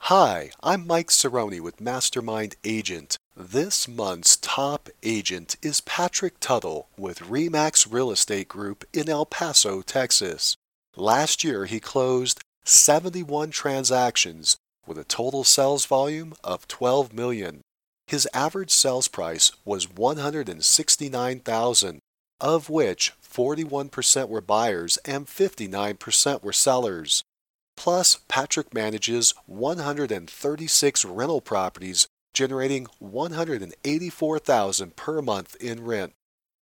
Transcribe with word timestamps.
Hi, 0.00 0.50
I'm 0.62 0.86
Mike 0.86 1.08
Cerrone 1.08 1.60
with 1.60 1.82
Mastermind 1.82 2.56
Agent. 2.64 3.18
This 3.36 3.86
month's 3.86 4.38
top 4.38 4.88
agent 5.02 5.56
is 5.60 5.82
Patrick 5.82 6.40
Tuttle 6.40 6.88
with 6.96 7.18
Remax 7.18 7.92
Real 7.92 8.10
Estate 8.10 8.48
Group 8.48 8.86
in 8.94 9.10
El 9.10 9.26
Paso, 9.26 9.82
Texas. 9.82 10.56
Last 10.96 11.42
year, 11.42 11.64
he 11.64 11.80
closed 11.80 12.40
71 12.64 13.50
transactions 13.50 14.58
with 14.86 14.98
a 14.98 15.04
total 15.04 15.42
sales 15.42 15.86
volume 15.86 16.34
of 16.44 16.68
12 16.68 17.14
million. 17.14 17.62
His 18.06 18.28
average 18.34 18.70
sales 18.70 19.08
price 19.08 19.52
was 19.64 19.90
169,000, 19.90 21.98
of 22.40 22.68
which 22.68 23.14
41% 23.22 24.28
were 24.28 24.42
buyers 24.42 24.98
and 24.98 25.26
59% 25.26 26.42
were 26.42 26.52
sellers. 26.52 27.24
Plus, 27.74 28.18
Patrick 28.28 28.74
manages 28.74 29.32
136 29.46 31.04
rental 31.06 31.40
properties, 31.40 32.06
generating 32.34 32.86
184,000 32.98 34.96
per 34.96 35.22
month 35.22 35.56
in 35.56 35.84
rent. 35.84 36.12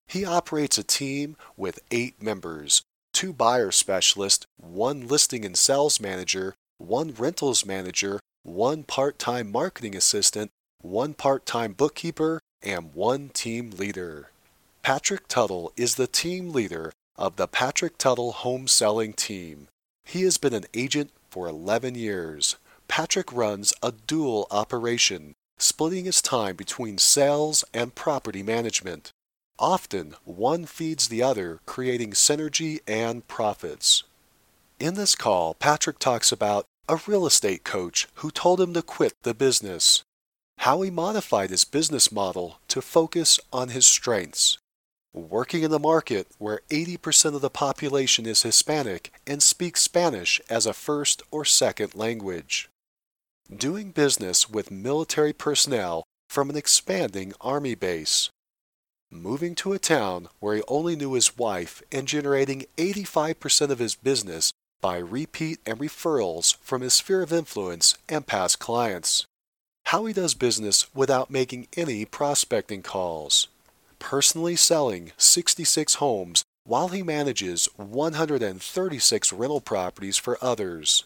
He 0.08 0.26
operates 0.26 0.78
a 0.78 0.84
team 0.84 1.38
with 1.58 1.80
8 1.90 2.22
members, 2.22 2.84
two 3.14 3.34
buyer 3.34 3.72
specialists, 3.72 4.46
one 4.58 5.08
listing 5.08 5.46
and 5.46 5.58
sales 5.58 6.00
manager, 6.00 6.56
one 6.78 7.14
rentals 7.14 7.66
manager, 7.66 8.20
one 8.44 8.84
part-time 8.84 9.52
marketing 9.52 9.96
assistant, 9.96 10.52
one 10.82 11.14
part-time 11.14 11.74
bookkeeper, 11.74 12.40
and 12.64 12.94
one 12.94 13.30
team 13.30 13.72
leader. 13.72 14.30
Patrick 14.82 15.28
Tuttle 15.28 15.72
is 15.78 15.96
the 15.96 16.08
team 16.08 16.52
leader 16.52 16.92
of 17.16 17.36
the 17.36 17.48
Patrick 17.48 17.98
Tuttle 17.98 18.32
Home 18.32 18.68
Selling 18.68 19.14
Team. 19.14 19.68
He 20.06 20.24
has 20.24 20.38
been 20.38 20.54
an 20.54 20.66
agent 20.74 21.12
for 21.30 21.48
11 21.48 21.96
years. 21.96 22.56
Patrick 22.88 23.32
runs 23.32 23.74
a 23.84 23.92
dual 23.92 24.48
operation, 24.50 25.34
splitting 25.58 26.06
his 26.06 26.22
time 26.22 26.56
between 26.56 26.98
sales 26.98 27.64
and 27.74 27.94
property 27.94 28.42
management. 28.42 29.12
Often, 29.62 30.16
one 30.26 30.66
feeds 30.66 31.08
the 31.08 31.22
other, 31.22 31.60
creating 31.68 32.14
synergy 32.14 32.80
and 32.88 33.28
profits. 33.28 34.04
In 34.80 34.96
this 34.96 35.14
call, 35.14 35.54
Patrick 35.54 36.00
talks 36.00 36.32
about 36.32 36.66
a 36.90 37.00
real 37.06 37.28
estate 37.28 37.64
coach 37.64 38.08
who 38.16 38.32
told 38.32 38.60
him 38.60 38.74
to 38.74 38.82
quit 38.82 39.14
the 39.22 39.36
business, 39.36 40.02
how 40.58 40.82
he 40.82 40.90
modified 40.90 41.52
his 41.52 41.64
business 41.64 42.12
model 42.12 42.60
to 42.70 42.82
focus 42.82 43.40
on 43.54 43.70
his 43.70 43.86
strengths, 43.86 44.58
working 45.14 45.62
in 45.62 45.70
the 45.70 45.78
market 45.78 46.26
where 46.40 46.62
80% 46.72 47.36
of 47.36 47.42
the 47.42 47.52
population 47.52 48.26
is 48.26 48.42
Hispanic 48.42 49.14
and 49.28 49.44
speaks 49.44 49.84
Spanish 49.84 50.42
as 50.50 50.66
a 50.66 50.74
first 50.74 51.22
or 51.30 51.46
second 51.46 51.94
language. 51.94 52.68
Doing 53.56 53.92
business 53.92 54.50
with 54.50 54.72
military 54.72 55.34
personnel 55.34 56.04
from 56.30 56.50
an 56.50 56.58
expanding 56.58 57.34
Army 57.40 57.76
base. 57.76 58.32
Moving 59.12 59.56
to 59.56 59.74
a 59.74 59.80
town 59.80 60.30
where 60.40 60.56
he 60.56 60.64
only 60.68 60.96
knew 60.96 61.14
his 61.14 61.38
wife 61.38 61.84
and 61.92 62.08
generating 62.08 62.66
85% 62.78 63.70
of 63.70 63.80
his 63.80 63.96
business 63.96 64.52
by 64.80 64.98
repeat 64.98 65.60
and 65.66 65.78
referrals 65.80 66.56
from 66.62 66.82
his 66.82 66.94
sphere 66.94 67.22
of 67.22 67.34
influence 67.34 67.96
and 68.10 68.26
past 68.26 68.60
clients. 68.60 69.26
How 69.88 70.06
he 70.06 70.14
does 70.14 70.34
business 70.34 70.88
without 70.96 71.30
making 71.30 71.68
any 71.76 72.06
prospecting 72.06 72.82
calls 72.82 73.48
personally 74.02 74.56
selling 74.56 75.12
66 75.16 75.96
homes 75.96 76.44
while 76.66 76.90
he 76.90 77.04
manages 77.04 77.70
136 77.78 79.32
rental 79.32 79.62
properties 79.62 80.18
for 80.18 80.38
others. 80.42 81.06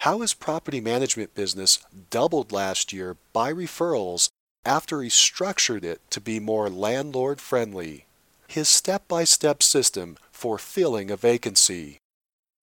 How 0.00 0.20
his 0.20 0.32
property 0.32 0.80
management 0.80 1.34
business 1.34 1.80
doubled 2.10 2.52
last 2.52 2.92
year 2.92 3.16
by 3.32 3.52
referrals 3.52 4.28
after 4.68 5.02
he 5.02 5.08
structured 5.08 5.84
it 5.84 6.00
to 6.10 6.20
be 6.20 6.38
more 6.38 6.68
landlord 6.68 7.40
friendly. 7.40 8.04
His 8.46 8.68
step 8.68 9.08
by 9.08 9.24
step 9.24 9.62
system 9.62 10.16
for 10.30 10.58
filling 10.58 11.10
a 11.10 11.16
vacancy. 11.16 11.98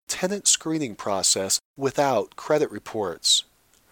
Tenant 0.08 0.48
screening 0.48 0.96
process 0.96 1.60
without 1.76 2.36
credit 2.36 2.72
reports. 2.72 3.44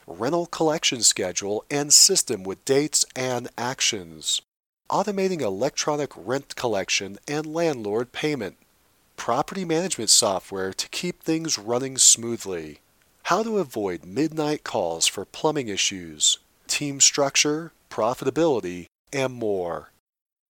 Rental 0.07 0.46
collection 0.46 1.01
schedule 1.01 1.66
and 1.69 1.91
system 1.91 2.44
with 2.44 2.63
dates 2.66 3.03
and 3.16 3.50
actions 3.57 4.41
automating 4.94 5.41
electronic 5.41 6.12
rent 6.16 6.56
collection 6.56 7.18
and 7.28 7.47
landlord 7.47 8.12
payment, 8.12 8.56
property 9.18 9.66
management 9.66 10.09
software 10.09 10.72
to 10.72 10.88
keep 10.90 11.24
things 11.24 11.57
running 11.57 11.97
smoothly, 11.97 12.80
how 13.24 13.41
to 13.41 13.57
avoid 13.57 14.06
midnight 14.06 14.63
calls 14.63 15.07
for 15.07 15.25
plumbing 15.25 15.68
issues, 15.68 16.38
team 16.68 17.00
structure, 17.00 17.72
profitability, 17.93 18.87
and 19.13 19.33
more. 19.33 19.91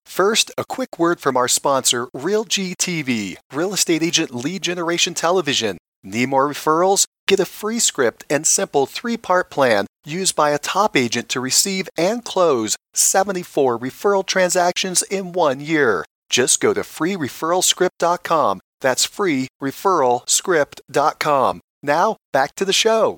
First, 0.05 0.51
a 0.57 0.63
quick 0.63 0.97
word 0.97 1.19
from 1.19 1.35
our 1.35 1.49
sponsor, 1.49 2.07
RealG 2.07 2.77
TV, 2.77 3.35
Real 3.51 3.73
Estate 3.73 4.03
Agent 4.03 4.33
Lead 4.33 4.63
Generation 4.63 5.13
Television. 5.13 5.77
Need 6.03 6.29
more 6.29 6.47
referrals? 6.47 7.05
Get 7.27 7.41
a 7.41 7.45
free 7.45 7.79
script 7.79 8.23
and 8.29 8.47
simple 8.47 8.85
three 8.85 9.17
part 9.17 9.49
plan 9.49 9.87
used 10.05 10.35
by 10.35 10.49
a 10.51 10.57
top 10.57 10.97
agent 10.97 11.29
to 11.29 11.39
receive 11.39 11.87
and 11.97 12.25
close 12.25 12.75
74 12.93 13.79
referral 13.79 14.25
transactions 14.25 15.01
in 15.03 15.31
one 15.31 15.61
year. 15.61 16.03
Just 16.29 16.59
go 16.59 16.73
to 16.73 16.81
freereferralscript.com. 16.81 18.59
That's 18.81 19.07
freereferralscript.com. 19.07 21.61
Now, 21.81 22.17
back 22.33 22.55
to 22.55 22.65
the 22.65 22.73
show. 22.73 23.17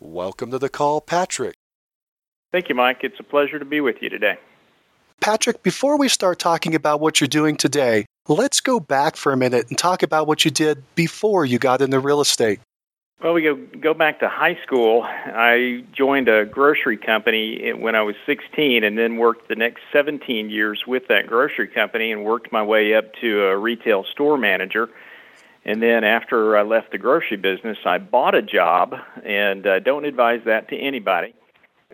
Welcome 0.00 0.50
to 0.50 0.58
the 0.58 0.68
call, 0.68 1.00
Patrick. 1.00 1.54
Thank 2.50 2.68
you, 2.68 2.74
Mike. 2.74 3.00
It's 3.02 3.20
a 3.20 3.24
pleasure 3.24 3.58
to 3.58 3.64
be 3.64 3.80
with 3.80 3.96
you 4.00 4.08
today. 4.08 4.38
Patrick, 5.20 5.62
before 5.62 5.98
we 5.98 6.08
start 6.08 6.38
talking 6.38 6.74
about 6.74 7.00
what 7.00 7.20
you're 7.20 7.28
doing 7.28 7.56
today, 7.56 8.06
let's 8.28 8.60
go 8.60 8.80
back 8.80 9.16
for 9.16 9.32
a 9.32 9.36
minute 9.36 9.66
and 9.68 9.76
talk 9.76 10.02
about 10.02 10.26
what 10.26 10.44
you 10.44 10.50
did 10.50 10.82
before 10.94 11.44
you 11.44 11.58
got 11.58 11.82
into 11.82 11.98
real 11.98 12.20
estate. 12.20 12.60
Well, 13.22 13.32
we 13.32 13.42
go 13.42 13.56
go 13.80 13.94
back 13.94 14.20
to 14.20 14.28
high 14.28 14.56
school. 14.62 15.02
I 15.04 15.84
joined 15.92 16.28
a 16.28 16.46
grocery 16.46 16.96
company 16.96 17.72
when 17.72 17.96
I 17.96 18.02
was 18.02 18.14
16, 18.26 18.84
and 18.84 18.96
then 18.96 19.16
worked 19.16 19.48
the 19.48 19.56
next 19.56 19.80
17 19.92 20.50
years 20.50 20.84
with 20.86 21.08
that 21.08 21.26
grocery 21.26 21.66
company, 21.66 22.12
and 22.12 22.24
worked 22.24 22.52
my 22.52 22.62
way 22.62 22.94
up 22.94 23.12
to 23.20 23.46
a 23.46 23.56
retail 23.58 24.04
store 24.04 24.38
manager. 24.38 24.88
And 25.64 25.82
then 25.82 26.04
after 26.04 26.56
I 26.56 26.62
left 26.62 26.92
the 26.92 26.98
grocery 26.98 27.38
business, 27.38 27.78
I 27.84 27.98
bought 27.98 28.36
a 28.36 28.42
job, 28.42 28.94
and 29.24 29.66
I 29.66 29.80
don't 29.80 30.04
advise 30.04 30.42
that 30.44 30.68
to 30.68 30.76
anybody. 30.76 31.34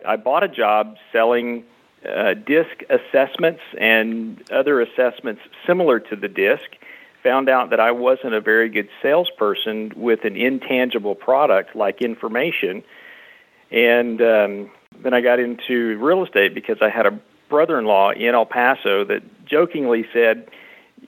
I 0.05 0.15
bought 0.17 0.43
a 0.43 0.47
job 0.47 0.97
selling 1.11 1.63
uh, 2.07 2.35
disc 2.35 2.83
assessments 2.89 3.61
and 3.79 4.43
other 4.51 4.81
assessments 4.81 5.41
similar 5.65 5.99
to 5.99 6.15
the 6.15 6.27
disc 6.27 6.75
found 7.25 7.49
out 7.49 7.71
that 7.71 7.79
I 7.79 7.91
wasn't 7.91 8.35
a 8.35 8.39
very 8.39 8.69
good 8.69 8.87
salesperson 9.01 9.91
with 9.95 10.25
an 10.25 10.35
intangible 10.35 11.15
product 11.15 11.75
like 11.75 12.03
information. 12.03 12.83
And 13.71 14.21
um, 14.21 14.71
then 15.01 15.15
I 15.15 15.21
got 15.21 15.39
into 15.39 15.97
real 15.97 16.23
estate 16.23 16.53
because 16.53 16.77
I 16.81 16.89
had 16.89 17.07
a 17.07 17.19
brother 17.49 17.79
in 17.79 17.85
law 17.85 18.11
in 18.11 18.35
El 18.35 18.45
Paso 18.45 19.03
that 19.05 19.23
jokingly 19.45 20.05
said, 20.13 20.49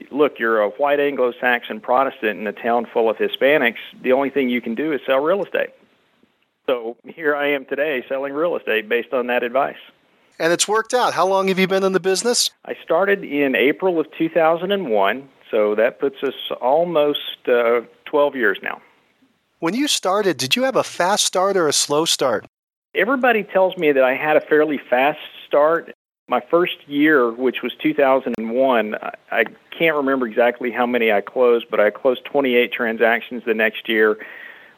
Look, 0.09 0.39
you're 0.39 0.61
a 0.61 0.69
white 0.69 0.99
Anglo 0.99 1.33
Saxon 1.39 1.79
Protestant 1.79 2.39
in 2.39 2.47
a 2.47 2.51
town 2.51 2.87
full 2.91 3.09
of 3.09 3.17
Hispanics. 3.17 3.77
The 4.01 4.13
only 4.13 4.31
thing 4.31 4.49
you 4.49 4.61
can 4.61 4.73
do 4.73 4.93
is 4.93 5.01
sell 5.05 5.19
real 5.19 5.43
estate. 5.43 5.69
So 6.69 6.97
here 7.05 7.33
I 7.33 7.51
am 7.51 7.65
today 7.65 8.03
selling 8.09 8.33
real 8.33 8.57
estate 8.57 8.89
based 8.89 9.13
on 9.13 9.27
that 9.27 9.41
advice. 9.41 9.77
And 10.37 10.51
it's 10.51 10.67
worked 10.67 10.93
out. 10.93 11.13
How 11.13 11.25
long 11.25 11.47
have 11.47 11.57
you 11.57 11.67
been 11.67 11.83
in 11.83 11.93
the 11.93 11.99
business? 11.99 12.51
I 12.65 12.75
started 12.83 13.23
in 13.23 13.55
April 13.55 13.99
of 13.99 14.07
2001 14.17 15.29
so 15.49 15.75
that 15.75 15.99
puts 15.99 16.21
us 16.23 16.33
almost 16.61 17.47
uh, 17.47 17.81
12 18.05 18.35
years 18.35 18.59
now. 18.61 18.81
When 19.59 19.73
you 19.73 19.87
started, 19.87 20.37
did 20.37 20.55
you 20.55 20.63
have 20.63 20.75
a 20.75 20.83
fast 20.83 21.23
start 21.23 21.55
or 21.57 21.67
a 21.67 21.73
slow 21.73 22.05
start? 22.05 22.45
Everybody 22.93 23.43
tells 23.43 23.77
me 23.77 23.91
that 23.93 24.03
I 24.03 24.15
had 24.15 24.37
a 24.37 24.41
fairly 24.41 24.77
fast 24.77 25.19
start. 25.47 25.93
My 26.27 26.41
first 26.41 26.87
year, 26.87 27.31
which 27.31 27.61
was 27.63 27.73
2001, 27.81 28.95
I 29.31 29.45
can't 29.71 29.95
remember 29.95 30.27
exactly 30.27 30.69
how 30.71 30.85
many 30.85 31.11
I 31.11 31.21
closed, 31.21 31.67
but 31.71 31.79
I 31.79 31.89
closed 31.89 32.25
28 32.25 32.71
transactions 32.73 33.43
the 33.45 33.53
next 33.53 33.87
year, 33.87 34.17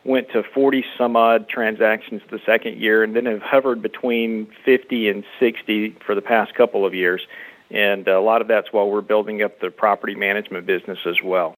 went 0.03 0.29
to 0.31 0.43
40 0.43 0.85
some 0.97 1.15
odd 1.15 1.49
transactions 1.49 2.21
the 2.31 2.39
second 2.45 2.77
year, 2.77 3.03
and 3.03 3.15
then 3.15 3.25
have 3.25 3.41
hovered 3.41 3.81
between 3.81 4.47
50 4.65 5.09
and 5.09 5.23
60 5.39 5.97
for 6.05 6.15
the 6.15 6.21
past 6.21 6.55
couple 6.55 6.85
of 6.85 6.93
years 6.93 7.21
and 7.71 8.07
a 8.07 8.19
lot 8.19 8.41
of 8.41 8.47
that's 8.47 8.71
while 8.73 8.89
we're 8.89 9.01
building 9.01 9.41
up 9.41 9.59
the 9.59 9.69
property 9.69 10.15
management 10.15 10.65
business 10.65 10.99
as 11.05 11.21
well. 11.23 11.53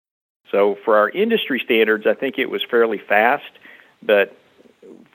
So 0.52 0.78
for 0.84 0.98
our 0.98 1.10
industry 1.10 1.62
standards, 1.64 2.06
I 2.06 2.14
think 2.14 2.38
it 2.38 2.50
was 2.50 2.62
fairly 2.70 2.98
fast, 2.98 3.52
but 4.04 4.38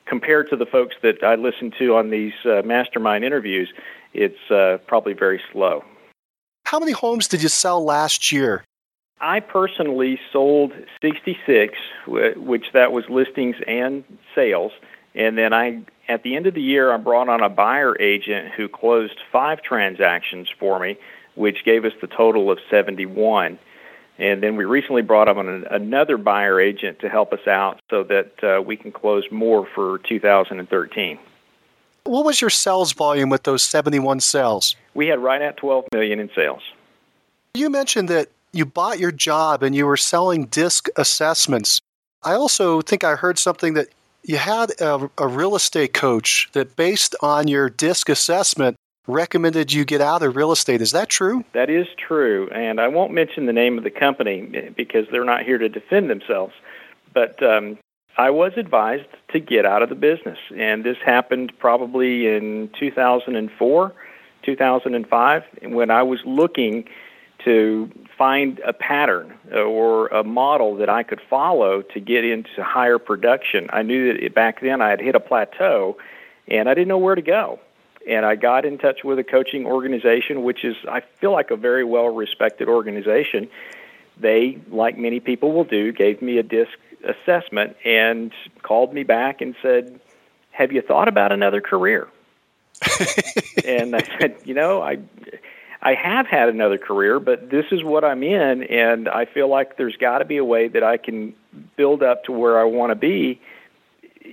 compared 0.06 0.50
to 0.50 0.56
the 0.56 0.66
folks 0.66 0.96
that 1.02 1.22
I 1.22 1.34
listen 1.34 1.72
to 1.78 1.96
on 1.96 2.10
these 2.10 2.32
uh, 2.44 2.62
mastermind 2.64 3.24
interviews, 3.24 3.72
it's 4.14 4.50
uh, 4.50 4.78
probably 4.86 5.12
very 5.12 5.42
slow. 5.52 5.84
How 6.64 6.78
many 6.78 6.92
homes 6.92 7.28
did 7.28 7.42
you 7.42 7.48
sell 7.48 7.84
last 7.84 8.32
year? 8.32 8.64
I 9.20 9.40
personally 9.40 10.20
sold 10.32 10.72
66, 11.00 11.78
which 12.06 12.66
that 12.72 12.92
was 12.92 13.08
listings 13.08 13.56
and 13.66 14.04
sales. 14.34 14.72
And 15.14 15.38
then 15.38 15.54
I, 15.54 15.82
at 16.08 16.22
the 16.22 16.36
end 16.36 16.46
of 16.46 16.54
the 16.54 16.62
year, 16.62 16.92
I 16.92 16.98
brought 16.98 17.28
on 17.28 17.42
a 17.42 17.48
buyer 17.48 17.98
agent 18.00 18.52
who 18.52 18.68
closed 18.68 19.18
five 19.32 19.62
transactions 19.62 20.48
for 20.58 20.78
me, 20.78 20.98
which 21.34 21.64
gave 21.64 21.86
us 21.86 21.92
the 22.00 22.06
total 22.06 22.50
of 22.50 22.58
71. 22.70 23.58
And 24.18 24.42
then 24.42 24.56
we 24.56 24.64
recently 24.64 25.02
brought 25.02 25.28
on 25.28 25.48
an, 25.48 25.64
another 25.70 26.18
buyer 26.18 26.60
agent 26.60 27.00
to 27.00 27.08
help 27.08 27.32
us 27.32 27.46
out 27.46 27.80
so 27.90 28.02
that 28.04 28.44
uh, 28.44 28.62
we 28.62 28.76
can 28.76 28.92
close 28.92 29.24
more 29.30 29.66
for 29.74 29.98
2013. 29.98 31.18
What 32.04 32.24
was 32.24 32.40
your 32.40 32.50
sales 32.50 32.92
volume 32.92 33.30
with 33.30 33.42
those 33.42 33.62
71 33.62 34.20
sales? 34.20 34.76
We 34.94 35.08
had 35.08 35.18
right 35.18 35.42
at 35.42 35.56
12 35.56 35.86
million 35.92 36.20
in 36.20 36.30
sales. 36.34 36.62
You 37.54 37.68
mentioned 37.68 38.08
that 38.10 38.28
you 38.56 38.66
bought 38.66 38.98
your 38.98 39.12
job 39.12 39.62
and 39.62 39.74
you 39.74 39.86
were 39.86 39.96
selling 39.96 40.46
disc 40.46 40.88
assessments. 40.96 41.80
I 42.22 42.32
also 42.32 42.80
think 42.80 43.04
I 43.04 43.16
heard 43.16 43.38
something 43.38 43.74
that 43.74 43.88
you 44.24 44.38
had 44.38 44.72
a, 44.80 45.08
a 45.18 45.28
real 45.28 45.54
estate 45.54 45.92
coach 45.92 46.48
that, 46.52 46.74
based 46.74 47.14
on 47.22 47.46
your 47.46 47.70
disc 47.70 48.08
assessment, 48.08 48.76
recommended 49.06 49.72
you 49.72 49.84
get 49.84 50.00
out 50.00 50.22
of 50.22 50.34
real 50.34 50.50
estate. 50.50 50.80
Is 50.80 50.90
that 50.92 51.08
true? 51.08 51.44
That 51.52 51.70
is 51.70 51.86
true. 51.96 52.48
And 52.50 52.80
I 52.80 52.88
won't 52.88 53.12
mention 53.12 53.46
the 53.46 53.52
name 53.52 53.78
of 53.78 53.84
the 53.84 53.90
company 53.90 54.72
because 54.76 55.06
they're 55.10 55.24
not 55.24 55.44
here 55.44 55.58
to 55.58 55.68
defend 55.68 56.10
themselves. 56.10 56.54
But 57.14 57.40
um, 57.42 57.78
I 58.18 58.30
was 58.30 58.52
advised 58.56 59.06
to 59.32 59.38
get 59.38 59.64
out 59.64 59.82
of 59.82 59.88
the 59.88 59.94
business. 59.94 60.38
And 60.56 60.82
this 60.82 60.96
happened 61.04 61.52
probably 61.58 62.26
in 62.26 62.70
2004, 62.78 63.92
2005, 64.42 65.42
when 65.62 65.90
I 65.90 66.02
was 66.02 66.20
looking 66.24 66.88
to 67.46 67.88
find 68.18 68.58
a 68.64 68.72
pattern 68.72 69.32
uh, 69.52 69.60
or 69.60 70.08
a 70.08 70.24
model 70.24 70.76
that 70.76 70.88
I 70.88 71.04
could 71.04 71.20
follow 71.30 71.80
to 71.82 72.00
get 72.00 72.24
into 72.24 72.62
higher 72.62 72.98
production. 72.98 73.70
I 73.72 73.82
knew 73.82 74.12
that 74.12 74.34
back 74.34 74.60
then 74.60 74.82
I 74.82 74.90
had 74.90 75.00
hit 75.00 75.14
a 75.14 75.20
plateau 75.20 75.96
and 76.48 76.68
I 76.68 76.74
didn't 76.74 76.88
know 76.88 76.98
where 76.98 77.14
to 77.14 77.22
go. 77.22 77.60
And 78.08 78.26
I 78.26 78.34
got 78.34 78.64
in 78.64 78.78
touch 78.78 79.04
with 79.04 79.20
a 79.20 79.24
coaching 79.24 79.64
organization, 79.64 80.42
which 80.42 80.64
is, 80.64 80.76
I 80.88 81.00
feel 81.00 81.32
like, 81.32 81.50
a 81.50 81.56
very 81.56 81.84
well 81.84 82.08
respected 82.08 82.68
organization. 82.68 83.48
They, 84.18 84.58
like 84.68 84.98
many 84.98 85.20
people 85.20 85.52
will 85.52 85.64
do, 85.64 85.92
gave 85.92 86.22
me 86.22 86.38
a 86.38 86.42
disc 86.42 86.72
assessment 87.04 87.76
and 87.84 88.32
called 88.62 88.92
me 88.92 89.04
back 89.04 89.40
and 89.40 89.54
said, 89.62 90.00
Have 90.50 90.72
you 90.72 90.82
thought 90.82 91.08
about 91.08 91.30
another 91.30 91.60
career? 91.60 92.08
and 93.64 93.94
I 93.94 94.02
said, 94.18 94.36
You 94.44 94.54
know, 94.54 94.82
I 94.82 94.98
I 95.82 95.94
have 95.94 96.26
had 96.26 96.48
another 96.48 96.78
career, 96.78 97.20
but 97.20 97.50
this 97.50 97.66
is 97.70 97.84
what 97.84 98.04
I'm 98.04 98.22
in, 98.22 98.62
and 98.64 99.08
I 99.08 99.24
feel 99.26 99.48
like 99.48 99.76
there's 99.76 99.96
got 99.96 100.18
to 100.18 100.24
be 100.24 100.36
a 100.36 100.44
way 100.44 100.68
that 100.68 100.82
I 100.82 100.96
can 100.96 101.34
build 101.76 102.02
up 102.02 102.24
to 102.24 102.32
where 102.32 102.58
I 102.58 102.64
want 102.64 102.90
to 102.90 102.94
be. 102.94 103.40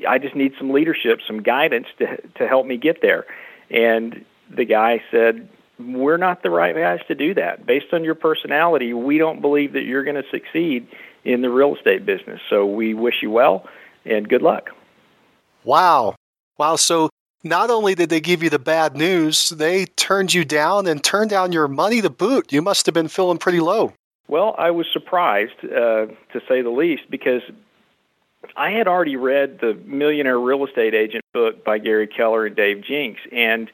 I 0.08 0.18
just 0.18 0.36
need 0.36 0.54
some 0.58 0.72
leadership, 0.72 1.20
some 1.28 1.42
guidance 1.42 1.88
to 2.00 2.18
to 2.38 2.48
help 2.48 2.66
me 2.66 2.78
get 2.78 3.02
there. 3.02 3.26
And 3.70 4.26
the 4.50 4.66
guy 4.66 5.04
said, 5.12 5.48
"We're 5.80 6.18
not 6.18 6.44
the 6.44 6.50
right 6.50 6.76
guys 6.76 7.02
to 7.08 7.16
do 7.16 7.34
that. 7.36 7.66
Based 7.66 7.94
on 7.94 8.04
your 8.04 8.16
personality, 8.16 8.94
we 8.94 9.18
don't 9.18 9.42
believe 9.42 9.74
that 9.74 9.84
you're 9.84 10.04
going 10.04 10.22
to 10.22 10.30
succeed 10.32 10.88
in 11.24 11.42
the 11.42 11.50
real 11.50 11.76
estate 11.76 12.06
business. 12.06 12.42
So 12.50 12.66
we 12.66 12.94
wish 12.94 13.22
you 13.22 13.32
well 13.32 13.68
and 14.06 14.28
good 14.28 14.42
luck." 14.42 14.70
Wow. 15.64 16.16
Wow, 16.58 16.76
so 16.76 17.10
not 17.44 17.70
only 17.70 17.96
did 17.96 18.10
they 18.10 18.22
give 18.22 18.42
you 18.42 18.50
the 18.50 18.60
bad 18.60 18.96
news, 18.96 19.50
they 19.50 19.86
turned 19.86 20.34
you 20.34 20.46
down 20.46 20.88
and 20.88 21.04
turned 21.04 21.30
down 21.30 21.52
your 21.52 21.68
money 21.68 22.02
to 22.02 22.10
boot. 22.10 22.52
You 22.52 22.62
must 22.62 22.86
have 22.86 22.94
been 22.94 23.08
feeling 23.08 23.38
pretty 23.38 23.60
low. 23.60 23.94
Well, 24.28 24.56
I 24.58 24.72
was 24.72 24.88
surprised, 24.92 25.64
uh, 25.64 26.08
to 26.08 26.42
say 26.48 26.62
the 26.62 26.70
least, 26.70 27.04
because 27.10 27.42
I 28.56 28.72
had 28.72 28.88
already 28.88 29.16
read 29.16 29.60
the 29.60 29.74
Millionaire 29.86 30.40
Real 30.40 30.66
Estate 30.66 30.94
Agent 30.94 31.24
book 31.34 31.64
by 31.64 31.78
Gary 31.78 32.08
Keller 32.08 32.46
and 32.46 32.56
Dave 32.56 32.82
Jenks, 32.82 33.22
and 33.32 33.70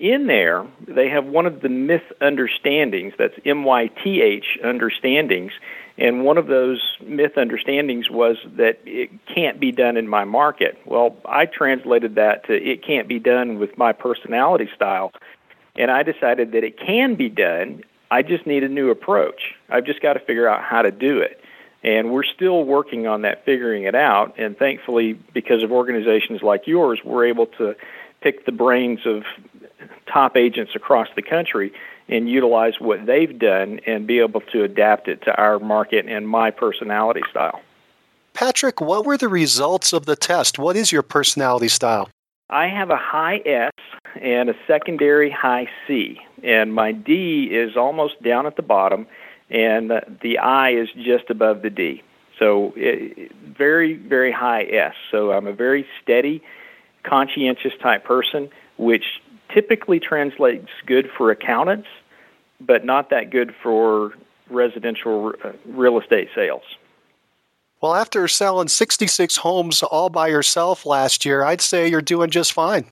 in 0.00 0.26
there 0.26 0.66
they 0.88 1.08
have 1.08 1.26
one 1.26 1.46
of 1.46 1.60
the 1.60 1.68
myth 1.68 2.12
understandings 2.20 3.12
that's 3.18 3.34
M 3.44 3.64
Y 3.64 3.88
T 4.02 4.20
H 4.22 4.58
understandings 4.64 5.52
and 6.00 6.24
one 6.24 6.38
of 6.38 6.46
those 6.46 6.80
myth 7.02 7.36
understandings 7.36 8.10
was 8.10 8.38
that 8.56 8.80
it 8.86 9.10
can't 9.26 9.60
be 9.60 9.70
done 9.70 9.98
in 9.98 10.08
my 10.08 10.24
market. 10.24 10.80
Well, 10.86 11.14
I 11.26 11.44
translated 11.44 12.14
that 12.14 12.46
to 12.46 12.54
it 12.54 12.82
can't 12.82 13.06
be 13.06 13.18
done 13.18 13.58
with 13.58 13.76
my 13.76 13.92
personality 13.92 14.70
style. 14.74 15.12
And 15.76 15.90
I 15.90 16.02
decided 16.02 16.52
that 16.52 16.64
it 16.64 16.78
can 16.78 17.16
be 17.16 17.28
done. 17.28 17.84
I 18.10 18.22
just 18.22 18.46
need 18.46 18.64
a 18.64 18.68
new 18.68 18.90
approach. 18.90 19.54
I've 19.68 19.84
just 19.84 20.00
got 20.00 20.14
to 20.14 20.20
figure 20.20 20.48
out 20.48 20.62
how 20.62 20.80
to 20.80 20.90
do 20.90 21.18
it. 21.18 21.38
And 21.82 22.10
we're 22.10 22.24
still 22.24 22.64
working 22.64 23.06
on 23.06 23.22
that, 23.22 23.44
figuring 23.44 23.84
it 23.84 23.94
out. 23.94 24.38
And 24.38 24.56
thankfully, 24.56 25.12
because 25.12 25.62
of 25.62 25.70
organizations 25.70 26.42
like 26.42 26.66
yours, 26.66 27.00
we're 27.04 27.26
able 27.26 27.46
to 27.58 27.76
pick 28.22 28.46
the 28.46 28.52
brains 28.52 29.00
of 29.04 29.24
top 30.12 30.36
agents 30.36 30.72
across 30.74 31.08
the 31.16 31.22
country 31.22 31.72
and 32.08 32.28
utilize 32.28 32.74
what 32.80 33.06
they've 33.06 33.38
done 33.38 33.80
and 33.86 34.06
be 34.06 34.18
able 34.18 34.40
to 34.52 34.64
adapt 34.64 35.08
it 35.08 35.22
to 35.22 35.34
our 35.36 35.58
market 35.58 36.06
and 36.06 36.28
my 36.28 36.50
personality 36.50 37.22
style. 37.30 37.62
Patrick, 38.34 38.80
what 38.80 39.04
were 39.04 39.16
the 39.16 39.28
results 39.28 39.92
of 39.92 40.06
the 40.06 40.16
test? 40.16 40.58
What 40.58 40.76
is 40.76 40.92
your 40.92 41.02
personality 41.02 41.68
style? 41.68 42.08
I 42.48 42.66
have 42.66 42.90
a 42.90 42.96
high 42.96 43.40
S 43.44 43.72
and 44.20 44.50
a 44.50 44.54
secondary 44.66 45.30
high 45.30 45.68
C, 45.86 46.20
and 46.42 46.74
my 46.74 46.90
D 46.90 47.44
is 47.44 47.76
almost 47.76 48.20
down 48.22 48.46
at 48.46 48.56
the 48.56 48.62
bottom, 48.62 49.06
and 49.50 49.90
the 50.22 50.38
I 50.38 50.70
is 50.70 50.88
just 50.96 51.30
above 51.30 51.62
the 51.62 51.70
D. 51.70 52.02
So, 52.38 52.72
it, 52.74 53.30
very, 53.56 53.94
very 53.94 54.32
high 54.32 54.64
S. 54.64 54.94
So, 55.10 55.30
I'm 55.30 55.46
a 55.46 55.52
very 55.52 55.86
steady, 56.02 56.42
conscientious 57.04 57.72
type 57.80 58.04
person, 58.04 58.48
which 58.78 59.19
typically 59.52 60.00
translates 60.00 60.68
good 60.86 61.10
for 61.16 61.30
accountants 61.30 61.88
but 62.60 62.84
not 62.84 63.10
that 63.10 63.30
good 63.30 63.54
for 63.62 64.12
residential 64.48 65.32
uh, 65.42 65.52
real 65.66 65.98
estate 65.98 66.28
sales. 66.34 66.62
Well, 67.80 67.94
after 67.94 68.28
selling 68.28 68.68
66 68.68 69.38
homes 69.38 69.82
all 69.82 70.10
by 70.10 70.28
yourself 70.28 70.84
last 70.84 71.24
year, 71.24 71.42
I'd 71.42 71.62
say 71.62 71.88
you're 71.88 72.02
doing 72.02 72.28
just 72.28 72.52
fine. 72.52 72.86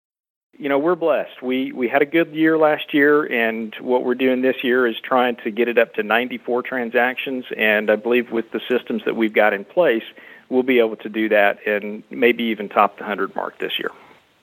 You 0.57 0.69
know, 0.69 0.79
we're 0.79 0.97
blessed. 0.97 1.41
We 1.41 1.71
we 1.71 1.89
had 1.89 2.03
a 2.03 2.07
good 2.07 2.35
year 2.35 2.59
last 2.59 2.93
year 2.93 3.25
and 3.25 3.73
what 3.81 4.03
we're 4.03 4.17
doing 4.17 4.43
this 4.43 4.65
year 4.65 4.89
is 4.89 4.97
trying 4.99 5.37
to 5.45 5.53
get 5.53 5.69
it 5.69 5.79
up 5.79 5.95
to 5.95 6.03
94 6.03 6.63
transactions 6.63 7.45
and 7.57 7.91
I 7.91 7.97
believe 7.97 8.33
with 8.33 8.51
the 8.51 8.61
systems 8.69 9.05
that 9.05 9.15
we've 9.15 9.33
got 9.33 9.53
in 9.53 9.65
place, 9.65 10.03
we'll 10.49 10.65
be 10.65 10.81
able 10.81 10.97
to 10.97 11.09
do 11.09 11.29
that 11.29 11.65
and 11.65 12.03
maybe 12.11 12.45
even 12.45 12.69
top 12.69 12.97
the 12.97 13.03
100 13.03 13.37
mark 13.37 13.59
this 13.59 13.79
year. 13.79 13.91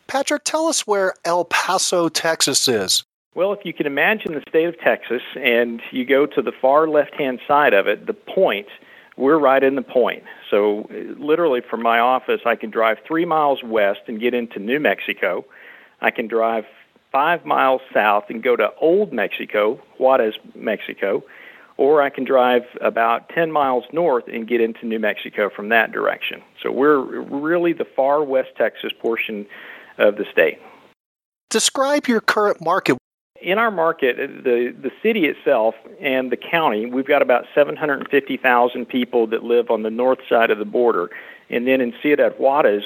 Patrick, 0.07 0.43
tell 0.43 0.67
us 0.67 0.85
where 0.85 1.13
El 1.25 1.45
Paso, 1.45 2.09
Texas 2.09 2.67
is. 2.67 3.03
Well, 3.35 3.51
if 3.51 3.65
you 3.65 3.73
can 3.73 3.85
imagine 3.85 4.33
the 4.33 4.43
state 4.47 4.65
of 4.65 4.79
Texas 4.79 5.21
and 5.35 5.81
you 5.91 6.05
go 6.05 6.25
to 6.25 6.41
the 6.41 6.53
far 6.53 6.87
left 6.87 7.15
hand 7.15 7.39
side 7.45 7.73
of 7.73 7.85
it, 7.85 8.07
the 8.07 8.13
point, 8.13 8.67
we're 9.17 9.37
right 9.37 9.61
in 9.61 9.75
the 9.75 9.81
point. 9.81 10.23
So, 10.49 10.87
literally, 10.89 11.61
from 11.61 11.81
my 11.81 11.99
office, 11.99 12.41
I 12.45 12.55
can 12.55 12.69
drive 12.69 12.97
three 13.05 13.25
miles 13.25 13.63
west 13.63 14.01
and 14.07 14.19
get 14.19 14.33
into 14.33 14.59
New 14.59 14.79
Mexico. 14.79 15.45
I 16.01 16.11
can 16.11 16.27
drive 16.27 16.65
five 17.11 17.45
miles 17.45 17.81
south 17.93 18.25
and 18.29 18.43
go 18.43 18.55
to 18.55 18.73
Old 18.79 19.11
Mexico, 19.11 19.81
Juarez, 19.97 20.35
Mexico, 20.53 21.23
or 21.77 22.01
I 22.01 22.09
can 22.09 22.23
drive 22.23 22.63
about 22.79 23.29
10 23.29 23.51
miles 23.51 23.83
north 23.91 24.25
and 24.27 24.47
get 24.47 24.61
into 24.61 24.85
New 24.85 24.99
Mexico 24.99 25.49
from 25.49 25.69
that 25.69 25.91
direction. 25.91 26.41
So, 26.61 26.71
we're 26.71 26.99
really 26.99 27.73
the 27.73 27.85
far 27.85 28.23
west 28.23 28.49
Texas 28.57 28.93
portion 28.97 29.45
of 29.97 30.15
the 30.17 30.25
state. 30.31 30.59
Describe 31.49 32.07
your 32.07 32.21
current 32.21 32.61
market 32.61 32.97
in 33.45 33.59
our 33.59 33.69
market, 33.69 34.17
the 34.17 34.75
the 34.81 34.91
city 35.03 35.25
itself 35.25 35.75
and 36.01 36.31
the 36.31 36.37
county, 36.37 36.87
we've 36.87 37.05
got 37.05 37.21
about 37.21 37.45
750,000 37.53 38.85
people 38.87 39.27
that 39.27 39.43
live 39.43 39.69
on 39.69 39.83
the 39.83 39.91
north 39.91 40.19
side 40.27 40.49
of 40.49 40.57
the 40.57 40.65
border, 40.65 41.11
and 41.49 41.67
then 41.67 41.79
in 41.79 41.93
Ciudad 42.01 42.33
Juarez, 42.39 42.83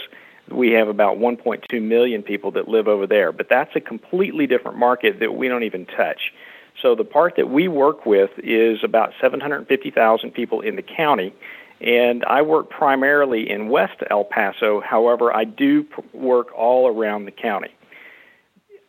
we 0.49 0.71
have 0.71 0.89
about 0.89 1.17
1.2 1.17 1.81
million 1.81 2.23
people 2.23 2.51
that 2.51 2.67
live 2.67 2.87
over 2.87 3.07
there. 3.07 3.31
But 3.31 3.47
that's 3.49 3.75
a 3.75 3.79
completely 3.79 4.47
different 4.47 4.77
market 4.77 5.19
that 5.19 5.35
we 5.35 5.47
don't 5.47 5.63
even 5.63 5.85
touch. 5.85 6.33
So 6.81 6.95
the 6.95 7.05
part 7.05 7.35
that 7.37 7.49
we 7.49 7.67
work 7.67 8.05
with 8.05 8.31
is 8.37 8.83
about 8.83 9.13
750,000 9.21 10.31
people 10.31 10.61
in 10.61 10.75
the 10.75 10.81
county, 10.81 11.33
and 11.81 12.25
I 12.25 12.41
work 12.41 12.69
primarily 12.69 13.49
in 13.49 13.69
West 13.69 14.01
El 14.09 14.23
Paso. 14.23 14.81
However, 14.81 15.35
I 15.35 15.43
do 15.45 15.85
work 16.13 16.47
all 16.55 16.87
around 16.87 17.25
the 17.25 17.31
county 17.31 17.73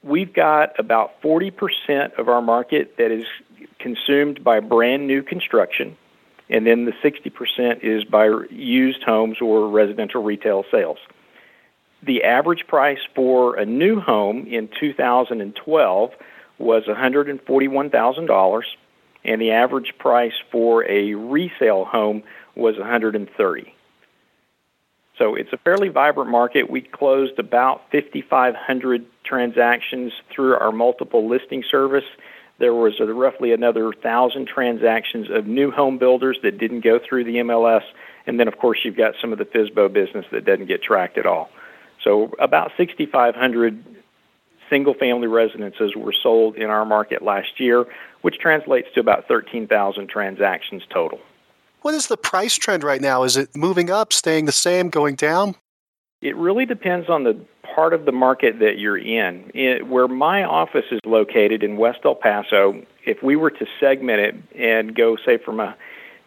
we've 0.03 0.33
got 0.33 0.79
about 0.79 1.21
40% 1.23 2.19
of 2.19 2.29
our 2.29 2.43
market 2.43 2.97
that 2.97 3.11
is 3.11 3.25
consumed 3.79 4.43
by 4.43 4.61
brand 4.61 5.07
new 5.07 5.23
construction, 5.23 5.97
and 6.49 6.67
then 6.67 6.85
the 6.85 6.93
60% 6.93 7.83
is 7.83 8.05
by 8.05 8.31
used 8.51 9.03
homes 9.03 9.41
or 9.41 9.69
residential 9.69 10.23
retail 10.23 10.65
sales. 10.71 10.99
The 12.03 12.25
average 12.25 12.67
price 12.67 13.01
for 13.15 13.57
a 13.57 13.67
new 13.67 14.01
home 14.01 14.47
in 14.47 14.69
2012 14.69 16.13
was 16.59 16.85
$141,000 16.85 18.63
and 19.23 19.41
the 19.41 19.51
average 19.51 19.95
price 19.99 20.33
for 20.51 20.89
a 20.89 21.15
resale 21.15 21.85
home 21.85 22.23
was 22.55 22.77
130. 22.79 23.75
So 25.19 25.35
it's 25.35 25.53
a 25.53 25.59
fairly 25.59 25.89
vibrant 25.89 26.31
market. 26.31 26.71
We 26.71 26.81
closed 26.81 27.39
about 27.39 27.83
5,500 27.93 29.05
transactions 29.23 30.13
through 30.31 30.57
our 30.57 30.73
multiple 30.73 31.29
listing 31.29 31.63
service. 31.63 32.07
There 32.59 32.75
was 32.75 32.99
roughly 33.01 33.53
another 33.53 33.85
1,000 33.85 34.47
transactions 34.47 35.29
of 35.31 35.47
new 35.47 35.71
home 35.71 35.99
builders 35.99 36.39
that 36.43 36.59
didn't 36.59 36.81
go 36.81 36.99
through 36.99 37.25
the 37.25 37.37
MLS. 37.37 37.83
And 38.27 38.41
then, 38.41 38.49
of 38.49 38.59
course, 38.59 38.79
you've 38.83 38.97
got 38.97 39.15
some 39.21 39.33
of 39.33 39.39
the 39.39 39.45
FSBO 39.45 39.93
business 39.93 40.27
that 40.33 40.45
doesn't 40.45 40.67
get 40.67 40.83
tracked 40.83 41.19
at 41.19 41.27
all. 41.27 41.51
So 42.03 42.33
about 42.39 42.73
6,500 42.79 43.85
single 44.71 44.95
family 44.95 45.27
residences 45.27 45.95
were 45.97 46.15
sold 46.15 46.57
in 46.57 46.71
our 46.71 46.87
market 46.87 47.21
last 47.23 47.61
year, 47.61 47.87
which 48.23 48.39
translates 48.39 48.89
to 48.95 49.01
about 49.01 49.29
13,000 49.29 50.07
transactions 50.09 50.83
total. 50.89 51.21
What 51.83 51.95
is 51.95 52.09
the 52.09 52.17
price 52.17 52.57
trend 52.57 52.85
right 52.85 53.01
now? 53.01 53.23
Is 53.23 53.37
it 53.37 53.57
moving 53.57 53.91
up, 53.91 54.13
staying 54.13 54.45
the 54.45 54.53
same, 54.53 54.91
going 54.91 55.15
down? 55.15 55.57
It 56.21 56.37
really 56.37 56.67
depends 56.67 57.09
on 57.09 57.25
the 57.25 57.41
part 57.75 57.95
of 57.95 58.05
the 58.05 58.13
market 58.13 58.59
that 58.59 58.79
you're 58.79 58.99
in. 58.99 59.51
It, 59.55 59.87
where 59.87 60.09
my 60.09 60.45
office 60.45 60.85
is 60.91 61.01
located 61.07 61.63
in 61.63 61.79
West 61.79 62.01
El 62.05 62.15
Paso, 62.15 62.83
if 63.07 63.23
we 63.23 63.37
were 63.37 63.51
to 63.51 63.67
segment 63.79 64.21
it 64.21 64.35
and 64.55 64.95
go, 64.95 65.17
say, 65.25 65.39
from 65.39 65.61
a 65.61 65.75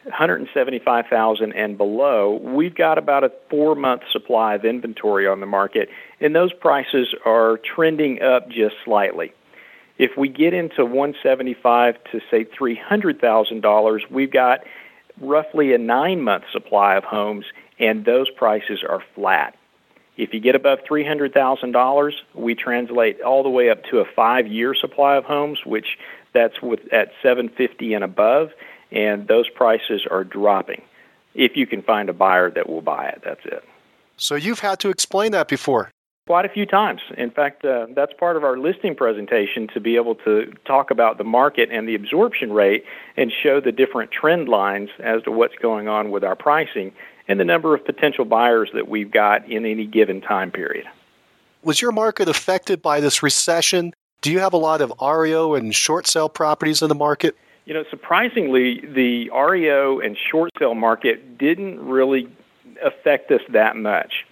175,000 0.05 1.53
and 1.53 1.77
below, 1.77 2.39
we've 2.41 2.75
got 2.75 2.97
about 2.97 3.23
a 3.23 3.31
four 3.49 3.75
month 3.75 4.01
supply 4.11 4.55
of 4.55 4.65
inventory 4.65 5.27
on 5.27 5.39
the 5.39 5.45
market, 5.45 5.89
and 6.19 6.35
those 6.35 6.51
prices 6.51 7.13
are 7.25 7.57
trending 7.57 8.21
up 8.21 8.49
just 8.49 8.75
slightly. 8.83 9.31
If 9.99 10.17
we 10.17 10.27
get 10.27 10.53
into 10.55 10.83
175 10.83 11.95
to 12.11 12.19
say 12.31 12.45
$300,000, 12.45 13.99
we've 14.09 14.31
got 14.31 14.61
roughly 15.19 15.73
a 15.73 15.77
nine 15.77 16.21
month 16.21 16.45
supply 16.51 16.95
of 16.95 17.03
homes, 17.03 17.45
and 17.79 18.05
those 18.05 18.29
prices 18.29 18.83
are 18.87 19.03
flat. 19.15 19.55
If 20.15 20.33
you 20.33 20.39
get 20.39 20.55
above 20.55 20.79
$300,000, 20.89 22.13
we 22.35 22.53
translate 22.53 23.21
all 23.21 23.41
the 23.41 23.49
way 23.49 23.69
up 23.69 23.83
to 23.85 23.99
a 23.99 24.05
five 24.05 24.47
year 24.47 24.75
supply 24.75 25.15
of 25.15 25.25
homes, 25.25 25.65
which 25.65 25.97
that's 26.33 26.61
with 26.61 26.81
at 26.93 27.11
750 27.21 27.93
and 27.93 28.03
above 28.03 28.51
and 28.93 29.27
those 29.27 29.49
prices 29.49 30.05
are 30.09 30.23
dropping. 30.23 30.83
If 31.33 31.57
you 31.57 31.65
can 31.65 31.81
find 31.81 32.09
a 32.09 32.13
buyer 32.13 32.51
that 32.51 32.69
will 32.69 32.81
buy 32.81 33.07
it, 33.07 33.21
that's 33.25 33.43
it. 33.45 33.63
So 34.17 34.35
you've 34.35 34.59
had 34.59 34.79
to 34.81 34.89
explain 34.89 35.31
that 35.31 35.47
before. 35.47 35.91
Quite 36.25 36.45
a 36.45 36.49
few 36.49 36.65
times. 36.65 37.01
In 37.17 37.31
fact, 37.31 37.65
uh, 37.65 37.87
that's 37.93 38.13
part 38.13 38.37
of 38.37 38.45
our 38.45 38.57
listing 38.57 38.95
presentation 38.95 39.67
to 39.73 39.81
be 39.81 39.97
able 39.97 40.15
to 40.15 40.53
talk 40.63 40.89
about 40.89 41.17
the 41.17 41.25
market 41.25 41.67
and 41.69 41.85
the 41.85 41.95
absorption 41.95 42.53
rate 42.53 42.85
and 43.17 43.29
show 43.29 43.59
the 43.59 43.73
different 43.73 44.09
trend 44.09 44.47
lines 44.47 44.89
as 44.99 45.21
to 45.23 45.31
what's 45.31 45.55
going 45.55 45.89
on 45.89 46.11
with 46.11 46.23
our 46.23 46.37
pricing 46.37 46.93
and 47.27 47.41
the 47.41 47.43
number 47.43 47.75
of 47.75 47.83
potential 47.83 48.23
buyers 48.23 48.69
that 48.73 48.87
we've 48.87 49.11
got 49.11 49.49
in 49.51 49.65
any 49.65 49.85
given 49.85 50.21
time 50.21 50.49
period. 50.49 50.85
Was 51.61 51.81
your 51.81 51.91
market 51.91 52.29
affected 52.29 52.81
by 52.81 53.01
this 53.01 53.21
recession? 53.21 53.93
Do 54.21 54.31
you 54.31 54.39
have 54.39 54.53
a 54.53 54.57
lot 54.57 54.79
of 54.79 54.93
REO 55.01 55.55
and 55.55 55.75
short 55.75 56.07
sale 56.07 56.29
properties 56.29 56.81
in 56.81 56.87
the 56.87 56.95
market? 56.95 57.35
You 57.65 57.73
know, 57.73 57.83
surprisingly, 57.89 58.79
the 58.79 59.29
REO 59.29 59.99
and 59.99 60.17
short 60.17 60.51
sale 60.57 60.73
market 60.73 61.37
didn't 61.37 61.85
really 61.85 62.29
affect 62.81 63.29
us 63.31 63.41
that 63.49 63.75
much. 63.75 64.25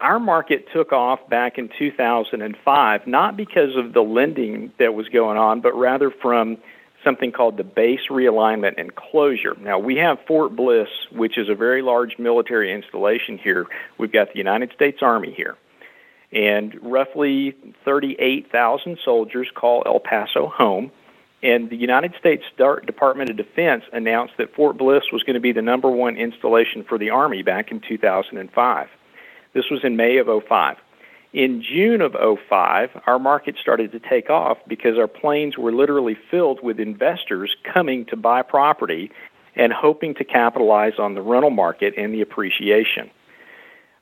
Our 0.00 0.18
market 0.18 0.66
took 0.72 0.92
off 0.92 1.28
back 1.28 1.58
in 1.58 1.68
2005, 1.78 3.06
not 3.06 3.36
because 3.36 3.76
of 3.76 3.92
the 3.92 4.00
lending 4.00 4.72
that 4.78 4.94
was 4.94 5.08
going 5.08 5.36
on, 5.36 5.60
but 5.60 5.74
rather 5.74 6.10
from 6.10 6.56
something 7.04 7.32
called 7.32 7.58
the 7.58 7.64
base 7.64 8.08
realignment 8.08 8.74
and 8.78 8.94
closure. 8.94 9.54
Now, 9.60 9.78
we 9.78 9.96
have 9.96 10.18
Fort 10.26 10.56
Bliss, 10.56 10.88
which 11.12 11.36
is 11.36 11.50
a 11.50 11.54
very 11.54 11.82
large 11.82 12.18
military 12.18 12.72
installation 12.72 13.36
here. 13.36 13.66
We've 13.98 14.12
got 14.12 14.32
the 14.32 14.38
United 14.38 14.72
States 14.72 15.02
Army 15.02 15.32
here. 15.32 15.56
And 16.32 16.78
roughly 16.80 17.56
38,000 17.84 18.98
soldiers 19.04 19.48
call 19.54 19.82
El 19.84 20.00
Paso 20.00 20.46
home. 20.46 20.92
And 21.42 21.68
the 21.68 21.76
United 21.76 22.14
States 22.18 22.44
Department 22.56 23.30
of 23.30 23.36
Defense 23.36 23.84
announced 23.92 24.34
that 24.38 24.54
Fort 24.54 24.78
Bliss 24.78 25.04
was 25.12 25.22
going 25.24 25.34
to 25.34 25.40
be 25.40 25.52
the 25.52 25.62
number 25.62 25.90
one 25.90 26.16
installation 26.16 26.84
for 26.84 26.96
the 26.98 27.10
Army 27.10 27.42
back 27.42 27.70
in 27.70 27.80
2005. 27.80 28.88
This 29.52 29.70
was 29.70 29.84
in 29.84 29.96
May 29.96 30.18
of 30.18 30.28
05. 30.48 30.76
In 31.32 31.62
June 31.62 32.00
of 32.00 32.16
05, 32.48 33.02
our 33.06 33.18
market 33.18 33.56
started 33.60 33.92
to 33.92 34.00
take 34.00 34.30
off 34.30 34.58
because 34.66 34.98
our 34.98 35.06
planes 35.06 35.56
were 35.56 35.72
literally 35.72 36.16
filled 36.30 36.62
with 36.62 36.80
investors 36.80 37.56
coming 37.62 38.04
to 38.06 38.16
buy 38.16 38.42
property 38.42 39.10
and 39.54 39.72
hoping 39.72 40.14
to 40.14 40.24
capitalize 40.24 40.98
on 40.98 41.14
the 41.14 41.22
rental 41.22 41.50
market 41.50 41.94
and 41.96 42.12
the 42.12 42.20
appreciation. 42.20 43.10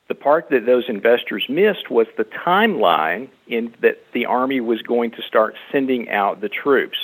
The 0.09 0.15
part 0.15 0.49
that 0.51 0.65
those 0.65 0.89
investors 0.89 1.45
missed 1.51 1.91
was 1.91 2.07
the 2.17 2.25
timeline 2.25 3.29
in 3.47 3.75
that 3.83 3.99
the 4.15 4.25
Army 4.25 4.61
was 4.61 4.81
going 4.81 5.11
to 5.13 5.23
start 5.23 5.55
sending 5.71 6.09
out 6.09 6.41
the 6.41 6.49
troops 6.49 6.97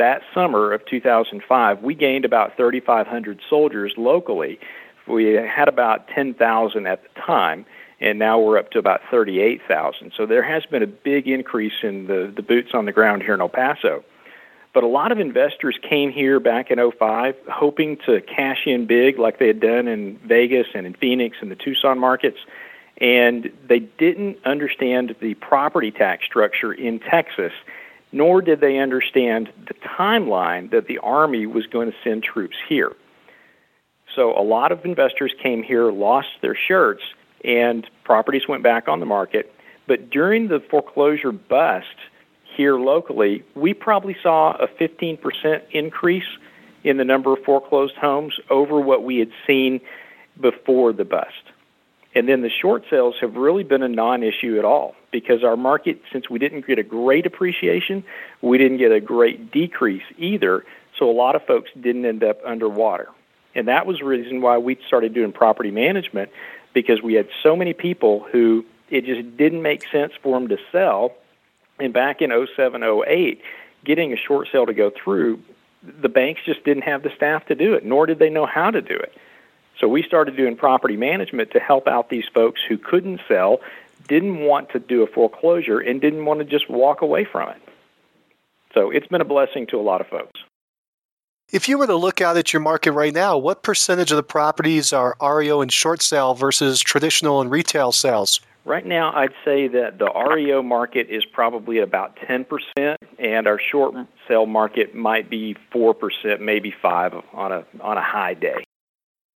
that 0.00 0.22
summer 0.32 0.72
of 0.72 0.84
2005, 0.86 1.82
we 1.82 1.94
gained 1.94 2.24
about 2.24 2.56
3,500 2.56 3.40
soldiers 3.50 3.92
locally. 3.98 4.58
We 5.10 5.34
had 5.34 5.68
about 5.68 6.08
10,000 6.08 6.86
at 6.86 7.02
the 7.02 7.20
time, 7.20 7.66
and 8.00 8.18
now 8.18 8.38
we're 8.38 8.58
up 8.58 8.70
to 8.72 8.78
about 8.78 9.00
38,000. 9.10 10.12
So 10.16 10.26
there 10.26 10.42
has 10.42 10.64
been 10.66 10.82
a 10.82 10.86
big 10.86 11.28
increase 11.28 11.82
in 11.82 12.06
the, 12.06 12.32
the 12.34 12.42
boots 12.42 12.70
on 12.74 12.84
the 12.84 12.92
ground 12.92 13.22
here 13.22 13.34
in 13.34 13.40
El 13.40 13.48
Paso. 13.48 14.04
But 14.72 14.84
a 14.84 14.86
lot 14.86 15.10
of 15.10 15.18
investors 15.18 15.76
came 15.82 16.12
here 16.12 16.38
back 16.38 16.70
in 16.70 16.78
05 16.78 17.34
hoping 17.50 17.96
to 18.06 18.20
cash 18.20 18.66
in 18.66 18.86
big 18.86 19.18
like 19.18 19.38
they 19.40 19.48
had 19.48 19.60
done 19.60 19.88
in 19.88 20.16
Vegas 20.18 20.68
and 20.74 20.86
in 20.86 20.94
Phoenix 20.94 21.38
and 21.40 21.50
the 21.50 21.56
Tucson 21.56 21.98
markets. 21.98 22.38
And 22.98 23.50
they 23.66 23.80
didn't 23.80 24.38
understand 24.44 25.16
the 25.20 25.34
property 25.34 25.90
tax 25.90 26.24
structure 26.24 26.72
in 26.72 27.00
Texas 27.00 27.52
nor 28.12 28.42
did 28.42 28.60
they 28.60 28.78
understand 28.78 29.52
the 29.68 29.74
timeline 29.74 30.70
that 30.70 30.86
the 30.86 30.98
Army 30.98 31.46
was 31.46 31.66
going 31.66 31.90
to 31.90 31.96
send 32.02 32.22
troops 32.22 32.56
here. 32.68 32.92
So 34.14 34.38
a 34.38 34.42
lot 34.42 34.72
of 34.72 34.84
investors 34.84 35.32
came 35.40 35.62
here, 35.62 35.90
lost 35.90 36.28
their 36.40 36.54
shirts, 36.56 37.02
and 37.44 37.88
properties 38.04 38.48
went 38.48 38.62
back 38.62 38.88
on 38.88 39.00
the 39.00 39.06
market. 39.06 39.52
But 39.86 40.10
during 40.10 40.48
the 40.48 40.60
foreclosure 40.60 41.32
bust 41.32 41.86
here 42.56 42.78
locally, 42.78 43.42
we 43.54 43.74
probably 43.74 44.16
saw 44.22 44.52
a 44.52 44.66
15% 44.66 45.62
increase 45.70 46.24
in 46.82 46.96
the 46.96 47.04
number 47.04 47.32
of 47.32 47.42
foreclosed 47.44 47.96
homes 47.96 48.38
over 48.48 48.80
what 48.80 49.04
we 49.04 49.18
had 49.18 49.30
seen 49.46 49.80
before 50.40 50.92
the 50.92 51.04
bust. 51.04 51.42
And 52.14 52.28
then 52.28 52.42
the 52.42 52.50
short 52.50 52.84
sales 52.90 53.16
have 53.20 53.36
really 53.36 53.62
been 53.62 53.82
a 53.82 53.88
non 53.88 54.22
issue 54.22 54.58
at 54.58 54.64
all 54.64 54.96
because 55.12 55.44
our 55.44 55.56
market, 55.56 56.02
since 56.12 56.28
we 56.28 56.38
didn't 56.38 56.66
get 56.66 56.78
a 56.78 56.82
great 56.82 57.26
appreciation, 57.26 58.04
we 58.42 58.58
didn't 58.58 58.78
get 58.78 58.90
a 58.90 59.00
great 59.00 59.52
decrease 59.52 60.02
either. 60.18 60.64
So 60.98 61.08
a 61.08 61.12
lot 61.12 61.36
of 61.36 61.44
folks 61.46 61.70
didn't 61.80 62.04
end 62.04 62.24
up 62.24 62.40
underwater. 62.44 63.08
And 63.54 63.68
that 63.68 63.86
was 63.86 63.98
the 63.98 64.04
reason 64.04 64.40
why 64.40 64.58
we 64.58 64.78
started 64.86 65.14
doing 65.14 65.32
property 65.32 65.70
management 65.70 66.30
because 66.72 67.02
we 67.02 67.14
had 67.14 67.28
so 67.42 67.56
many 67.56 67.72
people 67.72 68.26
who 68.30 68.64
it 68.90 69.04
just 69.04 69.36
didn't 69.36 69.62
make 69.62 69.88
sense 69.88 70.12
for 70.22 70.38
them 70.38 70.48
to 70.48 70.58
sell. 70.72 71.14
And 71.78 71.92
back 71.92 72.20
in 72.22 72.30
07, 72.56 72.82
08, 72.82 73.40
getting 73.84 74.12
a 74.12 74.16
short 74.16 74.48
sale 74.52 74.66
to 74.66 74.74
go 74.74 74.90
through, 74.90 75.40
the 75.82 76.08
banks 76.08 76.42
just 76.44 76.64
didn't 76.64 76.82
have 76.82 77.02
the 77.02 77.10
staff 77.10 77.46
to 77.46 77.54
do 77.54 77.74
it, 77.74 77.84
nor 77.84 78.06
did 78.06 78.18
they 78.18 78.30
know 78.30 78.46
how 78.46 78.70
to 78.70 78.82
do 78.82 78.94
it. 78.94 79.16
So 79.78 79.88
we 79.88 80.02
started 80.02 80.36
doing 80.36 80.56
property 80.56 80.96
management 80.96 81.52
to 81.52 81.60
help 81.60 81.88
out 81.88 82.10
these 82.10 82.26
folks 82.34 82.60
who 82.68 82.76
couldn't 82.76 83.20
sell, 83.26 83.60
didn't 84.08 84.40
want 84.40 84.70
to 84.70 84.78
do 84.78 85.02
a 85.02 85.06
foreclosure, 85.06 85.78
and 85.78 86.00
didn't 86.00 86.24
want 86.26 86.40
to 86.40 86.44
just 86.44 86.68
walk 86.68 87.00
away 87.00 87.24
from 87.24 87.48
it. 87.48 87.62
So 88.74 88.90
it's 88.90 89.06
been 89.06 89.22
a 89.22 89.24
blessing 89.24 89.66
to 89.68 89.78
a 89.78 89.82
lot 89.82 90.00
of 90.00 90.08
folks. 90.08 90.40
If 91.52 91.68
you 91.68 91.78
were 91.78 91.86
to 91.88 91.96
look 91.96 92.20
out 92.20 92.36
at 92.36 92.52
your 92.52 92.60
market 92.60 92.92
right 92.92 93.12
now, 93.12 93.36
what 93.36 93.64
percentage 93.64 94.12
of 94.12 94.16
the 94.16 94.22
properties 94.22 94.92
are 94.92 95.16
REO 95.20 95.60
and 95.60 95.72
short 95.72 96.00
sale 96.00 96.34
versus 96.34 96.78
traditional 96.78 97.40
and 97.40 97.50
retail 97.50 97.90
sales? 97.90 98.40
Right 98.64 98.86
now, 98.86 99.12
I'd 99.12 99.32
say 99.44 99.66
that 99.66 99.98
the 99.98 100.12
REO 100.12 100.62
market 100.62 101.08
is 101.10 101.24
probably 101.24 101.78
about 101.78 102.14
10%, 102.16 102.96
and 103.18 103.46
our 103.48 103.58
short 103.58 103.96
sale 104.28 104.46
market 104.46 104.94
might 104.94 105.28
be 105.28 105.56
4%, 105.74 106.38
maybe 106.38 106.72
5 106.80 107.14
on 107.32 107.52
a 107.52 107.64
on 107.80 107.96
a 107.96 108.02
high 108.02 108.34
day. 108.34 108.62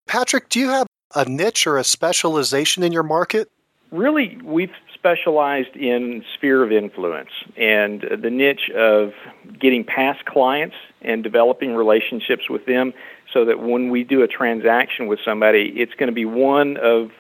Patrick, 0.06 0.50
do 0.50 0.60
you 0.60 0.70
have 0.70 0.86
a 1.16 1.26
niche 1.26 1.66
or 1.66 1.78
a 1.78 1.84
specialization 1.84 2.84
in 2.84 2.92
your 2.92 3.02
market? 3.02 3.50
Really, 3.90 4.38
we've 4.44 4.74
specialized 5.04 5.76
in 5.76 6.24
sphere 6.34 6.64
of 6.64 6.72
influence 6.72 7.30
and 7.58 8.06
the 8.22 8.30
niche 8.30 8.70
of 8.74 9.12
getting 9.60 9.84
past 9.84 10.24
clients 10.24 10.78
and 11.02 11.24
developing 11.24 11.76
relationships 11.76 12.50
with 12.50 12.66
them 12.66 12.94
so 13.34 13.44
that 13.44 13.60
when 13.60 13.90
we 13.90 14.06
do 14.06 14.22
a 14.22 14.30
transaction 14.30 15.08
with 15.08 15.20
somebody, 15.26 15.74
it's 15.76 15.94
going 15.96 16.08
to 16.08 16.14
be 16.14 16.24
one 16.24 16.78
of, 16.78 17.12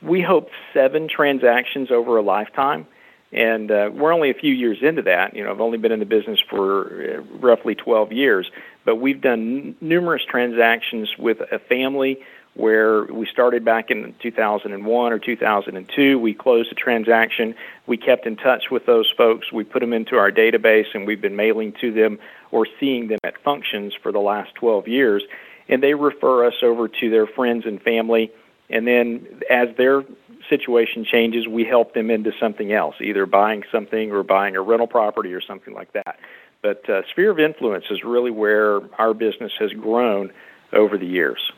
we 0.00 0.22
hope, 0.22 0.48
seven 0.72 1.06
transactions 1.06 1.90
over 1.90 2.16
a 2.16 2.22
lifetime. 2.22 2.86
And 3.30 3.70
uh, 3.70 3.90
we're 3.92 4.14
only 4.14 4.30
a 4.30 4.34
few 4.34 4.54
years 4.54 4.78
into 4.80 5.02
that. 5.02 5.36
You 5.36 5.44
know, 5.44 5.50
I've 5.50 5.60
only 5.60 5.76
been 5.76 5.92
in 5.92 5.98
the 5.98 6.06
business 6.06 6.40
for 6.48 7.18
uh, 7.18 7.20
roughly 7.40 7.74
12 7.74 8.10
years, 8.10 8.50
but 8.86 8.96
we've 8.96 9.20
done 9.20 9.40
n- 9.40 9.76
numerous 9.82 10.22
transactions 10.24 11.10
with 11.18 11.42
a 11.52 11.58
family 11.58 12.20
where 12.58 13.04
we 13.04 13.24
started 13.24 13.64
back 13.64 13.88
in 13.88 14.16
2001 14.20 15.12
or 15.12 15.18
2002. 15.20 16.18
We 16.18 16.34
closed 16.34 16.72
a 16.72 16.74
transaction. 16.74 17.54
We 17.86 17.96
kept 17.96 18.26
in 18.26 18.34
touch 18.34 18.68
with 18.68 18.84
those 18.84 19.08
folks. 19.16 19.52
We 19.52 19.62
put 19.62 19.78
them 19.78 19.92
into 19.92 20.16
our 20.16 20.32
database, 20.32 20.86
and 20.92 21.06
we've 21.06 21.20
been 21.20 21.36
mailing 21.36 21.72
to 21.80 21.92
them 21.92 22.18
or 22.50 22.66
seeing 22.80 23.06
them 23.06 23.20
at 23.22 23.40
functions 23.42 23.94
for 24.02 24.10
the 24.10 24.18
last 24.18 24.56
12 24.56 24.88
years. 24.88 25.22
And 25.68 25.80
they 25.80 25.94
refer 25.94 26.46
us 26.46 26.54
over 26.60 26.88
to 26.88 27.10
their 27.10 27.28
friends 27.28 27.64
and 27.64 27.80
family. 27.80 28.32
And 28.68 28.88
then 28.88 29.40
as 29.48 29.68
their 29.76 30.02
situation 30.48 31.04
changes, 31.04 31.46
we 31.46 31.64
help 31.64 31.94
them 31.94 32.10
into 32.10 32.32
something 32.40 32.72
else, 32.72 32.96
either 33.00 33.24
buying 33.24 33.62
something 33.70 34.10
or 34.10 34.24
buying 34.24 34.56
a 34.56 34.60
rental 34.60 34.88
property 34.88 35.32
or 35.32 35.40
something 35.40 35.74
like 35.74 35.92
that. 35.92 36.18
But 36.62 36.90
uh, 36.90 37.02
sphere 37.10 37.30
of 37.30 37.38
influence 37.38 37.84
is 37.88 38.02
really 38.02 38.32
where 38.32 38.80
our 38.98 39.14
business 39.14 39.52
has 39.60 39.72
grown 39.72 40.32
over 40.72 40.98
the 40.98 41.06
years. 41.06 41.52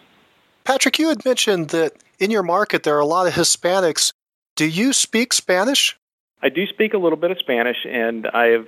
Patrick, 0.65 0.99
you 0.99 1.09
had 1.09 1.25
mentioned 1.25 1.69
that 1.69 1.93
in 2.19 2.31
your 2.31 2.43
market 2.43 2.83
there 2.83 2.97
are 2.97 3.01
a 3.01 3.07
lot 3.07 3.27
of 3.27 3.35
Hispanics. 3.35 4.13
Do 4.57 4.67
you 4.67 4.93
speak 4.93 5.33
Spanish? 5.33 5.97
I 6.43 6.49
do 6.49 6.67
speak 6.67 6.95
a 6.95 6.99
little 6.99 7.19
bit 7.19 7.31
of 7.31 7.39
Spanish, 7.39 7.87
and 7.87 8.27
I 8.27 8.47
have 8.47 8.67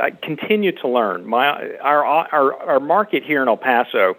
I 0.00 0.10
continue 0.10 0.72
to 0.72 0.88
learn. 0.88 1.26
My 1.26 1.76
our 1.78 2.04
our 2.04 2.54
our 2.54 2.80
market 2.80 3.22
here 3.22 3.42
in 3.42 3.48
El 3.48 3.58
Paso, 3.58 4.16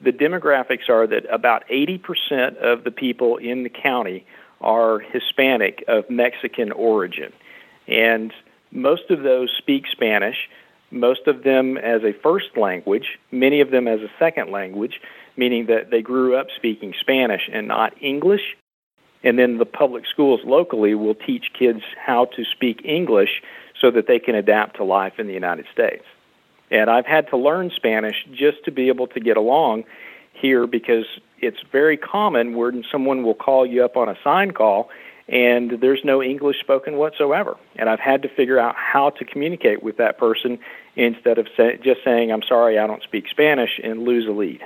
the 0.00 0.12
demographics 0.12 0.88
are 0.90 1.06
that 1.06 1.24
about 1.30 1.66
80% 1.68 2.56
of 2.56 2.84
the 2.84 2.90
people 2.90 3.38
in 3.38 3.62
the 3.62 3.70
county 3.70 4.26
are 4.60 4.98
Hispanic 4.98 5.84
of 5.88 6.08
Mexican 6.10 6.70
origin, 6.72 7.32
and 7.88 8.32
most 8.70 9.10
of 9.10 9.22
those 9.22 9.50
speak 9.56 9.86
Spanish. 9.86 10.48
Most 10.90 11.26
of 11.26 11.42
them 11.42 11.76
as 11.76 12.04
a 12.04 12.12
first 12.12 12.56
language, 12.56 13.18
many 13.32 13.60
of 13.60 13.70
them 13.70 13.88
as 13.88 14.00
a 14.00 14.10
second 14.18 14.52
language 14.52 15.00
meaning 15.36 15.66
that 15.66 15.90
they 15.90 16.02
grew 16.02 16.36
up 16.36 16.48
speaking 16.54 16.94
Spanish 17.00 17.48
and 17.52 17.68
not 17.68 17.94
English. 18.00 18.56
And 19.22 19.38
then 19.38 19.58
the 19.58 19.66
public 19.66 20.04
schools 20.06 20.40
locally 20.44 20.94
will 20.94 21.14
teach 21.14 21.52
kids 21.58 21.80
how 21.96 22.26
to 22.36 22.44
speak 22.44 22.82
English 22.84 23.42
so 23.80 23.90
that 23.90 24.06
they 24.06 24.18
can 24.18 24.34
adapt 24.34 24.76
to 24.76 24.84
life 24.84 25.14
in 25.18 25.26
the 25.26 25.32
United 25.32 25.66
States. 25.72 26.04
And 26.70 26.90
I've 26.90 27.06
had 27.06 27.28
to 27.28 27.36
learn 27.36 27.70
Spanish 27.74 28.16
just 28.32 28.64
to 28.64 28.70
be 28.70 28.88
able 28.88 29.06
to 29.08 29.20
get 29.20 29.36
along 29.36 29.84
here 30.32 30.66
because 30.66 31.06
it's 31.38 31.60
very 31.70 31.96
common 31.96 32.54
where 32.54 32.72
someone 32.90 33.22
will 33.22 33.34
call 33.34 33.64
you 33.64 33.84
up 33.84 33.96
on 33.96 34.08
a 34.08 34.16
sign 34.22 34.50
call 34.50 34.90
and 35.28 35.80
there's 35.80 36.04
no 36.04 36.22
English 36.22 36.60
spoken 36.60 36.96
whatsoever. 36.96 37.56
And 37.76 37.88
I've 37.88 38.00
had 38.00 38.22
to 38.22 38.28
figure 38.28 38.58
out 38.58 38.74
how 38.76 39.10
to 39.10 39.24
communicate 39.24 39.82
with 39.82 39.96
that 39.96 40.18
person 40.18 40.58
instead 40.96 41.38
of 41.38 41.48
say, 41.56 41.78
just 41.82 42.04
saying, 42.04 42.30
I'm 42.30 42.42
sorry, 42.42 42.78
I 42.78 42.86
don't 42.86 43.02
speak 43.02 43.28
Spanish, 43.30 43.80
and 43.82 44.02
lose 44.02 44.28
a 44.28 44.32
lead. 44.32 44.60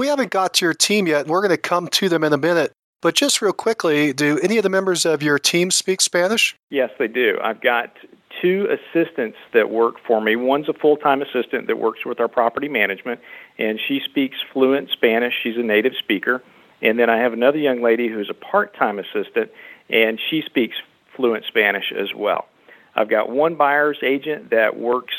We 0.00 0.06
haven't 0.06 0.30
got 0.30 0.54
to 0.54 0.64
your 0.64 0.72
team 0.72 1.06
yet, 1.06 1.20
and 1.20 1.28
we're 1.28 1.42
going 1.42 1.50
to 1.50 1.58
come 1.58 1.86
to 1.88 2.08
them 2.08 2.24
in 2.24 2.32
a 2.32 2.38
minute. 2.38 2.72
But 3.02 3.14
just 3.14 3.42
real 3.42 3.52
quickly, 3.52 4.14
do 4.14 4.38
any 4.38 4.56
of 4.56 4.62
the 4.62 4.70
members 4.70 5.04
of 5.04 5.22
your 5.22 5.38
team 5.38 5.70
speak 5.70 6.00
Spanish? 6.00 6.56
Yes, 6.70 6.88
they 6.98 7.06
do. 7.06 7.38
I've 7.42 7.60
got 7.60 7.94
two 8.40 8.66
assistants 8.70 9.36
that 9.52 9.68
work 9.68 9.96
for 10.06 10.22
me. 10.22 10.36
One's 10.36 10.70
a 10.70 10.72
full 10.72 10.96
time 10.96 11.20
assistant 11.20 11.66
that 11.66 11.78
works 11.78 12.06
with 12.06 12.18
our 12.18 12.28
property 12.28 12.66
management, 12.66 13.20
and 13.58 13.78
she 13.78 14.00
speaks 14.00 14.38
fluent 14.54 14.88
Spanish. 14.88 15.34
She's 15.42 15.58
a 15.58 15.62
native 15.62 15.92
speaker. 15.98 16.42
And 16.80 16.98
then 16.98 17.10
I 17.10 17.18
have 17.18 17.34
another 17.34 17.58
young 17.58 17.82
lady 17.82 18.08
who's 18.08 18.30
a 18.30 18.34
part 18.34 18.74
time 18.74 18.98
assistant, 18.98 19.50
and 19.90 20.18
she 20.30 20.40
speaks 20.40 20.76
fluent 21.14 21.44
Spanish 21.44 21.92
as 21.92 22.14
well. 22.14 22.48
I've 22.94 23.10
got 23.10 23.28
one 23.28 23.54
buyer's 23.54 23.98
agent 24.02 24.48
that 24.48 24.78
works, 24.78 25.12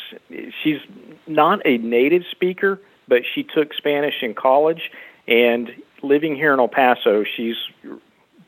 she's 0.64 0.80
not 1.28 1.62
a 1.66 1.78
native 1.78 2.24
speaker, 2.32 2.82
but 3.12 3.24
she 3.36 3.44
took 3.44 3.74
Spanish 3.74 4.24
in 4.24 4.34
college, 4.34 4.90
and 5.28 5.70
living 6.02 6.34
here 6.34 6.54
in 6.54 6.62
El 6.62 6.70
Paso, 6.70 7.26
she's 7.26 7.58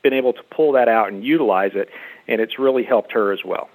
been 0.02 0.14
able 0.14 0.32
to 0.32 0.42
pull 0.44 0.72
that 0.72 0.88
out 0.88 1.12
and 1.12 1.22
utilize 1.22 1.74
it, 1.76 1.90
and 2.30 2.40
it's 2.40 2.58
really 2.58 2.84
helped 2.84 3.12
her 3.12 3.34
as 3.34 3.44
well. 3.44 3.70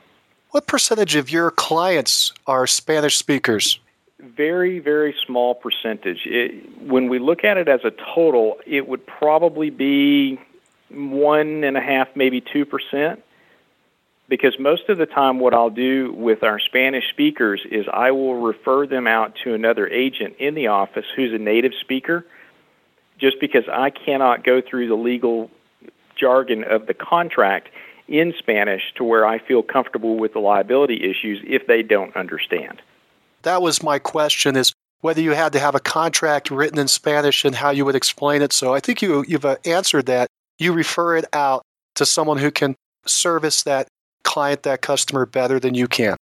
What 0.51 0.67
percentage 0.67 1.15
of 1.15 1.29
your 1.29 1.51
clients 1.51 2.33
are 2.47 2.67
Spanish 2.67 3.17
speakers? 3.17 3.79
Very, 4.19 4.79
very 4.79 5.15
small 5.27 5.55
percentage. 5.55 6.25
It, 6.25 6.81
when 6.81 7.11
we 7.11 7.19
look 7.19 7.45
at 7.45 7.59
it 7.59 7.69
as 7.69 7.85
a 7.85 7.93
total, 8.15 8.57
it 8.67 8.89
would 8.89 9.07
probably 9.07 9.69
be 9.69 10.41
one 10.89 11.65
and 11.65 11.77
a 11.77 11.83
half, 11.83 12.09
maybe 12.17 12.41
two 12.41 12.65
percent 12.65 13.23
because 14.29 14.59
most 14.59 14.89
of 14.89 14.99
the 14.99 15.07
time 15.07 15.41
what 15.41 15.55
I'll 15.55 15.71
do 15.71 16.13
with 16.13 16.43
our 16.43 16.59
Spanish 16.59 17.09
speakers 17.09 17.63
is 17.71 17.87
I 17.93 18.11
will 18.11 18.37
refer 18.37 18.87
them 18.87 19.07
out 19.07 19.35
to 19.45 19.55
another 19.55 19.89
agent 19.89 20.37
in 20.39 20.55
the 20.55 20.67
office 20.69 21.07
who's 21.17 21.33
a 21.33 21.39
native 21.39 21.73
speaker 21.81 22.27
just 23.19 23.41
because 23.41 23.65
I 23.73 23.91
cannot 23.91 24.45
go 24.45 24.61
through 24.61 24.89
the 24.89 24.95
legal 24.95 25.51
jargon 26.15 26.65
of 26.65 26.87
the 26.87 26.95
contract 26.95 27.69
in 28.07 28.35
Spanish 28.39 28.83
to 28.97 29.05
where 29.05 29.27
I 29.27 29.39
feel 29.39 29.63
comfortable 29.63 30.17
with 30.17 30.33
the 30.33 30.39
liability 30.39 31.05
issues 31.05 31.41
if 31.47 31.67
they 31.67 31.83
don't 31.83 32.15
understand. 32.17 32.81
That 33.43 33.63
was 33.63 33.83
my 33.83 33.99
question 33.99 34.57
is 34.57 34.73
whether 35.01 35.21
you 35.21 35.33
had 35.33 35.53
to 35.53 35.61
have 35.61 35.75
a 35.75 35.81
contract 35.81 36.51
written 36.51 36.79
in 36.79 36.89
Spanish 36.89 37.45
and 37.45 37.55
how 37.55 37.71
you 37.71 37.85
would 37.85 37.95
explain 37.95 38.43
it. 38.43 38.53
So 38.53 38.75
I 38.75 38.81
think 38.81 39.01
you 39.03 39.25
you've 39.29 39.45
uh, 39.45 39.57
answered 39.65 40.07
that. 40.07 40.29
You 40.59 40.73
refer 40.73 41.17
it 41.17 41.25
out 41.33 41.63
to 41.95 42.05
someone 42.05 42.39
who 42.39 42.51
can 42.51 42.75
service 43.07 43.63
that 43.63 43.89
client, 44.29 44.63
that 44.63 44.83
customer 44.83 45.27
better 45.27 45.59
than 45.59 45.75
you 45.75 45.89
can. 45.89 46.17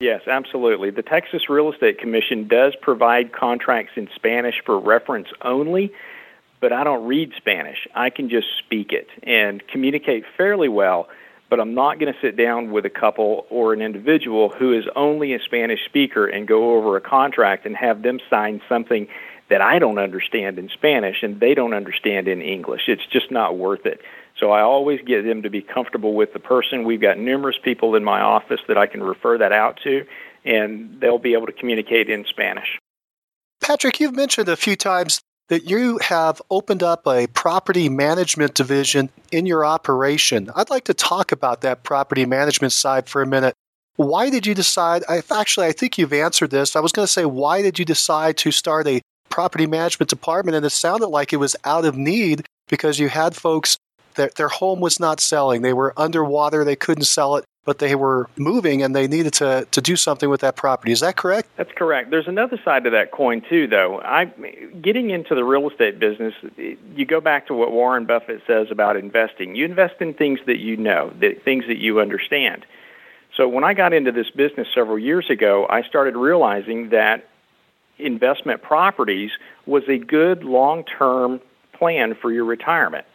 Yes, 0.00 0.22
absolutely. 0.28 0.90
The 0.90 1.02
Texas 1.02 1.50
Real 1.50 1.72
Estate 1.72 1.98
Commission 1.98 2.46
does 2.46 2.74
provide 2.80 3.32
contracts 3.32 3.92
in 3.96 4.08
Spanish 4.14 4.62
for 4.64 4.78
reference 4.78 5.26
only, 5.42 5.92
but 6.60 6.72
I 6.72 6.84
don't 6.84 7.04
read 7.06 7.32
Spanish. 7.36 7.88
I 7.96 8.10
can 8.10 8.30
just 8.30 8.46
speak 8.58 8.92
it 8.92 9.08
and 9.24 9.66
communicate 9.66 10.24
fairly 10.36 10.68
well, 10.68 11.08
but 11.50 11.58
I'm 11.58 11.74
not 11.74 11.98
going 11.98 12.12
to 12.12 12.20
sit 12.20 12.36
down 12.36 12.70
with 12.70 12.86
a 12.86 12.90
couple 12.90 13.44
or 13.50 13.72
an 13.72 13.82
individual 13.82 14.50
who 14.50 14.72
is 14.72 14.84
only 14.94 15.34
a 15.34 15.40
Spanish 15.40 15.84
speaker 15.84 16.28
and 16.28 16.46
go 16.46 16.76
over 16.76 16.96
a 16.96 17.00
contract 17.00 17.66
and 17.66 17.74
have 17.74 18.02
them 18.02 18.20
sign 18.30 18.60
something 18.68 19.08
that 19.50 19.60
I 19.60 19.80
don't 19.80 19.98
understand 19.98 20.60
in 20.60 20.68
Spanish 20.68 21.24
and 21.24 21.40
they 21.40 21.54
don't 21.54 21.74
understand 21.74 22.28
in 22.28 22.40
English. 22.40 22.82
It's 22.86 23.06
just 23.06 23.32
not 23.32 23.56
worth 23.56 23.84
it. 23.84 24.00
So 24.38 24.52
I 24.52 24.62
always 24.62 25.00
get 25.04 25.24
them 25.24 25.42
to 25.42 25.50
be 25.50 25.62
comfortable 25.62 26.14
with 26.14 26.32
the 26.32 26.38
person. 26.38 26.84
We've 26.84 27.00
got 27.00 27.18
numerous 27.18 27.56
people 27.62 27.96
in 27.96 28.04
my 28.04 28.20
office 28.20 28.60
that 28.68 28.78
I 28.78 28.86
can 28.86 29.02
refer 29.02 29.36
that 29.38 29.52
out 29.52 29.80
to, 29.82 30.06
and 30.44 31.00
they'll 31.00 31.18
be 31.18 31.32
able 31.32 31.46
to 31.46 31.52
communicate 31.52 32.08
in 32.08 32.24
Spanish. 32.24 32.78
Patrick, 33.60 33.98
you've 33.98 34.14
mentioned 34.14 34.48
a 34.48 34.56
few 34.56 34.76
times 34.76 35.20
that 35.48 35.64
you 35.64 35.98
have 35.98 36.40
opened 36.50 36.82
up 36.82 37.06
a 37.06 37.26
property 37.28 37.88
management 37.88 38.54
division 38.54 39.10
in 39.32 39.46
your 39.46 39.64
operation. 39.64 40.50
I'd 40.54 40.70
like 40.70 40.84
to 40.84 40.94
talk 40.94 41.32
about 41.32 41.62
that 41.62 41.82
property 41.82 42.24
management 42.24 42.72
side 42.72 43.08
for 43.08 43.22
a 43.22 43.26
minute. 43.26 43.54
Why 43.96 44.30
did 44.30 44.46
you 44.46 44.54
decide? 44.54 45.02
Actually, 45.08 45.66
I 45.66 45.72
think 45.72 45.98
you've 45.98 46.12
answered 46.12 46.50
this. 46.50 46.76
I 46.76 46.80
was 46.80 46.92
going 46.92 47.06
to 47.06 47.12
say, 47.12 47.24
why 47.24 47.62
did 47.62 47.78
you 47.78 47.84
decide 47.84 48.36
to 48.38 48.52
start 48.52 48.86
a 48.86 49.00
property 49.30 49.66
management 49.66 50.10
department? 50.10 50.54
And 50.54 50.64
it 50.64 50.70
sounded 50.70 51.08
like 51.08 51.32
it 51.32 51.38
was 51.38 51.56
out 51.64 51.84
of 51.84 51.96
need 51.96 52.46
because 52.68 53.00
you 53.00 53.08
had 53.08 53.34
folks 53.34 53.78
their, 54.18 54.30
their 54.36 54.48
home 54.48 54.80
was 54.80 55.00
not 55.00 55.20
selling. 55.20 55.62
They 55.62 55.72
were 55.72 55.94
underwater. 55.96 56.64
They 56.64 56.76
couldn't 56.76 57.04
sell 57.04 57.36
it, 57.36 57.44
but 57.64 57.78
they 57.78 57.94
were 57.94 58.28
moving 58.36 58.82
and 58.82 58.94
they 58.94 59.08
needed 59.08 59.32
to, 59.34 59.66
to 59.70 59.80
do 59.80 59.96
something 59.96 60.28
with 60.28 60.42
that 60.42 60.56
property. 60.56 60.92
Is 60.92 61.00
that 61.00 61.16
correct? 61.16 61.48
That's 61.56 61.72
correct. 61.72 62.10
There's 62.10 62.28
another 62.28 62.60
side 62.64 62.84
to 62.84 62.90
that 62.90 63.12
coin, 63.12 63.42
too, 63.48 63.66
though. 63.66 64.00
I, 64.00 64.26
getting 64.82 65.10
into 65.10 65.34
the 65.34 65.44
real 65.44 65.70
estate 65.70 65.98
business, 65.98 66.34
you 66.56 67.06
go 67.06 67.20
back 67.20 67.46
to 67.46 67.54
what 67.54 67.72
Warren 67.72 68.04
Buffett 68.04 68.42
says 68.46 68.68
about 68.70 68.96
investing. 68.96 69.54
You 69.54 69.64
invest 69.64 69.94
in 70.00 70.12
things 70.12 70.40
that 70.46 70.58
you 70.58 70.76
know, 70.76 71.12
that, 71.20 71.42
things 71.44 71.66
that 71.68 71.78
you 71.78 72.00
understand. 72.00 72.66
So 73.36 73.48
when 73.48 73.64
I 73.64 73.72
got 73.72 73.92
into 73.92 74.12
this 74.12 74.30
business 74.30 74.68
several 74.74 74.98
years 74.98 75.30
ago, 75.30 75.66
I 75.70 75.82
started 75.82 76.16
realizing 76.16 76.90
that 76.90 77.28
investment 77.98 78.62
properties 78.62 79.30
was 79.66 79.84
a 79.88 79.98
good 79.98 80.42
long 80.42 80.84
term 80.84 81.40
plan 81.72 82.14
for 82.14 82.32
your 82.32 82.44
retirement. 82.44 83.06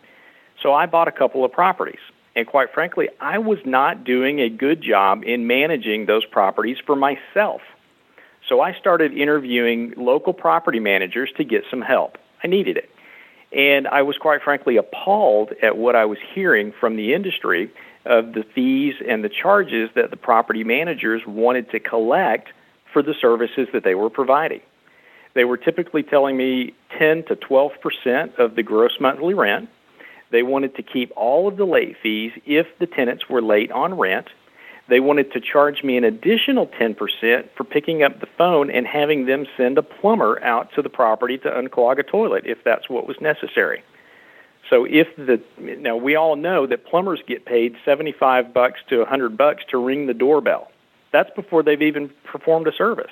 So 0.63 0.73
I 0.73 0.86
bought 0.88 1.08
a 1.08 1.12
couple 1.12 1.45
of 1.45 1.52
properties. 1.52 1.99
And 2.36 2.47
quite 2.47 2.73
frankly, 2.73 3.10
I 3.19 3.38
was 3.38 3.60
not 3.63 4.06
doing 4.06 4.39
a 4.39 4.49
good 4.49 4.82
job 4.82 5.23
in 5.23 5.45
managing 5.45 6.08
those 6.08 6.26
properties 6.26 6.78
for 6.84 6.95
myself. 6.95 7.62
So 8.49 8.60
I 8.62 8.73
started 8.73 9.13
interviewing 9.13 9.93
local 9.95 10.34
property 10.34 10.80
managers 10.80 11.32
to 11.38 11.43
get 11.43 11.63
some 11.69 11.82
help. 11.82 12.17
I 12.43 12.47
needed 12.47 12.78
it. 12.78 12.89
And 13.52 13.88
I 13.88 14.02
was 14.02 14.17
quite 14.17 14.41
frankly 14.41 14.78
appalled 14.78 15.54
at 15.62 15.78
what 15.78 15.95
I 15.95 16.06
was 16.06 16.17
hearing 16.34 16.73
from 16.80 16.95
the 16.95 17.13
industry 17.13 17.71
of 18.06 18.34
the 18.34 18.43
fees 18.56 18.95
and 19.08 19.23
the 19.23 19.30
charges 19.30 19.91
that 19.95 20.10
the 20.10 20.17
property 20.17 20.63
managers 20.63 21.21
wanted 21.28 21.69
to 21.71 21.80
collect 21.80 22.49
for 22.91 23.04
the 23.04 23.13
services 23.13 23.67
that 23.73 23.84
they 23.84 23.95
were 23.95 24.10
providing. 24.10 24.62
They 25.36 25.45
were 25.45 25.58
typically 25.58 26.04
telling 26.04 26.36
me 26.36 26.73
10 26.97 27.26
to 27.26 27.36
12 27.36 27.71
percent 27.82 28.36
of 28.38 28.56
the 28.56 28.63
gross 28.63 28.99
monthly 28.99 29.34
rent. 29.34 29.69
They 30.34 30.41
wanted 30.41 30.76
to 30.78 30.82
keep 30.82 31.13
all 31.15 31.48
of 31.48 31.58
the 31.58 31.65
late 31.65 31.96
fees 32.02 32.32
if 32.43 32.65
the 32.80 32.88
tenants 32.88 33.30
were 33.30 33.39
late 33.39 33.72
on 33.72 33.93
rent. 33.93 34.30
They 34.89 35.00
wanted 35.00 35.32
to 35.34 35.39
charge 35.39 35.84
me 35.84 35.96
an 35.96 36.04
additional 36.04 36.65
10% 36.65 36.98
for 37.56 37.63
picking 37.63 38.02
up 38.02 38.19
the 38.19 38.28
phone 38.36 38.72
and 38.72 38.88
having 38.88 39.28
them 39.28 39.46
send 39.56 39.78
a 39.78 39.84
plumber 39.84 40.43
out 40.43 40.74
to 40.74 40.82
the 40.82 40.89
property 40.89 41.38
to 41.38 41.52
unclog 41.52 42.00
a 42.00 42.04
toilet 42.04 42.48
if 42.48 42.63
that's 42.65 42.89
what 42.89 43.08
was 43.08 43.15
necessary. 43.22 43.84
So 44.72 44.86
if 44.86 45.08
the 45.17 45.39
now 45.60 45.98
we 45.98 46.15
all 46.15 46.36
know 46.36 46.65
that 46.65 46.88
plumbers 46.88 47.22
get 47.28 47.46
paid 47.46 47.76
75 47.86 48.56
bucks 48.56 48.80
to 48.89 49.00
100 49.00 49.38
bucks 49.38 49.63
to 49.69 49.78
ring 49.78 50.08
the 50.08 50.15
doorbell. 50.15 50.72
That's 51.12 51.30
before 51.36 51.62
they've 51.62 51.80
even 51.80 52.10
performed 52.24 52.67
a 52.67 52.72
service. 52.72 53.12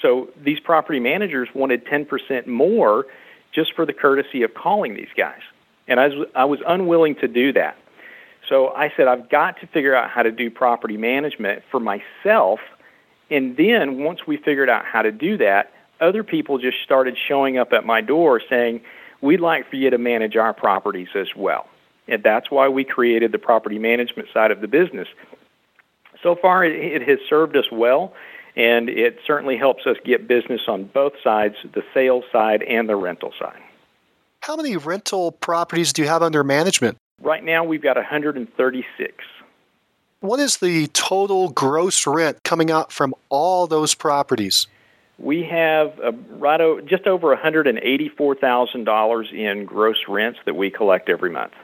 So 0.00 0.28
these 0.40 0.60
property 0.60 1.00
managers 1.00 1.48
wanted 1.52 1.84
10% 1.84 2.46
more 2.46 3.06
just 3.52 3.74
for 3.74 3.84
the 3.84 3.92
courtesy 3.92 4.44
of 4.44 4.54
calling 4.54 4.94
these 4.94 5.08
guys. 5.16 5.40
And 5.88 5.98
I 5.98 6.08
was, 6.08 6.28
I 6.34 6.44
was 6.44 6.60
unwilling 6.66 7.16
to 7.16 7.28
do 7.28 7.52
that. 7.54 7.76
So 8.48 8.68
I 8.68 8.92
said, 8.96 9.08
I've 9.08 9.28
got 9.28 9.60
to 9.60 9.66
figure 9.66 9.94
out 9.94 10.10
how 10.10 10.22
to 10.22 10.30
do 10.30 10.50
property 10.50 10.96
management 10.96 11.62
for 11.70 11.80
myself. 11.80 12.60
And 13.30 13.56
then 13.56 14.02
once 14.04 14.26
we 14.26 14.36
figured 14.36 14.68
out 14.68 14.84
how 14.84 15.02
to 15.02 15.12
do 15.12 15.36
that, 15.38 15.72
other 16.00 16.22
people 16.22 16.58
just 16.58 16.78
started 16.84 17.16
showing 17.18 17.58
up 17.58 17.72
at 17.72 17.84
my 17.84 18.00
door 18.00 18.40
saying, 18.48 18.82
We'd 19.20 19.40
like 19.40 19.68
for 19.68 19.74
you 19.74 19.90
to 19.90 19.98
manage 19.98 20.36
our 20.36 20.54
properties 20.54 21.08
as 21.16 21.26
well. 21.34 21.66
And 22.06 22.22
that's 22.22 22.52
why 22.52 22.68
we 22.68 22.84
created 22.84 23.32
the 23.32 23.38
property 23.38 23.78
management 23.78 24.28
side 24.32 24.52
of 24.52 24.60
the 24.60 24.68
business. 24.68 25.08
So 26.22 26.36
far, 26.36 26.64
it, 26.64 27.02
has 27.02 27.18
served 27.28 27.56
us 27.56 27.66
well 27.72 28.14
and 28.56 28.88
it 28.88 29.18
certainly 29.26 29.56
helps 29.56 29.86
us 29.86 29.96
get 30.04 30.26
business 30.26 30.62
on 30.66 30.84
both 30.84 31.12
sides 31.22 31.54
the 31.74 31.82
sales 31.94 32.24
side 32.32 32.62
and 32.62 32.88
the 32.88 32.96
rental 32.96 33.32
side. 33.38 33.60
How 34.42 34.56
many 34.56 34.76
rental 34.76 35.32
properties 35.32 35.92
do 35.92 36.02
you 36.02 36.08
have 36.08 36.22
under 36.22 36.42
management? 36.44 36.96
Right 37.20 37.44
now, 37.44 37.64
we've 37.64 37.82
got 37.82 37.96
136. 37.96 39.24
What 40.20 40.40
is 40.40 40.56
the 40.56 40.86
total 40.88 41.48
gross 41.50 42.06
rent 42.06 42.42
coming 42.44 42.70
out 42.70 42.92
from 42.92 43.14
all 43.28 43.66
those 43.66 43.94
properties? 43.94 44.66
We 45.18 45.42
have 45.44 45.98
a, 45.98 46.12
right 46.30 46.60
o- 46.60 46.80
just 46.80 47.06
over 47.06 47.36
$184,000 47.36 49.32
in 49.32 49.64
gross 49.64 49.96
rents 50.08 50.38
that 50.46 50.54
we 50.54 50.70
collect 50.70 51.08
every 51.08 51.30
month. 51.30 51.54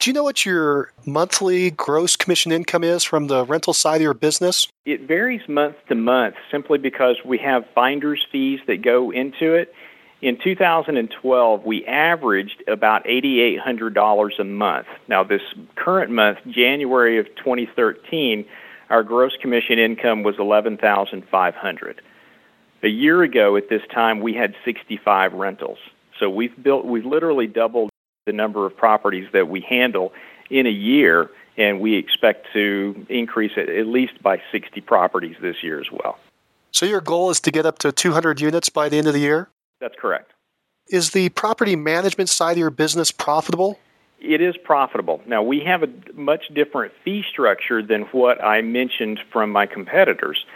Do 0.00 0.10
you 0.10 0.14
know 0.14 0.24
what 0.24 0.44
your 0.44 0.92
monthly 1.06 1.70
gross 1.70 2.16
commission 2.16 2.50
income 2.52 2.82
is 2.84 3.04
from 3.04 3.28
the 3.28 3.44
rental 3.44 3.72
side 3.72 3.96
of 3.96 4.02
your 4.02 4.12
business? 4.12 4.68
It 4.84 5.02
varies 5.02 5.48
month 5.48 5.76
to 5.88 5.94
month 5.94 6.34
simply 6.50 6.78
because 6.78 7.16
we 7.24 7.38
have 7.38 7.64
finder's 7.74 8.26
fees 8.30 8.60
that 8.66 8.82
go 8.82 9.10
into 9.12 9.54
it. 9.54 9.72
In 10.24 10.38
2012, 10.38 11.66
we 11.66 11.84
averaged 11.84 12.62
about 12.66 13.04
$8,800 13.04 14.38
a 14.38 14.44
month. 14.44 14.86
Now, 15.06 15.22
this 15.22 15.42
current 15.76 16.10
month, 16.10 16.38
January 16.48 17.18
of 17.18 17.26
2013, 17.36 18.46
our 18.88 19.02
gross 19.02 19.36
commission 19.36 19.78
income 19.78 20.22
was 20.22 20.36
$11,500. 20.36 21.98
A 22.82 22.88
year 22.88 23.22
ago 23.22 23.58
at 23.58 23.68
this 23.68 23.82
time, 23.92 24.20
we 24.20 24.32
had 24.32 24.54
65 24.64 25.34
rentals. 25.34 25.76
So 26.18 26.30
we've 26.30 26.56
built, 26.62 26.86
we've 26.86 27.04
literally 27.04 27.46
doubled 27.46 27.90
the 28.24 28.32
number 28.32 28.64
of 28.64 28.74
properties 28.74 29.28
that 29.34 29.48
we 29.48 29.60
handle 29.60 30.14
in 30.48 30.66
a 30.66 30.70
year, 30.70 31.28
and 31.58 31.80
we 31.80 31.96
expect 31.96 32.46
to 32.54 33.04
increase 33.10 33.52
it 33.58 33.68
at 33.68 33.86
least 33.86 34.22
by 34.22 34.40
60 34.50 34.80
properties 34.80 35.36
this 35.42 35.62
year 35.62 35.78
as 35.78 35.92
well. 35.92 36.18
So 36.70 36.86
your 36.86 37.02
goal 37.02 37.28
is 37.28 37.40
to 37.40 37.50
get 37.50 37.66
up 37.66 37.78
to 37.80 37.92
200 37.92 38.40
units 38.40 38.70
by 38.70 38.88
the 38.88 38.96
end 38.96 39.06
of 39.06 39.12
the 39.12 39.20
year? 39.20 39.50
That's 39.84 39.96
correct. 40.00 40.32
Is 40.88 41.10
the 41.10 41.28
property 41.28 41.76
management 41.76 42.30
side 42.30 42.52
of 42.52 42.56
your 42.58 42.70
business 42.70 43.12
profitable? 43.12 43.78
It 44.18 44.40
is 44.40 44.56
profitable. 44.56 45.20
Now, 45.26 45.42
we 45.42 45.60
have 45.60 45.82
a 45.82 45.90
much 46.14 46.44
different 46.54 46.94
fee 47.04 47.22
structure 47.30 47.82
than 47.82 48.04
what 48.04 48.42
I 48.42 48.62
mentioned 48.62 49.20
from 49.30 49.50
my 49.50 49.66
competitors. 49.66 50.46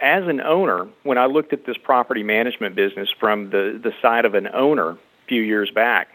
As 0.00 0.26
an 0.26 0.40
owner, 0.40 0.88
when 1.02 1.18
I 1.18 1.26
looked 1.26 1.52
at 1.52 1.66
this 1.66 1.76
property 1.76 2.22
management 2.22 2.74
business 2.74 3.10
from 3.20 3.50
the, 3.50 3.78
the 3.82 3.92
side 4.00 4.24
of 4.24 4.34
an 4.34 4.48
owner 4.54 4.92
a 4.92 4.98
few 5.28 5.42
years 5.42 5.70
back, 5.70 6.08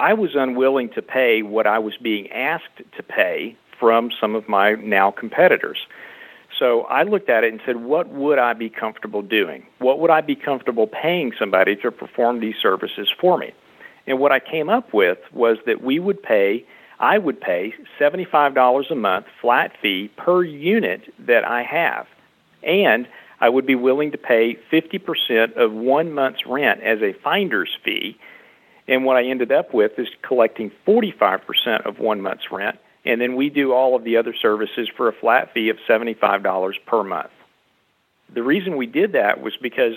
I 0.00 0.14
was 0.14 0.34
unwilling 0.34 0.88
to 0.94 1.02
pay 1.02 1.42
what 1.42 1.68
I 1.68 1.78
was 1.78 1.96
being 1.96 2.32
asked 2.32 2.82
to 2.96 3.02
pay 3.04 3.56
from 3.78 4.10
some 4.20 4.34
of 4.34 4.48
my 4.48 4.72
now 4.72 5.12
competitors. 5.12 5.78
So 6.58 6.82
I 6.82 7.04
looked 7.04 7.28
at 7.28 7.44
it 7.44 7.52
and 7.52 7.60
said, 7.64 7.76
what 7.76 8.08
would 8.08 8.38
I 8.38 8.52
be 8.52 8.68
comfortable 8.68 9.22
doing? 9.22 9.66
What 9.78 10.00
would 10.00 10.10
I 10.10 10.20
be 10.20 10.34
comfortable 10.34 10.86
paying 10.86 11.32
somebody 11.38 11.76
to 11.76 11.90
perform 11.90 12.40
these 12.40 12.56
services 12.60 13.08
for 13.20 13.38
me? 13.38 13.52
And 14.06 14.18
what 14.18 14.32
I 14.32 14.40
came 14.40 14.68
up 14.68 14.92
with 14.92 15.18
was 15.32 15.58
that 15.66 15.82
we 15.82 15.98
would 15.98 16.22
pay, 16.22 16.64
I 16.98 17.18
would 17.18 17.40
pay 17.40 17.74
$75 18.00 18.90
a 18.90 18.94
month 18.94 19.26
flat 19.40 19.72
fee 19.80 20.10
per 20.16 20.42
unit 20.42 21.12
that 21.18 21.44
I 21.44 21.62
have. 21.62 22.06
And 22.62 23.06
I 23.40 23.48
would 23.48 23.66
be 23.66 23.76
willing 23.76 24.10
to 24.12 24.18
pay 24.18 24.56
50% 24.72 25.56
of 25.56 25.72
one 25.72 26.12
month's 26.12 26.44
rent 26.46 26.82
as 26.82 27.00
a 27.02 27.12
finder's 27.12 27.76
fee 27.84 28.18
and 28.88 29.04
what 29.04 29.16
I 29.18 29.24
ended 29.24 29.52
up 29.52 29.74
with 29.74 29.98
is 29.98 30.08
collecting 30.22 30.72
45% 30.86 31.86
of 31.86 31.98
one 31.98 32.22
month's 32.22 32.50
rent, 32.50 32.78
and 33.08 33.18
then 33.18 33.36
we 33.36 33.48
do 33.48 33.72
all 33.72 33.96
of 33.96 34.04
the 34.04 34.18
other 34.18 34.34
services 34.34 34.86
for 34.94 35.08
a 35.08 35.12
flat 35.12 35.54
fee 35.54 35.70
of 35.70 35.78
$75 35.88 36.74
per 36.86 37.02
month. 37.02 37.30
The 38.34 38.42
reason 38.42 38.76
we 38.76 38.86
did 38.86 39.12
that 39.12 39.40
was 39.40 39.56
because 39.56 39.94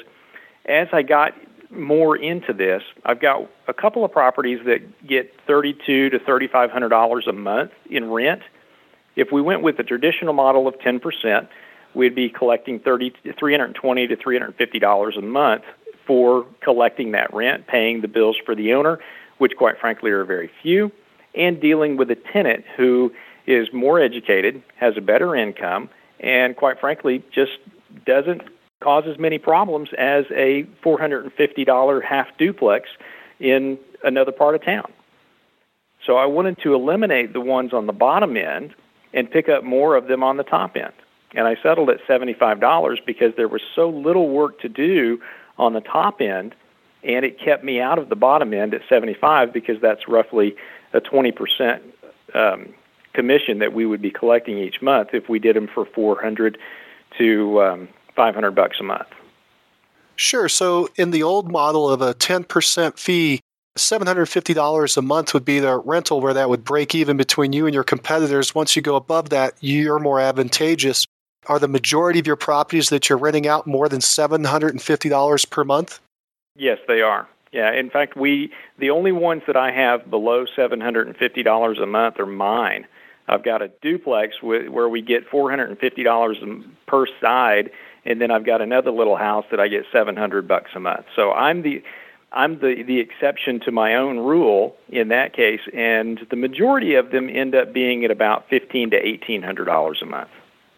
as 0.65 0.87
I 0.93 1.01
got 1.01 1.33
more 1.69 2.15
into 2.15 2.53
this, 2.53 2.81
I've 3.03 3.19
got 3.19 3.49
a 3.67 3.73
couple 3.73 4.05
of 4.05 4.13
properties 4.13 4.59
that 4.65 5.05
get 5.05 5.33
thirty-two 5.45 6.09
to 6.09 6.19
thirty-five 6.19 6.71
hundred 6.71 6.89
dollars 6.89 7.27
a 7.27 7.33
month 7.33 7.71
in 7.89 8.09
rent. 8.09 8.41
If 9.17 9.31
we 9.31 9.41
went 9.41 9.61
with 9.61 9.75
the 9.75 9.83
traditional 9.83 10.33
model 10.33 10.67
of 10.67 10.79
ten 10.79 10.99
percent, 10.99 11.49
we'd 11.93 12.15
be 12.15 12.29
collecting 12.29 12.79
thirty, 12.79 13.13
three 13.37 13.53
hundred 13.53 13.75
twenty 13.75 14.07
to 14.07 14.15
three 14.15 14.37
hundred 14.37 14.55
fifty 14.55 14.79
dollars 14.79 15.17
a 15.17 15.21
month 15.21 15.63
for 16.07 16.45
collecting 16.61 17.11
that 17.11 17.33
rent, 17.33 17.67
paying 17.67 18.01
the 18.01 18.07
bills 18.07 18.37
for 18.45 18.55
the 18.55 18.73
owner, 18.73 18.99
which 19.37 19.53
quite 19.57 19.77
frankly 19.79 20.11
are 20.11 20.23
very 20.23 20.49
few, 20.61 20.91
and 21.35 21.59
dealing 21.59 21.97
with 21.97 22.11
a 22.11 22.15
tenant 22.15 22.65
who 22.75 23.11
is 23.47 23.71
more 23.73 23.99
educated, 23.99 24.61
has 24.77 24.97
a 24.97 25.01
better 25.01 25.35
income, 25.35 25.89
and 26.19 26.55
quite 26.55 26.79
frankly 26.79 27.23
just 27.33 27.57
doesn't 28.05 28.41
cause 28.81 29.03
as 29.07 29.17
many 29.17 29.37
problems 29.37 29.89
as 29.97 30.25
a 30.31 30.63
$450 30.83 32.03
half 32.03 32.27
duplex 32.37 32.89
in 33.39 33.77
another 34.03 34.31
part 34.31 34.55
of 34.55 34.63
town. 34.63 34.91
So 36.05 36.17
I 36.17 36.25
wanted 36.25 36.57
to 36.63 36.73
eliminate 36.73 37.33
the 37.33 37.41
ones 37.41 37.73
on 37.73 37.85
the 37.85 37.93
bottom 37.93 38.35
end 38.35 38.73
and 39.13 39.29
pick 39.29 39.49
up 39.49 39.63
more 39.63 39.95
of 39.95 40.07
them 40.07 40.23
on 40.23 40.37
the 40.37 40.43
top 40.43 40.75
end. 40.75 40.93
And 41.33 41.47
I 41.47 41.55
settled 41.61 41.89
at 41.89 41.99
$75 42.07 43.05
because 43.05 43.33
there 43.37 43.47
was 43.47 43.61
so 43.75 43.89
little 43.89 44.29
work 44.29 44.59
to 44.61 44.69
do 44.69 45.21
on 45.57 45.73
the 45.73 45.81
top 45.81 46.21
end, 46.21 46.55
and 47.03 47.23
it 47.23 47.39
kept 47.39 47.63
me 47.63 47.79
out 47.79 47.99
of 47.99 48.09
the 48.09 48.15
bottom 48.15 48.53
end 48.53 48.73
at 48.73 48.81
75 48.89 49.53
because 49.53 49.79
that's 49.81 50.07
roughly 50.07 50.55
a 50.93 51.01
20% 51.01 51.81
um, 52.33 52.73
commission 53.13 53.59
that 53.59 53.73
we 53.73 53.85
would 53.85 54.01
be 54.01 54.11
collecting 54.11 54.57
each 54.57 54.81
month 54.81 55.09
if 55.13 55.29
we 55.29 55.39
did 55.39 55.55
them 55.55 55.67
for 55.67 55.85
400 55.85 56.57
to 57.17 57.61
um, 57.61 57.89
500 58.15 58.51
bucks 58.51 58.77
a 58.79 58.83
month. 58.83 59.07
Sure. 60.15 60.47
So 60.47 60.89
in 60.95 61.11
the 61.11 61.23
old 61.23 61.51
model 61.51 61.89
of 61.89 62.01
a 62.01 62.13
10% 62.13 62.97
fee, 62.97 63.41
$750 63.77 64.97
a 64.97 65.01
month 65.01 65.33
would 65.33 65.45
be 65.45 65.59
the 65.59 65.77
rental 65.77 66.19
where 66.21 66.33
that 66.33 66.49
would 66.49 66.63
break 66.63 66.93
even 66.93 67.17
between 67.17 67.53
you 67.53 67.65
and 67.65 67.73
your 67.73 67.83
competitors. 67.83 68.53
Once 68.53 68.75
you 68.75 68.81
go 68.81 68.95
above 68.95 69.29
that, 69.29 69.53
you're 69.61 69.99
more 69.99 70.19
advantageous. 70.19 71.05
Are 71.47 71.57
the 71.57 71.67
majority 71.67 72.19
of 72.19 72.27
your 72.27 72.35
properties 72.35 72.89
that 72.89 73.09
you're 73.09 73.17
renting 73.17 73.47
out 73.47 73.65
more 73.65 73.89
than 73.89 73.99
$750 73.99 75.49
per 75.49 75.63
month? 75.63 75.99
Yes, 76.55 76.79
they 76.87 77.01
are. 77.01 77.27
Yeah, 77.51 77.73
in 77.73 77.89
fact, 77.89 78.15
we 78.15 78.51
the 78.79 78.91
only 78.91 79.11
ones 79.11 79.43
that 79.47 79.57
I 79.57 79.71
have 79.71 80.09
below 80.09 80.45
$750 80.45 81.81
a 81.81 81.85
month 81.85 82.19
are 82.19 82.25
mine. 82.25 82.87
I've 83.27 83.43
got 83.43 83.61
a 83.61 83.69
duplex 83.81 84.41
with, 84.41 84.69
where 84.69 84.89
we 84.89 85.01
get 85.01 85.29
$450 85.29 86.65
per 86.87 87.05
side, 87.21 87.71
and 88.03 88.19
then 88.19 88.31
I've 88.31 88.45
got 88.45 88.61
another 88.61 88.91
little 88.91 89.15
house 89.15 89.45
that 89.51 89.59
I 89.59 89.67
get 89.67 89.85
700 89.91 90.47
bucks 90.47 90.71
a 90.75 90.79
month. 90.79 91.05
So 91.15 91.31
I'm 91.31 91.61
the 91.61 91.83
I'm 92.33 92.59
the 92.59 92.83
the 92.83 92.99
exception 92.99 93.59
to 93.61 93.71
my 93.71 93.95
own 93.95 94.17
rule 94.17 94.77
in 94.89 95.09
that 95.09 95.33
case, 95.33 95.61
and 95.73 96.25
the 96.29 96.37
majority 96.37 96.95
of 96.95 97.11
them 97.11 97.29
end 97.29 97.53
up 97.55 97.73
being 97.73 98.05
at 98.05 98.11
about 98.11 98.47
fifteen 98.49 98.89
to 98.91 98.97
eighteen 98.97 99.43
hundred 99.43 99.65
dollars 99.65 100.01
a 100.01 100.05
month. 100.05 100.29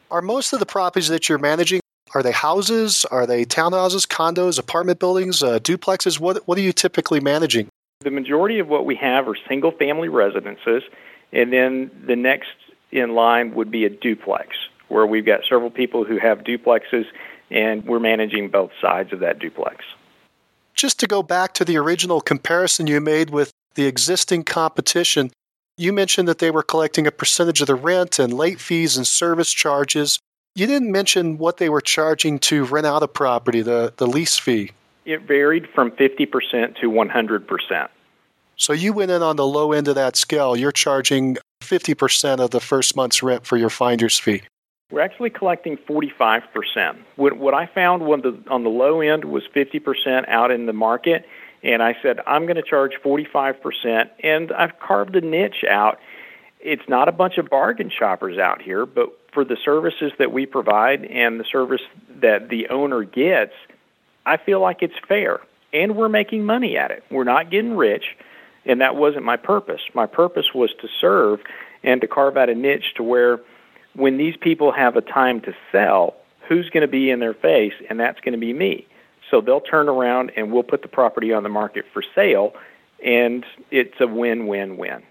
Are 0.09 0.23
most 0.23 0.53
of 0.53 0.59
the 0.59 0.65
properties 0.65 1.09
that 1.09 1.29
you're 1.29 1.37
managing 1.37 1.82
are 2.13 2.23
they 2.23 2.31
houses? 2.31 3.05
Are 3.05 3.25
they 3.25 3.45
townhouses, 3.45 4.07
condos, 4.07 4.59
apartment 4.59 4.99
buildings, 4.99 5.41
uh, 5.41 5.59
duplexes? 5.59 6.19
What 6.19 6.47
what 6.47 6.57
are 6.57 6.61
you 6.61 6.73
typically 6.73 7.19
managing? 7.19 7.67
The 8.01 8.11
majority 8.11 8.59
of 8.59 8.67
what 8.67 8.85
we 8.85 8.95
have 8.95 9.27
are 9.27 9.35
single 9.47 9.71
family 9.71 10.09
residences, 10.09 10.83
and 11.31 11.51
then 11.51 11.91
the 12.05 12.15
next 12.15 12.51
in 12.91 13.15
line 13.15 13.55
would 13.55 13.71
be 13.71 13.85
a 13.85 13.89
duplex, 13.89 14.55
where 14.87 15.05
we've 15.05 15.25
got 15.25 15.41
several 15.49 15.71
people 15.71 16.03
who 16.03 16.17
have 16.17 16.39
duplexes 16.39 17.05
and 17.49 17.85
we're 17.85 17.99
managing 17.99 18.49
both 18.49 18.71
sides 18.81 19.13
of 19.13 19.19
that 19.19 19.39
duplex. 19.39 19.85
Just 20.73 20.99
to 20.99 21.07
go 21.07 21.21
back 21.21 21.53
to 21.55 21.65
the 21.65 21.77
original 21.77 22.19
comparison 22.19 22.87
you 22.87 22.99
made 22.99 23.29
with 23.29 23.51
the 23.75 23.85
existing 23.85 24.43
competition, 24.43 25.31
you 25.77 25.93
mentioned 25.93 26.27
that 26.27 26.39
they 26.39 26.51
were 26.51 26.63
collecting 26.63 27.07
a 27.07 27.11
percentage 27.11 27.61
of 27.61 27.67
the 27.67 27.75
rent 27.75 28.19
and 28.19 28.33
late 28.33 28.59
fees 28.59 28.97
and 28.97 29.05
service 29.05 29.51
charges. 29.51 30.19
You 30.55 30.67
didn't 30.67 30.91
mention 30.91 31.39
what 31.39 31.57
they 31.57 31.67
were 31.67 31.81
charging 31.81 32.37
to 32.39 32.63
rent 32.65 32.85
out 32.85 33.01
a 33.01 33.07
property, 33.07 33.61
the, 33.61 33.91
the 33.97 34.05
lease 34.05 34.37
fee. 34.37 34.71
It 35.03 35.23
varied 35.23 35.67
from 35.73 35.89
50% 35.91 36.79
to 36.79 36.91
100%. 36.91 37.89
So 38.55 38.71
you 38.71 38.93
went 38.93 39.09
in 39.09 39.23
on 39.23 39.35
the 39.35 39.47
low 39.47 39.71
end 39.71 39.87
of 39.87 39.95
that 39.95 40.15
scale. 40.15 40.55
You're 40.55 40.71
charging 40.71 41.37
50% 41.61 42.39
of 42.39 42.51
the 42.51 42.59
first 42.59 42.95
month's 42.95 43.23
rent 43.23 43.47
for 43.47 43.57
your 43.57 43.71
finder's 43.71 44.19
fee. 44.19 44.43
We're 44.91 45.01
actually 45.01 45.31
collecting 45.31 45.75
45%. 45.75 46.97
What, 47.15 47.37
what 47.37 47.55
I 47.55 47.65
found 47.65 48.03
the, 48.03 48.37
on 48.47 48.63
the 48.63 48.69
low 48.69 49.01
end 49.01 49.25
was 49.25 49.43
50% 49.55 50.29
out 50.29 50.51
in 50.51 50.67
the 50.67 50.73
market, 50.73 51.25
and 51.63 51.81
I 51.81 51.97
said, 52.03 52.19
I'm 52.27 52.45
going 52.45 52.57
to 52.57 52.61
charge 52.61 52.93
45%, 53.03 54.09
and 54.23 54.51
I've 54.51 54.77
carved 54.79 55.15
a 55.15 55.21
niche 55.21 55.65
out. 55.67 55.99
It's 56.59 56.87
not 56.87 57.09
a 57.09 57.11
bunch 57.11 57.39
of 57.39 57.49
bargain 57.49 57.89
shoppers 57.89 58.37
out 58.37 58.61
here, 58.61 58.85
but 58.85 59.17
for 59.33 59.43
the 59.43 59.57
services 59.63 60.11
that 60.19 60.31
we 60.31 60.45
provide 60.45 61.05
and 61.05 61.39
the 61.39 61.45
service 61.45 61.81
that 62.21 62.49
the 62.49 62.69
owner 62.69 63.03
gets, 63.03 63.53
I 64.25 64.37
feel 64.37 64.59
like 64.59 64.81
it's 64.81 64.97
fair, 65.07 65.39
and 65.73 65.95
we're 65.95 66.09
making 66.09 66.45
money 66.45 66.77
at 66.77 66.91
it. 66.91 67.03
We're 67.09 67.23
not 67.23 67.49
getting 67.49 67.75
rich, 67.75 68.15
and 68.65 68.81
that 68.81 68.95
wasn't 68.95 69.25
my 69.25 69.37
purpose. 69.37 69.81
My 69.93 70.05
purpose 70.05 70.53
was 70.53 70.71
to 70.81 70.87
serve 71.01 71.41
and 71.83 71.99
to 72.01 72.07
carve 72.07 72.37
out 72.37 72.49
a 72.49 72.55
niche 72.55 72.93
to 72.95 73.03
where– 73.03 73.39
when 73.95 74.17
these 74.17 74.35
people 74.37 74.71
have 74.71 74.95
a 74.95 75.01
time 75.01 75.41
to 75.41 75.53
sell, 75.71 76.15
who's 76.47 76.69
going 76.69 76.81
to 76.81 76.87
be 76.87 77.09
in 77.09 77.19
their 77.19 77.33
face? 77.33 77.73
And 77.89 77.99
that's 77.99 78.19
going 78.21 78.33
to 78.33 78.39
be 78.39 78.53
me. 78.53 78.87
So 79.29 79.41
they'll 79.41 79.61
turn 79.61 79.89
around 79.89 80.31
and 80.35 80.51
we'll 80.51 80.63
put 80.63 80.81
the 80.81 80.87
property 80.87 81.33
on 81.33 81.43
the 81.43 81.49
market 81.49 81.85
for 81.93 82.03
sale, 82.15 82.53
and 83.03 83.45
it's 83.71 83.99
a 83.99 84.07
win 84.07 84.47
win 84.47 84.77
win. 84.77 85.03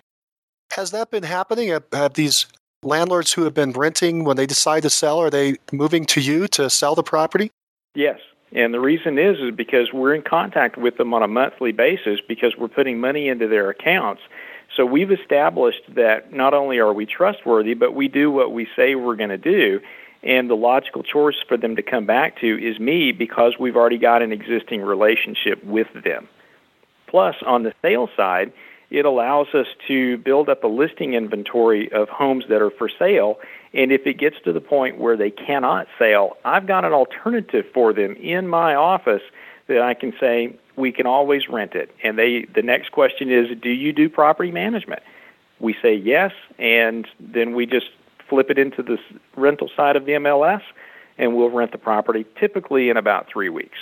Has 0.73 0.91
that 0.93 1.11
been 1.11 1.23
happening? 1.23 1.69
Have, 1.93 2.15
these 2.15 2.47
landlords 2.83 3.33
who 3.33 3.45
have 3.45 3.55
been 3.55 3.73
renting, 3.73 4.25
when 4.25 4.37
they 4.37 4.47
decide 4.47 4.83
to 4.83 4.91
sell, 4.91 5.19
are 5.19 5.31
they 5.31 5.57
moving 5.73 6.05
to 6.07 6.21
you 6.21 6.49
to 6.49 6.69
sell 6.71 6.95
the 6.95 7.03
property? 7.03 7.51
Yes. 7.95 8.19
And 8.53 8.75
the 8.75 8.81
reason 8.81 9.19
is 9.19 9.39
is 9.39 9.55
because 9.55 9.93
we're 9.93 10.15
in 10.15 10.23
contact 10.23 10.77
with 10.77 10.99
them 10.99 11.15
on 11.15 11.23
a 11.23 11.29
monthly 11.29 11.73
basis 11.73 12.21
because 12.27 12.55
we're 12.57 12.69
putting 12.69 13.01
money 13.01 13.29
into 13.29 13.49
their 13.49 13.71
accounts 13.71 14.21
so 14.77 14.87
we've 14.87 15.13
established 15.13 15.83
that 15.95 16.33
not 16.33 16.55
only 16.55 16.79
are 16.79 16.93
we 16.93 17.07
trustworthy, 17.07 17.75
but 17.75 17.95
we 17.95 18.09
do 18.09 18.31
what 18.31 18.53
we 18.53 18.67
say 18.75 18.95
we're 18.95 19.17
going 19.17 19.31
to 19.31 19.39
do. 19.39 19.81
And 20.23 20.49
the 20.49 20.55
logical 20.55 21.03
choice 21.03 21.37
for 21.47 21.57
them 21.57 21.77
to 21.77 21.83
come 21.83 22.07
back 22.07 22.39
to 22.41 22.47
is 22.47 22.79
me 22.79 23.13
because 23.13 23.59
we've 23.59 23.77
already 23.77 23.99
got 23.99 24.23
an 24.23 24.33
existing 24.33 24.81
relationship 24.81 25.63
with 25.65 25.89
them. 26.05 26.29
Plus, 27.09 27.35
on 27.45 27.65
the 27.65 27.75
sales 27.83 28.11
side, 28.17 28.53
it 28.93 29.07
allows 29.07 29.49
us 29.55 29.67
to 29.89 30.19
build 30.19 30.51
up 30.51 30.63
a 30.63 30.69
listing 30.69 31.15
inventory 31.15 31.91
of 31.93 32.11
homes 32.11 32.45
that 32.51 32.61
are 32.61 32.71
for 32.71 32.91
sale. 32.91 33.41
And 33.73 33.91
if 33.91 34.07
it 34.07 34.19
gets 34.19 34.37
to 34.45 34.53
the 34.53 34.61
point 34.61 34.99
where 34.99 35.17
they 35.17 35.31
cannot 35.31 35.89
sell, 35.99 36.37
I've 36.45 36.67
got 36.67 36.85
an 36.85 36.93
alternative 36.93 37.65
for 37.73 37.95
them 37.95 38.15
in 38.17 38.49
my 38.49 38.75
office 38.75 39.23
that 39.69 39.81
I 39.81 39.95
can 39.95 40.13
say, 40.21 40.55
we 40.77 40.93
can 40.93 41.07
always 41.07 41.49
rent 41.49 41.75
it. 41.75 41.95
And 42.03 42.19
they 42.19 42.45
the 42.55 42.63
next 42.63 42.93
question 42.93 43.31
is, 43.31 43.57
do 43.63 43.71
you 43.71 43.95
do 43.95 44.11
property 44.11 44.51
management? 44.51 45.03
We 45.59 45.75
say 45.81 45.95
yes, 45.95 46.33
and 46.59 47.09
then 47.19 47.55
we 47.55 47.65
just 47.65 47.87
flip 48.29 48.51
it 48.51 48.59
into 48.59 48.83
the 48.83 48.99
rental 49.37 49.71
side 49.75 49.97
of 49.97 50.05
the 50.05 50.13
MLS, 50.13 50.63
and 51.17 51.35
we'll 51.35 51.51
rent 51.51 51.73
the 51.73 51.79
property 51.79 52.27
typically 52.39 52.91
in 52.91 52.99
about 52.99 53.29
three 53.29 53.49
weeks. 53.49 53.79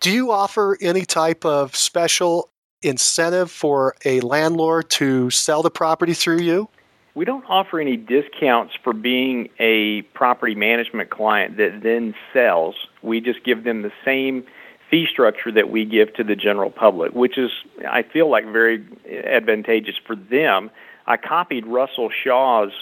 Do 0.00 0.10
you 0.10 0.30
offer 0.30 0.76
any 0.82 1.06
type 1.06 1.46
of 1.46 1.74
special 1.74 2.50
incentive 2.84 3.50
for 3.50 3.94
a 4.04 4.20
landlord 4.20 4.90
to 4.90 5.30
sell 5.30 5.62
the 5.62 5.70
property 5.70 6.14
through 6.14 6.40
you? 6.40 6.68
We 7.14 7.24
don't 7.24 7.44
offer 7.48 7.78
any 7.78 7.96
discounts 7.96 8.74
for 8.82 8.92
being 8.92 9.48
a 9.60 10.02
property 10.14 10.54
management 10.54 11.10
client 11.10 11.56
that 11.58 11.82
then 11.82 12.14
sells. 12.32 12.74
We 13.02 13.20
just 13.20 13.44
give 13.44 13.62
them 13.62 13.82
the 13.82 13.92
same 14.04 14.44
fee 14.90 15.06
structure 15.10 15.52
that 15.52 15.70
we 15.70 15.84
give 15.84 16.12
to 16.14 16.24
the 16.24 16.34
general 16.34 16.70
public, 16.70 17.12
which 17.12 17.38
is, 17.38 17.50
I 17.88 18.02
feel 18.02 18.28
like, 18.28 18.44
very 18.46 18.84
advantageous 19.08 19.96
for 20.04 20.16
them. 20.16 20.70
I 21.06 21.16
copied 21.16 21.66
Russell 21.66 22.10
Shaw's 22.10 22.72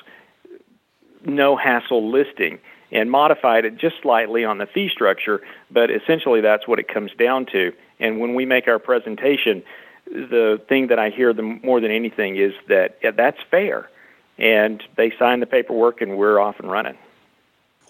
no 1.24 1.56
hassle 1.56 2.10
listing 2.10 2.58
and 2.90 3.10
modified 3.10 3.64
it 3.64 3.76
just 3.76 3.96
slightly 4.02 4.44
on 4.44 4.58
the 4.58 4.66
fee 4.66 4.88
structure, 4.88 5.40
but 5.70 5.90
essentially 5.90 6.40
that's 6.40 6.66
what 6.66 6.78
it 6.78 6.88
comes 6.88 7.10
down 7.18 7.46
to. 7.46 7.72
And 8.00 8.20
when 8.20 8.34
we 8.34 8.44
make 8.44 8.68
our 8.68 8.78
presentation, 8.78 9.62
the 10.12 10.60
thing 10.68 10.88
that 10.88 10.98
I 10.98 11.10
hear 11.10 11.32
the, 11.32 11.42
more 11.42 11.80
than 11.80 11.90
anything 11.90 12.36
is 12.36 12.52
that 12.68 12.98
yeah, 13.02 13.10
that's 13.10 13.38
fair. 13.50 13.88
And 14.38 14.82
they 14.96 15.12
sign 15.18 15.40
the 15.40 15.46
paperwork 15.46 16.00
and 16.00 16.16
we're 16.16 16.38
off 16.38 16.58
and 16.58 16.70
running. 16.70 16.96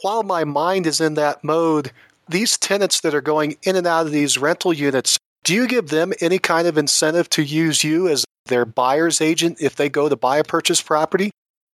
While 0.02 0.22
my 0.22 0.44
mind 0.44 0.87
is 0.87 1.00
in 1.00 1.14
that 1.14 1.42
mode, 1.44 1.92
these 2.28 2.58
tenants 2.58 3.00
that 3.00 3.14
are 3.14 3.20
going 3.20 3.56
in 3.62 3.76
and 3.76 3.87
out 3.87 4.06
of 4.06 4.12
these 4.12 4.38
rental 4.38 4.72
units, 4.72 5.18
do 5.44 5.54
you 5.54 5.66
give 5.66 5.88
them 5.88 6.12
any 6.20 6.38
kind 6.38 6.66
of 6.66 6.78
incentive 6.78 7.28
to 7.30 7.42
use 7.42 7.85
you 7.85 8.08
as 8.08 8.24
their 8.46 8.64
buyer's 8.64 9.20
agent 9.20 9.58
if 9.61 9.76
they 9.76 9.88
go 9.88 10.08
to 10.08 10.16
buy 10.16 10.38
a 10.38 10.44
purchase 10.44 10.80
property? 10.80 11.30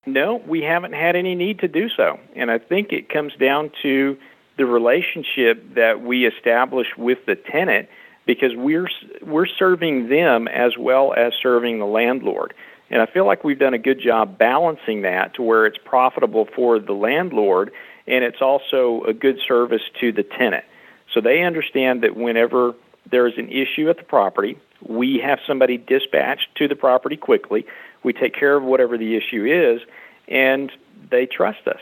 No, 0.06 0.37
we 0.46 0.62
haven't 0.62 0.94
had 0.94 1.16
any 1.16 1.34
need 1.34 1.58
to 1.61 1.68
do 1.68 1.88
so. 1.90 2.18
And 2.34 2.50
I 2.50 2.58
think 2.58 2.92
it 2.92 3.08
comes 3.08 3.34
down 3.37 3.70
to 3.82 4.16
the 4.56 4.66
relationship 4.66 5.74
that 5.74 6.02
we 6.02 6.26
establish 6.26 6.88
with 6.96 7.24
the 7.26 7.37
tenant 7.37 7.88
because 8.28 8.54
we're 8.54 8.90
we're 9.22 9.46
serving 9.46 10.10
them 10.10 10.48
as 10.48 10.76
well 10.76 11.14
as 11.14 11.32
serving 11.42 11.78
the 11.78 11.86
landlord. 11.86 12.52
And 12.90 13.00
I 13.00 13.06
feel 13.06 13.26
like 13.26 13.42
we've 13.42 13.58
done 13.58 13.72
a 13.72 13.78
good 13.78 14.00
job 14.00 14.36
balancing 14.36 15.02
that 15.02 15.34
to 15.34 15.42
where 15.42 15.64
it's 15.64 15.78
profitable 15.78 16.46
for 16.54 16.78
the 16.78 16.92
landlord 16.92 17.72
and 18.06 18.22
it's 18.24 18.42
also 18.42 19.02
a 19.04 19.14
good 19.14 19.38
service 19.48 19.82
to 20.00 20.12
the 20.12 20.22
tenant. 20.22 20.64
So 21.12 21.22
they 21.22 21.42
understand 21.42 22.02
that 22.02 22.16
whenever 22.16 22.74
there 23.10 23.26
is 23.26 23.38
an 23.38 23.48
issue 23.48 23.88
at 23.88 23.96
the 23.96 24.04
property, 24.04 24.58
we 24.82 25.20
have 25.20 25.38
somebody 25.46 25.78
dispatched 25.78 26.54
to 26.56 26.68
the 26.68 26.76
property 26.76 27.16
quickly. 27.16 27.66
We 28.02 28.12
take 28.12 28.34
care 28.34 28.56
of 28.56 28.62
whatever 28.62 28.98
the 28.98 29.16
issue 29.16 29.46
is, 29.46 29.80
and 30.28 30.70
they 31.10 31.24
trust 31.24 31.66
us. 31.66 31.80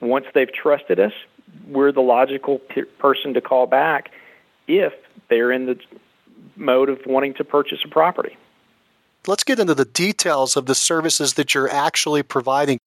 Once 0.00 0.26
they've 0.34 0.52
trusted 0.52 0.98
us, 0.98 1.12
we're 1.68 1.92
the 1.92 2.00
logical 2.00 2.58
p- 2.58 2.82
person 2.98 3.34
to 3.34 3.40
call 3.40 3.66
back 3.66 4.10
if 4.70 4.92
they're 5.30 5.52
in 5.52 5.66
the 5.66 5.78
mode 6.56 6.90
of 6.90 7.00
wanting 7.06 7.34
to 7.34 7.44
purchase 7.44 7.78
a 7.84 7.88
property. 7.88 8.36
Let's 9.26 9.44
get 9.44 9.58
into 9.58 9.74
the 9.74 9.84
details 9.84 10.56
of 10.56 10.66
the 10.66 10.74
services 10.74 11.34
that 11.34 11.54
you're 11.54 11.70
actually 11.70 12.22
providing 12.22 12.78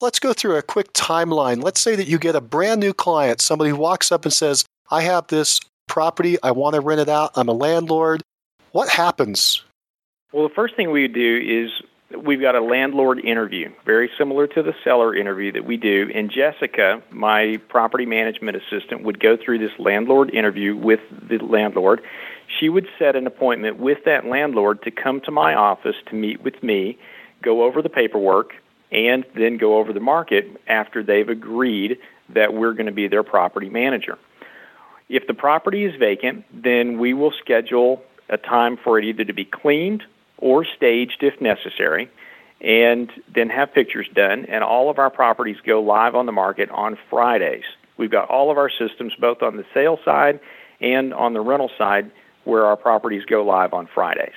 Let's 0.00 0.20
go 0.20 0.32
through 0.32 0.54
a 0.54 0.62
quick 0.62 0.92
timeline. 0.92 1.60
Let's 1.60 1.80
say 1.80 1.96
that 1.96 2.06
you 2.06 2.18
get 2.18 2.36
a 2.36 2.40
brand 2.40 2.80
new 2.80 2.92
client, 2.92 3.40
somebody 3.40 3.72
walks 3.72 4.12
up 4.12 4.24
and 4.24 4.32
says, 4.32 4.64
I 4.92 5.02
have 5.02 5.26
this 5.26 5.60
property, 5.88 6.38
I 6.40 6.52
want 6.52 6.76
to 6.76 6.80
rent 6.80 7.00
it 7.00 7.08
out, 7.08 7.32
I'm 7.34 7.48
a 7.48 7.52
landlord. 7.52 8.22
What 8.70 8.88
happens? 8.90 9.64
Well, 10.32 10.46
the 10.46 10.54
first 10.54 10.76
thing 10.76 10.92
we 10.92 11.08
do 11.08 11.40
is 11.44 11.82
we've 12.16 12.40
got 12.40 12.54
a 12.54 12.60
landlord 12.60 13.18
interview, 13.20 13.70
very 13.84 14.10
similar 14.16 14.46
to 14.46 14.62
the 14.62 14.74
seller 14.82 15.14
interview 15.14 15.52
that 15.52 15.64
we 15.64 15.76
do. 15.76 16.10
And 16.14 16.30
Jessica, 16.30 17.02
my 17.10 17.60
property 17.68 18.06
management 18.06 18.56
assistant, 18.56 19.02
would 19.02 19.20
go 19.20 19.36
through 19.36 19.58
this 19.58 19.78
landlord 19.78 20.30
interview 20.30 20.76
with 20.76 21.00
the 21.10 21.38
landlord. 21.38 22.00
She 22.58 22.68
would 22.68 22.88
set 22.98 23.14
an 23.14 23.26
appointment 23.26 23.78
with 23.78 24.04
that 24.04 24.24
landlord 24.24 24.82
to 24.82 24.90
come 24.90 25.20
to 25.22 25.30
my 25.30 25.54
office 25.54 25.96
to 26.06 26.14
meet 26.14 26.42
with 26.42 26.62
me, 26.62 26.98
go 27.42 27.62
over 27.62 27.82
the 27.82 27.90
paperwork, 27.90 28.54
and 28.90 29.24
then 29.34 29.58
go 29.58 29.76
over 29.76 29.92
the 29.92 30.00
market 30.00 30.46
after 30.66 31.02
they've 31.02 31.28
agreed 31.28 31.98
that 32.30 32.54
we're 32.54 32.72
going 32.72 32.86
to 32.86 32.92
be 32.92 33.06
their 33.06 33.22
property 33.22 33.68
manager. 33.68 34.18
If 35.10 35.26
the 35.26 35.34
property 35.34 35.84
is 35.84 35.94
vacant, 35.96 36.46
then 36.52 36.98
we 36.98 37.12
will 37.12 37.32
schedule 37.32 38.02
a 38.30 38.38
time 38.38 38.78
for 38.82 38.98
it 38.98 39.04
either 39.04 39.24
to 39.24 39.32
be 39.32 39.44
cleaned 39.44 40.04
or 40.38 40.64
staged 40.64 41.22
if 41.22 41.40
necessary, 41.40 42.10
and 42.60 43.10
then 43.34 43.48
have 43.50 43.72
pictures 43.72 44.08
done. 44.14 44.46
And 44.46 44.64
all 44.64 44.90
of 44.90 44.98
our 44.98 45.10
properties 45.10 45.56
go 45.64 45.80
live 45.80 46.14
on 46.14 46.26
the 46.26 46.32
market 46.32 46.70
on 46.70 46.98
Fridays. 47.10 47.64
We've 47.96 48.10
got 48.10 48.28
all 48.28 48.50
of 48.50 48.58
our 48.58 48.70
systems, 48.70 49.14
both 49.20 49.42
on 49.42 49.56
the 49.56 49.64
sale 49.74 49.98
side 50.04 50.40
and 50.80 51.12
on 51.12 51.32
the 51.34 51.40
rental 51.40 51.70
side, 51.76 52.10
where 52.44 52.66
our 52.66 52.76
properties 52.76 53.24
go 53.24 53.44
live 53.44 53.72
on 53.72 53.88
Fridays. 53.92 54.34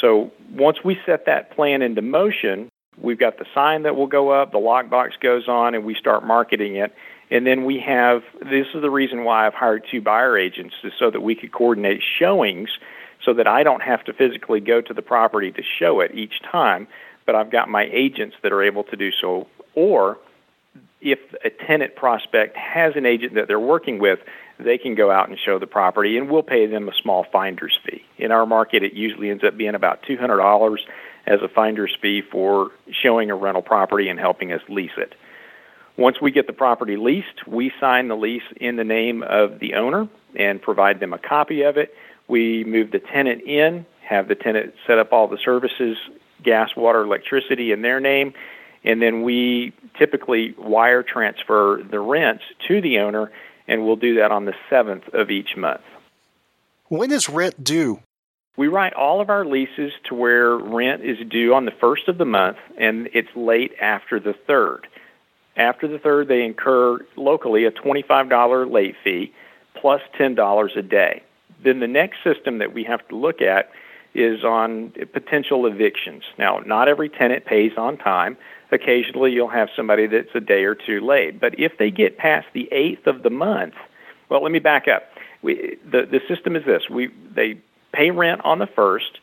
So 0.00 0.32
once 0.52 0.78
we 0.84 0.98
set 1.04 1.26
that 1.26 1.50
plan 1.50 1.82
into 1.82 2.02
motion, 2.02 2.70
We've 3.00 3.18
got 3.18 3.38
the 3.38 3.46
sign 3.54 3.84
that 3.84 3.96
will 3.96 4.06
go 4.06 4.30
up, 4.30 4.52
the 4.52 4.58
lockbox 4.58 5.20
goes 5.20 5.48
on, 5.48 5.74
and 5.74 5.84
we 5.84 5.94
start 5.94 6.24
marketing 6.24 6.76
it. 6.76 6.92
And 7.30 7.46
then 7.46 7.64
we 7.64 7.78
have 7.80 8.22
this 8.40 8.66
is 8.74 8.80
the 8.80 8.90
reason 8.90 9.24
why 9.24 9.46
I've 9.46 9.54
hired 9.54 9.84
two 9.90 10.00
buyer 10.00 10.36
agents 10.36 10.74
is 10.82 10.92
so 10.98 11.10
that 11.10 11.20
we 11.20 11.34
could 11.34 11.52
coordinate 11.52 12.02
showings 12.18 12.70
so 13.28 13.34
that 13.34 13.46
I 13.46 13.62
don't 13.62 13.82
have 13.82 14.02
to 14.04 14.14
physically 14.14 14.58
go 14.58 14.80
to 14.80 14.94
the 14.94 15.02
property 15.02 15.52
to 15.52 15.62
show 15.62 16.00
it 16.00 16.12
each 16.14 16.40
time, 16.50 16.88
but 17.26 17.34
I've 17.34 17.50
got 17.50 17.68
my 17.68 17.86
agents 17.92 18.34
that 18.42 18.52
are 18.52 18.62
able 18.62 18.84
to 18.84 18.96
do 18.96 19.10
so. 19.12 19.46
Or 19.74 20.16
if 21.02 21.18
a 21.44 21.50
tenant 21.50 21.94
prospect 21.94 22.56
has 22.56 22.96
an 22.96 23.04
agent 23.04 23.34
that 23.34 23.46
they're 23.46 23.60
working 23.60 23.98
with, 23.98 24.20
they 24.58 24.78
can 24.78 24.94
go 24.94 25.10
out 25.10 25.28
and 25.28 25.38
show 25.38 25.58
the 25.58 25.66
property, 25.66 26.16
and 26.16 26.30
we'll 26.30 26.42
pay 26.42 26.64
them 26.64 26.88
a 26.88 26.94
small 26.94 27.26
finder's 27.30 27.78
fee. 27.84 28.02
In 28.16 28.32
our 28.32 28.46
market, 28.46 28.82
it 28.82 28.94
usually 28.94 29.28
ends 29.28 29.44
up 29.44 29.58
being 29.58 29.74
about 29.74 30.02
$200 30.04 30.78
as 31.26 31.42
a 31.42 31.48
finder's 31.48 31.94
fee 32.00 32.22
for 32.22 32.70
showing 32.90 33.30
a 33.30 33.36
rental 33.36 33.60
property 33.60 34.08
and 34.08 34.18
helping 34.18 34.52
us 34.52 34.62
lease 34.70 34.96
it. 34.96 35.14
Once 35.98 36.18
we 36.18 36.30
get 36.30 36.46
the 36.46 36.54
property 36.54 36.96
leased, 36.96 37.46
we 37.46 37.72
sign 37.78 38.08
the 38.08 38.16
lease 38.16 38.48
in 38.56 38.76
the 38.76 38.84
name 38.84 39.22
of 39.22 39.58
the 39.58 39.74
owner 39.74 40.08
and 40.34 40.62
provide 40.62 40.98
them 40.98 41.12
a 41.12 41.18
copy 41.18 41.60
of 41.60 41.76
it. 41.76 41.94
We 42.28 42.64
move 42.64 42.90
the 42.90 42.98
tenant 42.98 43.42
in, 43.42 43.86
have 44.02 44.28
the 44.28 44.34
tenant 44.34 44.74
set 44.86 44.98
up 44.98 45.12
all 45.12 45.26
the 45.28 45.38
services 45.38 45.96
gas, 46.42 46.70
water, 46.76 47.02
electricity 47.02 47.72
in 47.72 47.82
their 47.82 47.98
name, 47.98 48.32
and 48.84 49.02
then 49.02 49.22
we 49.22 49.72
typically 49.98 50.54
wire 50.56 51.02
transfer 51.02 51.82
the 51.90 51.98
rents 51.98 52.44
to 52.68 52.80
the 52.80 53.00
owner, 53.00 53.32
and 53.66 53.84
we'll 53.84 53.96
do 53.96 54.16
that 54.16 54.30
on 54.30 54.44
the 54.44 54.54
7th 54.70 55.12
of 55.12 55.30
each 55.30 55.56
month. 55.56 55.82
When 56.86 57.10
is 57.10 57.28
rent 57.28 57.62
due? 57.62 58.00
We 58.56 58.66
write 58.66 58.94
all 58.94 59.20
of 59.20 59.30
our 59.30 59.44
leases 59.44 59.92
to 60.08 60.14
where 60.14 60.56
rent 60.56 61.04
is 61.04 61.18
due 61.28 61.54
on 61.54 61.64
the 61.64 61.70
first 61.70 62.08
of 62.08 62.18
the 62.18 62.24
month 62.24 62.56
and 62.76 63.08
it's 63.12 63.28
late 63.36 63.72
after 63.80 64.18
the 64.18 64.32
third. 64.32 64.88
After 65.56 65.86
the 65.86 65.98
third, 65.98 66.26
they 66.26 66.44
incur 66.44 66.98
locally 67.14 67.66
a 67.66 67.70
$25 67.70 68.72
late 68.72 68.96
fee 69.04 69.32
plus 69.74 70.00
$10 70.18 70.76
a 70.76 70.82
day. 70.82 71.22
Then 71.62 71.80
the 71.80 71.88
next 71.88 72.22
system 72.22 72.58
that 72.58 72.72
we 72.72 72.84
have 72.84 73.06
to 73.08 73.16
look 73.16 73.40
at 73.42 73.70
is 74.14 74.42
on 74.44 74.92
potential 75.12 75.66
evictions. 75.66 76.24
Now, 76.38 76.60
not 76.64 76.88
every 76.88 77.08
tenant 77.08 77.44
pays 77.44 77.72
on 77.76 77.96
time. 77.98 78.36
Occasionally, 78.70 79.32
you'll 79.32 79.48
have 79.48 79.68
somebody 79.74 80.06
that's 80.06 80.34
a 80.34 80.40
day 80.40 80.64
or 80.64 80.74
two 80.74 81.00
late. 81.00 81.40
But 81.40 81.58
if 81.58 81.78
they 81.78 81.90
get 81.90 82.18
past 82.18 82.46
the 82.52 82.68
eighth 82.72 83.06
of 83.06 83.22
the 83.22 83.30
month, 83.30 83.74
well, 84.28 84.42
let 84.42 84.52
me 84.52 84.58
back 84.58 84.88
up. 84.88 85.04
We, 85.42 85.78
the 85.84 86.04
the 86.04 86.20
system 86.28 86.56
is 86.56 86.64
this: 86.64 86.90
we 86.90 87.10
they 87.34 87.60
pay 87.92 88.10
rent 88.10 88.40
on 88.44 88.58
the 88.58 88.66
first, 88.66 89.20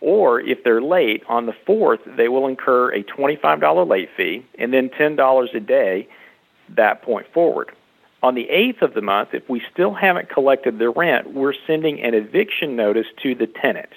or 0.00 0.40
if 0.40 0.64
they're 0.64 0.82
late 0.82 1.22
on 1.28 1.46
the 1.46 1.54
fourth, 1.66 2.00
they 2.06 2.28
will 2.28 2.46
incur 2.46 2.92
a 2.92 3.02
$25 3.02 3.88
late 3.88 4.08
fee 4.16 4.46
and 4.58 4.72
then 4.72 4.88
$10 4.88 5.54
a 5.54 5.60
day 5.60 6.08
that 6.70 7.02
point 7.02 7.26
forward. 7.32 7.72
On 8.22 8.34
the 8.34 8.48
8th 8.50 8.82
of 8.82 8.94
the 8.94 9.00
month, 9.00 9.30
if 9.32 9.48
we 9.48 9.62
still 9.72 9.94
haven't 9.94 10.28
collected 10.28 10.78
the 10.78 10.90
rent, 10.90 11.32
we're 11.32 11.54
sending 11.66 12.02
an 12.02 12.14
eviction 12.14 12.76
notice 12.76 13.06
to 13.22 13.34
the 13.34 13.46
tenant. 13.46 13.88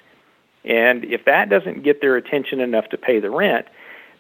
And 0.64 1.04
if 1.04 1.26
that 1.26 1.50
doesn't 1.50 1.84
get 1.84 2.00
their 2.00 2.16
attention 2.16 2.62
enough 2.62 2.88
to 2.90 2.98
pay 2.98 3.20
the 3.20 3.30
rent, 3.30 3.68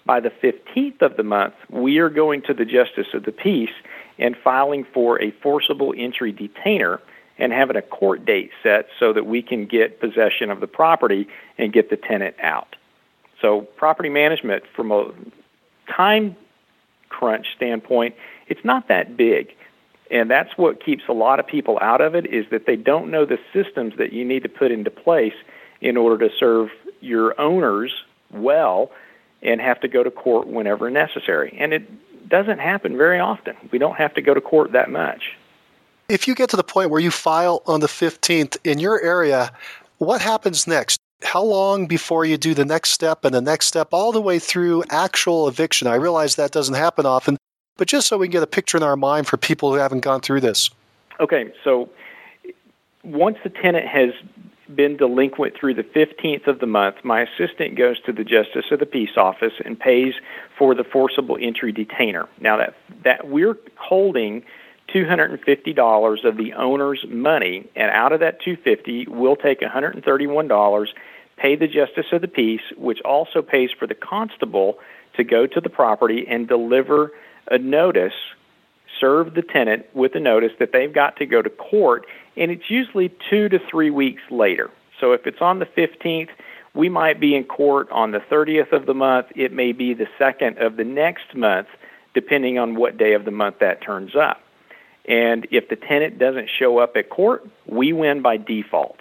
by 0.05 0.19
the 0.19 0.29
15th 0.29 1.01
of 1.01 1.15
the 1.15 1.23
month, 1.23 1.53
we 1.69 1.99
are 1.99 2.09
going 2.09 2.41
to 2.43 2.53
the 2.53 2.65
Justice 2.65 3.07
of 3.13 3.23
the 3.23 3.31
Peace 3.31 3.71
and 4.19 4.35
filing 4.35 4.85
for 4.93 5.21
a 5.21 5.31
forcible 5.31 5.93
entry 5.97 6.33
detainer 6.33 6.99
and 7.37 7.51
having 7.51 7.77
a 7.77 7.81
court 7.81 8.25
date 8.25 8.51
set 8.61 8.87
so 8.99 9.13
that 9.13 9.25
we 9.25 9.41
can 9.41 9.65
get 9.65 9.99
possession 9.99 10.51
of 10.51 10.59
the 10.59 10.67
property 10.67 11.27
and 11.57 11.71
get 11.73 11.89
the 11.89 11.97
tenant 11.97 12.35
out. 12.41 12.75
So, 13.41 13.61
property 13.61 14.09
management, 14.09 14.63
from 14.75 14.91
a 14.91 15.11
time 15.89 16.35
crunch 17.09 17.47
standpoint, 17.55 18.15
it's 18.47 18.63
not 18.63 18.87
that 18.89 19.17
big. 19.17 19.55
And 20.11 20.29
that's 20.29 20.57
what 20.57 20.83
keeps 20.83 21.03
a 21.07 21.13
lot 21.13 21.39
of 21.39 21.47
people 21.47 21.79
out 21.81 22.01
of 22.01 22.15
it 22.15 22.25
is 22.27 22.45
that 22.51 22.65
they 22.65 22.75
don't 22.75 23.09
know 23.09 23.25
the 23.25 23.39
systems 23.51 23.97
that 23.97 24.13
you 24.13 24.25
need 24.25 24.43
to 24.43 24.49
put 24.49 24.71
into 24.71 24.91
place 24.91 25.33
in 25.81 25.97
order 25.97 26.27
to 26.27 26.35
serve 26.35 26.69
your 27.01 27.39
owners 27.39 27.91
well 28.31 28.91
and 29.41 29.59
have 29.59 29.79
to 29.81 29.87
go 29.87 30.03
to 30.03 30.11
court 30.11 30.47
whenever 30.47 30.89
necessary. 30.89 31.55
And 31.59 31.73
it 31.73 32.29
doesn't 32.29 32.59
happen 32.59 32.97
very 32.97 33.19
often. 33.19 33.55
We 33.71 33.77
don't 33.77 33.95
have 33.95 34.13
to 34.15 34.21
go 34.21 34.33
to 34.33 34.41
court 34.41 34.71
that 34.71 34.89
much. 34.89 35.37
If 36.09 36.27
you 36.27 36.35
get 36.35 36.49
to 36.49 36.57
the 36.57 36.63
point 36.63 36.89
where 36.89 36.99
you 36.99 37.11
file 37.11 37.61
on 37.65 37.79
the 37.79 37.87
15th 37.87 38.57
in 38.63 38.79
your 38.79 39.01
area, 39.01 39.51
what 39.97 40.21
happens 40.21 40.67
next? 40.67 40.99
How 41.23 41.43
long 41.43 41.87
before 41.87 42.25
you 42.25 42.37
do 42.37 42.53
the 42.53 42.65
next 42.65 42.89
step 42.91 43.23
and 43.23 43.33
the 43.33 43.41
next 43.41 43.67
step 43.67 43.89
all 43.91 44.11
the 44.11 44.21
way 44.21 44.39
through 44.39 44.83
actual 44.89 45.47
eviction? 45.47 45.87
I 45.87 45.95
realize 45.95 46.35
that 46.35 46.51
doesn't 46.51 46.75
happen 46.75 47.05
often, 47.05 47.37
but 47.77 47.87
just 47.87 48.07
so 48.07 48.17
we 48.17 48.27
can 48.27 48.31
get 48.31 48.43
a 48.43 48.47
picture 48.47 48.77
in 48.77 48.83
our 48.83 48.95
mind 48.95 49.27
for 49.27 49.37
people 49.37 49.71
who 49.71 49.79
haven't 49.79 50.01
gone 50.01 50.21
through 50.21 50.41
this. 50.41 50.69
Okay, 51.19 51.53
so 51.63 51.89
once 53.03 53.37
the 53.43 53.49
tenant 53.49 53.87
has 53.87 54.11
been 54.73 54.97
delinquent 54.97 55.55
through 55.55 55.73
the 55.73 55.83
15th 55.83 56.47
of 56.47 56.59
the 56.59 56.65
month, 56.65 56.95
my 57.03 57.21
assistant 57.21 57.75
goes 57.75 57.99
to 58.01 58.11
the 58.11 58.23
Justice 58.23 58.65
of 58.71 58.79
the 58.79 58.85
Peace 58.85 59.17
office 59.17 59.53
and 59.63 59.79
pays 59.79 60.13
for 60.57 60.73
the 60.73 60.83
forcible 60.83 61.37
entry 61.39 61.71
detainer. 61.71 62.27
Now 62.39 62.57
that 62.57 62.75
that 63.03 63.29
we're 63.29 63.57
holding 63.77 64.43
$250 64.93 66.23
of 66.25 66.37
the 66.37 66.53
owner's 66.53 67.05
money, 67.07 67.69
and 67.75 67.89
out 67.91 68.11
of 68.11 68.19
that 68.19 68.41
250, 68.41 69.07
we'll 69.07 69.35
take 69.35 69.61
$131, 69.61 70.87
pay 71.37 71.55
the 71.55 71.67
justice 71.67 72.05
of 72.11 72.21
the 72.21 72.27
peace, 72.27 72.61
which 72.77 73.01
also 73.01 73.41
pays 73.41 73.71
for 73.71 73.87
the 73.87 73.95
constable 73.95 74.77
to 75.15 75.23
go 75.23 75.47
to 75.47 75.61
the 75.61 75.69
property 75.69 76.25
and 76.27 76.47
deliver 76.47 77.11
a 77.49 77.57
notice, 77.57 78.13
serve 78.99 79.33
the 79.33 79.41
tenant 79.41 79.85
with 79.93 80.15
a 80.15 80.19
notice 80.19 80.51
that 80.59 80.71
they've 80.71 80.93
got 80.93 81.17
to 81.17 81.25
go 81.25 81.41
to 81.41 81.49
court, 81.49 82.05
and 82.37 82.51
it's 82.51 82.69
usually 82.69 83.11
two 83.29 83.49
to 83.49 83.59
three 83.59 83.89
weeks 83.89 84.21
later. 84.29 84.69
So 84.99 85.11
if 85.11 85.27
it's 85.27 85.41
on 85.41 85.59
the 85.59 85.65
15th, 85.65 86.29
we 86.73 86.89
might 86.89 87.19
be 87.19 87.35
in 87.35 87.43
court 87.43 87.89
on 87.91 88.11
the 88.11 88.19
30th 88.19 88.71
of 88.71 88.85
the 88.85 88.93
month. 88.93 89.27
It 89.35 89.51
may 89.51 89.71
be 89.71 89.93
the 89.93 90.07
second 90.17 90.57
of 90.57 90.77
the 90.77 90.83
next 90.83 91.35
month, 91.35 91.67
depending 92.13 92.57
on 92.57 92.75
what 92.75 92.97
day 92.97 93.13
of 93.13 93.25
the 93.25 93.31
month 93.31 93.59
that 93.59 93.81
turns 93.81 94.15
up. 94.15 94.41
And 95.05 95.47
if 95.51 95.69
the 95.69 95.75
tenant 95.75 96.17
doesn't 96.17 96.49
show 96.49 96.77
up 96.77 96.95
at 96.95 97.09
court, 97.09 97.45
we 97.65 97.93
win 97.93 98.21
by 98.21 98.37
default. 98.37 98.97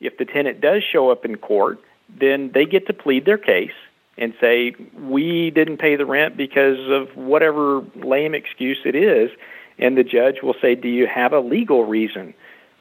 If 0.00 0.18
the 0.18 0.24
tenant 0.24 0.60
does 0.60 0.82
show 0.82 1.10
up 1.10 1.24
in 1.24 1.36
court, 1.36 1.80
then 2.08 2.50
they 2.52 2.66
get 2.66 2.86
to 2.88 2.92
plead 2.92 3.24
their 3.24 3.38
case 3.38 3.72
and 4.18 4.34
say, 4.40 4.74
We 4.98 5.50
didn't 5.50 5.78
pay 5.78 5.96
the 5.96 6.06
rent 6.06 6.36
because 6.36 6.78
of 6.90 7.16
whatever 7.16 7.82
lame 7.96 8.34
excuse 8.34 8.78
it 8.84 8.94
is. 8.94 9.30
And 9.78 9.96
the 9.96 10.04
judge 10.04 10.42
will 10.42 10.54
say, 10.60 10.74
Do 10.74 10.88
you 10.88 11.06
have 11.06 11.32
a 11.32 11.40
legal 11.40 11.84
reason 11.84 12.34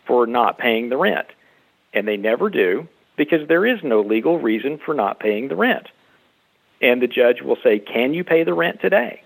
for 0.05 0.27
not 0.27 0.57
paying 0.57 0.89
the 0.89 0.97
rent? 0.97 1.27
And 1.93 2.07
they 2.07 2.17
never 2.17 2.49
do 2.49 2.87
because 3.17 3.47
there 3.47 3.65
is 3.65 3.83
no 3.83 4.01
legal 4.01 4.39
reason 4.39 4.79
for 4.83 4.93
not 4.93 5.19
paying 5.19 5.47
the 5.47 5.55
rent. 5.55 5.87
And 6.81 7.01
the 7.01 7.07
judge 7.07 7.41
will 7.41 7.57
say, 7.63 7.79
Can 7.79 8.13
you 8.13 8.23
pay 8.23 8.43
the 8.43 8.53
rent 8.53 8.81
today? 8.81 9.23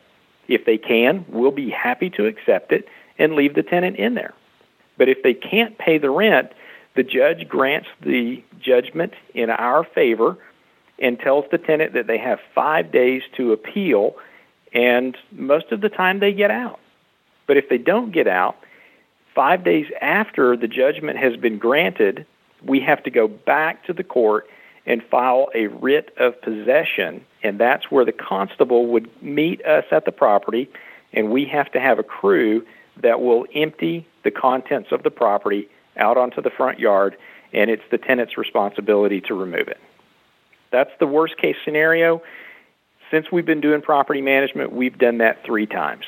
If 0.48 0.66
they 0.66 0.78
can, 0.78 1.26
we'll 1.30 1.52
be 1.52 1.70
happy 1.70 2.10
to 2.12 2.28
accept 2.28 2.72
it 2.72 2.88
and 3.18 3.34
leave 3.34 3.56
the 3.56 3.64
tenant 3.64 3.96
in 3.96 4.14
there. 4.14 4.34
But 4.98 5.10
if 5.10 5.24
they 5.24 5.34
can't 5.34 5.78
pay 5.78 5.98
the 5.98 6.10
rent, 6.10 6.52
the 6.96 7.04
judge 7.04 7.48
grants 7.50 7.88
the 8.02 8.44
judgment 8.60 9.14
in 9.34 9.50
our 9.50 9.84
favor 9.84 10.38
and 11.00 11.20
tells 11.20 11.46
the 11.52 11.58
tenant 11.58 11.94
that 11.94 12.08
they 12.08 12.18
have 12.18 12.40
five 12.54 12.92
days 12.92 13.22
to 13.38 13.52
appeal, 13.52 14.16
and 14.74 15.18
most 15.32 15.72
of 15.72 15.82
the 15.82 15.90
time 15.90 16.20
they 16.20 16.34
get 16.34 16.52
out. 16.52 16.80
But 17.48 17.58
if 17.58 17.70
they 17.70 17.78
don't 17.78 18.12
get 18.12 18.28
out, 18.28 18.58
five 19.34 19.64
days 19.64 19.88
after 20.02 20.56
the 20.56 20.68
judgment 20.68 21.18
has 21.18 21.36
been 21.36 21.58
granted, 21.58 22.26
we 22.64 22.80
have 22.80 23.04
to 23.04 23.10
go 23.10 23.28
back 23.28 23.86
to 23.86 23.94
the 23.94 24.04
court 24.04 24.50
and 24.86 25.04
file 25.04 25.50
a 25.54 25.68
writ 25.68 26.14
of 26.18 26.40
possession, 26.42 27.26
and 27.44 27.60
that's 27.60 27.92
where 27.92 28.06
the 28.06 28.12
constable 28.12 28.88
would 28.88 29.10
meet 29.22 29.66
us 29.66 29.86
at 29.92 30.06
the 30.06 30.12
property, 30.12 30.70
and 31.14 31.32
we 31.32 31.46
have 31.46 31.72
to 31.72 31.80
have 31.80 32.00
a 32.00 32.04
crew 32.04 32.66
that 33.02 33.20
will 33.20 33.46
empty 33.54 34.08
the 34.24 34.32
contents 34.32 34.92
of 34.92 35.04
the 35.04 35.12
property 35.12 35.68
out 35.98 36.18
onto 36.18 36.42
the 36.42 36.50
front 36.50 36.80
yard, 36.80 37.18
and 37.54 37.70
it's 37.70 37.84
the 37.90 37.98
tenant's 37.98 38.38
responsibility 38.38 39.22
to 39.22 39.34
remove 39.34 39.68
it. 39.68 39.80
That's 40.76 40.92
the 41.00 41.08
worst 41.08 41.38
case 41.38 41.56
scenario. 41.64 42.22
Since 43.10 43.32
we've 43.32 43.46
been 43.46 43.62
doing 43.62 43.82
property 43.82 44.22
management, 44.22 44.74
we've 44.74 44.98
done 44.98 45.20
that 45.20 45.42
three 45.46 45.66
times. 45.66 46.04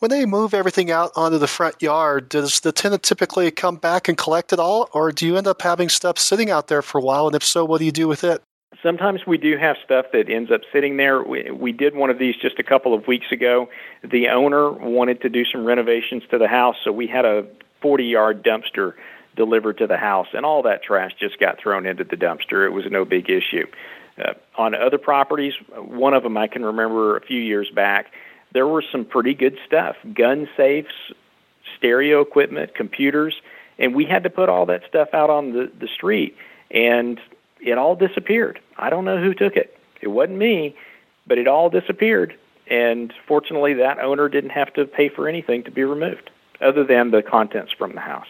When 0.00 0.10
they 0.10 0.26
move 0.26 0.52
everything 0.52 0.90
out 0.90 1.12
onto 1.16 1.38
the 1.38 1.46
front 1.46 1.80
yard, 1.80 2.28
does 2.28 2.60
the 2.60 2.72
tenant 2.72 3.02
typically 3.02 3.50
come 3.50 3.76
back 3.76 4.06
and 4.06 4.18
collect 4.18 4.52
it 4.52 4.58
all, 4.58 4.90
or 4.92 5.12
do 5.12 5.24
you 5.26 5.38
end 5.38 5.46
up 5.46 5.62
having 5.62 5.88
stuff 5.88 6.18
sitting 6.18 6.50
out 6.50 6.68
there 6.68 6.82
for 6.82 6.98
a 6.98 7.00
while? 7.00 7.26
And 7.26 7.34
if 7.34 7.42
so, 7.42 7.64
what 7.64 7.78
do 7.78 7.86
you 7.86 7.90
do 7.90 8.06
with 8.06 8.22
it? 8.22 8.42
Sometimes 8.82 9.26
we 9.26 9.38
do 9.38 9.56
have 9.56 9.78
stuff 9.82 10.04
that 10.12 10.28
ends 10.28 10.50
up 10.50 10.60
sitting 10.70 10.98
there. 10.98 11.22
We, 11.22 11.50
we 11.50 11.72
did 11.72 11.94
one 11.94 12.10
of 12.10 12.18
these 12.18 12.36
just 12.36 12.58
a 12.58 12.62
couple 12.62 12.92
of 12.92 13.06
weeks 13.06 13.32
ago. 13.32 13.70
The 14.02 14.28
owner 14.28 14.72
wanted 14.72 15.22
to 15.22 15.30
do 15.30 15.46
some 15.46 15.64
renovations 15.64 16.22
to 16.32 16.36
the 16.36 16.48
house, 16.48 16.76
so 16.84 16.92
we 16.92 17.06
had 17.06 17.24
a 17.24 17.46
40 17.80 18.04
yard 18.04 18.44
dumpster 18.44 18.92
delivered 19.36 19.78
to 19.78 19.86
the 19.86 19.96
house, 19.96 20.28
and 20.32 20.44
all 20.44 20.62
that 20.62 20.82
trash 20.82 21.12
just 21.18 21.38
got 21.38 21.58
thrown 21.58 21.86
into 21.86 22.04
the 22.04 22.16
dumpster. 22.16 22.66
It 22.66 22.70
was 22.70 22.84
no 22.90 23.04
big 23.04 23.30
issue. 23.30 23.66
Uh, 24.18 24.34
on 24.56 24.74
other 24.74 24.98
properties, 24.98 25.54
one 25.76 26.14
of 26.14 26.22
them 26.22 26.36
I 26.36 26.46
can 26.46 26.64
remember 26.64 27.16
a 27.16 27.20
few 27.20 27.40
years 27.40 27.70
back, 27.70 28.12
there 28.52 28.66
were 28.66 28.84
some 28.92 29.04
pretty 29.04 29.34
good 29.34 29.58
stuff 29.66 29.96
gun 30.14 30.48
safes, 30.56 30.94
stereo 31.76 32.20
equipment, 32.20 32.74
computers, 32.74 33.34
and 33.78 33.94
we 33.94 34.04
had 34.04 34.22
to 34.22 34.30
put 34.30 34.48
all 34.48 34.66
that 34.66 34.82
stuff 34.88 35.08
out 35.12 35.30
on 35.30 35.52
the, 35.52 35.70
the 35.78 35.88
street, 35.88 36.36
and 36.70 37.20
it 37.60 37.76
all 37.76 37.96
disappeared. 37.96 38.60
I 38.78 38.90
don't 38.90 39.04
know 39.04 39.20
who 39.20 39.34
took 39.34 39.56
it. 39.56 39.76
It 40.00 40.08
wasn't 40.08 40.38
me, 40.38 40.76
but 41.26 41.38
it 41.38 41.48
all 41.48 41.70
disappeared. 41.70 42.36
And 42.68 43.12
fortunately, 43.26 43.74
that 43.74 43.98
owner 43.98 44.28
didn't 44.28 44.50
have 44.50 44.72
to 44.74 44.86
pay 44.86 45.08
for 45.08 45.28
anything 45.28 45.64
to 45.64 45.70
be 45.70 45.82
removed, 45.82 46.30
other 46.60 46.84
than 46.84 47.10
the 47.10 47.22
contents 47.22 47.72
from 47.72 47.94
the 47.94 48.00
house. 48.00 48.28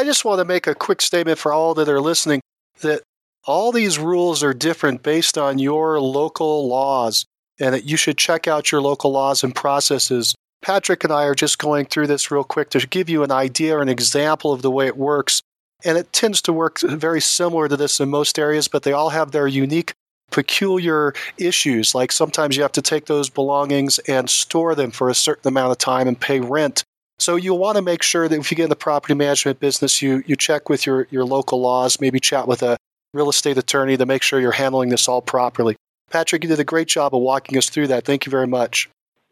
I 0.00 0.04
just 0.04 0.24
want 0.24 0.38
to 0.38 0.46
make 0.46 0.66
a 0.66 0.74
quick 0.74 1.02
statement 1.02 1.38
for 1.38 1.52
all 1.52 1.74
that 1.74 1.86
are 1.86 2.00
listening 2.00 2.40
that 2.80 3.02
all 3.44 3.70
these 3.70 3.98
rules 3.98 4.42
are 4.42 4.54
different 4.54 5.02
based 5.02 5.36
on 5.36 5.58
your 5.58 6.00
local 6.00 6.66
laws, 6.66 7.26
and 7.60 7.74
that 7.74 7.84
you 7.84 7.98
should 7.98 8.16
check 8.16 8.48
out 8.48 8.72
your 8.72 8.80
local 8.80 9.12
laws 9.12 9.44
and 9.44 9.54
processes. 9.54 10.34
Patrick 10.62 11.04
and 11.04 11.12
I 11.12 11.24
are 11.24 11.34
just 11.34 11.58
going 11.58 11.84
through 11.84 12.06
this 12.06 12.30
real 12.30 12.44
quick 12.44 12.70
to 12.70 12.86
give 12.86 13.10
you 13.10 13.22
an 13.22 13.30
idea 13.30 13.76
or 13.76 13.82
an 13.82 13.90
example 13.90 14.54
of 14.54 14.62
the 14.62 14.70
way 14.70 14.86
it 14.86 14.96
works. 14.96 15.42
And 15.84 15.98
it 15.98 16.14
tends 16.14 16.40
to 16.42 16.52
work 16.54 16.80
very 16.80 17.20
similar 17.20 17.68
to 17.68 17.76
this 17.76 18.00
in 18.00 18.08
most 18.08 18.38
areas, 18.38 18.68
but 18.68 18.84
they 18.84 18.94
all 18.94 19.10
have 19.10 19.32
their 19.32 19.48
unique 19.48 19.92
peculiar 20.30 21.12
issues. 21.36 21.94
Like 21.94 22.10
sometimes 22.10 22.56
you 22.56 22.62
have 22.62 22.72
to 22.72 22.80
take 22.80 23.04
those 23.04 23.28
belongings 23.28 23.98
and 24.08 24.30
store 24.30 24.74
them 24.74 24.92
for 24.92 25.10
a 25.10 25.14
certain 25.14 25.48
amount 25.48 25.72
of 25.72 25.76
time 25.78 26.08
and 26.08 26.18
pay 26.18 26.40
rent. 26.40 26.84
So 27.20 27.36
you'll 27.36 27.58
want 27.58 27.76
to 27.76 27.82
make 27.82 28.02
sure 28.02 28.28
that 28.28 28.38
if 28.38 28.50
you 28.50 28.56
get 28.56 28.64
in 28.64 28.70
the 28.70 28.76
property 28.76 29.12
management 29.12 29.60
business, 29.60 30.00
you, 30.00 30.22
you 30.26 30.36
check 30.36 30.70
with 30.70 30.86
your, 30.86 31.06
your 31.10 31.24
local 31.24 31.60
laws, 31.60 32.00
maybe 32.00 32.18
chat 32.18 32.48
with 32.48 32.62
a 32.62 32.78
real 33.12 33.28
estate 33.28 33.58
attorney 33.58 33.98
to 33.98 34.06
make 34.06 34.22
sure 34.22 34.40
you're 34.40 34.52
handling 34.52 34.88
this 34.88 35.06
all 35.06 35.20
properly. 35.20 35.76
Patrick, 36.10 36.42
you 36.42 36.48
did 36.48 36.58
a 36.60 36.64
great 36.64 36.88
job 36.88 37.14
of 37.14 37.20
walking 37.20 37.58
us 37.58 37.68
through 37.68 37.88
that. 37.88 38.06
Thank 38.06 38.24
you 38.24 38.30
very 38.30 38.46
much. 38.46 38.88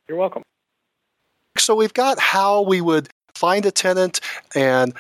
You're 0.07 0.19
welcome. 0.19 0.43
So 1.57 1.75
we've 1.75 1.95
got 1.95 2.19
how 2.19 2.61
we 2.61 2.83
would 2.83 3.09
find 3.35 3.65
a 3.65 3.71
tenant 3.71 4.21
and 4.55 4.93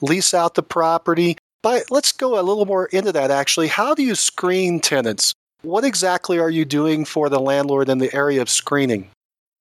lease 0.00 0.32
out 0.32 0.54
the 0.54 0.62
property. 0.62 1.36
But 1.62 1.90
let's 1.90 2.12
go 2.12 2.40
a 2.40 2.42
little 2.42 2.66
more 2.66 2.86
into 2.86 3.12
that 3.12 3.30
actually. 3.30 3.68
How 3.68 3.94
do 3.94 4.02
you 4.02 4.14
screen 4.14 4.80
tenants? 4.80 5.34
What 5.62 5.84
exactly 5.84 6.38
are 6.38 6.50
you 6.50 6.64
doing 6.64 7.04
for 7.04 7.28
the 7.28 7.38
landlord 7.38 7.88
in 7.88 7.98
the 7.98 8.14
area 8.14 8.40
of 8.40 8.48
screening? 8.48 9.10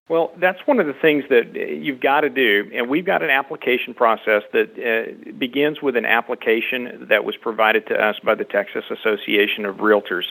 Well, 0.10 0.34
that's 0.38 0.60
one 0.66 0.82
of 0.82 0.88
the 0.88 0.94
things 0.94 1.24
that 1.30 1.56
you've 1.56 2.02
got 2.02 2.22
to 2.22 2.30
do, 2.30 2.70
and 2.74 2.90
we've 2.90 3.06
got 3.06 3.24
an 3.24 3.30
application 3.30 3.94
process 3.94 4.44
that 4.52 4.72
uh, 4.78 5.32
begins 5.38 5.82
with 5.82 5.96
an 5.96 6.06
application 6.06 7.08
that 7.10 7.24
was 7.24 7.38
provided 7.38 7.88
to 7.88 7.96
us 7.96 8.20
by 8.20 8.36
the 8.36 8.44
Texas 8.44 8.84
Association 8.92 9.64
of 9.64 9.78
Realtors. 9.78 10.26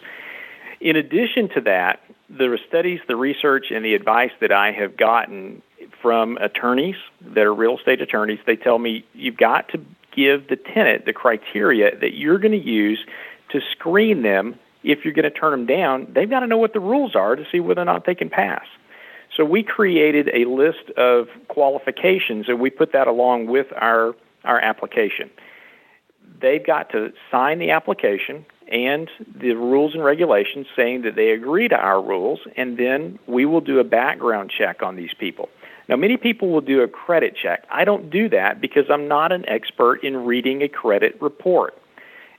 In 0.83 0.97
addition 0.97 1.49
to 1.55 1.63
that, 1.63 2.01
the 2.29 2.59
studies, 2.69 3.01
the 3.09 3.17
research, 3.17 3.71
and 3.71 3.83
the 3.83 3.95
advice 3.95 4.33
that 4.43 4.53
I 4.53 4.73
have 4.73 4.95
gotten 4.95 5.63
from 6.03 6.37
attorneys 6.37 6.97
that 7.23 7.47
are 7.47 7.55
real 7.55 7.79
estate 7.79 8.03
attorneys, 8.03 8.41
they 8.45 8.57
tell 8.57 8.79
me 8.79 9.07
you've 9.15 9.39
got 9.39 9.71
to 9.71 9.81
give 10.15 10.49
the 10.49 10.57
tenant 10.57 11.07
the 11.07 11.15
criteria 11.15 11.97
that 11.99 12.13
you're 12.13 12.39
going 12.39 12.53
to 12.53 12.59
use 12.59 13.03
to 13.49 13.61
screen 13.71 14.21
them 14.21 14.59
if 14.83 15.05
you're 15.05 15.15
going 15.15 15.23
to 15.23 15.31
turn 15.31 15.53
them 15.53 15.65
down. 15.65 16.09
They've 16.13 16.29
got 16.29 16.41
to 16.41 16.47
know 16.47 16.59
what 16.59 16.75
the 16.75 16.81
rules 16.81 17.17
are 17.17 17.37
to 17.37 17.47
see 17.51 17.61
whether 17.61 17.81
or 17.81 17.87
not 17.87 18.05
they 18.05 18.15
can 18.15 18.29
pass. 18.29 18.67
So 19.37 19.45
we 19.45 19.63
created 19.63 20.31
a 20.35 20.45
list 20.45 20.91
of 20.97 21.29
qualifications 21.49 22.49
and 22.49 22.61
we 22.61 22.71
put 22.71 22.93
that 22.93 23.07
along 23.07 23.47
with 23.47 23.67
our, 23.75 24.15
our 24.45 24.61
application. 24.61 25.31
They've 26.41 26.65
got 26.65 26.91
to 26.91 27.13
sign 27.31 27.59
the 27.59 27.71
application 27.71 28.45
and 28.69 29.11
the 29.35 29.55
rules 29.55 29.95
and 29.95 30.05
regulations 30.05 30.67
saying 30.75 31.03
that 31.03 31.15
they 31.15 31.31
agree 31.31 31.69
to 31.69 31.77
our 31.77 32.01
rules, 32.01 32.41
and 32.57 32.79
then 32.79 33.19
we 33.27 33.45
will 33.45 33.61
do 33.61 33.79
a 33.79 33.85
background 33.85 34.51
check 34.51 34.83
on 34.83 34.97
these 34.97 35.13
people. 35.13 35.49
Now, 35.89 35.97
many 35.97 36.17
people 36.17 36.49
will 36.49 36.63
do 36.63 36.81
a 36.81 36.89
credit 36.89 37.37
check. 37.37 37.65
I 37.71 37.85
don't 37.85 38.09
do 38.09 38.29
that 38.31 38.61
because 38.61 38.87
I'm 38.89 39.09
not 39.09 39.31
an 39.31 39.47
expert 39.49 40.03
in 40.03 40.25
reading 40.25 40.63
a 40.63 40.69
credit 40.69 41.21
report. 41.21 41.77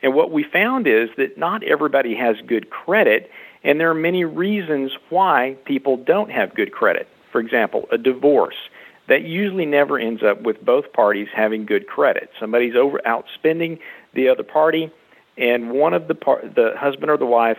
And 0.01 0.13
what 0.13 0.31
we 0.31 0.43
found 0.43 0.87
is 0.87 1.09
that 1.17 1.37
not 1.37 1.63
everybody 1.63 2.15
has 2.15 2.35
good 2.47 2.69
credit, 2.69 3.29
and 3.63 3.79
there 3.79 3.89
are 3.89 3.95
many 3.95 4.25
reasons 4.25 4.91
why 5.09 5.57
people 5.65 5.97
don't 5.97 6.31
have 6.31 6.53
good 6.55 6.71
credit. 6.71 7.07
For 7.31 7.39
example, 7.39 7.87
a 7.91 7.97
divorce. 7.97 8.55
That 9.09 9.23
usually 9.23 9.65
never 9.65 9.99
ends 9.99 10.23
up 10.23 10.43
with 10.43 10.63
both 10.63 10.93
parties 10.93 11.27
having 11.33 11.65
good 11.65 11.87
credit. 11.87 12.29
Somebody's 12.39 12.75
over 12.75 13.01
outspending 13.05 13.79
the 14.13 14.29
other 14.29 14.43
party, 14.43 14.91
and 15.37 15.71
one 15.71 15.93
of 15.93 16.07
the 16.07 16.15
par- 16.15 16.41
the 16.43 16.73
husband 16.77 17.11
or 17.11 17.17
the 17.17 17.25
wife 17.25 17.57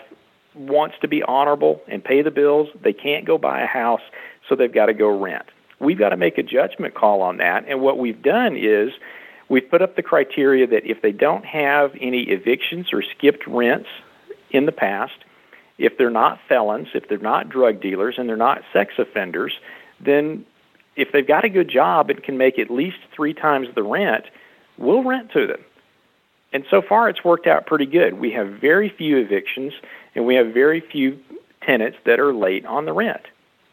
wants 0.54 0.94
to 1.02 1.08
be 1.08 1.22
honorable 1.22 1.82
and 1.86 2.02
pay 2.02 2.22
the 2.22 2.30
bills. 2.30 2.68
They 2.80 2.94
can't 2.94 3.26
go 3.26 3.36
buy 3.36 3.60
a 3.60 3.66
house, 3.66 4.00
so 4.48 4.54
they've 4.54 4.72
got 4.72 4.86
to 4.86 4.94
go 4.94 5.08
rent 5.18 5.44
we've 5.84 5.98
got 5.98 6.10
to 6.10 6.16
make 6.16 6.38
a 6.38 6.42
judgment 6.42 6.94
call 6.94 7.22
on 7.22 7.36
that. 7.38 7.64
And 7.68 7.80
what 7.80 7.98
we've 7.98 8.20
done 8.20 8.56
is 8.56 8.92
we've 9.48 9.68
put 9.68 9.82
up 9.82 9.96
the 9.96 10.02
criteria 10.02 10.66
that 10.66 10.84
if 10.84 11.02
they 11.02 11.12
don't 11.12 11.44
have 11.44 11.92
any 12.00 12.22
evictions 12.22 12.92
or 12.92 13.02
skipped 13.02 13.46
rents 13.46 13.88
in 14.50 14.66
the 14.66 14.72
past, 14.72 15.14
if 15.78 15.98
they're 15.98 16.10
not 16.10 16.38
felons, 16.48 16.88
if 16.94 17.08
they're 17.08 17.18
not 17.18 17.48
drug 17.48 17.80
dealers, 17.80 18.16
and 18.18 18.28
they're 18.28 18.36
not 18.36 18.62
sex 18.72 18.94
offenders, 18.98 19.52
then 20.00 20.44
if 20.96 21.12
they've 21.12 21.26
got 21.26 21.44
a 21.44 21.48
good 21.48 21.68
job 21.68 22.10
and 22.10 22.22
can 22.22 22.38
make 22.38 22.58
at 22.58 22.70
least 22.70 22.98
three 23.12 23.34
times 23.34 23.68
the 23.74 23.82
rent, 23.82 24.26
we'll 24.78 25.02
rent 25.02 25.32
to 25.32 25.46
them. 25.46 25.64
And 26.52 26.64
so 26.70 26.80
far, 26.80 27.08
it's 27.08 27.24
worked 27.24 27.48
out 27.48 27.66
pretty 27.66 27.86
good. 27.86 28.14
We 28.14 28.30
have 28.32 28.48
very 28.48 28.88
few 28.88 29.16
evictions, 29.16 29.72
and 30.14 30.24
we 30.24 30.36
have 30.36 30.54
very 30.54 30.80
few 30.80 31.18
tenants 31.62 31.98
that 32.04 32.20
are 32.20 32.32
late 32.32 32.64
on 32.64 32.84
the 32.84 32.92
rent. 32.92 33.22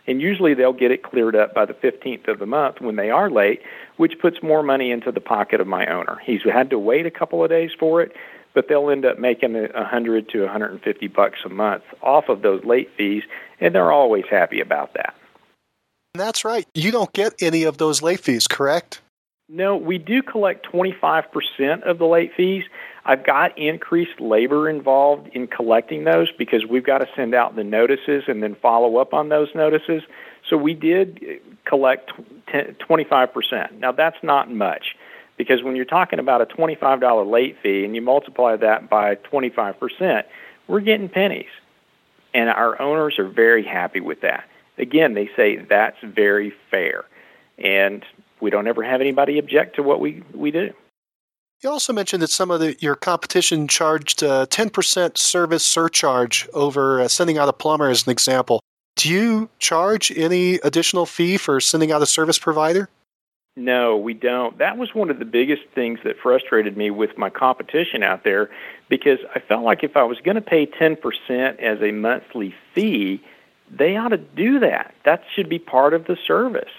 And 0.08 0.20
usually 0.20 0.56
they'll 0.56 0.74
get 0.74 0.89
it 0.89 1.04
cleared 1.04 1.36
up 1.36 1.54
by 1.54 1.66
the 1.66 1.76
15th 1.76 2.28
of 2.28 2.39
the 2.39 2.47
month 2.47 2.82
when 2.82 2.95
they 2.95 3.12
are 3.12 3.30
late, 3.30 3.62
which 3.97 4.18
puts 4.20 4.41
more 4.41 4.64
money 4.64 4.91
into 4.91 5.12
the 5.12 5.22
pocket 5.22 5.62
of 5.62 5.68
my 5.68 5.86
owner. 5.86 6.20
He's 6.24 6.41
had 6.41 6.72
to 6.72 6.80
wait 6.80 7.06
a 7.06 7.12
couple 7.12 7.43
of 7.43 7.52
days 7.52 7.72
for 7.78 8.02
it, 8.02 8.16
but 8.54 8.68
they'll 8.68 8.89
end 8.89 9.06
up 9.06 9.20
making 9.20 9.56
a 9.56 9.68
100 9.74 10.30
to 10.30 10.41
150 10.41 11.08
bucks 11.08 11.39
a 11.45 11.49
month 11.49 11.84
off 12.02 12.30
of 12.30 12.41
those 12.41 12.64
late 12.64 12.89
fees, 12.97 13.24
and 13.60 13.74
they're 13.74 13.91
always 13.91 14.26
happy 14.30 14.62
about 14.62 14.93
that. 14.93 15.16
That's 16.14 16.43
right. 16.43 16.68
You 16.74 16.91
don't 16.91 17.12
get 17.14 17.34
any 17.41 17.64
of 17.64 17.78
those 17.78 18.02
late 18.02 18.20
fees, 18.20 18.47
correct? 18.47 19.02
No, 19.47 19.76
we 19.76 19.97
do 19.97 20.22
collect 20.22 20.66
25% 20.72 21.84
of 21.84 21.97
the 21.97 22.06
late 22.06 22.32
fees. 22.36 22.64
I've 23.04 23.26
got 23.26 23.58
increased 23.58 24.20
labor 24.20 24.70
involved 24.70 25.30
in 25.34 25.47
collecting 25.47 26.04
those 26.04 26.32
because 26.32 26.66
we've 26.66 26.86
got 26.86 26.99
to 26.99 27.08
send 27.16 27.34
out 27.34 27.56
the 27.56 27.64
notices 27.64 28.24
and 28.28 28.41
then 28.41 28.56
follow 28.56 28.97
up 28.97 29.14
on 29.14 29.30
those 29.30 29.49
notices. 29.56 30.04
So 30.49 30.56
we 30.58 30.74
did 30.74 31.41
collect 31.66 32.12
25%. 32.47 33.80
Now, 33.80 33.91
that's 33.91 34.18
not 34.24 34.52
much 34.52 34.95
because 35.41 35.63
when 35.63 35.75
you're 35.75 35.85
talking 35.85 36.19
about 36.19 36.39
a 36.39 36.45
$25 36.45 37.27
late 37.27 37.57
fee 37.63 37.83
and 37.83 37.95
you 37.95 38.01
multiply 38.03 38.55
that 38.55 38.91
by 38.91 39.15
25%, 39.15 40.23
we're 40.67 40.81
getting 40.81 41.09
pennies. 41.09 41.49
And 42.31 42.47
our 42.47 42.79
owners 42.79 43.17
are 43.17 43.27
very 43.27 43.63
happy 43.63 44.01
with 44.01 44.21
that. 44.21 44.47
Again, 44.77 45.15
they 45.15 45.31
say 45.35 45.55
that's 45.55 45.97
very 46.03 46.53
fair. 46.69 47.05
And 47.57 48.05
we 48.39 48.51
don't 48.51 48.67
ever 48.67 48.83
have 48.83 49.01
anybody 49.01 49.39
object 49.39 49.77
to 49.77 49.83
what 49.83 49.99
we, 49.99 50.21
we 50.35 50.51
do. 50.51 50.75
You 51.63 51.71
also 51.71 51.91
mentioned 51.91 52.21
that 52.21 52.29
some 52.29 52.51
of 52.51 52.59
the, 52.59 52.75
your 52.79 52.95
competition 52.95 53.67
charged 53.67 54.21
a 54.21 54.45
10% 54.45 55.17
service 55.17 55.65
surcharge 55.65 56.47
over 56.53 57.01
uh, 57.01 57.07
sending 57.07 57.39
out 57.39 57.49
a 57.49 57.53
plumber, 57.53 57.89
as 57.89 58.05
an 58.05 58.11
example. 58.11 58.61
Do 58.95 59.09
you 59.09 59.49
charge 59.57 60.11
any 60.15 60.55
additional 60.57 61.07
fee 61.07 61.37
for 61.37 61.59
sending 61.59 61.91
out 61.91 62.03
a 62.03 62.05
service 62.05 62.37
provider? 62.37 62.89
No, 63.58 63.97
we 63.97 64.14
don't. 64.14 64.58
That 64.60 64.78
was 64.78 64.95
one 64.95 65.10
of 65.10 65.20
the 65.20 65.26
biggest 65.26 65.64
things 65.76 65.99
that 66.06 66.18
frustrated 66.18 66.78
me 66.78 66.89
with 66.89 67.18
my 67.18 67.30
competition 67.30 68.02
out 68.02 68.24
there 68.24 68.49
because 68.88 69.20
I 69.36 69.39
felt 69.39 69.66
like 69.66 69.84
if 69.84 69.97
I 69.97 70.04
was 70.04 70.20
going 70.22 70.36
to 70.36 70.41
pay 70.41 70.66
10% 70.66 71.60
as 71.60 71.82
a 71.82 71.91
monthly 71.91 72.56
fee, 72.74 73.22
they 73.70 73.97
ought 73.97 74.10
to 74.10 74.18
do 74.18 74.60
that. 74.60 74.95
That 75.04 75.24
should 75.36 75.49
be 75.49 75.60
part 75.60 75.93
of 75.93 76.06
the 76.06 76.16
service. 76.26 76.72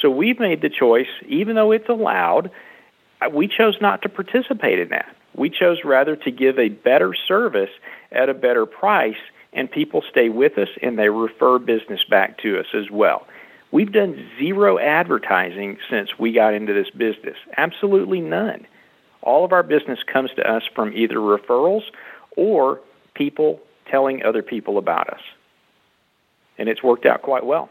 So 0.00 0.10
we've 0.10 0.38
made 0.38 0.62
the 0.62 0.70
choice, 0.70 1.08
even 1.26 1.56
though 1.56 1.72
it's 1.72 1.88
allowed, 1.88 2.52
we 3.32 3.48
chose 3.48 3.80
not 3.80 4.02
to 4.02 4.08
participate 4.08 4.78
in 4.78 4.90
that. 4.90 5.16
We 5.34 5.50
chose 5.50 5.78
rather 5.84 6.14
to 6.14 6.30
give 6.30 6.56
a 6.56 6.68
better 6.68 7.14
service 7.14 7.70
at 8.12 8.28
a 8.28 8.34
better 8.34 8.64
price, 8.64 9.16
and 9.52 9.68
people 9.68 10.04
stay 10.08 10.28
with 10.28 10.56
us 10.56 10.68
and 10.82 10.96
they 10.96 11.08
refer 11.08 11.58
business 11.58 12.04
back 12.04 12.38
to 12.38 12.60
us 12.60 12.66
as 12.74 12.90
well. 12.92 13.26
We've 13.72 13.90
done 13.90 14.28
zero 14.38 14.78
advertising 14.78 15.78
since 15.88 16.18
we 16.18 16.32
got 16.32 16.52
into 16.52 16.74
this 16.74 16.90
business, 16.90 17.36
absolutely 17.56 18.20
none. 18.20 18.66
All 19.22 19.44
of 19.44 19.52
our 19.52 19.62
business 19.62 19.98
comes 20.02 20.30
to 20.36 20.48
us 20.48 20.62
from 20.74 20.92
either 20.94 21.16
referrals 21.16 21.82
or 22.36 22.80
people 23.14 23.60
telling 23.90 24.22
other 24.22 24.42
people 24.42 24.76
about 24.76 25.08
us. 25.08 25.20
And 26.58 26.68
it's 26.68 26.82
worked 26.82 27.06
out 27.06 27.22
quite 27.22 27.46
well. 27.46 27.70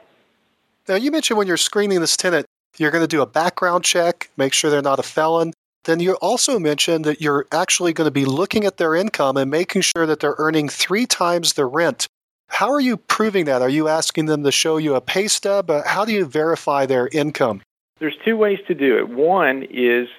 Now, 0.88 0.96
you 0.96 1.12
mentioned 1.12 1.38
when 1.38 1.48
you're 1.48 1.58
screening 1.58 2.02
this 2.02 2.18
tenant, 2.18 2.48
you're 2.78 2.92
going 2.92 3.04
to 3.04 3.08
do 3.08 3.22
a 3.22 3.28
background 3.28 3.84
check, 3.84 4.32
make 4.38 4.54
sure 4.54 4.72
they're 4.72 4.82
not 4.82 5.00
a 5.00 5.04
felon. 5.04 5.54
Then 5.84 6.00
you 6.00 6.14
also 6.16 6.58
mentioned 6.58 7.06
that 7.06 7.22
you're 7.22 7.46
actually 7.52 7.94
going 7.94 8.08
to 8.08 8.12
be 8.12 8.26
looking 8.26 8.66
at 8.66 8.78
their 8.78 8.96
income 8.96 9.38
and 9.38 9.52
making 9.52 9.82
sure 9.82 10.06
that 10.06 10.20
they're 10.20 10.36
earning 10.38 10.68
three 10.68 11.06
times 11.06 11.54
the 11.54 11.66
rent. 11.66 12.08
How 12.52 12.70
are 12.70 12.82
you 12.82 12.98
proving 12.98 13.46
that? 13.46 13.62
Are 13.62 13.70
you 13.70 13.88
asking 13.88 14.26
them 14.26 14.44
to 14.44 14.52
show 14.52 14.76
you 14.78 14.96
a 14.96 15.02
pay 15.02 15.28
stub? 15.30 15.72
Uh, 15.72 15.84
how 15.86 16.04
do 16.04 16.12
you 16.12 16.26
verify 16.26 16.86
their 16.86 17.08
income? 17.08 17.62
There's 18.00 18.18
two 18.26 18.36
ways 18.36 18.60
to 18.68 18.76
do 18.76 18.98
it. 18.98 19.10
One 19.10 19.64
is 19.64 20.10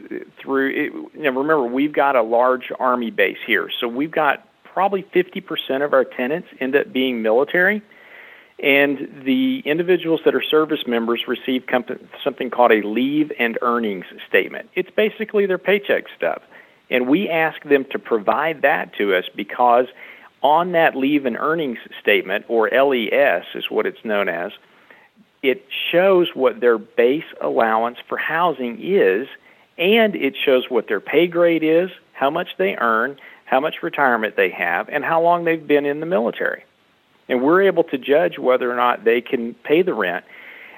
through, 0.41 0.70
it, 0.70 1.14
now 1.14 1.30
remember, 1.30 1.64
we've 1.64 1.93
got 1.93 2.16
a 2.16 2.22
large 2.22 2.72
Army 2.80 3.11
base 3.11 3.37
here, 3.47 3.68
so 3.78 3.87
we've 3.87 4.11
got 4.11 4.49
probably 4.64 5.03
50% 5.14 5.85
of 5.85 5.93
our 5.93 6.05
tenants 6.05 6.49
end 6.59 6.74
up 6.74 6.91
being 6.91 7.20
military. 7.20 7.83
And 8.59 9.22
the 9.24 9.61
individuals 9.66 10.20
that 10.24 10.35
are 10.35 10.43
service 10.43 10.87
members 10.87 11.24
receive 11.28 11.66
comp- 11.66 12.01
something 12.24 12.49
called 12.49 12.72
a 12.72 12.80
leave 12.83 13.30
and 13.39 13.59
earnings 13.61 14.07
statement. 14.28 14.70
It's 14.74 14.91
basically 14.91 15.47
their 15.47 15.59
paycheck 15.59 16.05
stub. 16.16 16.41
And 16.89 17.09
we 17.09 17.28
ask 17.28 17.62
them 17.64 17.85
to 17.91 17.99
provide 17.99 18.62
that 18.62 18.95
to 18.95 19.14
us 19.14 19.24
because 19.35 19.87
on 20.43 20.72
that 20.72 20.97
leave 20.97 21.24
and 21.26 21.36
earnings 21.36 21.78
statement, 22.01 22.45
or 22.49 22.68
LES 22.68 23.45
is 23.55 23.70
what 23.70 23.86
it's 23.86 24.05
known 24.05 24.28
as, 24.28 24.53
it 25.43 25.64
shows 25.90 26.28
what 26.34 26.61
their 26.61 26.78
base 26.78 27.24
allowance 27.40 27.99
for 28.09 28.16
housing 28.16 28.78
is, 28.80 29.28
and 29.78 30.14
it 30.14 30.36
shows 30.36 30.68
what 30.68 30.88
their 30.88 31.01
pay 31.01 31.26
grade 31.26 31.62
is, 31.62 31.90
how 32.12 32.30
much 32.30 32.57
they 32.59 32.76
earn, 32.76 33.18
how 33.45 33.61
much 33.61 33.82
retirement 33.82 34.36
they 34.36 34.51
have, 34.51 34.88
and 34.88 35.05
how 35.05 35.20
long 35.20 35.45
they've 35.45 35.66
been 35.66 35.86
in 35.86 36.01
the 36.01 36.07
military. 36.07 36.64
And 37.28 37.43
we're 37.43 37.62
able 37.62 37.84
to 37.84 37.99
judge 37.99 38.38
whether 38.38 38.70
or 38.70 38.76
not 38.76 39.05
they 39.05 39.20
can 39.20 39.55
pay 39.55 39.82
the 39.82 39.95
rent. 39.95 40.24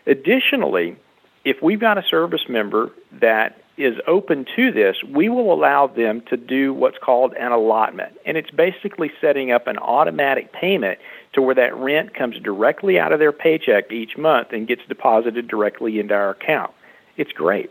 Additionally, 0.07 0.97
if 1.45 1.63
we've 1.63 1.81
got 1.81 1.99
a 1.99 2.03
service 2.03 2.49
member 2.49 2.91
that 3.13 3.64
is 3.77 3.97
open 4.07 4.47
to 4.57 4.71
this, 4.71 5.03
we 5.03 5.29
will 5.29 5.53
allow 5.53 5.87
them 5.87 6.21
to 6.23 6.37
do 6.37 6.73
what's 6.73 6.99
called 6.99 7.35
an 7.35 7.51
allotment. 7.51 8.17
And 8.25 8.37
it's 8.37 8.51
basically 8.51 9.11
setting 9.21 9.51
up 9.51 9.67
an 9.67 9.79
automatic 9.79 10.53
payment 10.53 10.99
to 11.33 11.43
where 11.43 11.57
that 11.57 11.77
rent 11.77 12.15
comes 12.15 12.39
directly 12.39 12.99
out 12.99 13.13
of 13.13 13.19
their 13.19 13.33
paycheck 13.33 13.91
each 13.91 14.17
month 14.17 14.53
and 14.53 14.69
gets 14.69 14.83
deposited 14.89 15.49
directly 15.49 15.99
into 15.99 16.15
our 16.15 16.31
account. 16.31 16.73
It's 17.17 17.33
great. 17.33 17.71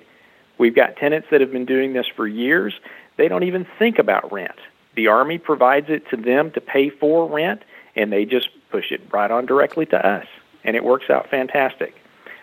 We've 0.57 0.75
got 0.75 0.97
tenants 0.97 1.29
that 1.31 1.41
have 1.41 1.51
been 1.51 1.65
doing 1.65 1.93
this 1.93 2.07
for 2.07 2.27
years. 2.27 2.73
They 3.17 3.27
don't 3.27 3.43
even 3.43 3.65
think 3.79 3.97
about 3.97 4.31
rent. 4.31 4.59
The 4.95 5.07
Army 5.07 5.37
provides 5.37 5.89
it 5.89 6.07
to 6.09 6.17
them 6.17 6.51
to 6.51 6.61
pay 6.61 6.89
for 6.89 7.27
rent, 7.27 7.63
and 7.95 8.11
they 8.11 8.25
just 8.25 8.49
push 8.69 8.91
it 8.91 9.01
right 9.11 9.31
on 9.31 9.45
directly 9.45 9.85
to 9.87 10.05
us. 10.05 10.27
And 10.63 10.75
it 10.75 10.83
works 10.83 11.09
out 11.09 11.29
fantastic. 11.29 11.95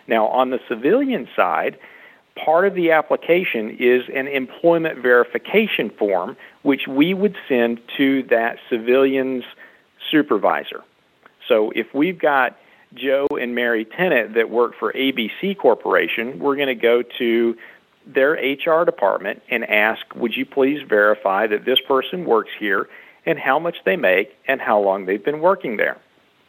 Now, 0.07 0.27
on 0.27 0.49
the 0.49 0.59
civilian 0.67 1.27
side, 1.35 1.77
part 2.35 2.65
of 2.65 2.75
the 2.75 2.91
application 2.91 3.77
is 3.79 4.03
an 4.13 4.27
employment 4.27 4.99
verification 4.99 5.89
form, 5.89 6.37
which 6.63 6.87
we 6.87 7.13
would 7.13 7.35
send 7.47 7.79
to 7.97 8.23
that 8.23 8.57
civilian's 8.69 9.43
supervisor. 10.09 10.83
So 11.47 11.71
if 11.71 11.93
we've 11.93 12.19
got 12.19 12.57
Joe 12.93 13.27
and 13.39 13.55
Mary 13.55 13.85
Tennant 13.85 14.33
that 14.35 14.49
work 14.49 14.73
for 14.79 14.91
ABC 14.93 15.57
Corporation, 15.57 16.39
we're 16.39 16.55
going 16.55 16.67
to 16.67 16.75
go 16.75 17.03
to 17.19 17.57
their 18.05 18.33
HR 18.33 18.85
department 18.85 19.41
and 19.49 19.63
ask, 19.63 20.01
would 20.15 20.35
you 20.35 20.45
please 20.45 20.81
verify 20.87 21.47
that 21.47 21.65
this 21.65 21.79
person 21.87 22.25
works 22.25 22.51
here 22.59 22.87
and 23.25 23.37
how 23.37 23.59
much 23.59 23.77
they 23.85 23.95
make 23.95 24.35
and 24.47 24.59
how 24.59 24.79
long 24.79 25.05
they've 25.05 25.23
been 25.23 25.39
working 25.39 25.77
there? 25.77 25.97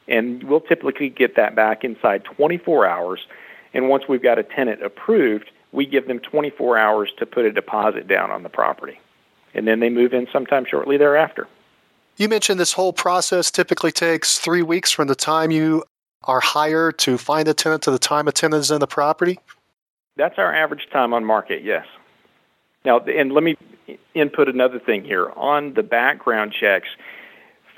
And 0.08 0.42
we'll 0.44 0.60
typically 0.60 1.10
get 1.10 1.36
that 1.36 1.54
back 1.54 1.84
inside 1.84 2.24
24 2.24 2.86
hours. 2.86 3.20
And 3.74 3.88
once 3.88 4.04
we've 4.08 4.22
got 4.22 4.38
a 4.38 4.42
tenant 4.42 4.82
approved, 4.82 5.50
we 5.72 5.86
give 5.86 6.06
them 6.06 6.20
24 6.20 6.78
hours 6.78 7.10
to 7.18 7.26
put 7.26 7.44
a 7.44 7.52
deposit 7.52 8.06
down 8.06 8.30
on 8.30 8.42
the 8.42 8.48
property. 8.48 9.00
And 9.54 9.66
then 9.66 9.80
they 9.80 9.90
move 9.90 10.14
in 10.14 10.28
sometime 10.32 10.64
shortly 10.64 10.96
thereafter. 10.96 11.48
You 12.16 12.28
mentioned 12.28 12.60
this 12.60 12.72
whole 12.72 12.92
process 12.92 13.50
typically 13.50 13.90
takes 13.90 14.38
three 14.38 14.62
weeks 14.62 14.90
from 14.90 15.08
the 15.08 15.14
time 15.14 15.50
you 15.50 15.84
are 16.24 16.40
hired 16.40 16.98
to 16.98 17.18
find 17.18 17.48
a 17.48 17.54
tenant 17.54 17.82
to 17.82 17.90
the 17.90 17.98
time 17.98 18.28
a 18.28 18.32
tenant 18.32 18.60
is 18.60 18.70
in 18.70 18.80
the 18.80 18.86
property? 18.86 19.40
That's 20.16 20.38
our 20.38 20.54
average 20.54 20.88
time 20.92 21.14
on 21.14 21.24
market, 21.24 21.64
yes. 21.64 21.86
Now, 22.84 23.00
and 23.00 23.32
let 23.32 23.42
me 23.42 23.56
input 24.14 24.48
another 24.48 24.78
thing 24.78 25.04
here. 25.04 25.30
On 25.36 25.74
the 25.74 25.82
background 25.82 26.52
checks, 26.52 26.88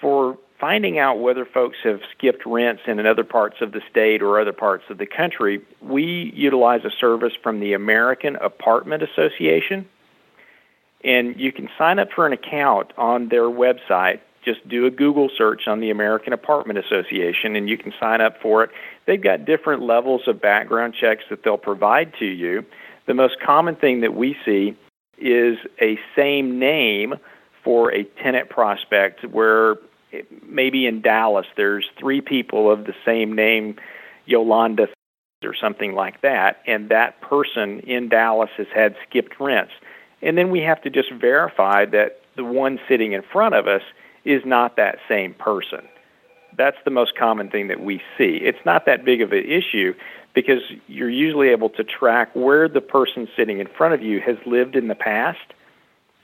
for 0.01 0.39
finding 0.59 0.99
out 0.99 1.19
whether 1.19 1.45
folks 1.45 1.79
have 1.83 2.01
skipped 2.17 2.47
rents 2.47 2.83
in 2.87 3.05
other 3.05 3.25
parts 3.25 3.57
of 3.61 3.73
the 3.73 3.83
state 3.91 4.23
or 4.23 4.41
other 4.41 4.53
parts 4.53 4.85
of 4.89 4.99
the 4.99 5.07
country, 5.07 5.61
we 5.83 6.33
utilize 6.35 6.85
a 6.85 6.91
service 6.91 7.33
from 7.43 7.61
the 7.61 7.73
American 7.73 8.37
Apartment 8.37 9.03
Association. 9.03 9.87
And 11.03 11.39
you 11.39 11.53
can 11.53 11.69
sign 11.77 11.99
up 11.99 12.13
for 12.13 12.27
an 12.27 12.33
account 12.33 12.93
on 12.97 13.29
their 13.29 13.43
website. 13.43 14.21
Just 14.43 14.67
do 14.69 14.87
a 14.87 14.91
Google 14.91 15.29
search 15.37 15.67
on 15.67 15.81
the 15.81 15.91
American 15.91 16.33
Apartment 16.33 16.79
Association 16.79 17.57
and 17.57 17.69
you 17.69 17.77
can 17.77 17.93
sign 17.99 18.21
up 18.21 18.41
for 18.41 18.63
it. 18.65 18.71
They've 19.07 19.21
got 19.21 19.45
different 19.45 19.83
levels 19.83 20.23
of 20.27 20.41
background 20.41 20.95
checks 20.95 21.25
that 21.31 21.43
they'll 21.43 21.59
provide 21.59 22.15
to 22.21 22.27
you. 22.27 22.65
The 23.07 23.15
most 23.15 23.39
common 23.41 23.77
thing 23.77 24.01
that 24.01 24.15
we 24.15 24.37
see 24.45 24.77
is 25.19 25.59
a 25.81 25.99
same 26.17 26.59
name 26.59 27.15
for 27.63 27.93
a 27.93 28.05
tenant 28.05 28.49
prospect 28.51 29.25
where 29.25 29.77
maybe 30.47 30.87
in 30.87 31.01
Dallas 31.01 31.47
there's 31.57 31.89
three 31.99 32.21
people 32.21 32.71
of 32.71 32.85
the 32.85 32.95
same 33.05 33.35
name, 33.35 33.77
Yolanda 34.27 34.89
or 35.43 35.55
something 35.55 35.95
like 35.95 36.23
that, 36.23 36.63
and 36.67 36.89
that 36.89 37.21
person 37.21 37.81
in 37.81 38.09
Dallas 38.09 38.51
has 38.57 38.67
had 38.75 38.97
skipped 39.07 39.39
rents. 39.39 39.73
And 40.23 40.39
then 40.39 40.51
we 40.51 40.61
have 40.61 40.81
to 40.83 40.91
just 40.91 41.13
verify 41.13 41.85
that 41.87 42.21
the 42.37 42.45
one 42.45 42.81
sitting 42.89 43.13
in 43.13 43.23
front 43.23 43.55
of 43.55 43.67
us 43.67 43.83
is 44.25 44.43
not 44.45 44.77
that 44.77 44.99
same 45.07 45.35
person. 45.35 45.87
That's 46.57 46.79
the 46.85 46.91
most 46.91 47.17
common 47.17 47.51
thing 47.51 47.69
that 47.69 47.81
we 47.81 48.01
see. 48.17 48.37
It's 48.37 48.65
not 48.65 48.87
that 48.87 49.05
big 49.05 49.21
of 49.21 49.33
an 49.33 49.45
issue 49.45 49.95
because 50.35 50.63
you're 50.89 51.11
usually 51.11 51.49
able 51.49 51.69
to 51.71 51.85
track 51.85 52.35
where 52.35 52.69
the 52.69 52.81
person 52.81 53.29
sitting 53.37 53.59
in 53.59 53.67
front 53.67 53.95
of 53.95 54.03
you 54.03 54.21
has 54.21 54.37
lived 54.47 54.77
in 54.77 54.89
the 54.89 54.95
past 54.95 55.53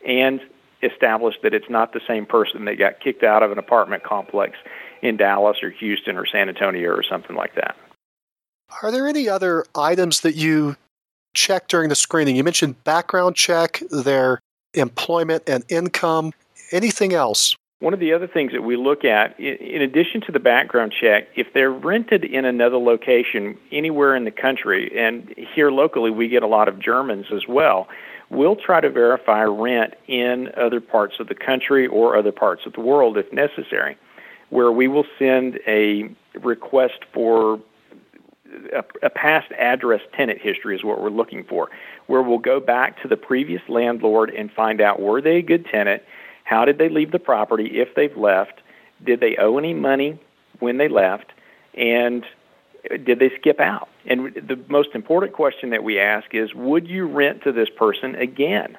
and 0.06 0.40
establish 0.82 1.36
that 1.42 1.54
it's 1.54 1.68
not 1.70 1.92
the 1.92 2.00
same 2.06 2.26
person 2.26 2.64
that 2.64 2.76
got 2.76 3.00
kicked 3.00 3.22
out 3.22 3.42
of 3.42 3.52
an 3.52 3.58
apartment 3.58 4.02
complex 4.02 4.56
in 5.02 5.16
Dallas 5.16 5.62
or 5.62 5.70
Houston 5.70 6.16
or 6.16 6.26
San 6.26 6.48
Antonio 6.48 6.90
or 6.90 7.02
something 7.02 7.36
like 7.36 7.54
that. 7.54 7.76
Are 8.82 8.90
there 8.92 9.06
any 9.06 9.28
other 9.28 9.64
items 9.74 10.20
that 10.20 10.36
you 10.36 10.76
check 11.34 11.68
during 11.68 11.88
the 11.88 11.94
screening? 11.94 12.36
You 12.36 12.44
mentioned 12.44 12.82
background 12.84 13.36
check, 13.36 13.82
their 13.90 14.40
employment 14.74 15.44
and 15.46 15.64
income. 15.68 16.32
Anything 16.70 17.12
else? 17.12 17.56
One 17.80 17.94
of 17.94 18.00
the 18.00 18.12
other 18.12 18.28
things 18.28 18.52
that 18.52 18.62
we 18.62 18.76
look 18.76 19.04
at, 19.04 19.40
in 19.40 19.80
addition 19.80 20.20
to 20.22 20.32
the 20.32 20.38
background 20.38 20.92
check, 20.92 21.28
if 21.34 21.52
they're 21.54 21.70
rented 21.70 22.24
in 22.24 22.44
another 22.44 22.76
location 22.76 23.56
anywhere 23.72 24.14
in 24.14 24.24
the 24.24 24.30
country, 24.30 24.92
and 24.96 25.34
here 25.54 25.70
locally 25.70 26.10
we 26.10 26.28
get 26.28 26.42
a 26.42 26.46
lot 26.46 26.68
of 26.68 26.78
Germans 26.78 27.26
as 27.32 27.48
well, 27.48 27.88
we'll 28.30 28.56
try 28.56 28.80
to 28.80 28.90
verify 28.90 29.42
rent 29.42 29.94
in 30.06 30.50
other 30.56 30.80
parts 30.80 31.20
of 31.20 31.28
the 31.28 31.34
country 31.34 31.86
or 31.86 32.16
other 32.16 32.32
parts 32.32 32.66
of 32.66 32.72
the 32.72 32.80
world 32.80 33.18
if 33.18 33.30
necessary, 33.32 33.96
where 34.50 34.72
we 34.72 34.88
will 34.88 35.06
send 35.18 35.60
a 35.66 36.08
request 36.40 37.00
for 37.12 37.60
a, 38.72 38.84
a, 39.02 39.10
past 39.10 39.52
address 39.52 40.00
tenant 40.16 40.40
history 40.40 40.74
is 40.74 40.82
what 40.82 41.00
we're 41.00 41.10
looking 41.10 41.44
for, 41.44 41.68
where 42.06 42.22
we'll 42.22 42.38
go 42.38 42.58
back 42.58 43.00
to 43.02 43.08
the 43.08 43.16
previous 43.16 43.62
landlord 43.68 44.30
and 44.30 44.50
find 44.50 44.80
out 44.80 45.00
were 45.00 45.20
they 45.20 45.36
a 45.36 45.42
good 45.42 45.66
tenant 45.66 46.02
how 46.50 46.64
did 46.64 46.78
they 46.78 46.88
leave 46.88 47.12
the 47.12 47.20
property 47.20 47.78
if 47.78 47.94
they've 47.94 48.16
left? 48.16 48.60
Did 49.04 49.20
they 49.20 49.36
owe 49.36 49.56
any 49.56 49.72
money 49.72 50.18
when 50.58 50.78
they 50.78 50.88
left? 50.88 51.26
And 51.74 52.24
did 53.04 53.18
they 53.18 53.30
skip 53.38 53.60
out? 53.60 53.88
And 54.06 54.34
the 54.34 54.58
most 54.68 54.90
important 54.94 55.32
question 55.32 55.70
that 55.70 55.84
we 55.84 55.98
ask 55.98 56.34
is 56.34 56.54
would 56.54 56.88
you 56.88 57.06
rent 57.06 57.42
to 57.44 57.52
this 57.52 57.68
person 57.68 58.14
again? 58.14 58.76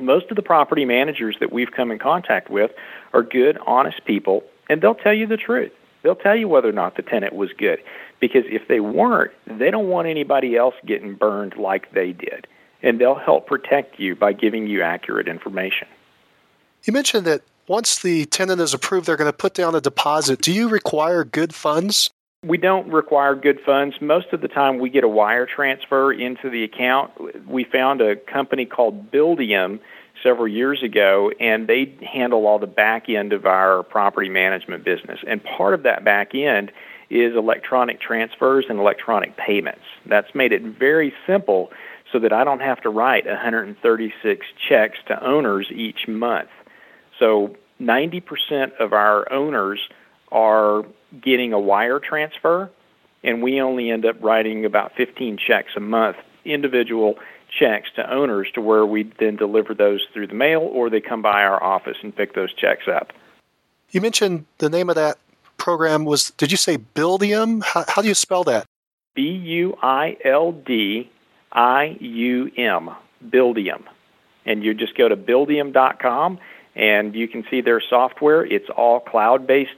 Most 0.00 0.30
of 0.30 0.36
the 0.36 0.42
property 0.42 0.84
managers 0.84 1.36
that 1.40 1.52
we've 1.52 1.70
come 1.70 1.90
in 1.90 1.98
contact 1.98 2.50
with 2.50 2.70
are 3.12 3.22
good, 3.22 3.58
honest 3.66 4.04
people, 4.04 4.44
and 4.68 4.80
they'll 4.80 4.94
tell 4.94 5.14
you 5.14 5.26
the 5.26 5.36
truth. 5.36 5.72
They'll 6.02 6.14
tell 6.14 6.36
you 6.36 6.48
whether 6.48 6.68
or 6.68 6.72
not 6.72 6.96
the 6.96 7.02
tenant 7.02 7.34
was 7.34 7.52
good. 7.52 7.80
Because 8.20 8.44
if 8.46 8.68
they 8.68 8.80
weren't, 8.80 9.32
they 9.46 9.70
don't 9.70 9.88
want 9.88 10.08
anybody 10.08 10.56
else 10.56 10.74
getting 10.86 11.14
burned 11.14 11.56
like 11.56 11.92
they 11.92 12.12
did. 12.12 12.46
And 12.82 13.00
they'll 13.00 13.16
help 13.16 13.46
protect 13.46 13.98
you 13.98 14.14
by 14.14 14.32
giving 14.32 14.66
you 14.66 14.82
accurate 14.82 15.28
information. 15.28 15.88
You 16.84 16.92
mentioned 16.92 17.26
that 17.26 17.42
once 17.66 18.00
the 18.00 18.24
tenant 18.26 18.60
is 18.60 18.72
approved, 18.72 19.06
they're 19.06 19.16
going 19.16 19.30
to 19.30 19.36
put 19.36 19.54
down 19.54 19.74
a 19.74 19.80
deposit. 19.80 20.40
Do 20.40 20.52
you 20.52 20.68
require 20.68 21.24
good 21.24 21.54
funds? 21.54 22.10
We 22.44 22.56
don't 22.56 22.88
require 22.92 23.34
good 23.34 23.58
funds. 23.66 23.96
Most 24.00 24.28
of 24.32 24.40
the 24.40 24.46
time, 24.48 24.78
we 24.78 24.90
get 24.90 25.02
a 25.02 25.08
wire 25.08 25.44
transfer 25.44 26.12
into 26.12 26.48
the 26.48 26.62
account. 26.62 27.10
We 27.48 27.64
found 27.64 28.00
a 28.00 28.14
company 28.14 28.64
called 28.64 29.10
Buildium 29.10 29.80
several 30.22 30.46
years 30.46 30.84
ago, 30.84 31.32
and 31.40 31.66
they 31.66 31.92
handle 32.00 32.46
all 32.46 32.60
the 32.60 32.68
back 32.68 33.08
end 33.08 33.32
of 33.32 33.44
our 33.44 33.82
property 33.82 34.28
management 34.28 34.84
business. 34.84 35.18
And 35.26 35.42
part 35.42 35.74
of 35.74 35.82
that 35.82 36.04
back 36.04 36.32
end 36.32 36.70
is 37.10 37.34
electronic 37.34 38.00
transfers 38.00 38.66
and 38.68 38.78
electronic 38.78 39.36
payments. 39.36 39.82
That's 40.06 40.32
made 40.32 40.52
it 40.52 40.62
very 40.62 41.12
simple 41.26 41.72
so 42.12 42.20
that 42.20 42.32
I 42.32 42.44
don't 42.44 42.60
have 42.60 42.80
to 42.82 42.88
write 42.88 43.26
136 43.26 44.46
checks 44.56 44.98
to 45.06 45.20
owners 45.24 45.72
each 45.72 46.06
month. 46.06 46.50
So 47.18 47.56
90% 47.80 48.76
of 48.78 48.92
our 48.92 49.30
owners 49.32 49.80
are 50.30 50.84
getting 51.20 51.52
a 51.52 51.58
wire 51.58 51.98
transfer, 51.98 52.70
and 53.22 53.42
we 53.42 53.60
only 53.60 53.90
end 53.90 54.04
up 54.04 54.22
writing 54.22 54.64
about 54.64 54.94
15 54.96 55.38
checks 55.38 55.72
a 55.76 55.80
month, 55.80 56.16
individual 56.44 57.18
checks 57.48 57.90
to 57.96 58.10
owners, 58.10 58.50
to 58.54 58.60
where 58.60 58.84
we 58.84 59.04
then 59.18 59.36
deliver 59.36 59.74
those 59.74 60.06
through 60.12 60.26
the 60.26 60.34
mail 60.34 60.60
or 60.60 60.90
they 60.90 61.00
come 61.00 61.22
by 61.22 61.42
our 61.42 61.62
office 61.62 61.96
and 62.02 62.14
pick 62.14 62.34
those 62.34 62.52
checks 62.52 62.86
up. 62.86 63.12
You 63.90 64.00
mentioned 64.00 64.44
the 64.58 64.68
name 64.68 64.90
of 64.90 64.96
that 64.96 65.18
program 65.56 66.04
was, 66.04 66.30
did 66.36 66.50
you 66.50 66.56
say 66.56 66.78
Buildium? 66.78 67.62
How, 67.62 67.84
how 67.88 68.02
do 68.02 68.08
you 68.08 68.14
spell 68.14 68.44
that? 68.44 68.66
B 69.14 69.30
U 69.30 69.76
I 69.82 70.16
L 70.24 70.52
D 70.52 71.10
I 71.52 71.96
U 72.00 72.50
M, 72.56 72.90
Buildium. 73.26 73.82
And 74.44 74.62
you 74.62 74.74
just 74.74 74.96
go 74.96 75.08
to 75.08 75.16
buildium.com 75.16 76.38
and 76.74 77.14
you 77.14 77.26
can 77.28 77.44
see 77.50 77.60
their 77.60 77.80
software. 77.80 78.46
It's 78.46 78.70
all 78.70 79.00
cloud 79.00 79.46
based, 79.46 79.76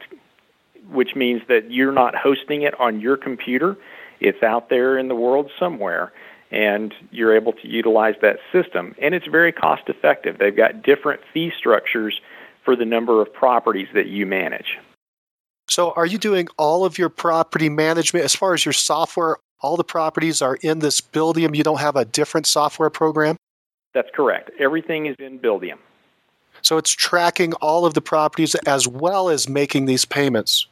which 0.91 1.15
means 1.15 1.43
that 1.49 1.71
you're 1.71 1.93
not 1.93 2.15
hosting 2.15 2.63
it 2.63 2.79
on 2.81 3.01
your 3.01 3.17
computer. 3.17 3.77
It's 4.21 4.43
out 4.43 4.69
there 4.69 4.99
in 4.99 5.09
the 5.09 5.15
world 5.15 5.51
somewhere, 5.59 6.13
and 6.51 6.93
you're 7.11 7.35
able 7.35 7.53
to 7.55 7.69
utilize 7.69 8.15
that 8.23 8.39
system. 8.53 8.95
And 9.01 9.15
it's 9.15 9.27
very 9.27 9.53
cost 9.53 9.89
effective. 9.89 10.39
They've 10.39 10.57
got 10.57 10.83
different 10.83 11.21
fee 11.33 11.53
structures 11.57 12.21
for 12.65 12.77
the 12.77 12.85
number 12.85 13.23
of 13.23 13.33
properties 13.33 13.89
that 13.95 14.07
you 14.07 14.27
manage. 14.27 14.79
So, 15.69 15.93
are 15.93 16.07
you 16.07 16.19
doing 16.19 16.49
all 16.59 16.85
of 16.85 16.99
your 16.99 17.09
property 17.09 17.69
management 17.69 18.25
as 18.25 18.35
far 18.35 18.55
as 18.55 18.65
your 18.65 18.73
software? 18.73 19.37
All 19.63 19.77
the 19.77 19.85
properties 19.85 20.43
are 20.43 20.57
in 20.63 20.81
this 20.81 21.01
Buildium. 21.01 21.55
You 21.55 21.63
don't 21.63 21.81
have 21.81 21.97
a 21.97 22.05
different 22.05 22.47
software 22.47 22.91
program? 22.91 23.37
That's 23.95 24.09
correct. 24.15 24.51
Everything 24.59 25.07
is 25.07 25.17
in 25.19 25.39
Buildium. 25.39 25.79
So, 26.63 26.77
it's 26.77 26.91
tracking 26.91 27.53
all 27.55 27.87
of 27.87 27.95
the 27.95 28.01
properties 28.01 28.57
as 28.67 28.89
well 28.89 29.29
as 29.29 29.49
making 29.49 29.87
these 29.87 30.05
payments. 30.05 30.67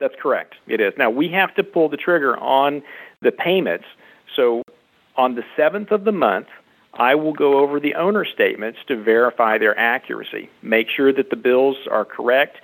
That's 0.00 0.14
correct. 0.20 0.54
It 0.66 0.80
is. 0.80 0.92
Now, 0.98 1.10
we 1.10 1.28
have 1.28 1.54
to 1.54 1.64
pull 1.64 1.88
the 1.88 1.96
trigger 1.96 2.36
on 2.36 2.82
the 3.22 3.32
payments. 3.32 3.86
So, 4.34 4.62
on 5.16 5.36
the 5.36 5.44
7th 5.56 5.92
of 5.92 6.04
the 6.04 6.12
month, 6.12 6.48
I 6.94 7.14
will 7.14 7.32
go 7.32 7.58
over 7.58 7.80
the 7.80 7.94
owner 7.94 8.24
statements 8.24 8.78
to 8.88 9.00
verify 9.00 9.58
their 9.58 9.78
accuracy, 9.78 10.50
make 10.62 10.88
sure 10.88 11.12
that 11.12 11.30
the 11.30 11.36
bills 11.36 11.76
are 11.90 12.04
correct, 12.04 12.58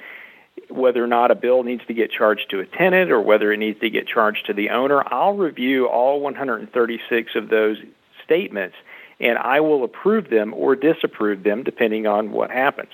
whether 0.68 1.02
or 1.02 1.06
not 1.06 1.30
a 1.30 1.34
bill 1.34 1.62
needs 1.62 1.84
to 1.86 1.94
get 1.94 2.10
charged 2.10 2.50
to 2.50 2.60
a 2.60 2.66
tenant 2.66 3.10
or 3.10 3.20
whether 3.20 3.52
it 3.52 3.58
needs 3.58 3.80
to 3.80 3.90
get 3.90 4.06
charged 4.06 4.46
to 4.46 4.52
the 4.52 4.70
owner. 4.70 5.02
I'll 5.12 5.34
review 5.34 5.86
all 5.86 6.20
136 6.20 7.34
of 7.34 7.48
those 7.48 7.78
statements 8.24 8.76
and 9.20 9.36
I 9.38 9.60
will 9.60 9.84
approve 9.84 10.30
them 10.30 10.54
or 10.54 10.74
disapprove 10.74 11.42
them 11.42 11.62
depending 11.62 12.06
on 12.06 12.32
what 12.32 12.50
happens. 12.50 12.90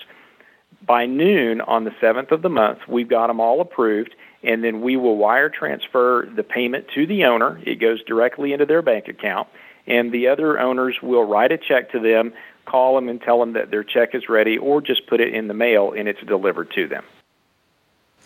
By 0.84 1.06
noon 1.06 1.60
on 1.60 1.84
the 1.84 1.92
7th 2.02 2.32
of 2.32 2.42
the 2.42 2.48
month, 2.48 2.80
we've 2.88 3.08
got 3.08 3.28
them 3.28 3.40
all 3.40 3.60
approved, 3.60 4.14
and 4.46 4.62
then 4.62 4.80
we 4.80 4.96
will 4.96 5.16
wire 5.16 5.50
transfer 5.50 6.28
the 6.34 6.44
payment 6.44 6.86
to 6.94 7.06
the 7.06 7.24
owner. 7.24 7.60
It 7.64 7.76
goes 7.76 8.02
directly 8.04 8.52
into 8.52 8.64
their 8.64 8.80
bank 8.80 9.08
account, 9.08 9.48
and 9.86 10.12
the 10.12 10.28
other 10.28 10.58
owners 10.58 10.96
will 11.02 11.24
write 11.24 11.50
a 11.50 11.58
check 11.58 11.90
to 11.92 11.98
them, 11.98 12.32
call 12.64 12.94
them, 12.94 13.08
and 13.08 13.20
tell 13.20 13.40
them 13.40 13.54
that 13.54 13.72
their 13.72 13.82
check 13.82 14.14
is 14.14 14.28
ready, 14.28 14.56
or 14.56 14.80
just 14.80 15.06
put 15.08 15.20
it 15.20 15.34
in 15.34 15.48
the 15.48 15.54
mail 15.54 15.92
and 15.92 16.08
it's 16.08 16.22
delivered 16.22 16.70
to 16.72 16.86
them. 16.86 17.04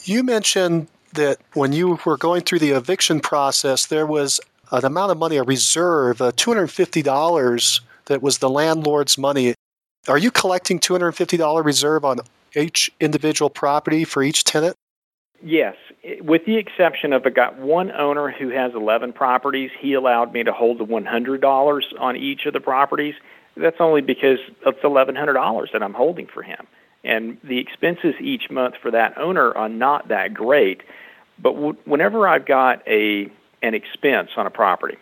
You 0.05 0.23
mentioned 0.23 0.89
that 1.15 1.39
when 1.55 1.73
you 1.73 1.99
were 2.05 2.19
going 2.19 2.43
through 2.43 2.61
the 2.61 2.71
eviction 2.71 3.21
process, 3.21 3.87
there 3.87 4.07
was 4.07 4.41
an 4.71 4.85
amount 4.85 5.13
of 5.13 5.19
money, 5.19 5.37
a 5.39 5.43
reserve, 5.43 6.21
uh, 6.21 6.33
$250 6.33 7.81
that 8.07 8.23
was 8.23 8.39
the 8.39 8.51
landlord's 8.51 9.17
money. 9.17 9.55
Are 10.07 10.19
you 10.19 10.31
collecting 10.31 10.79
$250 10.79 11.65
reserve 11.65 12.05
on 12.05 12.21
each 12.55 12.91
individual 13.01 13.51
property 13.51 14.05
for 14.05 14.23
each 14.23 14.45
tenant? 14.45 14.77
Yes, 15.43 15.77
with 16.21 16.45
the 16.45 16.57
exception 16.57 17.13
of 17.13 17.25
I 17.25 17.31
got 17.31 17.59
one 17.59 17.91
owner 17.93 18.31
who 18.31 18.51
has 18.51 18.75
11 18.75 19.15
properties. 19.15 19.71
He 19.79 19.95
allowed 19.95 20.33
me 20.35 20.45
to 20.45 20.53
hold 20.53 20.79
the 20.79 20.85
$100 20.85 21.83
on 21.99 22.17
each 22.17 22.45
of 22.45 22.53
the 22.53 22.61
properties. 22.61 23.15
That's 23.57 23.81
only 23.81 24.03
because 24.03 24.39
it's 24.67 24.81
$1,100 24.81 25.73
that 25.73 25.83
I'm 25.83 25.95
holding 25.95 26.27
for 26.27 26.43
him. 26.43 26.67
And 27.05 27.39
the 27.43 27.59
expenses 27.59 28.15
each 28.21 28.51
month 28.51 28.75
for 28.83 28.91
that 28.91 29.17
owner 29.17 29.57
are 29.57 29.71
not 29.71 30.09
that 30.09 30.35
great. 30.35 30.83
But 31.39 31.55
w- 31.55 31.77
whenever 31.85 32.29
I've 32.29 32.47
got 32.47 32.87
a 32.87 33.31
an 33.63 33.75
expense 33.75 34.31
on 34.37 34.47
a 34.47 34.51
property, 34.51 34.97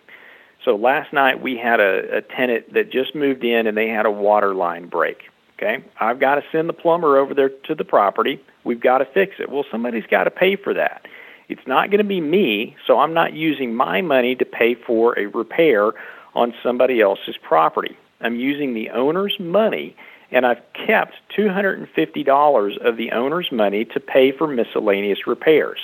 so 0.65 0.77
last 0.77 1.13
night 1.13 1.41
we 1.41 1.57
had 1.57 1.81
a, 1.81 2.19
a 2.19 2.23
tenant 2.23 2.73
that 2.75 2.91
just 2.91 3.15
moved 3.15 3.45
in 3.45 3.67
and 3.67 3.77
they 3.77 3.89
had 3.89 4.07
a 4.07 4.11
water 4.11 4.55
line 4.55 4.87
break. 4.87 5.25
Okay, 5.57 5.85
I've 5.99 6.21
got 6.21 6.37
to 6.37 6.45
send 6.53 6.69
the 6.69 6.73
plumber 6.73 7.19
over 7.19 7.35
there 7.35 7.49
to 7.49 7.75
the 7.75 7.85
property. 7.85 8.41
We've 8.69 8.79
got 8.79 8.99
to 8.99 9.07
fix 9.07 9.37
it. 9.39 9.51
Well, 9.51 9.65
somebody's 9.71 10.05
got 10.11 10.25
to 10.25 10.31
pay 10.31 10.55
for 10.55 10.75
that. 10.75 11.07
It's 11.49 11.67
not 11.67 11.89
going 11.89 12.03
to 12.03 12.05
be 12.05 12.21
me, 12.21 12.77
so 12.87 12.99
I'm 12.99 13.15
not 13.15 13.33
using 13.33 13.75
my 13.75 14.03
money 14.03 14.35
to 14.35 14.45
pay 14.45 14.75
for 14.75 15.19
a 15.19 15.25
repair 15.25 15.93
on 16.35 16.53
somebody 16.63 17.01
else's 17.01 17.39
property. 17.39 17.97
I'm 18.21 18.37
using 18.37 18.75
the 18.75 18.91
owner's 18.91 19.41
money, 19.41 19.97
and 20.31 20.45
I've 20.45 20.61
kept 20.75 21.15
$250 21.35 22.87
of 22.87 22.99
the 22.99 23.13
owner's 23.13 23.51
money 23.51 23.87
to 23.87 24.01
pay 24.01 24.33
for 24.33 24.47
miscellaneous 24.47 25.27
repairs. 25.27 25.79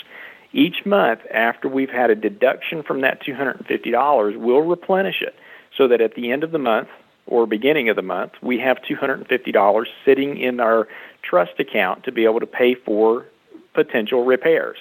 Each 0.53 0.85
month, 0.85 1.21
after 1.33 1.71
we've 1.71 1.89
had 1.89 2.11
a 2.11 2.15
deduction 2.15 2.83
from 2.83 3.01
that 3.01 3.23
$250, 3.23 4.37
we'll 4.37 4.61
replenish 4.61 5.23
it 5.23 5.35
so 5.75 5.89
that 5.89 6.03
at 6.03 6.17
the 6.17 6.31
end 6.33 6.45
of 6.45 6.51
the 6.51 6.59
month 6.59 6.89
or 7.27 7.47
beginning 7.47 7.89
of 7.89 7.97
the 7.97 8.03
month, 8.03 8.33
we 8.43 8.59
have 8.59 8.77
$250 8.83 9.87
sitting 10.05 10.37
in 10.37 10.61
our 10.61 10.87
trust 11.25 11.59
account 11.59 12.05
to 12.05 12.13
be 12.13 12.25
able 12.25 12.41
to 12.41 12.47
pay 12.47 12.75
for 12.75 13.27
potential 13.73 14.25
repairs. 14.25 14.79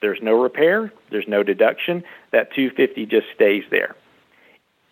There's 0.00 0.20
no 0.22 0.42
repair, 0.42 0.92
there's 1.10 1.28
no 1.28 1.42
deduction, 1.42 2.04
that 2.30 2.54
250 2.54 3.06
just 3.06 3.26
stays 3.34 3.64
there. 3.70 3.94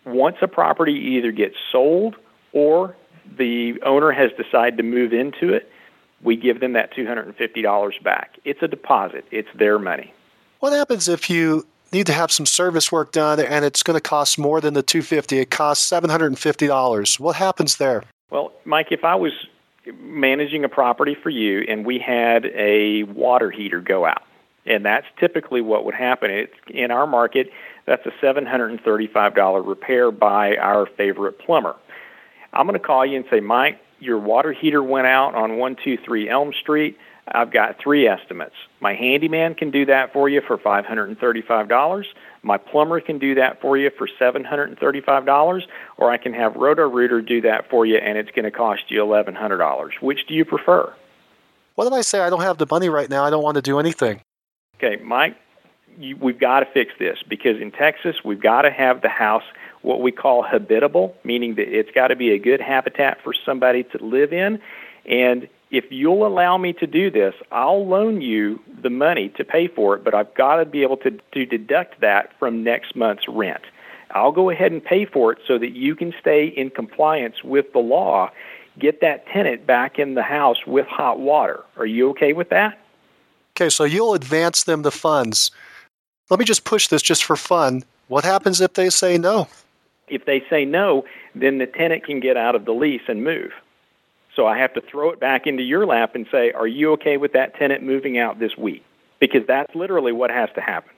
Once 0.05 0.37
a 0.41 0.47
property 0.47 0.93
either 0.93 1.31
gets 1.31 1.55
sold 1.71 2.15
or 2.53 2.95
the 3.37 3.81
owner 3.81 4.11
has 4.11 4.31
decided 4.33 4.77
to 4.77 4.83
move 4.83 5.13
into 5.13 5.53
it, 5.53 5.71
we 6.21 6.35
give 6.35 6.59
them 6.59 6.73
that 6.73 6.93
$250 6.93 8.03
back. 8.03 8.37
It's 8.45 8.61
a 8.61 8.67
deposit, 8.67 9.25
it's 9.31 9.49
their 9.55 9.79
money. 9.79 10.13
What 10.59 10.73
happens 10.73 11.07
if 11.07 11.29
you 11.29 11.65
need 11.91 12.05
to 12.07 12.13
have 12.13 12.31
some 12.31 12.45
service 12.45 12.91
work 12.91 13.11
done 13.11 13.39
and 13.39 13.65
it's 13.65 13.83
going 13.83 13.95
to 13.95 14.01
cost 14.01 14.37
more 14.37 14.61
than 14.61 14.73
the 14.73 14.83
250 14.83 15.39
it 15.39 15.49
costs 15.49 15.89
$750 15.89 17.19
what 17.19 17.35
happens 17.35 17.77
there 17.77 18.03
well 18.29 18.51
mike 18.65 18.91
if 18.91 19.03
i 19.03 19.15
was 19.15 19.31
managing 19.99 20.63
a 20.63 20.69
property 20.69 21.15
for 21.15 21.29
you 21.29 21.61
and 21.67 21.85
we 21.85 21.99
had 21.99 22.45
a 22.47 23.03
water 23.03 23.51
heater 23.51 23.81
go 23.81 24.05
out 24.05 24.23
and 24.65 24.85
that's 24.85 25.07
typically 25.19 25.61
what 25.61 25.85
would 25.85 25.95
happen 25.95 26.31
it's 26.31 26.53
in 26.67 26.91
our 26.91 27.07
market 27.07 27.51
that's 27.85 28.05
a 28.05 28.11
$735 28.23 29.67
repair 29.67 30.11
by 30.11 30.55
our 30.57 30.85
favorite 30.85 31.39
plumber 31.39 31.75
i'm 32.53 32.67
going 32.67 32.79
to 32.79 32.85
call 32.85 33.05
you 33.05 33.17
and 33.17 33.25
say 33.29 33.39
mike 33.39 33.79
your 33.99 34.17
water 34.17 34.53
heater 34.53 34.81
went 34.81 35.07
out 35.07 35.35
on 35.35 35.57
123 35.57 36.29
elm 36.29 36.53
street 36.53 36.97
I've 37.31 37.51
got 37.51 37.77
three 37.79 38.07
estimates. 38.07 38.55
My 38.79 38.93
handyman 38.93 39.55
can 39.55 39.71
do 39.71 39.85
that 39.85 40.13
for 40.13 40.29
you 40.29 40.41
for 40.41 40.57
$535. 40.57 42.05
My 42.41 42.57
plumber 42.57 43.01
can 43.01 43.19
do 43.19 43.35
that 43.35 43.61
for 43.61 43.77
you 43.77 43.89
for 43.97 44.07
$735, 44.07 45.61
or 45.97 46.11
I 46.11 46.17
can 46.17 46.33
have 46.33 46.55
Roto-Rooter 46.55 47.21
do 47.21 47.41
that 47.41 47.69
for 47.69 47.85
you, 47.85 47.97
and 47.97 48.17
it's 48.17 48.31
going 48.31 48.45
to 48.45 48.51
cost 48.51 48.83
you 48.89 49.01
$1,100. 49.01 50.01
Which 50.01 50.25
do 50.27 50.33
you 50.33 50.45
prefer? 50.45 50.93
What 51.75 51.87
if 51.87 51.93
I 51.93 52.01
say 52.01 52.19
I 52.19 52.29
don't 52.29 52.41
have 52.41 52.57
the 52.57 52.67
money 52.69 52.89
right 52.89 53.09
now? 53.09 53.23
I 53.23 53.29
don't 53.29 53.43
want 53.43 53.55
to 53.55 53.61
do 53.61 53.79
anything. 53.79 54.21
Okay, 54.77 55.01
Mike, 55.03 55.35
you, 55.97 56.15
we've 56.17 56.39
got 56.39 56.61
to 56.61 56.65
fix 56.65 56.93
this 56.99 57.19
because 57.27 57.59
in 57.61 57.71
Texas 57.71 58.17
we've 58.23 58.41
got 58.41 58.61
to 58.63 58.71
have 58.71 59.01
the 59.01 59.09
house 59.09 59.43
what 59.81 60.01
we 60.01 60.11
call 60.11 60.43
habitable, 60.43 61.15
meaning 61.23 61.55
that 61.55 61.67
it's 61.67 61.91
got 61.91 62.07
to 62.07 62.15
be 62.15 62.31
a 62.31 62.39
good 62.39 62.61
habitat 62.61 63.21
for 63.23 63.33
somebody 63.33 63.83
to 63.83 64.03
live 64.03 64.33
in, 64.33 64.59
and 65.05 65.47
if 65.71 65.85
you'll 65.91 66.25
allow 66.25 66.57
me 66.57 66.73
to 66.73 66.87
do 66.87 67.11
this, 67.11 67.35
I'll 67.51 67.85
loan 67.85 68.21
you 68.21 68.59
the 68.81 68.89
money 68.89 69.29
to 69.37 69.43
pay 69.43 69.67
for 69.67 69.95
it, 69.95 70.03
but 70.03 70.15
I've 70.15 70.33
got 70.33 70.57
to 70.57 70.65
be 70.65 70.81
able 70.81 70.97
to, 70.97 71.11
to 71.11 71.45
deduct 71.45 72.01
that 72.01 72.31
from 72.39 72.63
next 72.63 72.95
month's 72.95 73.27
rent. 73.27 73.61
I'll 74.11 74.31
go 74.31 74.49
ahead 74.49 74.71
and 74.71 74.83
pay 74.83 75.05
for 75.05 75.31
it 75.31 75.39
so 75.47 75.59
that 75.59 75.75
you 75.75 75.95
can 75.95 76.13
stay 76.19 76.47
in 76.47 76.71
compliance 76.71 77.43
with 77.43 77.71
the 77.73 77.79
law, 77.79 78.31
get 78.79 79.01
that 79.01 79.27
tenant 79.27 79.67
back 79.67 79.99
in 79.99 80.15
the 80.15 80.23
house 80.23 80.65
with 80.65 80.87
hot 80.87 81.19
water. 81.19 81.63
Are 81.77 81.85
you 81.85 82.09
okay 82.11 82.33
with 82.33 82.49
that? 82.49 82.79
Okay, 83.55 83.69
so 83.69 83.83
you'll 83.83 84.15
advance 84.15 84.63
them 84.63 84.81
the 84.81 84.91
funds. 84.91 85.51
Let 86.29 86.39
me 86.39 86.45
just 86.45 86.63
push 86.63 86.87
this 86.87 87.01
just 87.01 87.23
for 87.23 87.35
fun. 87.35 87.83
What 88.07 88.23
happens 88.23 88.61
if 88.61 88.73
they 88.73 88.89
say 88.89 89.19
no? 89.19 89.47
If 90.07 90.25
they 90.25 90.43
say 90.49 90.65
no, 90.65 91.05
then 91.35 91.59
the 91.59 91.67
tenant 91.67 92.03
can 92.03 92.19
get 92.19 92.37
out 92.37 92.55
of 92.55 92.65
the 92.65 92.73
lease 92.73 93.01
and 93.07 93.23
move. 93.23 93.51
So 94.39 94.47
I 94.47 94.57
have 94.57 94.73
to 94.75 94.81
throw 94.81 95.09
it 95.09 95.19
back 95.19 95.47
into 95.47 95.63
your 95.63 95.85
lap 95.85 96.15
and 96.15 96.25
say, 96.31 96.53
Are 96.53 96.65
you 96.65 96.93
okay 96.93 97.17
with 97.17 97.33
that 97.33 97.55
tenant 97.55 97.83
moving 97.83 98.17
out 98.17 98.39
this 98.39 98.57
week? 98.57 98.85
Because 99.19 99.45
that's 99.45 99.75
literally 99.75 100.13
what 100.13 100.31
has 100.31 100.47
to 100.55 100.61
happen. 100.61 100.91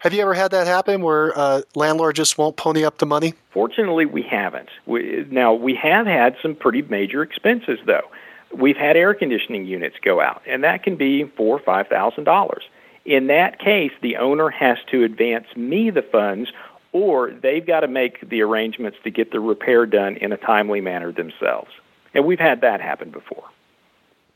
Have 0.00 0.12
you 0.12 0.20
ever 0.20 0.34
had 0.34 0.50
that 0.50 0.66
happen 0.66 1.00
where 1.00 1.30
a 1.30 1.38
uh, 1.38 1.62
landlord 1.74 2.16
just 2.16 2.36
won't 2.36 2.58
pony 2.58 2.84
up 2.84 2.98
the 2.98 3.06
money? 3.06 3.32
Fortunately, 3.50 4.04
we 4.04 4.20
haven't. 4.20 4.68
We, 4.84 5.26
now, 5.30 5.54
we 5.54 5.74
have 5.76 6.06
had 6.06 6.36
some 6.42 6.54
pretty 6.54 6.82
major 6.82 7.22
expenses, 7.22 7.78
though. 7.86 8.10
We've 8.54 8.76
had 8.76 8.94
air 8.94 9.14
conditioning 9.14 9.64
units 9.64 9.96
go 10.02 10.20
out, 10.20 10.42
and 10.46 10.62
that 10.62 10.82
can 10.82 10.96
be 10.96 11.24
four 11.38 11.56
or 11.56 11.62
five 11.62 11.88
thousand 11.88 12.24
dollars. 12.24 12.64
In 13.06 13.28
that 13.28 13.58
case, 13.58 13.92
the 14.02 14.18
owner 14.18 14.50
has 14.50 14.76
to 14.90 15.02
advance 15.02 15.46
me 15.56 15.88
the 15.88 16.02
funds, 16.02 16.52
or 16.92 17.30
they've 17.30 17.66
got 17.66 17.80
to 17.80 17.88
make 17.88 18.28
the 18.28 18.42
arrangements 18.42 18.98
to 19.04 19.10
get 19.10 19.32
the 19.32 19.40
repair 19.40 19.86
done 19.86 20.16
in 20.16 20.30
a 20.30 20.36
timely 20.36 20.82
manner 20.82 21.10
themselves. 21.10 21.70
And 22.14 22.24
we've 22.24 22.40
had 22.40 22.60
that 22.62 22.80
happen 22.80 23.10
before. 23.10 23.44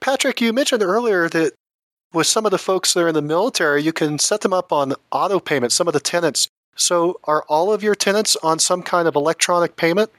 Patrick, 0.01 0.41
you 0.41 0.53
mentioned 0.53 0.83
earlier 0.83 1.29
that 1.31 1.55
with 2.13 2.27
some 2.27 2.45
of 2.45 2.53
the 2.53 2.59
folks 2.59 2.95
that 2.95 3.01
are 3.01 3.09
in 3.09 3.15
the 3.15 3.23
military, 3.23 3.83
you 3.83 3.93
can 3.93 4.19
set 4.19 4.43
them 4.43 4.53
up 4.53 4.73
on 4.73 4.95
auto 5.11 5.41
payment, 5.41 5.73
some 5.73 5.89
of 5.89 5.95
the 5.95 6.01
tenants. 6.01 6.49
So 6.77 7.21
are 7.25 7.45
all 7.49 7.73
of 7.73 7.83
your 7.83 7.95
tenants 7.95 8.37
on 8.43 8.59
some 8.59 8.83
kind 8.83 9.09
of 9.09 9.17
electronic 9.17 9.77
payment? 9.77 10.11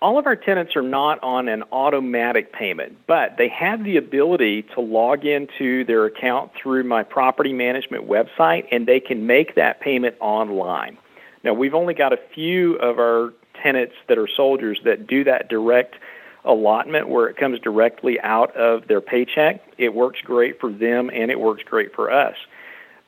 All 0.00 0.18
of 0.18 0.26
our 0.26 0.36
tenants 0.36 0.76
are 0.76 0.82
not 0.82 1.22
on 1.22 1.48
an 1.48 1.64
automatic 1.72 2.52
payment, 2.52 2.98
but 3.06 3.36
they 3.38 3.48
have 3.48 3.84
the 3.84 3.96
ability 3.96 4.62
to 4.74 4.80
log 4.80 5.24
into 5.24 5.84
their 5.84 6.04
account 6.04 6.52
through 6.54 6.84
my 6.84 7.02
property 7.02 7.54
management 7.54 8.06
website 8.06 8.66
and 8.70 8.86
they 8.86 9.00
can 9.00 9.26
make 9.26 9.54
that 9.54 9.80
payment 9.80 10.16
online. 10.20 10.98
Now, 11.42 11.54
we've 11.54 11.74
only 11.74 11.94
got 11.94 12.12
a 12.12 12.18
few 12.34 12.74
of 12.76 12.98
our 12.98 13.32
tenants 13.62 13.94
that 14.08 14.18
are 14.18 14.28
soldiers 14.28 14.78
that 14.84 15.06
do 15.06 15.24
that 15.24 15.48
direct 15.48 15.96
allotment 16.44 17.08
where 17.08 17.28
it 17.28 17.36
comes 17.36 17.58
directly 17.60 18.20
out 18.20 18.54
of 18.56 18.86
their 18.86 19.00
paycheck. 19.00 19.62
It 19.78 19.94
works 19.94 20.20
great 20.20 20.60
for 20.60 20.70
them 20.70 21.10
and 21.12 21.30
it 21.30 21.40
works 21.40 21.62
great 21.62 21.94
for 21.94 22.10
us. 22.10 22.36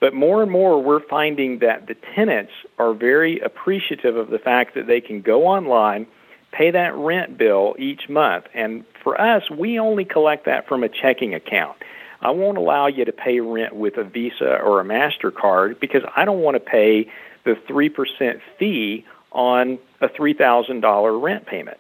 But 0.01 0.15
more 0.15 0.43
and 0.43 0.51
more, 0.51 0.83
we're 0.83 1.01
finding 1.01 1.61
that 1.61 1.87
the 1.87 1.95
tenants 2.15 2.53
are 2.79 2.93
very 2.93 3.41
appreciative 3.41 4.17
of 4.17 4.31
the 4.31 4.39
fact 4.39 4.75
that 4.75 4.87
they 4.87 5.01
can 5.01 5.23
go 5.23 5.47
online, 5.47 6.07
pay 6.53 6.71
that 6.71 6.95
rent 6.95 7.39
bill 7.39 7.77
each 7.79 8.09
month. 8.09 8.45
And 8.55 8.85
for 9.03 9.19
us, 9.21 9.51
we 9.51 9.79
only 9.79 10.05
collect 10.05 10.45
that 10.47 10.69
from 10.69 10.83
a 10.83 10.89
checking 10.89 11.35
account. 11.35 11.77
I 12.21 12.31
won't 12.31 12.59
allow 12.59 12.87
you 12.89 13.05
to 13.05 13.13
pay 13.13 13.41
rent 13.41 13.75
with 13.75 13.97
a 13.97 14.05
Visa 14.05 14.59
or 14.59 14.81
a 14.81 14.85
MasterCard 14.85 15.81
because 15.81 16.03
I 16.15 16.25
don't 16.25 16.41
want 16.41 16.57
to 16.57 16.61
pay 16.61 17.11
the 17.45 17.55
3% 17.69 18.41
fee 18.59 19.05
on 19.33 19.79
a 20.01 20.09
$3,000 20.09 21.23
rent 21.23 21.47
payment 21.47 21.79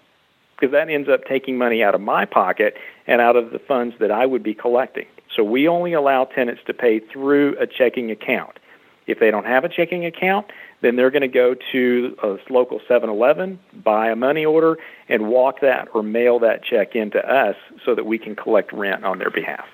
because 0.58 0.72
that 0.72 0.88
ends 0.88 1.08
up 1.08 1.24
taking 1.26 1.58
money 1.58 1.82
out 1.82 1.94
of 1.94 2.00
my 2.00 2.24
pocket 2.24 2.76
and 3.06 3.20
out 3.20 3.36
of 3.36 3.50
the 3.50 3.58
funds 3.58 3.94
that 4.00 4.10
I 4.10 4.26
would 4.26 4.42
be 4.42 4.54
collecting. 4.54 5.06
So 5.34 5.44
we 5.44 5.68
only 5.68 5.92
allow 5.92 6.24
tenants 6.24 6.62
to 6.66 6.74
pay 6.74 7.00
through 7.00 7.56
a 7.58 7.66
checking 7.66 8.10
account. 8.10 8.58
If 9.06 9.20
they 9.20 9.30
don't 9.30 9.46
have 9.46 9.64
a 9.64 9.68
checking 9.68 10.04
account, 10.04 10.46
then 10.80 10.96
they're 10.96 11.10
going 11.10 11.22
to 11.22 11.28
go 11.28 11.54
to 11.72 12.16
a 12.22 12.38
local 12.50 12.80
7-Eleven, 12.80 13.58
buy 13.72 14.10
a 14.10 14.16
money 14.16 14.44
order, 14.44 14.78
and 15.08 15.28
walk 15.28 15.60
that 15.60 15.88
or 15.94 16.02
mail 16.02 16.38
that 16.40 16.64
check 16.64 16.96
into 16.96 17.24
us 17.24 17.56
so 17.84 17.94
that 17.94 18.04
we 18.04 18.18
can 18.18 18.34
collect 18.34 18.72
rent 18.72 19.04
on 19.04 19.18
their 19.18 19.30
behalf. 19.30 19.66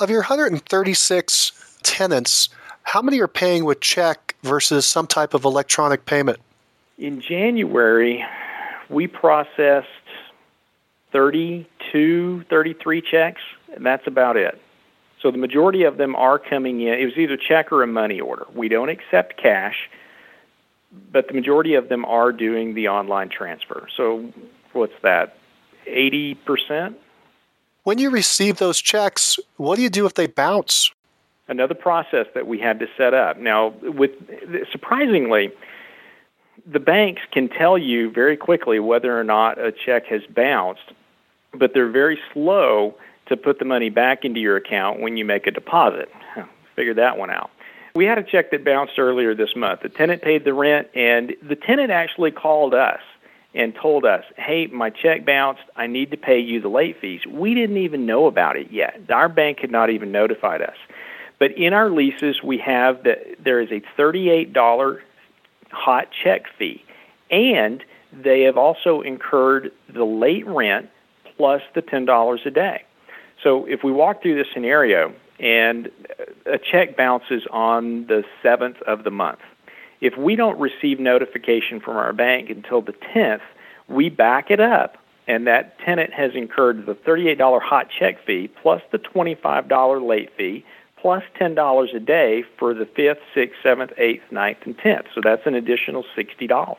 Of 0.00 0.10
your 0.10 0.20
136 0.20 1.78
tenants, 1.82 2.48
how 2.84 3.02
many 3.02 3.20
are 3.20 3.28
paying 3.28 3.64
with 3.64 3.80
check 3.80 4.34
versus 4.42 4.86
some 4.86 5.06
type 5.06 5.34
of 5.34 5.44
electronic 5.44 6.06
payment? 6.06 6.38
In 6.98 7.20
January, 7.20 8.24
we 8.92 9.06
processed 9.06 9.88
32, 11.12 12.44
33 12.48 13.02
checks, 13.02 13.42
and 13.74 13.84
that's 13.84 14.06
about 14.06 14.36
it. 14.36 14.60
So 15.20 15.30
the 15.30 15.38
majority 15.38 15.84
of 15.84 15.96
them 15.98 16.16
are 16.16 16.38
coming 16.38 16.80
in. 16.80 16.94
It 16.94 17.04
was 17.04 17.16
either 17.16 17.36
check 17.36 17.70
or 17.70 17.82
a 17.82 17.86
money 17.86 18.20
order. 18.20 18.46
We 18.54 18.68
don't 18.68 18.88
accept 18.88 19.36
cash, 19.36 19.88
but 21.12 21.28
the 21.28 21.34
majority 21.34 21.74
of 21.74 21.88
them 21.88 22.04
are 22.04 22.32
doing 22.32 22.74
the 22.74 22.88
online 22.88 23.28
transfer. 23.28 23.86
So 23.96 24.32
what's 24.72 24.94
that? 25.02 25.36
80%? 25.86 26.94
When 27.84 27.98
you 27.98 28.10
receive 28.10 28.58
those 28.58 28.80
checks, 28.80 29.38
what 29.56 29.76
do 29.76 29.82
you 29.82 29.90
do 29.90 30.06
if 30.06 30.14
they 30.14 30.26
bounce? 30.26 30.90
Another 31.48 31.74
process 31.74 32.26
that 32.34 32.46
we 32.46 32.58
had 32.58 32.78
to 32.80 32.86
set 32.96 33.14
up. 33.14 33.38
Now, 33.38 33.74
with 33.82 34.12
surprisingly, 34.70 35.52
the 36.66 36.80
banks 36.80 37.22
can 37.30 37.48
tell 37.48 37.76
you 37.76 38.10
very 38.10 38.36
quickly 38.36 38.78
whether 38.78 39.18
or 39.18 39.24
not 39.24 39.58
a 39.58 39.72
check 39.72 40.06
has 40.06 40.22
bounced, 40.28 40.92
but 41.52 41.74
they're 41.74 41.90
very 41.90 42.18
slow 42.32 42.94
to 43.26 43.36
put 43.36 43.58
the 43.58 43.64
money 43.64 43.90
back 43.90 44.24
into 44.24 44.40
your 44.40 44.56
account 44.56 45.00
when 45.00 45.16
you 45.16 45.24
make 45.24 45.46
a 45.46 45.50
deposit. 45.50 46.10
Figure 46.76 46.94
that 46.94 47.18
one 47.18 47.30
out. 47.30 47.50
We 47.94 48.06
had 48.06 48.18
a 48.18 48.22
check 48.22 48.50
that 48.52 48.64
bounced 48.64 48.98
earlier 48.98 49.34
this 49.34 49.54
month. 49.54 49.82
The 49.82 49.88
tenant 49.88 50.22
paid 50.22 50.44
the 50.44 50.54
rent, 50.54 50.88
and 50.94 51.34
the 51.42 51.56
tenant 51.56 51.90
actually 51.90 52.30
called 52.30 52.74
us 52.74 53.00
and 53.54 53.74
told 53.74 54.06
us, 54.06 54.24
hey, 54.36 54.66
my 54.68 54.88
check 54.88 55.26
bounced. 55.26 55.62
I 55.76 55.86
need 55.86 56.10
to 56.12 56.16
pay 56.16 56.38
you 56.38 56.60
the 56.60 56.68
late 56.68 56.98
fees. 57.00 57.20
We 57.26 57.54
didn't 57.54 57.76
even 57.76 58.06
know 58.06 58.26
about 58.26 58.56
it 58.56 58.70
yet. 58.70 58.98
Our 59.10 59.28
bank 59.28 59.58
had 59.60 59.70
not 59.70 59.90
even 59.90 60.10
notified 60.10 60.62
us. 60.62 60.76
But 61.38 61.52
in 61.52 61.74
our 61.74 61.90
leases, 61.90 62.42
we 62.42 62.58
have 62.58 63.04
that 63.04 63.36
there 63.44 63.60
is 63.60 63.70
a 63.70 63.82
$38 63.98 65.00
hot 65.72 66.08
check 66.12 66.44
fee. 66.58 66.84
And 67.30 67.84
they 68.12 68.42
have 68.42 68.56
also 68.56 69.00
incurred 69.00 69.72
the 69.92 70.04
late 70.04 70.46
rent 70.46 70.90
plus 71.36 71.62
the 71.74 71.82
$10 71.82 72.46
a 72.46 72.50
day. 72.50 72.84
So 73.42 73.64
if 73.66 73.82
we 73.82 73.90
walk 73.90 74.22
through 74.22 74.36
this 74.36 74.46
scenario 74.52 75.14
and 75.40 75.90
a 76.46 76.58
check 76.58 76.96
bounces 76.96 77.42
on 77.50 78.06
the 78.06 78.24
7th 78.44 78.80
of 78.82 79.04
the 79.04 79.10
month, 79.10 79.40
if 80.00 80.16
we 80.16 80.36
don't 80.36 80.58
receive 80.58 81.00
notification 81.00 81.80
from 81.80 81.96
our 81.96 82.12
bank 82.12 82.50
until 82.50 82.82
the 82.82 82.92
10th, 82.92 83.40
we 83.88 84.08
back 84.08 84.50
it 84.50 84.60
up 84.60 84.98
and 85.26 85.46
that 85.46 85.78
tenant 85.80 86.12
has 86.12 86.34
incurred 86.34 86.86
the 86.86 86.94
$38 86.94 87.60
hot 87.60 87.88
check 87.96 88.24
fee 88.24 88.48
plus 88.48 88.82
the 88.90 88.98
$25 88.98 90.06
late 90.06 90.30
fee 90.36 90.64
plus 91.02 91.24
$10 91.38 91.94
a 91.94 92.00
day 92.00 92.44
for 92.58 92.72
the 92.72 92.84
5th, 92.84 93.18
6th, 93.34 93.50
7th, 93.64 93.98
8th, 93.98 94.22
9th, 94.30 94.64
and 94.64 94.78
10th. 94.78 95.06
So 95.12 95.20
that's 95.20 95.44
an 95.46 95.56
additional 95.56 96.04
$60. 96.16 96.76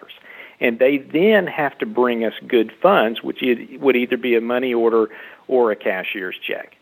And 0.61 0.79
they 0.79 0.97
then 0.97 1.45
have 1.45 1.77
to 1.79 1.85
bring 1.85 2.23
us 2.23 2.33
good 2.47 2.71
funds, 2.81 3.21
which 3.21 3.43
would 3.81 3.95
either 3.97 4.15
be 4.15 4.35
a 4.35 4.41
money 4.41 4.73
order 4.73 5.09
or 5.49 5.71
a 5.71 5.75
cashier's 5.75 6.37
check. 6.41 6.77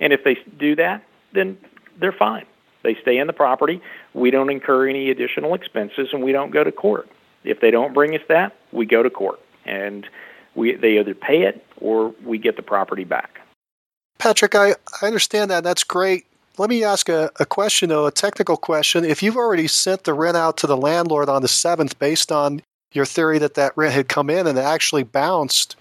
And 0.00 0.12
if 0.12 0.22
they 0.22 0.36
do 0.58 0.76
that, 0.76 1.02
then 1.32 1.56
they're 1.98 2.12
fine. 2.12 2.44
They 2.82 2.94
stay 3.00 3.16
in 3.16 3.26
the 3.26 3.32
property. 3.32 3.80
We 4.12 4.30
don't 4.30 4.50
incur 4.50 4.86
any 4.86 5.10
additional 5.10 5.54
expenses, 5.54 6.10
and 6.12 6.22
we 6.22 6.32
don't 6.32 6.50
go 6.50 6.62
to 6.62 6.70
court. 6.70 7.08
If 7.42 7.60
they 7.60 7.70
don't 7.70 7.94
bring 7.94 8.14
us 8.14 8.22
that, 8.28 8.54
we 8.70 8.84
go 8.84 9.02
to 9.02 9.08
court, 9.08 9.40
and 9.64 10.06
we 10.54 10.74
they 10.74 10.98
either 10.98 11.14
pay 11.14 11.44
it 11.44 11.64
or 11.80 12.14
we 12.22 12.36
get 12.36 12.56
the 12.56 12.62
property 12.62 13.04
back. 13.04 13.40
Patrick, 14.18 14.54
I, 14.54 14.74
I 15.00 15.06
understand 15.06 15.50
that. 15.50 15.64
That's 15.64 15.84
great. 15.84 16.26
Let 16.58 16.70
me 16.70 16.84
ask 16.84 17.10
a, 17.10 17.30
a 17.38 17.44
question, 17.44 17.90
though, 17.90 18.06
a 18.06 18.10
technical 18.10 18.56
question. 18.56 19.04
If 19.04 19.22
you've 19.22 19.36
already 19.36 19.68
sent 19.68 20.04
the 20.04 20.14
rent 20.14 20.38
out 20.38 20.56
to 20.58 20.66
the 20.66 20.76
landlord 20.76 21.28
on 21.28 21.42
the 21.42 21.48
7th 21.48 21.98
based 21.98 22.32
on 22.32 22.62
your 22.92 23.04
theory 23.04 23.38
that 23.38 23.54
that 23.54 23.76
rent 23.76 23.92
had 23.92 24.08
come 24.08 24.30
in 24.30 24.46
and 24.46 24.58
it 24.58 24.62
actually 24.62 25.02
bounced, 25.02 25.76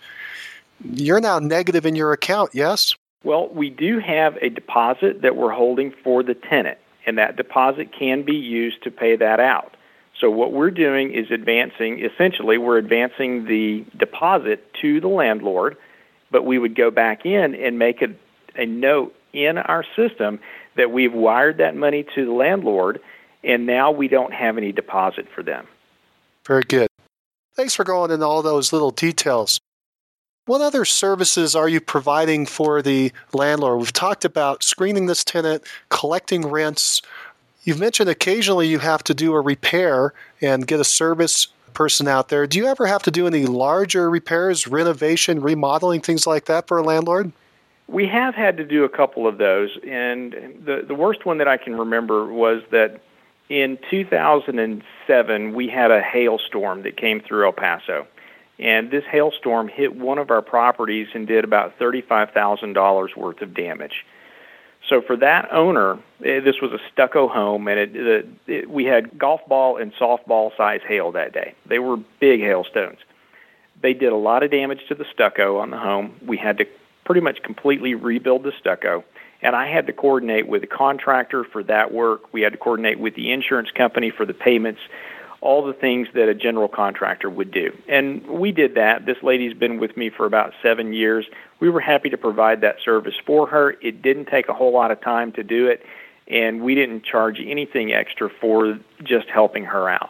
you're 0.84 1.22
now 1.22 1.40
negative 1.40 1.86
in 1.86 1.96
your 1.96 2.12
account, 2.12 2.52
yes? 2.54 2.94
Well, 3.24 3.48
we 3.48 3.70
do 3.70 4.00
have 4.00 4.36
a 4.42 4.50
deposit 4.50 5.22
that 5.22 5.38
we're 5.38 5.54
holding 5.54 5.94
for 6.04 6.24
the 6.24 6.34
tenant, 6.34 6.78
and 7.06 7.18
that 7.18 7.38
deposit 7.38 7.94
can 7.98 8.24
be 8.24 8.36
used 8.36 8.84
to 8.84 8.92
pay 8.92 9.16
that 9.16 9.40
out. 9.40 9.78
So, 10.20 10.30
what 10.30 10.52
we're 10.52 10.72
doing 10.72 11.14
is 11.14 11.32
advancing, 11.32 12.04
essentially, 12.04 12.58
we're 12.58 12.78
advancing 12.78 13.46
the 13.46 13.86
deposit 13.98 14.74
to 14.82 15.02
the 15.02 15.08
landlord, 15.08 15.78
but 16.32 16.46
we 16.46 16.60
would 16.60 16.76
go 16.76 16.92
back 16.92 17.26
in 17.26 17.56
and 17.56 17.80
make 17.80 18.02
a, 18.02 18.14
a 18.56 18.66
note 18.66 19.16
in 19.34 19.58
our 19.58 19.84
system 19.96 20.40
that 20.76 20.92
we've 20.92 21.14
wired 21.14 21.58
that 21.58 21.76
money 21.76 22.06
to 22.16 22.26
the 22.26 22.32
landlord, 22.32 23.02
and 23.44 23.66
now 23.66 23.92
we 23.92 24.08
don't 24.08 24.34
have 24.34 24.58
any 24.58 24.72
deposit 24.72 25.28
for 25.34 25.44
them. 25.44 25.68
Very 26.46 26.64
good. 26.64 26.90
Thanks 27.56 27.76
for 27.76 27.84
going 27.84 28.12
into 28.12 28.26
all 28.26 28.42
those 28.42 28.74
little 28.74 28.92
details. 28.92 29.60
What 30.46 30.62
other 30.62 30.86
services 30.86 31.56
are 31.56 31.68
you 31.68 31.82
providing 31.82 32.46
for 32.46 32.82
the 32.82 33.12
landlord? 33.34 33.80
We've 33.80 33.94
talked 33.94 34.26
about 34.26 34.62
screening 34.62 35.08
this 35.08 35.24
tenant, 35.24 35.64
collecting 35.90 36.48
rents. 36.48 37.02
You've 37.64 37.80
mentioned 37.80 38.10
occasionally 38.10 38.68
you 38.68 38.80
have 38.80 39.04
to 39.06 39.16
do 39.16 39.34
a 39.34 39.42
repair 39.42 40.14
and 40.42 40.68
get 40.68 40.80
a 40.80 40.84
service 40.84 41.48
person 41.74 42.08
out 42.08 42.30
there. 42.30 42.46
Do 42.46 42.60
you 42.60 42.68
ever 42.68 42.86
have 42.86 43.02
to 43.04 43.12
do 43.12 43.26
any 43.26 43.46
larger 43.46 44.08
repairs, 44.10 44.68
renovation, 44.68 45.42
remodeling, 45.42 46.02
things 46.02 46.28
like 46.28 46.46
that 46.46 46.68
for 46.68 46.78
a 46.78 46.84
landlord? 46.84 47.32
We 47.88 48.08
have 48.08 48.34
had 48.34 48.58
to 48.58 48.66
do 48.66 48.84
a 48.84 48.90
couple 48.90 49.28
of 49.28 49.38
those, 49.38 49.78
and 49.88 50.34
the 50.66 50.84
the 50.88 50.96
worst 50.96 51.26
one 51.26 51.38
that 51.38 51.48
I 51.48 51.58
can 51.58 51.76
remember 51.76 52.26
was 52.26 52.64
that 52.72 53.02
in 53.48 53.78
2007 53.92 55.54
we 55.54 55.68
had 55.68 55.92
a 55.92 56.02
hailstorm 56.02 56.82
that 56.84 56.98
came 56.98 57.22
through 57.22 57.46
El 57.46 57.54
Paso, 57.54 58.08
and 58.58 58.90
this 58.90 59.04
hailstorm 59.06 59.68
hit 59.68 59.96
one 59.96 60.18
of 60.18 60.32
our 60.32 60.42
properties 60.42 61.08
and 61.14 61.28
did 61.28 61.44
about 61.44 61.78
$35,000 61.78 63.16
worth 63.16 63.42
of 63.42 63.54
damage. 63.54 64.06
So 64.88 65.02
for 65.02 65.16
that 65.18 65.52
owner, 65.52 65.98
eh, 66.24 66.40
this 66.40 66.62
was 66.62 66.72
a 66.72 66.80
stucco 66.92 67.28
home, 67.28 67.68
and 67.68 67.80
it, 67.80 67.96
it, 67.96 68.28
it, 68.48 68.70
we 68.70 68.86
had 68.86 69.18
golf 69.18 69.42
ball 69.48 69.78
and 69.78 69.94
softball 69.94 70.56
size 70.56 70.82
hail 70.88 71.12
that 71.14 71.34
day. 71.34 71.56
They 71.66 71.80
were 71.80 71.98
big 72.20 72.40
hailstones. 72.42 73.00
They 73.82 73.94
did 73.94 74.12
a 74.12 74.18
lot 74.18 74.44
of 74.44 74.52
damage 74.52 74.88
to 74.88 74.96
the 74.96 75.06
stucco 75.12 75.58
on 75.58 75.72
the 75.72 75.78
home. 75.78 76.16
We 76.26 76.38
had 76.38 76.60
to 76.60 76.66
pretty 77.06 77.22
much 77.22 77.42
completely 77.44 77.96
rebuild 77.96 78.44
the 78.44 78.52
stucco. 78.60 79.04
And 79.42 79.56
I 79.56 79.68
had 79.68 79.88
to 79.88 79.94
coordinate 79.94 80.48
with 80.48 80.62
the 80.62 80.68
contractor 80.68 81.44
for 81.44 81.64
that 81.64 81.94
work. 81.94 82.34
We 82.34 82.42
had 82.42 82.54
to 82.54 82.58
coordinate 82.58 83.00
with 83.00 83.16
the 83.16 83.32
insurance 83.32 83.70
company 83.72 84.10
for 84.10 84.26
the 84.26 84.34
payments 84.34 84.82
all 85.46 85.64
the 85.64 85.74
things 85.74 86.08
that 86.16 86.28
a 86.28 86.34
general 86.34 86.68
contractor 86.68 87.30
would 87.30 87.52
do. 87.52 87.72
And 87.88 88.26
we 88.26 88.52
did 88.52 88.74
that. 88.76 89.06
This 89.06 89.18
lady's 89.22 89.54
been 89.54 89.80
with 89.80 89.96
me 89.96 90.10
for 90.10 90.26
about 90.26 90.54
seven 90.64 90.92
years. 90.92 91.26
We 91.60 91.70
were 91.70 91.80
happy 91.80 92.10
to 92.10 92.18
provide 92.18 92.62
that 92.62 92.78
service 92.84 93.14
for 93.26 93.46
her. 93.48 93.76
It 93.82 94.02
didn't 94.02 94.26
take 94.26 94.50
a 94.50 94.54
whole 94.54 94.74
lot 94.74 94.90
of 94.90 95.00
time 95.02 95.32
to 95.34 95.44
do 95.44 95.68
it, 95.68 95.86
and 96.28 96.64
we 96.64 96.74
didn't 96.74 97.04
charge 97.04 97.40
anything 97.40 97.94
extra 97.94 98.30
for 98.42 98.80
just 99.04 99.28
helping 99.28 99.66
her 99.66 99.88
out. 99.88 100.10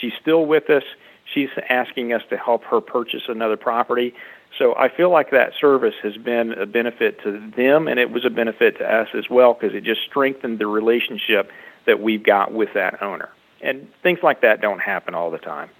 She's 0.00 0.12
still 0.20 0.44
with 0.44 0.68
us. 0.70 0.82
She's 1.32 1.50
asking 1.68 2.12
us 2.12 2.22
to 2.30 2.36
help 2.36 2.64
her 2.64 2.80
purchase 2.80 3.22
another 3.28 3.56
property. 3.56 4.12
So 4.58 4.74
I 4.76 4.88
feel 4.88 5.10
like 5.10 5.30
that 5.30 5.52
service 5.60 5.94
has 6.02 6.16
been 6.16 6.52
a 6.52 6.66
benefit 6.66 7.20
to 7.22 7.50
them, 7.56 7.88
and 7.88 7.98
it 7.98 8.10
was 8.10 8.24
a 8.24 8.30
benefit 8.30 8.78
to 8.78 8.84
us 8.84 9.08
as 9.14 9.28
well 9.28 9.54
because 9.54 9.74
it 9.74 9.82
just 9.82 10.02
strengthened 10.02 10.58
the 10.58 10.66
relationship 10.66 11.50
that 11.86 12.00
we've 12.00 12.22
got 12.22 12.52
with 12.52 12.72
that 12.74 13.02
owner. 13.02 13.30
And 13.60 13.88
things 14.02 14.20
like 14.22 14.42
that 14.42 14.60
don't 14.60 14.80
happen 14.80 15.14
all 15.14 15.30
the 15.30 15.38
time. 15.38 15.70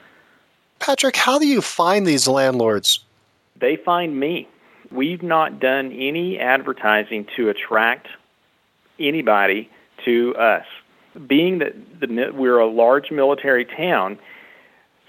Patrick, 0.81 1.17
how 1.17 1.39
do 1.39 1.47
you 1.47 1.63
find 1.63 2.07
these 2.07 2.27
landlords? 2.27 3.01
They 3.57 3.77
find 3.77 4.19
me. 4.19 4.49
We've 4.91 5.23
not 5.23 5.61
done 5.61 5.93
any 5.93 6.39
advertising 6.39 7.27
to 7.37 7.49
attract 7.49 8.09
anybody 8.99 9.71
to 10.05 10.35
us. 10.37 10.67
Being 11.27 11.59
that 11.59 11.75
the, 12.01 12.33
we're 12.35 12.59
a 12.59 12.67
large 12.67 13.11
military 13.11 13.65
town, 13.65 14.19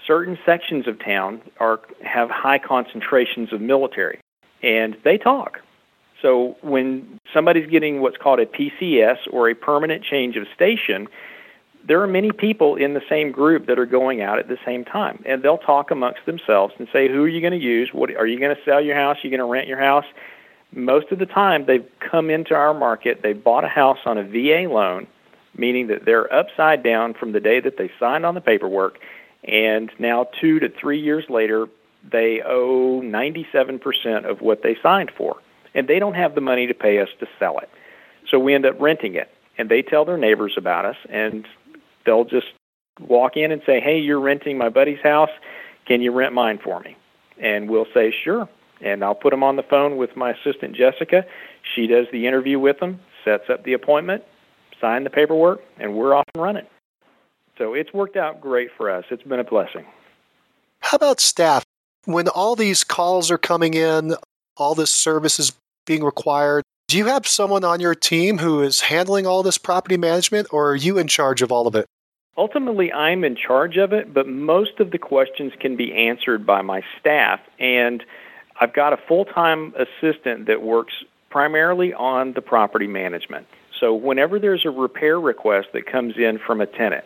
certain 0.06 0.38
sections 0.46 0.86
of 0.86 0.98
town 0.98 1.40
are 1.58 1.80
have 2.02 2.30
high 2.30 2.58
concentrations 2.58 3.52
of 3.52 3.60
military, 3.60 4.18
and 4.62 4.96
they 5.02 5.18
talk. 5.18 5.60
So 6.22 6.56
when 6.62 7.20
somebody's 7.32 7.68
getting 7.68 8.00
what's 8.00 8.16
called 8.16 8.40
a 8.40 8.46
PCS 8.46 9.18
or 9.30 9.50
a 9.50 9.54
permanent 9.54 10.02
change 10.02 10.36
of 10.36 10.46
station, 10.54 11.08
there 11.84 12.00
are 12.02 12.06
many 12.06 12.32
people 12.32 12.76
in 12.76 12.94
the 12.94 13.02
same 13.08 13.30
group 13.30 13.66
that 13.66 13.78
are 13.78 13.86
going 13.86 14.22
out 14.22 14.38
at 14.38 14.48
the 14.48 14.58
same 14.64 14.84
time, 14.84 15.22
and 15.26 15.42
they'll 15.42 15.58
talk 15.58 15.90
amongst 15.90 16.24
themselves 16.26 16.74
and 16.78 16.88
say, 16.92 17.08
"Who 17.08 17.22
are 17.24 17.28
you 17.28 17.40
going 17.40 17.52
to 17.52 17.64
use? 17.64 17.92
What 17.92 18.10
are 18.16 18.26
you 18.26 18.40
going 18.40 18.56
to 18.56 18.62
sell 18.64 18.80
your 18.80 18.96
house? 18.96 19.18
Are 19.18 19.26
you 19.26 19.30
going 19.30 19.46
to 19.46 19.52
rent 19.52 19.68
your 19.68 19.78
house?" 19.78 20.06
Most 20.72 21.12
of 21.12 21.18
the 21.18 21.26
time, 21.26 21.64
they've 21.66 21.86
come 22.00 22.28
into 22.28 22.54
our 22.54 22.74
market. 22.74 23.22
They've 23.22 23.42
bought 23.42 23.64
a 23.64 23.68
house 23.68 23.98
on 24.04 24.18
a 24.18 24.24
VA 24.24 24.68
loan, 24.68 25.06
meaning 25.56 25.86
that 25.86 26.04
they're 26.04 26.32
upside 26.32 26.82
down 26.82 27.14
from 27.14 27.32
the 27.32 27.40
day 27.40 27.60
that 27.60 27.76
they 27.76 27.90
signed 28.00 28.26
on 28.26 28.34
the 28.34 28.40
paperwork, 28.40 28.98
and 29.46 29.90
now 29.98 30.28
two 30.40 30.58
to 30.60 30.68
three 30.68 31.00
years 31.00 31.24
later, 31.28 31.68
they 32.10 32.42
owe 32.42 33.00
97% 33.02 34.24
of 34.24 34.40
what 34.40 34.62
they 34.62 34.76
signed 34.82 35.10
for, 35.16 35.36
and 35.74 35.88
they 35.88 35.98
don't 35.98 36.14
have 36.14 36.34
the 36.34 36.40
money 36.40 36.66
to 36.66 36.74
pay 36.74 36.98
us 37.00 37.08
to 37.20 37.26
sell 37.38 37.58
it. 37.58 37.68
So 38.28 38.38
we 38.38 38.54
end 38.54 38.66
up 38.66 38.80
renting 38.80 39.14
it, 39.14 39.30
and 39.58 39.68
they 39.68 39.82
tell 39.82 40.04
their 40.04 40.18
neighbors 40.18 40.54
about 40.56 40.84
us, 40.84 40.96
and 41.08 41.46
they'll 42.04 42.24
just 42.24 42.46
walk 43.00 43.36
in 43.36 43.52
and 43.52 43.62
say, 43.64 43.80
"Hey, 43.80 43.98
you're 43.98 44.20
renting 44.20 44.58
my 44.58 44.68
buddy's 44.68 45.00
house. 45.00 45.30
Can 45.86 46.00
you 46.00 46.12
rent 46.12 46.32
mine 46.32 46.58
for 46.58 46.80
me?" 46.80 46.96
And 47.38 47.68
we'll 47.68 47.86
say, 47.92 48.10
"Sure." 48.10 48.48
And 48.80 49.02
I'll 49.04 49.14
put 49.14 49.30
them 49.30 49.42
on 49.42 49.56
the 49.56 49.62
phone 49.62 49.96
with 49.96 50.16
my 50.16 50.30
assistant 50.30 50.74
Jessica. 50.74 51.24
She 51.62 51.86
does 51.86 52.06
the 52.10 52.26
interview 52.26 52.58
with 52.58 52.78
them, 52.78 53.00
sets 53.24 53.48
up 53.48 53.64
the 53.64 53.72
appointment, 53.72 54.24
sign 54.80 55.04
the 55.04 55.10
paperwork, 55.10 55.62
and 55.78 55.94
we're 55.94 56.14
off 56.14 56.24
and 56.34 56.42
running. 56.42 56.66
So 57.58 57.74
it's 57.74 57.92
worked 57.92 58.16
out 58.16 58.40
great 58.40 58.70
for 58.76 58.90
us. 58.90 59.04
It's 59.10 59.22
been 59.22 59.40
a 59.40 59.44
blessing. 59.44 59.86
How 60.80 60.96
about 60.96 61.20
staff? 61.20 61.64
When 62.04 62.28
all 62.28 62.54
these 62.54 62.84
calls 62.84 63.30
are 63.30 63.38
coming 63.38 63.74
in, 63.74 64.14
all 64.56 64.74
this 64.74 64.90
service 64.90 65.38
is 65.38 65.52
being 65.86 66.04
required, 66.04 66.62
do 66.88 66.96
you 66.96 67.06
have 67.06 67.26
someone 67.26 67.64
on 67.64 67.80
your 67.80 67.96
team 67.96 68.38
who 68.38 68.62
is 68.62 68.82
handling 68.82 69.26
all 69.26 69.42
this 69.42 69.58
property 69.58 69.96
management, 69.96 70.46
or 70.52 70.70
are 70.70 70.76
you 70.76 70.98
in 70.98 71.08
charge 71.08 71.42
of 71.42 71.50
all 71.50 71.66
of 71.66 71.74
it? 71.74 71.86
Ultimately, 72.38 72.92
I'm 72.92 73.24
in 73.24 73.34
charge 73.34 73.76
of 73.76 73.92
it, 73.92 74.14
but 74.14 74.28
most 74.28 74.78
of 74.78 74.92
the 74.92 74.98
questions 74.98 75.52
can 75.58 75.74
be 75.74 75.92
answered 75.92 76.46
by 76.46 76.62
my 76.62 76.82
staff. 77.00 77.40
And 77.58 78.04
I've 78.60 78.72
got 78.72 78.92
a 78.92 78.98
full 78.98 79.24
time 79.24 79.74
assistant 79.76 80.46
that 80.46 80.62
works 80.62 80.92
primarily 81.30 81.92
on 81.92 82.34
the 82.34 82.42
property 82.42 82.86
management. 82.86 83.46
So, 83.80 83.94
whenever 83.94 84.38
there's 84.38 84.64
a 84.64 84.70
repair 84.70 85.18
request 85.18 85.68
that 85.72 85.86
comes 85.86 86.16
in 86.18 86.38
from 86.38 86.60
a 86.60 86.66
tenant, 86.66 87.04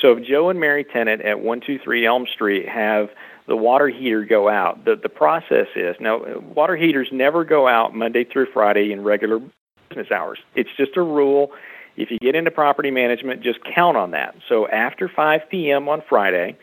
so 0.00 0.16
if 0.16 0.24
Joe 0.24 0.50
and 0.50 0.60
Mary 0.60 0.84
Tennant 0.84 1.22
at 1.22 1.38
123 1.38 2.06
Elm 2.06 2.26
Street 2.26 2.68
have 2.68 3.10
the 3.46 3.56
water 3.56 3.88
heater 3.88 4.24
go 4.24 4.48
out, 4.48 4.84
the, 4.84 4.96
the 4.96 5.08
process 5.08 5.66
is 5.74 5.96
now, 6.00 6.38
water 6.38 6.76
heaters 6.76 7.08
never 7.10 7.44
go 7.44 7.66
out 7.66 7.94
Monday 7.94 8.24
through 8.24 8.46
Friday 8.52 8.92
in 8.92 9.02
regular 9.02 9.40
business 9.88 10.10
hours. 10.10 10.38
It's 10.54 10.70
just 10.76 10.96
a 10.96 11.02
rule 11.02 11.52
if 11.98 12.12
you 12.12 12.18
get 12.20 12.36
into 12.36 12.52
property 12.52 12.92
management, 12.92 13.42
just 13.42 13.58
count 13.64 13.96
on 13.96 14.12
that. 14.12 14.36
So 14.48 14.68
after 14.68 15.08
5 15.08 15.40
p.m. 15.50 15.88
on 15.88 16.00
Friday, 16.08 16.56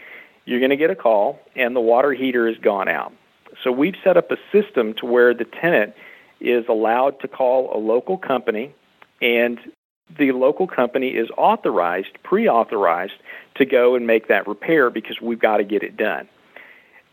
you're 0.45 0.59
going 0.59 0.69
to 0.69 0.77
get 0.77 0.91
a 0.91 0.95
call 0.95 1.39
and 1.57 1.75
the 1.75 1.81
water 1.81 2.13
heater 2.13 2.47
has 2.47 2.57
gone 2.57 2.87
out. 2.87 3.11
So 3.61 3.71
we've 3.71 3.95
set 4.01 4.15
up 4.15 4.31
a 4.31 4.37
system 4.53 4.93
to 4.95 5.05
where 5.05 5.33
the 5.33 5.43
tenant 5.43 5.93
is 6.39 6.65
allowed 6.69 7.19
to 7.19 7.27
call 7.27 7.75
a 7.75 7.79
local 7.79 8.17
company 8.17 8.73
and 9.21 9.59
the 10.17 10.31
local 10.31 10.67
company 10.67 11.09
is 11.09 11.29
authorized, 11.37 12.17
pre 12.23 12.47
authorized, 12.47 13.13
to 13.55 13.65
go 13.65 13.95
and 13.95 14.05
make 14.05 14.27
that 14.27 14.47
repair 14.47 14.89
because 14.89 15.19
we've 15.21 15.39
got 15.39 15.57
to 15.57 15.63
get 15.63 15.83
it 15.83 15.97
done. 15.97 16.27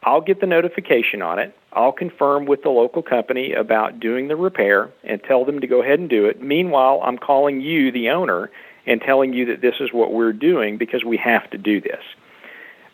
I'll 0.05 0.21
get 0.21 0.41
the 0.41 0.47
notification 0.47 1.23
on 1.23 1.39
it. 1.39 1.57
I'll 1.73 1.93
confirm 1.93 2.47
with 2.47 2.63
the 2.63 2.71
local 2.71 3.03
company 3.03 3.53
about 3.53 4.01
doing 4.01 4.29
the 4.29 4.37
repair 4.37 4.91
and 5.05 5.23
tell 5.23 5.45
them 5.45 5.61
to 5.61 5.67
go 5.67 5.81
ahead 5.81 6.01
and 6.01 6.11
do 6.11 6.27
it. 6.27 6.43
Meanwhile, 6.43 7.01
I'm 7.05 7.19
calling 7.19 7.61
you, 7.61 7.93
the 7.93 8.11
owner, 8.11 8.51
and 8.85 9.01
telling 9.01 9.33
you 9.33 9.47
that 9.47 9.61
this 9.61 9.77
is 9.81 9.93
what 9.93 10.13
we're 10.13 10.33
doing 10.33 10.77
because 10.77 11.05
we 11.05 11.17
have 11.19 11.49
to 11.51 11.59
do 11.59 11.81
this. 11.81 12.03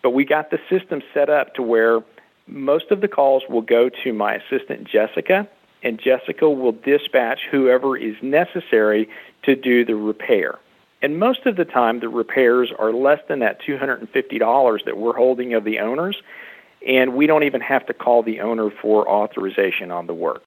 But 0.03 0.11
we 0.11 0.25
got 0.25 0.51
the 0.51 0.61
system 0.69 1.03
set 1.15 1.31
up 1.31 1.55
to 1.55 1.63
where 1.63 2.01
most 2.47 2.91
of 2.91 3.01
the 3.01 3.09
calls 3.09 3.43
will 3.49 3.63
go 3.63 3.89
to 3.89 4.13
my 4.13 4.35
assistant, 4.35 4.85
Jessica, 4.85 5.49
and 5.83 6.01
Jessica 6.01 6.49
will 6.49 6.73
dispatch 6.73 7.41
whoever 7.51 7.97
is 7.97 8.17
necessary 8.23 9.09
to 9.45 9.55
do 9.55 9.85
the 9.85 9.95
repair. 9.95 10.59
And 11.01 11.19
most 11.19 11.47
of 11.47 11.57
the 11.57 11.65
time, 11.65 12.01
the 12.01 12.09
repairs 12.09 12.71
are 12.77 12.93
less 12.93 13.21
than 13.29 13.39
that 13.41 13.63
$250 13.63 14.85
that 14.85 14.97
we're 14.97 15.17
holding 15.17 15.55
of 15.55 15.65
the 15.65 15.79
owners 15.79 16.21
and 16.87 17.15
we 17.15 17.27
don't 17.27 17.43
even 17.43 17.61
have 17.61 17.87
to 17.87 17.95
call 17.95 18.23
the 18.23 18.41
owner 18.41 18.71
for 18.71 19.09
authorization 19.09 19.91
on 19.91 20.07
the 20.07 20.15
work. 20.15 20.43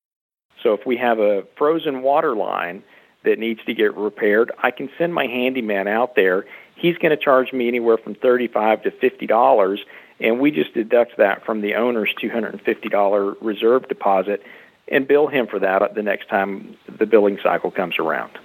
So 0.63 0.73
if 0.73 0.85
we 0.85 0.97
have 0.97 1.19
a 1.19 1.43
frozen 1.57 2.03
water 2.03 2.35
line 2.35 2.83
that 3.23 3.39
needs 3.39 3.63
to 3.65 3.73
get 3.73 3.95
repaired, 3.95 4.51
I 4.61 4.71
can 4.71 4.89
send 4.97 5.13
my 5.13 5.27
handyman 5.27 5.87
out 5.87 6.15
there. 6.15 6.45
He's 6.75 6.97
going 6.97 7.15
to 7.15 7.21
charge 7.21 7.51
me 7.51 7.67
anywhere 7.67 7.97
from 7.97 8.15
35 8.15 8.83
to 8.83 8.91
$50 8.91 9.79
and 10.19 10.39
we 10.39 10.51
just 10.51 10.73
deduct 10.73 11.17
that 11.17 11.43
from 11.43 11.61
the 11.61 11.75
owner's 11.75 12.13
$250 12.21 13.35
reserve 13.41 13.87
deposit 13.87 14.43
and 14.91 15.07
bill 15.07 15.27
him 15.27 15.47
for 15.47 15.57
that 15.57 15.95
the 15.95 16.03
next 16.03 16.29
time 16.29 16.77
the 16.99 17.07
billing 17.07 17.39
cycle 17.41 17.71
comes 17.71 17.97
around. 17.97 18.37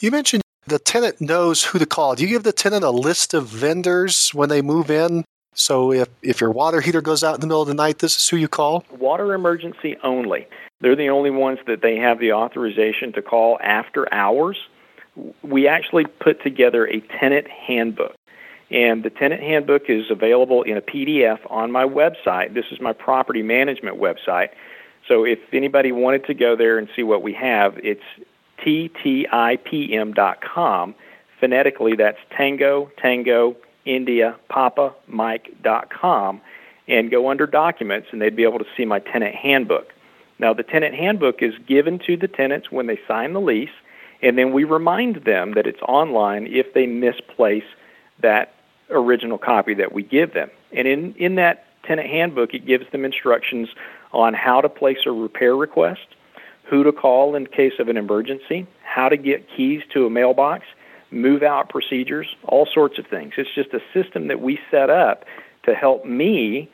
You 0.00 0.10
mentioned 0.10 0.42
the 0.66 0.78
tenant 0.78 1.20
knows 1.20 1.62
who 1.62 1.78
to 1.78 1.86
call. 1.86 2.14
Do 2.14 2.22
you 2.22 2.28
give 2.28 2.42
the 2.42 2.52
tenant 2.52 2.84
a 2.84 2.90
list 2.90 3.34
of 3.34 3.46
vendors 3.46 4.30
when 4.30 4.48
they 4.48 4.62
move 4.62 4.90
in 4.90 5.24
so 5.54 5.92
if, 5.92 6.08
if 6.22 6.40
your 6.40 6.50
water 6.50 6.80
heater 6.80 7.00
goes 7.00 7.24
out 7.24 7.34
in 7.34 7.40
the 7.40 7.46
middle 7.46 7.62
of 7.62 7.68
the 7.68 7.74
night, 7.74 8.00
this 8.00 8.16
is 8.16 8.28
who 8.28 8.36
you 8.36 8.48
call? 8.48 8.84
Water 8.90 9.32
emergency 9.32 9.96
only. 10.02 10.46
They're 10.80 10.96
the 10.96 11.08
only 11.08 11.30
ones 11.30 11.60
that 11.66 11.80
they 11.80 11.96
have 11.96 12.18
the 12.18 12.32
authorization 12.32 13.12
to 13.12 13.22
call 13.22 13.58
after 13.62 14.12
hours. 14.12 14.58
We 15.42 15.68
actually 15.68 16.04
put 16.06 16.42
together 16.42 16.86
a 16.86 17.00
tenant 17.00 17.48
handbook. 17.48 18.14
And 18.70 19.04
the 19.04 19.10
tenant 19.10 19.42
handbook 19.42 19.88
is 19.88 20.10
available 20.10 20.62
in 20.62 20.76
a 20.76 20.82
PDF 20.82 21.38
on 21.50 21.70
my 21.70 21.84
website. 21.84 22.54
This 22.54 22.64
is 22.72 22.80
my 22.80 22.92
property 22.92 23.42
management 23.42 23.98
website. 24.00 24.48
So 25.08 25.24
if 25.24 25.38
anybody 25.52 25.92
wanted 25.92 26.24
to 26.26 26.34
go 26.34 26.56
there 26.56 26.78
and 26.78 26.88
see 26.96 27.02
what 27.02 27.22
we 27.22 27.32
have, 27.34 27.78
it's 27.78 28.02
ttipm.com. 28.64 30.14
Phonetically, 31.40 31.96
that's 31.96 32.18
Tango, 32.30 32.90
Tango, 32.96 33.56
India 33.84 34.36
Papa 34.48 34.94
Mike.com 35.06 36.40
and 36.86 37.10
go 37.10 37.30
under 37.30 37.46
documents 37.46 38.08
and 38.12 38.20
they'd 38.20 38.36
be 38.36 38.44
able 38.44 38.58
to 38.58 38.66
see 38.76 38.84
my 38.84 38.98
tenant 38.98 39.34
handbook. 39.34 39.92
Now 40.38 40.52
the 40.52 40.62
tenant 40.62 40.94
handbook 40.94 41.42
is 41.42 41.54
given 41.66 41.98
to 42.00 42.16
the 42.16 42.28
tenants 42.28 42.70
when 42.70 42.86
they 42.86 42.98
sign 43.06 43.32
the 43.32 43.40
lease 43.40 43.70
and 44.22 44.38
then 44.38 44.52
we 44.52 44.64
remind 44.64 45.24
them 45.24 45.52
that 45.52 45.66
it's 45.66 45.82
online 45.82 46.46
if 46.46 46.72
they 46.72 46.86
misplace 46.86 47.64
that 48.20 48.54
original 48.90 49.38
copy 49.38 49.74
that 49.74 49.92
we 49.92 50.02
give 50.02 50.34
them. 50.34 50.50
And 50.72 50.88
in, 50.88 51.14
in 51.14 51.34
that 51.36 51.66
tenant 51.84 52.08
handbook 52.08 52.54
it 52.54 52.66
gives 52.66 52.90
them 52.90 53.04
instructions 53.04 53.68
on 54.14 54.32
how 54.34 54.60
to 54.60 54.68
place 54.68 54.98
a 55.06 55.12
repair 55.12 55.56
request, 55.56 56.06
who 56.64 56.82
to 56.84 56.92
call 56.92 57.34
in 57.34 57.46
case 57.46 57.74
of 57.78 57.88
an 57.88 57.96
emergency, 57.96 58.66
how 58.82 59.08
to 59.08 59.16
get 59.16 59.46
keys 59.54 59.82
to 59.92 60.06
a 60.06 60.10
mailbox, 60.10 60.64
move 61.10 61.42
out 61.42 61.68
procedures, 61.68 62.34
all 62.44 62.66
sorts 62.66 62.98
of 62.98 63.06
things. 63.06 63.34
It's 63.36 63.54
just 63.54 63.72
a 63.74 63.80
system 63.92 64.28
that 64.28 64.40
we 64.40 64.58
set 64.70 64.90
up 64.90 65.24
to 65.64 65.74
help 65.74 66.04
me 66.04 66.70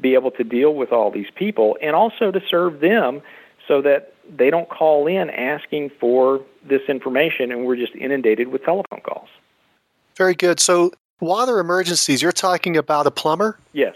be 0.00 0.14
able 0.14 0.30
to 0.32 0.44
deal 0.44 0.74
with 0.74 0.92
all 0.92 1.10
these 1.10 1.30
people 1.34 1.76
and 1.82 1.94
also 1.94 2.30
to 2.30 2.40
serve 2.48 2.80
them 2.80 3.22
so 3.68 3.82
that 3.82 4.14
they 4.36 4.50
don't 4.50 4.68
call 4.68 5.06
in 5.06 5.30
asking 5.30 5.90
for 6.00 6.40
this 6.64 6.82
information 6.88 7.52
and 7.52 7.64
we're 7.66 7.76
just 7.76 7.94
inundated 7.94 8.48
with 8.48 8.64
telephone 8.64 9.00
calls. 9.00 9.28
Very 10.16 10.34
good. 10.34 10.60
So 10.60 10.92
water 11.20 11.58
emergencies, 11.58 12.22
you're 12.22 12.32
talking 12.32 12.76
about 12.76 13.06
a 13.06 13.10
plumber? 13.10 13.58
Yes. 13.72 13.94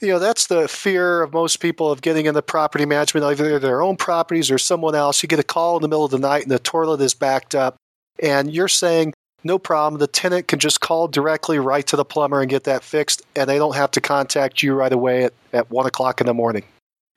You 0.00 0.08
know, 0.08 0.18
that's 0.18 0.46
the 0.46 0.68
fear 0.68 1.22
of 1.22 1.32
most 1.32 1.56
people 1.56 1.90
of 1.90 2.02
getting 2.02 2.26
into 2.26 2.42
property 2.42 2.84
management, 2.84 3.24
either 3.24 3.58
their 3.58 3.80
own 3.80 3.96
properties 3.96 4.50
or 4.50 4.58
someone 4.58 4.94
else. 4.94 5.22
You 5.22 5.28
get 5.28 5.38
a 5.38 5.44
call 5.44 5.76
in 5.76 5.82
the 5.82 5.88
middle 5.88 6.04
of 6.04 6.10
the 6.10 6.18
night 6.18 6.42
and 6.42 6.50
the 6.50 6.58
toilet 6.58 7.00
is 7.00 7.14
backed 7.14 7.54
up, 7.54 7.76
and 8.22 8.52
you're 8.52 8.68
saying, 8.68 9.14
no 9.42 9.58
problem. 9.58 9.98
The 9.98 10.06
tenant 10.06 10.48
can 10.48 10.58
just 10.58 10.80
call 10.80 11.08
directly 11.08 11.58
right 11.58 11.86
to 11.86 11.96
the 11.96 12.04
plumber 12.04 12.40
and 12.40 12.50
get 12.50 12.64
that 12.64 12.82
fixed, 12.82 13.22
and 13.34 13.48
they 13.48 13.58
don't 13.58 13.76
have 13.76 13.90
to 13.92 14.00
contact 14.00 14.62
you 14.62 14.74
right 14.74 14.92
away 14.92 15.24
at, 15.24 15.32
at 15.52 15.70
1 15.70 15.86
o'clock 15.86 16.20
in 16.20 16.26
the 16.26 16.34
morning. 16.34 16.64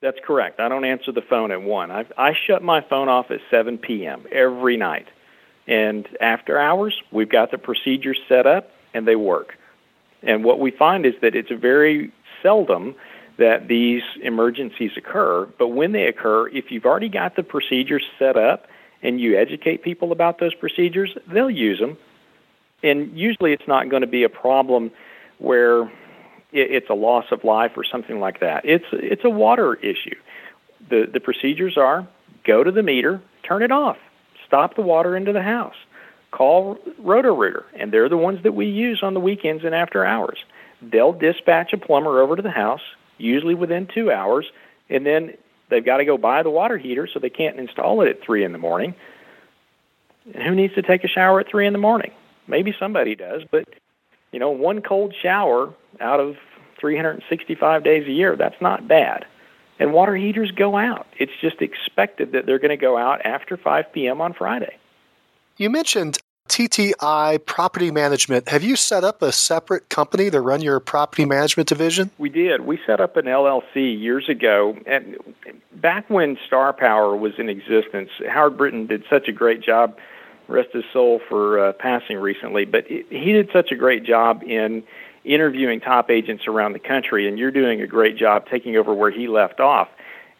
That's 0.02 0.20
correct. 0.24 0.60
I 0.60 0.70
don't 0.70 0.86
answer 0.86 1.12
the 1.12 1.22
phone 1.22 1.52
at 1.52 1.62
1. 1.62 1.92
I, 1.92 2.06
I 2.18 2.34
shut 2.34 2.64
my 2.64 2.82
phone 2.82 3.10
off 3.10 3.32
at 3.32 3.42
7 3.52 3.78
p.m. 3.78 4.26
every 4.32 4.78
night. 4.78 5.08
And 5.68 6.08
after 6.22 6.58
hours, 6.58 7.02
we've 7.12 7.30
got 7.30 7.52
the 7.52 7.58
procedures 7.58 8.20
set 8.30 8.48
up 8.48 8.72
and 8.94 9.08
they 9.08 9.18
work. 9.18 9.58
And 10.24 10.44
what 10.44 10.60
we 10.60 10.72
find 10.72 11.06
is 11.06 11.14
that 11.22 11.36
it's 11.36 11.52
a 11.52 11.56
very 11.56 12.12
seldom 12.42 12.96
that 13.38 13.68
these 13.68 14.04
emergencies 14.22 14.92
occur, 14.98 15.46
but 15.58 15.70
when 15.70 15.94
they 15.94 16.08
occur, 16.08 16.50
if 16.50 16.72
you've 16.72 16.86
already 16.86 17.10
got 17.10 17.36
the 17.36 17.44
procedures 17.44 18.04
set 18.18 18.36
up 18.36 18.68
and 19.02 19.20
you 19.22 19.38
educate 19.38 19.82
people 19.82 20.12
about 20.12 20.40
those 20.40 20.54
procedures, 20.54 21.18
they'll 21.28 21.50
use 21.50 21.80
them. 21.80 21.98
And 22.84 23.18
usually 23.18 23.54
it's 23.54 23.68
not 23.68 23.90
going 23.90 24.02
to 24.02 24.08
be 24.08 24.24
a 24.24 24.30
problem 24.30 24.92
where 25.38 25.90
it's 26.52 26.90
a 26.90 26.94
loss 26.94 27.26
of 27.32 27.44
life 27.44 27.74
or 27.78 27.84
something 27.84 28.20
like 28.20 28.40
that. 28.40 28.66
It's 28.66 28.86
it's 28.92 29.24
a 29.24 29.30
water 29.30 29.76
issue. 29.76 30.16
The 30.90 31.10
the 31.12 31.20
procedures 31.20 31.78
are 31.78 32.08
go 32.44 32.64
to 32.64 32.72
the 32.72 32.84
meter, 32.84 33.22
turn 33.44 33.62
it 33.62 33.72
off, 33.72 33.98
stop 34.46 34.76
the 34.76 34.82
water 34.82 35.16
into 35.16 35.32
the 35.32 35.44
house 35.44 35.76
call 36.32 36.78
Roto-Rooter, 37.00 37.66
and 37.76 37.92
they're 37.92 38.10
the 38.10 38.18
ones 38.18 38.44
that 38.44 38.54
we 38.54 38.68
use 38.68 39.02
on 39.02 39.14
the 39.14 39.20
weekends 39.20 39.64
and 39.64 39.74
after 39.74 40.06
hours. 40.06 40.38
They'll 40.82 41.14
dispatch 41.14 41.74
a 41.74 41.78
plumber 41.78 42.22
over 42.22 42.36
to 42.36 42.42
the 42.42 42.52
house, 42.52 42.82
usually 43.18 43.56
within 43.56 43.88
two 43.88 44.12
hours, 44.12 44.46
and 44.90 45.06
then 45.06 45.34
they've 45.70 45.86
got 45.86 45.98
to 45.98 46.06
go 46.06 46.18
buy 46.18 46.44
the 46.44 46.50
water 46.50 46.78
heater, 46.78 47.08
so 47.12 47.20
they 47.20 47.30
can't 47.30 47.60
install 47.60 48.02
it 48.02 48.10
at 48.10 48.22
three 48.22 48.44
in 48.44 48.52
the 48.52 48.58
morning. 48.58 48.96
And 50.34 50.44
who 50.44 50.56
needs 50.56 50.76
to 50.76 50.82
take 50.82 51.04
a 51.04 51.08
shower 51.08 51.40
at 51.40 51.50
three 51.50 51.66
in 51.68 51.74
the 51.74 51.80
morning? 51.80 52.12
Maybe 52.48 52.74
somebody 52.80 53.16
does, 53.16 53.44
but 53.50 53.68
you 54.32 54.40
know, 54.40 54.52
one 54.52 54.82
cold 54.82 55.14
shower 55.22 55.74
out 56.00 56.20
of 56.20 56.36
365 56.80 57.84
days 57.84 58.08
a 58.08 58.12
year, 58.12 58.36
that's 58.36 58.60
not 58.62 58.88
bad. 58.88 59.26
And 59.80 59.94
water 59.94 60.16
heaters 60.16 60.52
go 60.52 60.78
out. 60.78 61.08
It's 61.18 61.32
just 61.42 61.62
expected 61.62 62.34
that 62.34 62.46
they're 62.46 62.60
going 62.60 62.70
to 62.70 62.78
go 62.78 62.98
out 62.98 63.26
after 63.26 63.58
5 63.58 63.94
p.m. 63.94 64.22
on 64.22 64.34
Friday. 64.34 64.78
You 65.58 65.70
mentioned 65.70 66.20
TTI 66.50 67.46
Property 67.46 67.92
Management. 67.92 68.50
Have 68.50 68.64
you 68.64 68.76
set 68.76 69.04
up 69.04 69.22
a 69.22 69.32
separate 69.32 69.88
company 69.88 70.30
to 70.32 70.42
run 70.42 70.62
your 70.62 70.80
property 70.80 71.24
management 71.24 71.70
division? 71.70 72.10
We 72.18 72.30
did. 72.30 72.66
We 72.66 72.80
set 72.86 73.00
up 73.00 73.16
an 73.16 73.26
LLC 73.26 74.00
years 74.00 74.28
ago. 74.28 74.76
And 74.86 75.16
back 75.72 76.10
when 76.10 76.38
Star 76.48 76.74
Power 76.74 77.16
was 77.16 77.34
in 77.38 77.48
existence, 77.48 78.10
Howard 78.28 78.58
Brinton 78.58 78.88
did 78.88 79.04
such 79.10 79.28
a 79.28 79.32
great 79.32 79.62
job, 79.62 79.98
rest 80.48 80.70
his 80.74 80.84
soul 80.92 81.22
for 81.30 81.60
uh, 81.60 81.74
passing 81.74 82.18
recently, 82.18 82.66
but 82.66 82.88
he 82.88 83.32
did 83.32 83.50
such 83.54 83.72
a 83.72 83.76
great 83.76 84.04
job 84.04 84.42
in 84.44 84.84
interviewing 85.24 85.80
top 85.80 86.10
agents 86.10 86.48
around 86.48 86.74
the 86.74 86.80
country, 86.80 87.28
and 87.28 87.38
you're 87.38 87.52
doing 87.52 87.82
a 87.82 87.88
great 87.88 88.18
job 88.18 88.48
taking 88.50 88.76
over 88.76 88.94
where 88.94 89.12
he 89.12 89.28
left 89.28 89.60
off 89.60 89.88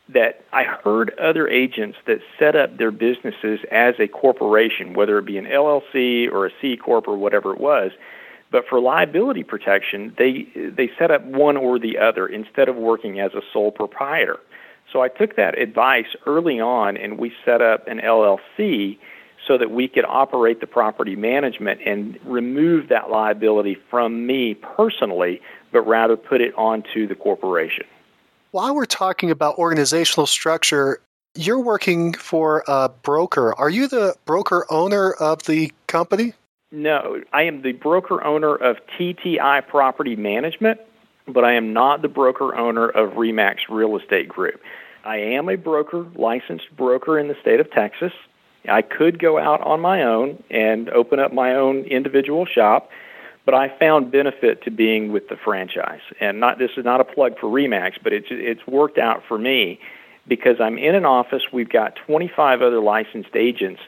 that 0.10 0.44
I 0.52 0.64
heard 0.64 1.18
other 1.20 1.48
agents 1.48 1.98
that 2.08 2.20
set 2.38 2.56
up 2.56 2.78
their 2.78 2.92
businesses 2.92 3.60
as 3.72 3.96
a 4.00 4.08
corporation, 4.08 4.94
whether 4.94 5.20
it 5.20 5.26
be 5.26 5.38
an 5.38 5.46
LLC 5.46 6.32
or 6.32 6.48
a 6.48 6.52
C 6.62 6.78
corp 6.78 7.08
or 7.08 7.16
whatever 7.16 7.54
it 7.54 7.60
was. 7.60 7.92
But 8.52 8.68
for 8.68 8.80
liability 8.80 9.44
protection, 9.44 10.16
they 10.18 10.48
they 10.56 10.90
set 10.98 11.12
up 11.12 11.24
one 11.24 11.56
or 11.56 11.78
the 11.78 12.00
other 12.00 12.26
instead 12.26 12.68
of 12.68 12.76
working 12.76 13.20
as 13.20 13.34
a 13.34 13.42
sole 13.54 13.72
proprietor. 13.72 14.40
So 14.92 15.02
I 15.02 15.08
took 15.08 15.36
that 15.36 15.60
advice 15.60 16.16
early 16.26 16.60
on 16.60 16.98
and 16.98 17.20
we 17.20 17.32
set 17.46 17.62
up 17.62 17.88
an 17.88 18.00
LLC 18.00 18.98
so 19.48 19.58
that 19.60 19.70
we 19.70 19.88
could 19.88 20.06
operate 20.06 20.60
the 20.62 20.68
property 20.68 21.16
management 21.16 21.82
and 21.86 22.20
remove 22.26 22.90
that 22.90 23.12
liability 23.12 23.78
from 23.90 24.26
me 24.26 24.56
personally, 24.56 25.42
but 25.72 25.82
rather 25.82 26.18
put 26.18 26.42
it 26.42 26.54
onto 26.56 27.08
the 27.08 27.16
corporation. 27.16 27.86
While 28.52 28.74
we're 28.74 28.86
talking 28.86 29.30
about 29.30 29.60
organizational 29.60 30.26
structure, 30.26 31.02
you're 31.36 31.60
working 31.60 32.14
for 32.14 32.64
a 32.68 32.90
broker. 32.90 33.54
Are 33.54 33.70
you 33.70 33.88
the 33.88 34.16
broker 34.26 34.66
owner 34.72 35.12
of 35.12 35.44
the 35.44 35.72
company? 35.86 36.34
No, 36.72 37.22
I 37.32 37.44
am 37.44 37.62
the 37.62 37.74
broker 37.74 38.24
owner 38.24 38.56
of 38.56 38.78
TTI 38.98 39.68
Property 39.68 40.16
Management, 40.16 40.80
but 41.28 41.44
I 41.44 41.54
am 41.54 41.74
not 41.74 42.02
the 42.02 42.08
broker 42.08 42.56
owner 42.56 42.90
of 42.90 43.12
REMAX 43.12 43.70
Real 43.70 43.96
Estate 43.98 44.28
Group. 44.28 44.60
I 45.06 45.18
am 45.18 45.48
a 45.48 45.56
broker, 45.56 46.08
licensed 46.16 46.76
broker 46.76 47.20
in 47.20 47.28
the 47.28 47.36
state 47.42 47.60
of 47.60 47.70
Texas. 47.70 48.14
I 48.68 48.82
could 48.82 49.20
go 49.20 49.38
out 49.38 49.62
on 49.62 49.80
my 49.80 50.02
own 50.02 50.44
and 50.50 50.90
open 50.90 51.20
up 51.20 51.32
my 51.32 51.54
own 51.54 51.84
individual 51.84 52.48
shop 52.48 52.90
but 53.50 53.58
I 53.58 53.76
found 53.80 54.12
benefit 54.12 54.62
to 54.66 54.70
being 54.70 55.12
with 55.12 55.28
the 55.28 55.36
franchise. 55.36 56.02
And 56.20 56.40
not 56.40 56.60
this 56.60 56.70
is 56.78 56.86
not 56.86 57.02
a 57.02 57.04
plug 57.04 57.40
for 57.40 57.48
Remax, 57.48 57.94
but 58.04 58.14
it's 58.14 58.28
it's 58.30 58.68
worked 58.68 59.00
out 59.00 59.24
for 59.28 59.40
me 59.40 59.80
because 60.28 60.62
I'm 60.62 60.78
in 60.78 60.94
an 60.94 61.04
office. 61.04 61.42
We've 61.52 61.68
got 61.68 61.96
25 61.96 62.62
other 62.62 62.80
licensed 62.80 63.36
agents, 63.36 63.82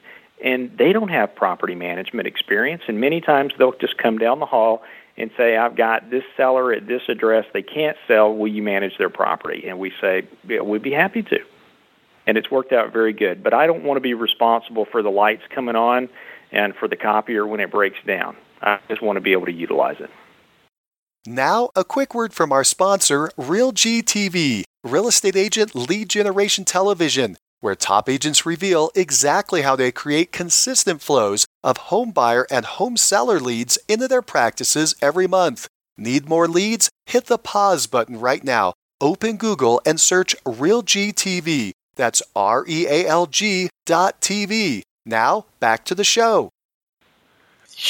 and 0.43 0.75
they 0.79 0.93
don't 0.93 1.09
have 1.09 1.35
property 1.35 1.75
management 1.75 2.27
experience. 2.27 2.81
And 2.87 2.99
many 2.99 3.21
times 3.21 3.53
they'll 3.55 3.73
just 3.73 3.99
come 3.99 4.17
down 4.17 4.39
the 4.39 4.47
hall 4.47 4.81
and 5.15 5.29
say, 5.37 5.55
"I've 5.55 5.75
got 5.75 6.09
this 6.09 6.23
seller 6.35 6.73
at 6.73 6.87
this 6.87 7.03
address. 7.07 7.45
They 7.53 7.61
can't 7.61 7.97
sell. 8.07 8.33
Will 8.33 8.47
you 8.47 8.63
manage 8.63 8.97
their 8.97 9.11
property?" 9.11 9.65
And 9.67 9.77
we 9.77 9.93
say, 10.01 10.23
yeah, 10.47 10.61
"We'd 10.61 10.81
be 10.81 10.89
happy 10.89 11.21
to." 11.21 11.39
And 12.25 12.35
it's 12.35 12.49
worked 12.49 12.73
out 12.73 12.91
very 12.91 13.13
good. 13.13 13.43
But 13.43 13.53
I 13.53 13.67
don't 13.67 13.83
want 13.83 13.97
to 13.97 14.01
be 14.01 14.15
responsible 14.15 14.85
for 14.85 15.03
the 15.03 15.11
lights 15.11 15.43
coming 15.51 15.75
on 15.75 16.09
and 16.51 16.75
for 16.75 16.87
the 16.87 16.95
copier 16.95 17.45
when 17.45 17.59
it 17.59 17.69
breaks 17.69 17.99
down. 18.07 18.35
I 18.61 18.79
just 18.87 19.01
want 19.01 19.17
to 19.17 19.21
be 19.21 19.31
able 19.31 19.45
to 19.45 19.51
utilize 19.51 19.99
it. 19.99 20.09
Now, 21.25 21.69
a 21.75 21.83
quick 21.83 22.15
word 22.15 22.33
from 22.33 22.51
our 22.51 22.63
sponsor, 22.63 23.29
RealG 23.37 24.03
TV, 24.03 24.63
real 24.83 25.07
estate 25.07 25.35
agent 25.35 25.75
lead 25.75 26.09
generation 26.09 26.65
television, 26.65 27.37
where 27.59 27.75
top 27.75 28.09
agents 28.09 28.45
reveal 28.45 28.89
exactly 28.95 29.61
how 29.61 29.75
they 29.75 29.91
create 29.91 30.31
consistent 30.31 31.01
flows 31.01 31.45
of 31.63 31.77
home 31.77 32.11
buyer 32.11 32.47
and 32.49 32.65
home 32.65 32.97
seller 32.97 33.39
leads 33.39 33.77
into 33.87 34.07
their 34.07 34.23
practices 34.23 34.95
every 35.01 35.27
month. 35.27 35.67
Need 35.97 36.27
more 36.27 36.47
leads? 36.47 36.89
Hit 37.05 37.27
the 37.27 37.37
pause 37.37 37.85
button 37.85 38.19
right 38.19 38.43
now. 38.43 38.73
Open 38.99 39.37
Google 39.37 39.79
and 39.85 39.99
search 39.99 40.35
RealG 40.43 41.13
TV. 41.13 41.71
That's 41.95 42.23
R 42.35 42.65
E 42.67 42.87
A 42.87 43.05
L 43.05 43.27
G 43.27 43.69
dot 43.85 44.21
TV. 44.21 44.81
Now, 45.05 45.45
back 45.59 45.85
to 45.85 45.95
the 45.95 46.03
show 46.03 46.49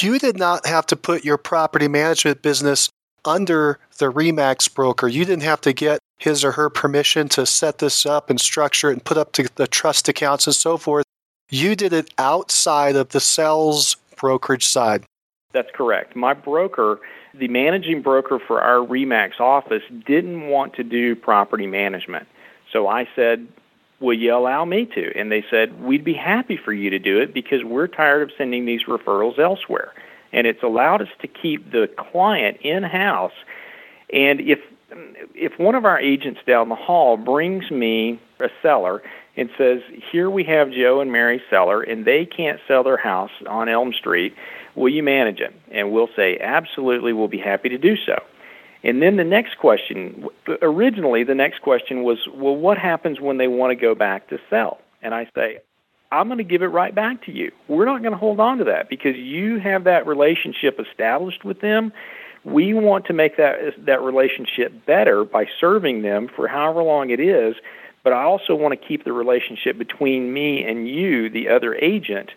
you 0.00 0.18
did 0.18 0.38
not 0.38 0.66
have 0.66 0.86
to 0.86 0.96
put 0.96 1.24
your 1.24 1.36
property 1.36 1.88
management 1.88 2.42
business 2.42 2.90
under 3.24 3.78
the 3.98 4.06
Remax 4.06 4.72
broker. 4.72 5.08
You 5.08 5.24
didn't 5.24 5.42
have 5.42 5.60
to 5.62 5.72
get 5.72 5.98
his 6.18 6.44
or 6.44 6.52
her 6.52 6.70
permission 6.70 7.28
to 7.30 7.44
set 7.44 7.78
this 7.78 8.06
up 8.06 8.30
and 8.30 8.40
structure 8.40 8.90
it 8.90 8.94
and 8.94 9.04
put 9.04 9.18
up 9.18 9.32
the 9.32 9.66
trust 9.66 10.08
accounts 10.08 10.46
and 10.46 10.54
so 10.54 10.76
forth. 10.76 11.04
You 11.50 11.76
did 11.76 11.92
it 11.92 12.12
outside 12.16 12.96
of 12.96 13.10
the 13.10 13.20
sales 13.20 13.96
brokerage 14.16 14.66
side. 14.66 15.04
That's 15.52 15.70
correct. 15.74 16.16
My 16.16 16.32
broker, 16.32 17.00
the 17.34 17.48
managing 17.48 18.02
broker 18.02 18.38
for 18.38 18.62
our 18.62 18.86
Remax 18.86 19.38
office, 19.38 19.82
didn't 20.06 20.48
want 20.48 20.74
to 20.74 20.84
do 20.84 21.14
property 21.14 21.66
management. 21.66 22.26
So 22.72 22.88
I 22.88 23.06
said, 23.14 23.46
will 24.02 24.18
you 24.18 24.34
allow 24.34 24.64
me 24.64 24.86
to? 24.86 25.18
And 25.18 25.30
they 25.30 25.44
said, 25.50 25.80
we'd 25.80 26.04
be 26.04 26.14
happy 26.14 26.56
for 26.56 26.72
you 26.72 26.90
to 26.90 26.98
do 26.98 27.20
it 27.20 27.32
because 27.32 27.64
we're 27.64 27.86
tired 27.86 28.22
of 28.22 28.32
sending 28.36 28.66
these 28.66 28.84
referrals 28.84 29.38
elsewhere. 29.38 29.92
And 30.32 30.46
it's 30.46 30.62
allowed 30.62 31.02
us 31.02 31.08
to 31.20 31.28
keep 31.28 31.70
the 31.70 31.88
client 31.96 32.58
in 32.62 32.82
house. 32.82 33.32
And 34.12 34.40
if 34.40 34.60
if 35.34 35.58
one 35.58 35.74
of 35.74 35.86
our 35.86 35.98
agents 35.98 36.40
down 36.46 36.68
the 36.68 36.74
hall 36.74 37.16
brings 37.16 37.70
me 37.70 38.20
a 38.40 38.50
seller 38.60 39.02
and 39.36 39.48
says, 39.56 39.80
"Here 40.10 40.28
we 40.28 40.44
have 40.44 40.70
Joe 40.70 41.00
and 41.00 41.10
Mary 41.10 41.42
Seller, 41.48 41.80
and 41.80 42.04
they 42.04 42.26
can't 42.26 42.60
sell 42.68 42.82
their 42.82 42.98
house 42.98 43.30
on 43.46 43.70
Elm 43.70 43.94
Street. 43.94 44.34
Will 44.74 44.90
you 44.90 45.02
manage 45.02 45.40
it?" 45.40 45.54
And 45.70 45.92
we'll 45.92 46.10
say, 46.14 46.38
"Absolutely, 46.38 47.14
we'll 47.14 47.28
be 47.28 47.38
happy 47.38 47.70
to 47.70 47.78
do 47.78 47.96
so." 47.96 48.22
And 48.84 49.00
then 49.00 49.16
the 49.16 49.24
next 49.24 49.58
question, 49.58 50.26
originally 50.60 51.24
the 51.24 51.34
next 51.34 51.62
question 51.62 52.02
was, 52.02 52.18
well, 52.34 52.56
what 52.56 52.78
happens 52.78 53.20
when 53.20 53.38
they 53.38 53.48
want 53.48 53.70
to 53.70 53.76
go 53.76 53.94
back 53.94 54.28
to 54.28 54.38
sell? 54.50 54.80
And 55.02 55.14
I 55.14 55.28
say, 55.34 55.58
I'm 56.10 56.28
going 56.28 56.38
to 56.38 56.44
give 56.44 56.62
it 56.62 56.66
right 56.66 56.94
back 56.94 57.24
to 57.24 57.32
you. 57.32 57.52
We're 57.68 57.84
not 57.84 58.02
going 58.02 58.12
to 58.12 58.18
hold 58.18 58.40
on 58.40 58.58
to 58.58 58.64
that 58.64 58.88
because 58.88 59.16
you 59.16 59.58
have 59.58 59.84
that 59.84 60.06
relationship 60.06 60.80
established 60.80 61.44
with 61.44 61.60
them. 61.60 61.92
We 62.44 62.74
want 62.74 63.06
to 63.06 63.12
make 63.12 63.36
that 63.36 63.86
that 63.86 64.02
relationship 64.02 64.84
better 64.84 65.24
by 65.24 65.46
serving 65.60 66.02
them 66.02 66.28
for 66.28 66.48
however 66.48 66.82
long 66.82 67.10
it 67.10 67.20
is, 67.20 67.54
but 68.02 68.12
I 68.12 68.24
also 68.24 68.56
want 68.56 68.78
to 68.78 68.86
keep 68.88 69.04
the 69.04 69.12
relationship 69.12 69.78
between 69.78 70.32
me 70.32 70.64
and 70.64 70.88
you, 70.88 71.30
the 71.30 71.48
other 71.48 71.74
agent, 71.76 72.30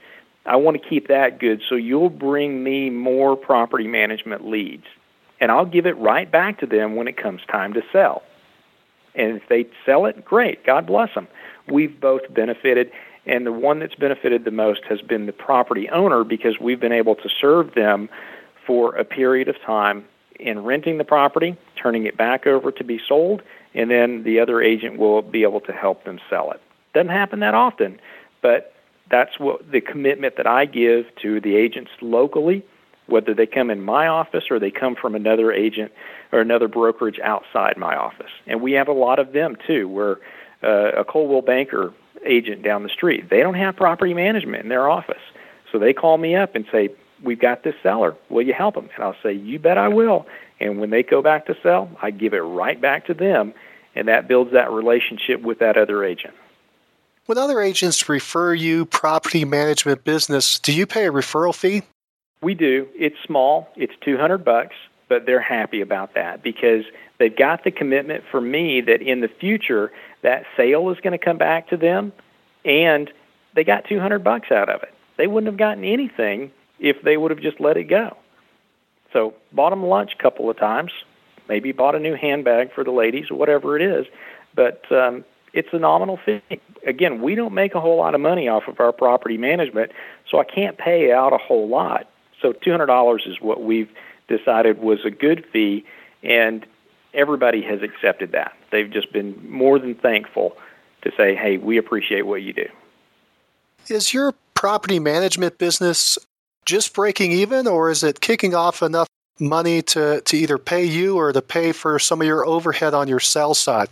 I 0.45 0.57
want 0.57 0.81
to 0.81 0.89
keep 0.89 1.07
that 1.07 1.39
good, 1.39 1.63
so 1.67 1.73
you'll 1.75 2.11
bring 2.11 2.63
me 2.63 2.91
more 2.91 3.35
property 3.35 3.87
management 3.87 4.47
leads. 4.47 4.85
And 5.39 5.51
I'll 5.51 5.65
give 5.65 5.85
it 5.85 5.97
right 5.97 6.29
back 6.29 6.59
to 6.59 6.65
them 6.65 6.95
when 6.95 7.07
it 7.07 7.17
comes 7.17 7.41
time 7.49 7.73
to 7.73 7.83
sell. 7.91 8.23
And 9.15 9.37
if 9.37 9.47
they 9.49 9.67
sell 9.85 10.05
it, 10.05 10.23
great. 10.25 10.65
God 10.65 10.85
bless 10.85 11.13
them. 11.13 11.27
We've 11.67 11.99
both 11.99 12.21
benefited, 12.33 12.91
and 13.25 13.45
the 13.45 13.51
one 13.51 13.79
that's 13.79 13.95
benefited 13.95 14.45
the 14.45 14.51
most 14.51 14.83
has 14.85 15.01
been 15.01 15.25
the 15.25 15.33
property 15.33 15.89
owner 15.89 16.23
because 16.23 16.59
we've 16.59 16.79
been 16.79 16.91
able 16.91 17.15
to 17.15 17.29
serve 17.29 17.73
them 17.73 18.09
for 18.65 18.95
a 18.95 19.03
period 19.03 19.47
of 19.47 19.59
time 19.61 20.05
in 20.39 20.63
renting 20.63 20.97
the 20.97 21.03
property, 21.03 21.55
turning 21.75 22.05
it 22.05 22.17
back 22.17 22.45
over 22.45 22.71
to 22.71 22.83
be 22.83 22.99
sold, 23.07 23.41
and 23.73 23.89
then 23.89 24.23
the 24.23 24.39
other 24.39 24.61
agent 24.61 24.97
will 24.97 25.21
be 25.21 25.43
able 25.43 25.61
to 25.61 25.71
help 25.71 26.03
them 26.03 26.19
sell 26.29 26.51
it. 26.51 26.61
Doesn't 26.93 27.09
happen 27.09 27.39
that 27.39 27.53
often, 27.53 27.99
but 28.41 28.73
that's 29.09 29.39
what 29.39 29.71
the 29.71 29.81
commitment 29.81 30.37
that 30.37 30.47
I 30.47 30.65
give 30.65 31.05
to 31.21 31.39
the 31.39 31.55
agents 31.55 31.91
locally, 32.01 32.63
whether 33.07 33.33
they 33.33 33.45
come 33.45 33.69
in 33.69 33.81
my 33.83 34.07
office 34.07 34.45
or 34.49 34.59
they 34.59 34.71
come 34.71 34.95
from 34.95 35.15
another 35.15 35.51
agent 35.51 35.91
or 36.31 36.39
another 36.39 36.67
brokerage 36.67 37.19
outside 37.19 37.77
my 37.77 37.95
office. 37.95 38.31
And 38.47 38.61
we 38.61 38.73
have 38.73 38.87
a 38.87 38.93
lot 38.93 39.19
of 39.19 39.31
them 39.31 39.55
too, 39.67 39.87
where 39.87 40.17
uh, 40.63 40.99
a 40.99 41.05
Coldwell 41.05 41.41
Banker 41.41 41.93
agent 42.25 42.63
down 42.63 42.83
the 42.83 42.89
street, 42.89 43.29
they 43.29 43.39
don't 43.39 43.55
have 43.55 43.75
property 43.75 44.13
management 44.13 44.63
in 44.63 44.69
their 44.69 44.89
office. 44.89 45.21
So 45.71 45.79
they 45.79 45.93
call 45.93 46.17
me 46.17 46.35
up 46.35 46.55
and 46.55 46.65
say, 46.71 46.89
We've 47.23 47.39
got 47.39 47.63
this 47.63 47.75
seller. 47.81 48.15
Will 48.29 48.41
you 48.41 48.53
help 48.53 48.75
them? 48.75 48.89
And 48.93 49.03
I'll 49.03 49.15
say, 49.23 49.33
You 49.33 49.59
bet 49.59 49.77
I 49.77 49.87
will. 49.87 50.25
And 50.59 50.79
when 50.79 50.89
they 50.89 51.03
go 51.03 51.21
back 51.21 51.45
to 51.47 51.57
sell, 51.61 51.89
I 52.01 52.11
give 52.11 52.33
it 52.33 52.39
right 52.39 52.79
back 52.79 53.07
to 53.07 53.13
them, 53.13 53.53
and 53.93 54.07
that 54.07 54.27
builds 54.27 54.51
that 54.53 54.71
relationship 54.71 55.41
with 55.41 55.59
that 55.59 55.77
other 55.77 56.03
agent. 56.03 56.33
When 57.25 57.37
other 57.37 57.59
agents 57.59 58.07
refer 58.07 58.53
you 58.53 58.85
property 58.85 59.45
management 59.45 60.03
business, 60.03 60.59
do 60.59 60.71
you 60.71 60.85
pay 60.85 61.07
a 61.07 61.11
referral 61.11 61.55
fee? 61.55 61.83
We 62.45 62.53
do. 62.53 62.87
It's 62.93 63.15
small. 63.25 63.69
It's 63.75 63.93
200 64.01 64.45
bucks, 64.45 64.75
but 65.09 65.25
they're 65.25 65.41
happy 65.41 65.81
about 65.81 66.13
that 66.13 66.43
because 66.43 66.85
they've 67.17 67.35
got 67.35 67.63
the 67.63 67.71
commitment 67.71 68.23
for 68.29 68.39
me 68.39 68.81
that 68.81 69.01
in 69.01 69.21
the 69.21 69.27
future 69.27 69.91
that 70.21 70.45
sale 70.55 70.91
is 70.91 70.99
going 70.99 71.17
to 71.17 71.25
come 71.25 71.39
back 71.39 71.69
to 71.69 71.77
them 71.77 72.13
and 72.63 73.11
they 73.55 73.63
got 73.63 73.85
200 73.85 74.23
bucks 74.23 74.51
out 74.51 74.69
of 74.69 74.83
it. 74.83 74.93
They 75.17 75.25
wouldn't 75.25 75.47
have 75.47 75.57
gotten 75.57 75.83
anything 75.83 76.51
if 76.77 77.01
they 77.01 77.17
would 77.17 77.31
have 77.31 77.39
just 77.39 77.59
let 77.59 77.77
it 77.77 77.85
go. 77.85 78.15
So, 79.11 79.33
bought 79.51 79.71
them 79.71 79.83
lunch 79.83 80.13
a 80.13 80.21
couple 80.21 80.47
of 80.47 80.55
times, 80.55 80.91
maybe 81.49 81.71
bought 81.71 81.95
a 81.95 81.99
new 81.99 82.13
handbag 82.13 82.73
for 82.73 82.83
the 82.83 82.91
ladies 82.91 83.31
whatever 83.31 83.75
it 83.75 83.81
is, 83.81 84.05
but 84.53 84.83
um 84.91 85.25
it's 85.51 85.69
a 85.71 85.79
nominal 85.79 86.17
fee. 86.23 86.41
Again, 86.85 87.23
we 87.23 87.33
don't 87.33 87.53
make 87.55 87.73
a 87.73 87.81
whole 87.81 87.97
lot 87.97 88.13
of 88.13 88.21
money 88.21 88.47
off 88.49 88.67
of 88.67 88.79
our 88.79 88.91
property 88.91 89.37
management, 89.37 89.93
so 90.29 90.37
I 90.37 90.43
can't 90.43 90.77
pay 90.77 91.11
out 91.11 91.33
a 91.33 91.37
whole 91.37 91.69
lot. 91.69 92.07
So 92.45 92.53
$200 92.53 93.27
is 93.27 93.41
what 93.41 93.63
we've 93.63 93.89
decided 94.27 94.77
was 94.77 95.03
a 95.03 95.09
good 95.09 95.47
fee, 95.51 95.83
and 96.21 96.63
everybody 97.11 97.63
has 97.63 97.81
accepted 97.81 98.33
that. 98.33 98.53
They've 98.69 98.91
just 98.91 99.11
been 99.11 99.49
more 99.49 99.79
than 99.79 99.95
thankful 99.95 100.55
to 101.01 101.11
say, 101.17 101.33
hey, 101.33 101.57
we 101.57 101.79
appreciate 101.79 102.27
what 102.27 102.43
you 102.43 102.53
do. 102.53 102.67
Is 103.87 104.13
your 104.13 104.35
property 104.53 104.99
management 104.99 105.57
business 105.57 106.19
just 106.67 106.93
breaking 106.93 107.31
even, 107.31 107.65
or 107.65 107.89
is 107.89 108.03
it 108.03 108.21
kicking 108.21 108.53
off 108.53 108.83
enough 108.83 109.07
money 109.39 109.81
to, 109.81 110.21
to 110.21 110.37
either 110.37 110.59
pay 110.59 110.85
you 110.85 111.17
or 111.17 111.33
to 111.33 111.41
pay 111.41 111.71
for 111.71 111.97
some 111.97 112.21
of 112.21 112.27
your 112.27 112.45
overhead 112.45 112.93
on 112.93 113.07
your 113.07 113.19
sales 113.19 113.57
side? 113.57 113.89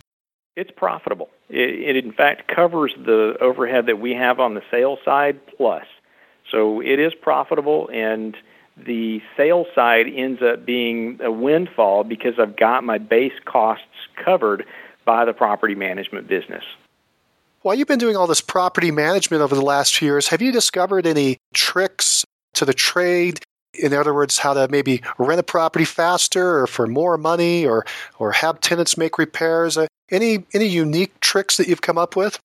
It's 0.54 0.70
profitable. 0.70 1.28
It, 1.48 1.96
it, 1.96 2.04
in 2.04 2.12
fact 2.12 2.46
covers 2.46 2.94
the 2.96 3.36
overhead 3.40 3.86
that 3.86 3.98
we 3.98 4.14
have 4.14 4.38
on 4.38 4.54
the 4.54 4.62
sales 4.70 5.00
side 5.04 5.40
plus. 5.56 5.86
So 6.54 6.80
it 6.80 7.00
is 7.00 7.12
profitable, 7.16 7.90
and 7.92 8.36
the 8.76 9.20
sales 9.36 9.66
side 9.74 10.06
ends 10.06 10.40
up 10.40 10.64
being 10.64 11.18
a 11.20 11.30
windfall 11.30 12.04
because 12.04 12.38
I've 12.38 12.56
got 12.56 12.84
my 12.84 12.98
base 12.98 13.32
costs 13.44 13.88
covered 14.24 14.64
by 15.04 15.24
the 15.24 15.32
property 15.32 15.74
management 15.74 16.28
business. 16.28 16.62
While 17.62 17.74
you've 17.74 17.88
been 17.88 17.98
doing 17.98 18.16
all 18.16 18.28
this 18.28 18.40
property 18.40 18.92
management 18.92 19.42
over 19.42 19.56
the 19.56 19.64
last 19.64 19.96
few 19.96 20.06
years, 20.06 20.28
have 20.28 20.40
you 20.40 20.52
discovered 20.52 21.08
any 21.08 21.38
tricks 21.54 22.24
to 22.52 22.64
the 22.64 22.74
trade? 22.74 23.40
In 23.72 23.92
other 23.92 24.14
words, 24.14 24.38
how 24.38 24.54
to 24.54 24.68
maybe 24.68 25.02
rent 25.18 25.40
a 25.40 25.42
property 25.42 25.84
faster 25.84 26.60
or 26.60 26.68
for 26.68 26.86
more 26.86 27.18
money 27.18 27.66
or, 27.66 27.84
or 28.20 28.30
have 28.30 28.60
tenants 28.60 28.96
make 28.96 29.18
repairs? 29.18 29.76
Uh, 29.76 29.88
any 30.08 30.44
any 30.52 30.66
unique 30.66 31.18
tricks 31.18 31.56
that 31.56 31.66
you've 31.66 31.80
come 31.80 31.98
up 31.98 32.14
with? 32.14 32.38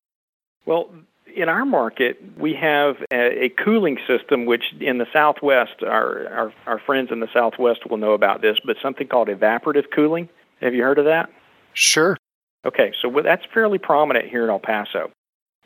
Well, 0.65 0.89
in 1.35 1.49
our 1.49 1.65
market, 1.65 2.19
we 2.37 2.53
have 2.55 2.97
a, 3.11 3.45
a, 3.45 3.49
cooling 3.49 3.97
system, 4.07 4.45
which 4.45 4.73
in 4.79 4.97
the 4.97 5.07
Southwest, 5.11 5.83
our, 5.83 6.27
our, 6.27 6.53
our 6.65 6.79
friends 6.79 7.09
in 7.11 7.19
the 7.19 7.29
Southwest 7.33 7.89
will 7.89 7.97
know 7.97 8.13
about 8.13 8.41
this, 8.41 8.57
but 8.65 8.77
something 8.81 9.07
called 9.07 9.27
evaporative 9.27 9.85
cooling. 9.93 10.29
Have 10.61 10.73
you 10.73 10.83
heard 10.83 10.99
of 10.99 11.05
that? 11.05 11.29
Sure. 11.73 12.17
Okay, 12.65 12.91
so 13.01 13.21
that's 13.23 13.45
fairly 13.53 13.77
prominent 13.77 14.27
here 14.27 14.43
in 14.43 14.49
El 14.49 14.59
Paso. 14.59 15.11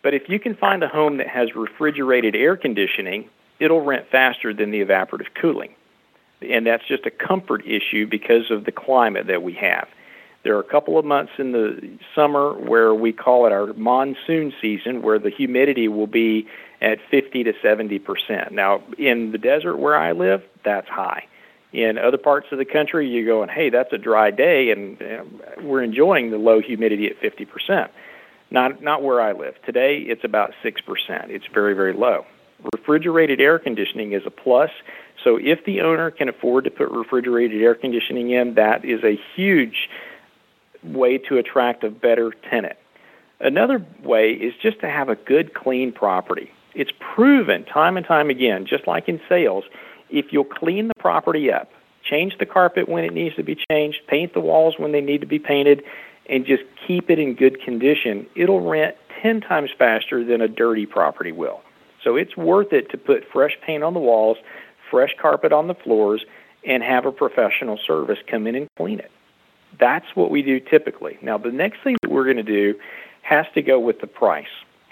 But 0.04 0.14
if 0.14 0.30
you 0.30 0.40
can 0.40 0.56
find 0.56 0.84
a 0.84 0.88
home 0.88 1.18
that 1.18 1.28
has 1.28 1.56
refrigerated 1.56 2.36
air 2.36 2.56
conditioning, 2.56 3.30
it'll 3.60 3.82
rent 3.82 4.06
faster 4.12 4.54
than 4.54 4.72
the 4.72 4.84
evaporative 4.84 5.34
cooling. 5.40 5.74
And 6.42 6.68
that's 6.68 6.86
just 6.86 7.06
a 7.06 7.12
comfort 7.12 7.66
issue 7.66 8.06
because 8.06 8.52
of 8.52 8.66
the 8.66 8.72
climate 8.72 9.28
that 9.28 9.42
we 9.42 9.54
have. 9.54 9.88
There 10.44 10.58
are 10.58 10.60
a 10.60 10.64
couple 10.64 11.00
of 11.00 11.06
months 11.06 11.32
in 11.38 11.54
the 11.54 11.98
summer 12.14 12.54
where 12.54 12.94
we 12.94 13.14
call 13.14 13.46
it 13.46 13.54
our 13.54 13.74
monsoon 13.74 14.54
season, 14.62 15.02
where 15.02 15.18
the 15.18 15.30
humidity 15.30 15.88
will 15.88 16.08
be 16.08 16.48
at 16.82 17.00
50 17.10 17.46
to 17.46 17.54
70 17.62 18.00
percent. 18.00 18.52
Now, 18.52 18.84
in 18.98 19.32
the 19.32 19.38
desert 19.38 19.78
where 19.78 19.96
I 19.96 20.12
live, 20.12 20.44
that's 20.66 20.90
high. 20.90 21.28
In 21.72 21.98
other 21.98 22.18
parts 22.18 22.48
of 22.52 22.58
the 22.58 22.66
country, 22.66 23.10
you're 23.10 23.26
going, 23.26 23.50
hey, 23.50 23.70
that's 23.70 23.92
a 23.94 23.98
dry 23.98 24.32
day, 24.32 24.70
and 24.70 25.02
uh, 25.02 25.24
we're 25.62 25.82
enjoying 25.82 26.30
the 26.30 26.38
low 26.38 26.60
humidity 26.60 27.08
at 27.08 27.18
50 27.20 27.46
percent. 27.46 27.92
Not 28.52 28.84
not 28.84 29.02
where 29.02 29.22
I 29.22 29.32
live 29.32 29.56
today. 29.66 30.00
It's 30.00 30.26
about 30.26 30.54
six 30.62 30.82
percent. 30.82 31.32
It's 31.32 31.48
very 31.54 31.74
very 31.74 31.94
low. 31.94 32.26
Refrigerated 32.74 33.42
air 33.42 33.60
conditioning 33.60 34.12
is 34.12 34.24
a 34.26 34.30
plus. 34.30 34.70
So 35.24 35.38
if 35.38 35.66
the 35.66 35.82
owner 35.82 36.12
can 36.12 36.30
afford 36.30 36.66
to 36.66 36.72
put 36.72 36.92
refrigerated 36.92 37.62
air 37.62 37.76
conditioning 37.76 38.32
in, 38.32 38.56
that 38.56 38.86
is 38.86 39.04
a 39.04 39.20
huge 39.36 39.90
way 40.84 41.18
to 41.18 41.38
attract 41.38 41.84
a 41.84 41.90
better 41.90 42.32
tenant. 42.50 42.78
Another 43.40 43.86
way 44.04 44.32
is 44.32 44.54
just 44.62 44.80
to 44.80 44.90
have 44.90 45.10
a 45.10 45.16
good, 45.16 45.54
clean 45.54 45.92
property. 45.92 46.52
It's 46.76 46.92
proven 47.00 47.66
time 47.66 47.98
and 47.98 48.06
time 48.06 48.30
again, 48.30 48.66
just 48.66 48.88
like 48.88 49.08
in 49.10 49.20
sales, 49.30 49.66
if 50.10 50.32
you'll 50.32 50.44
clean 50.44 50.88
the 50.88 50.96
property 51.00 51.52
up, 51.52 51.72
change 52.04 52.38
the 52.38 52.46
carpet 52.46 52.88
when 52.88 53.04
it 53.04 53.14
needs 53.14 53.36
to 53.36 53.44
be 53.44 53.58
changed, 53.70 54.00
paint 54.08 54.34
the 54.34 54.40
walls 54.40 54.76
when 54.78 54.92
they 54.92 55.02
need 55.02 55.22
to 55.22 55.28
be 55.28 55.40
painted, 55.40 55.84
and 56.28 56.46
just 56.46 56.64
keep 56.88 57.10
it 57.10 57.20
in 57.20 57.36
good 57.36 57.62
condition, 57.62 58.26
it'll 58.36 58.62
rent 58.62 58.96
10 59.22 59.42
times 59.42 59.72
faster 59.78 60.24
than 60.24 60.42
a 60.42 60.48
dirty 60.48 60.86
property 60.86 61.32
will. 61.32 61.62
So 62.04 62.16
it's 62.16 62.36
worth 62.36 62.74
it 62.74 62.90
to 62.92 62.98
put 62.98 63.26
fresh 63.32 63.58
paint 63.66 63.84
on 63.84 63.94
the 63.94 64.00
walls, 64.00 64.38
fresh 64.90 65.16
carpet 65.20 65.52
on 65.52 65.68
the 65.68 65.76
floors, 65.76 66.26
and 66.66 66.84
have 66.84 67.06
a 67.06 67.12
professional 67.12 67.78
service 67.78 68.20
come 68.28 68.48
in 68.48 68.56
and 68.56 68.68
clean 68.78 69.00
it. 69.00 69.12
That's 69.80 70.06
what 70.16 70.32
we 70.32 70.42
do 70.42 70.60
typically. 70.60 71.18
Now, 71.22 71.38
the 71.38 71.52
next 71.52 71.84
thing 71.84 71.98
that 72.02 72.12
we're 72.12 72.26
going 72.26 72.38
to 72.38 72.44
do 72.44 72.76
has 73.22 73.46
to 73.56 73.62
go 73.62 73.80
with 73.80 74.02
the 74.02 74.08
price. 74.08 74.48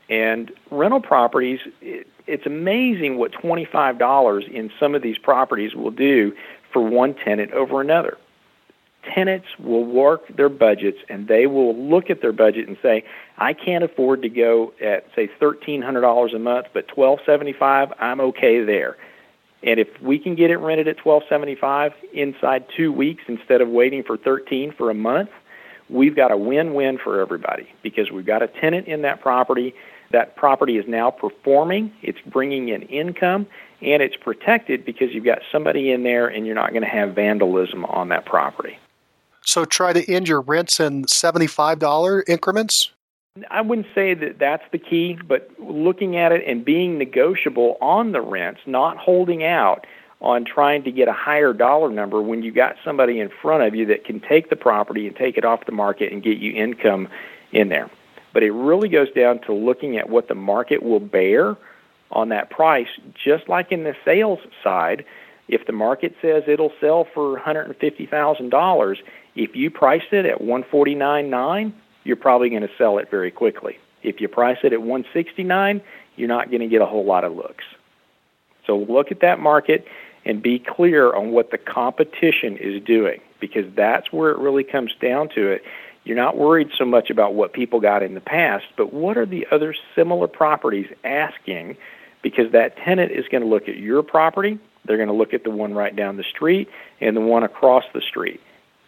And 0.09 0.51
rental 0.69 1.01
properties, 1.01 1.59
it, 1.81 2.07
it's 2.27 2.45
amazing 2.45 3.17
what 3.17 3.31
$25 3.31 4.49
in 4.49 4.71
some 4.79 4.95
of 4.95 5.01
these 5.01 5.17
properties 5.17 5.75
will 5.75 5.91
do 5.91 6.33
for 6.71 6.81
one 6.81 7.13
tenant 7.13 7.51
over 7.51 7.81
another. 7.81 8.17
Tenants 9.03 9.47
will 9.57 9.83
work 9.83 10.27
their 10.35 10.49
budgets 10.49 10.99
and 11.09 11.27
they 11.27 11.47
will 11.47 11.75
look 11.75 12.09
at 12.09 12.21
their 12.21 12.33
budget 12.33 12.67
and 12.67 12.77
say, 12.81 13.03
I 13.37 13.53
can't 13.53 13.83
afford 13.83 14.21
to 14.21 14.29
go 14.29 14.73
at 14.81 15.07
say 15.15 15.29
$1300 15.39 16.35
a 16.35 16.39
month, 16.39 16.67
but 16.73 16.95
1,275, 16.95 17.93
I'm 17.99 18.21
okay 18.21 18.63
there. 18.63 18.97
And 19.63 19.79
if 19.79 19.87
we 20.01 20.17
can 20.17 20.35
get 20.35 20.49
it 20.49 20.57
rented 20.57 20.87
at 20.87 21.05
1275 21.05 21.93
inside 22.13 22.65
2 22.75 22.91
weeks 22.91 23.23
instead 23.27 23.61
of 23.61 23.69
waiting 23.69 24.03
for 24.03 24.17
13 24.17 24.71
for 24.71 24.89
a 24.89 24.93
month, 24.93 25.29
we've 25.89 26.15
got 26.15 26.31
a 26.31 26.37
win-win 26.37 26.97
for 26.97 27.19
everybody 27.19 27.67
because 27.83 28.11
we've 28.11 28.25
got 28.25 28.41
a 28.41 28.47
tenant 28.47 28.87
in 28.87 29.03
that 29.03 29.21
property. 29.21 29.75
That 30.11 30.35
property 30.35 30.77
is 30.77 30.85
now 30.87 31.11
performing, 31.11 31.93
it's 32.01 32.19
bringing 32.25 32.69
in 32.69 32.81
income, 32.83 33.47
and 33.81 34.01
it's 34.01 34.15
protected 34.15 34.83
because 34.83 35.13
you've 35.13 35.25
got 35.25 35.39
somebody 35.51 35.91
in 35.91 36.03
there 36.03 36.27
and 36.27 36.45
you're 36.45 36.55
not 36.55 36.71
going 36.71 36.83
to 36.83 36.89
have 36.89 37.13
vandalism 37.13 37.85
on 37.85 38.09
that 38.09 38.25
property. 38.25 38.77
So 39.43 39.65
try 39.65 39.93
to 39.93 40.11
end 40.11 40.27
your 40.27 40.41
rents 40.41 40.79
in 40.79 41.05
$75 41.05 42.23
increments? 42.27 42.91
I 43.49 43.61
wouldn't 43.61 43.87
say 43.95 44.13
that 44.13 44.39
that's 44.39 44.63
the 44.73 44.77
key, 44.77 45.17
but 45.25 45.49
looking 45.57 46.17
at 46.17 46.33
it 46.33 46.43
and 46.45 46.65
being 46.65 46.97
negotiable 46.97 47.77
on 47.79 48.11
the 48.11 48.19
rents, 48.19 48.59
not 48.65 48.97
holding 48.97 49.41
out 49.41 49.87
on 50.19 50.43
trying 50.43 50.83
to 50.83 50.91
get 50.91 51.07
a 51.07 51.13
higher 51.13 51.53
dollar 51.53 51.89
number 51.89 52.21
when 52.21 52.43
you 52.43 52.51
got 52.51 52.75
somebody 52.83 53.21
in 53.21 53.29
front 53.29 53.63
of 53.63 53.73
you 53.73 53.85
that 53.85 54.03
can 54.03 54.19
take 54.19 54.49
the 54.49 54.57
property 54.57 55.07
and 55.07 55.15
take 55.15 55.37
it 55.37 55.45
off 55.45 55.65
the 55.65 55.71
market 55.71 56.11
and 56.11 56.21
get 56.21 56.39
you 56.39 56.51
income 56.51 57.07
in 57.53 57.69
there. 57.69 57.89
But 58.33 58.43
it 58.43 58.51
really 58.51 58.89
goes 58.89 59.09
down 59.13 59.39
to 59.43 59.53
looking 59.53 59.95
at 59.95 60.09
what 60.09 60.27
the 60.27 60.35
market 60.35 60.83
will 60.83 60.99
bear 60.99 61.55
on 62.11 62.27
that 62.29 62.49
price, 62.49 62.89
just 63.13 63.47
like 63.47 63.71
in 63.71 63.85
the 63.85 63.95
sales 64.03 64.39
side. 64.61 65.05
If 65.47 65.67
the 65.67 65.73
market 65.73 66.15
says 66.21 66.43
it'll 66.47 66.73
sell 66.81 67.05
for 67.05 67.39
$150,000, 67.39 68.97
if 69.35 69.55
you 69.55 69.71
price 69.71 70.03
it 70.11 70.25
at 70.25 70.41
149.9, 70.41 71.71
you're 72.03 72.15
probably 72.15 72.49
going 72.49 72.63
to 72.63 72.71
sell 72.77 72.97
it 72.97 73.09
very 73.09 73.31
quickly. 73.31 73.77
If 74.03 74.21
you 74.21 74.27
price 74.27 74.57
it 74.63 74.73
at 74.73 74.81
169, 74.81 75.81
you're 76.15 76.27
not 76.27 76.49
going 76.49 76.61
to 76.61 76.67
get 76.67 76.81
a 76.81 76.85
whole 76.85 77.05
lot 77.05 77.23
of 77.23 77.35
looks. 77.35 77.63
So 78.65 78.77
look 78.77 79.11
at 79.11 79.21
that 79.21 79.39
market 79.39 79.87
and 80.25 80.41
be 80.41 80.59
clear 80.59 81.13
on 81.13 81.31
what 81.31 81.51
the 81.51 81.57
competition 81.57 82.57
is 82.57 82.81
doing 82.83 83.21
because 83.39 83.65
that's 83.75 84.11
where 84.11 84.31
it 84.31 84.37
really 84.37 84.63
comes 84.63 84.93
down 85.01 85.29
to 85.29 85.47
it. 85.47 85.63
You're 86.03 86.17
not 86.17 86.37
worried 86.37 86.71
so 86.77 86.85
much 86.85 87.09
about 87.09 87.33
what 87.33 87.53
people 87.53 87.79
got 87.79 88.03
in 88.03 88.13
the 88.13 88.21
past, 88.21 88.65
but 88.75 88.93
what 88.93 89.17
are 89.17 89.25
the 89.25 89.47
other 89.51 89.75
similar 89.95 90.27
properties 90.27 90.87
asking 91.03 91.77
because 92.21 92.51
that 92.51 92.77
tenant 92.77 93.11
is 93.11 93.27
going 93.27 93.41
to 93.41 93.47
look 93.49 93.67
at 93.67 93.77
your 93.77 94.03
property, 94.03 94.59
they're 94.85 94.97
going 94.97 95.09
to 95.09 95.15
look 95.15 95.33
at 95.33 95.43
the 95.43 95.49
one 95.49 95.73
right 95.73 95.95
down 95.95 96.17
the 96.17 96.23
street 96.23 96.69
and 96.99 97.15
the 97.15 97.21
one 97.21 97.43
across 97.43 97.83
the 97.93 98.01
street. 98.01 98.41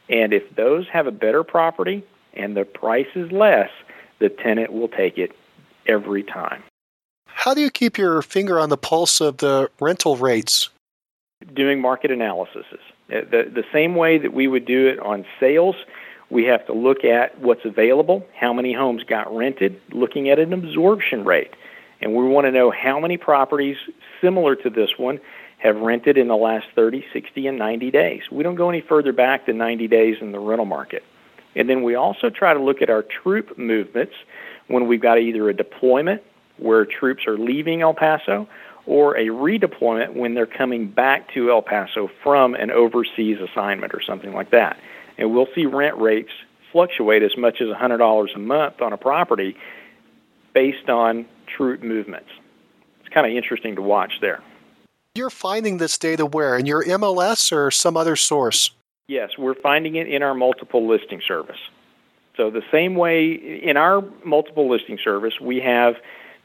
And 0.10 0.34
if 0.34 0.56
those 0.56 0.88
have 0.90 1.08
a 1.08 1.12
better 1.12 1.44
property 1.44 2.04
and 2.34 2.56
the 2.56 2.66
price 2.66 3.08
is 3.16 3.32
less, 3.32 3.70
the 4.20 4.30
tenant 4.30 4.72
will 4.74 4.88
take 4.88 5.18
it 5.18 5.36
every 5.88 6.24
time. 6.24 6.64
How 7.28 7.54
do 7.54 7.62
you 7.62 7.72
keep 7.72 7.98
your 7.98 8.22
finger 8.22 8.60
on 8.60 8.70
the 8.70 8.78
pulse 8.78 9.20
of 9.20 9.38
the 9.38 9.70
rental 9.80 10.18
rates? 10.18 10.70
Doing 11.54 11.82
market 11.82 12.12
analysis. 12.12 12.66
Uh, 12.72 13.22
the, 13.30 13.52
the 13.54 13.66
same 13.74 13.96
way 13.96 14.18
that 14.18 14.34
we 14.34 14.48
would 14.48 14.66
do 14.66 14.88
it 14.88 15.00
on 15.00 15.26
sales, 15.40 15.76
we 16.30 16.46
have 16.46 16.66
to 16.68 16.74
look 16.74 17.04
at 17.04 17.38
what's 17.40 17.66
available, 17.66 18.26
how 18.36 18.54
many 18.54 18.72
homes 18.72 19.04
got 19.04 19.36
rented, 19.36 19.80
looking 19.92 20.30
at 20.30 20.40
an 20.40 20.54
absorption 20.54 21.26
rate. 21.26 21.52
And 22.02 22.16
we 22.16 22.24
want 22.24 22.46
to 22.46 22.52
know 22.52 22.72
how 22.72 23.00
many 23.00 23.18
properties 23.18 23.78
similar 24.22 24.56
to 24.58 24.70
this 24.70 24.98
one 24.98 25.20
have 25.58 25.78
rented 25.78 26.18
in 26.18 26.28
the 26.28 26.36
last 26.36 26.68
30, 26.76 27.06
60, 27.14 27.48
and 27.48 27.58
90 27.58 27.92
days. 27.92 28.24
We 28.32 28.44
don't 28.44 28.56
go 28.56 28.70
any 28.70 28.82
further 28.82 29.14
back 29.14 29.46
than 29.46 29.58
90 29.58 29.88
days 29.88 30.18
in 30.22 30.32
the 30.32 30.40
rental 30.40 30.66
market. 30.66 31.04
And 31.56 31.70
then 31.70 31.84
we 31.84 31.96
also 31.96 32.30
try 32.30 32.54
to 32.54 32.60
look 32.60 32.82
at 32.82 32.90
our 32.90 33.04
troop 33.04 33.58
movements 33.58 34.14
when 34.68 34.88
we've 34.88 35.02
got 35.02 35.20
either 35.20 35.50
a 35.50 35.54
deployment 35.54 36.22
where 36.58 36.86
troops 36.86 37.28
are 37.28 37.38
leaving 37.38 37.82
El 37.82 37.94
Paso 37.94 38.48
or 38.86 39.16
a 39.18 39.28
redeployment 39.28 40.14
when 40.14 40.34
they're 40.34 40.46
coming 40.46 40.88
back 40.88 41.32
to 41.34 41.52
El 41.52 41.62
Paso 41.62 42.10
from 42.22 42.54
an 42.56 42.72
overseas 42.72 43.38
assignment 43.40 43.94
or 43.94 44.02
something 44.02 44.34
like 44.34 44.52
that. 44.52 44.78
And 45.18 45.34
we'll 45.34 45.48
see 45.56 45.66
rent 45.66 45.98
rates 45.98 46.32
fluctuate 46.72 47.24
as 47.24 47.38
much 47.38 47.62
as 47.62 47.68
$100 47.68 48.36
a 48.36 48.40
month 48.40 48.82
on 48.82 48.94
a 48.94 48.98
property 48.98 49.56
based 50.54 50.90
on 50.90 51.26
troop 51.48 51.82
movements. 51.82 52.30
It's 53.02 53.14
kind 53.14 53.26
of 53.26 53.34
interesting 53.34 53.76
to 53.76 53.82
watch 53.82 54.14
there. 54.22 54.42
You're 55.16 55.30
finding 55.30 55.78
this 55.78 55.98
data 55.98 56.26
where? 56.26 56.58
In 56.58 56.66
your 56.66 56.84
MLS 56.84 57.52
or 57.52 57.70
some 57.70 57.96
other 57.96 58.16
source? 58.16 58.72
Yes, 59.08 59.32
we're 59.38 59.56
finding 59.56 59.96
it 59.96 60.08
in 60.08 60.24
our 60.24 60.34
multiple 60.34 60.88
listing 60.88 61.22
service. 61.28 61.60
So, 62.38 62.50
the 62.50 62.64
same 62.72 62.96
way 62.96 63.34
in 63.34 63.76
our 63.76 64.04
multiple 64.24 64.70
listing 64.70 64.98
service, 65.04 65.40
we 65.42 65.60
have 65.60 65.96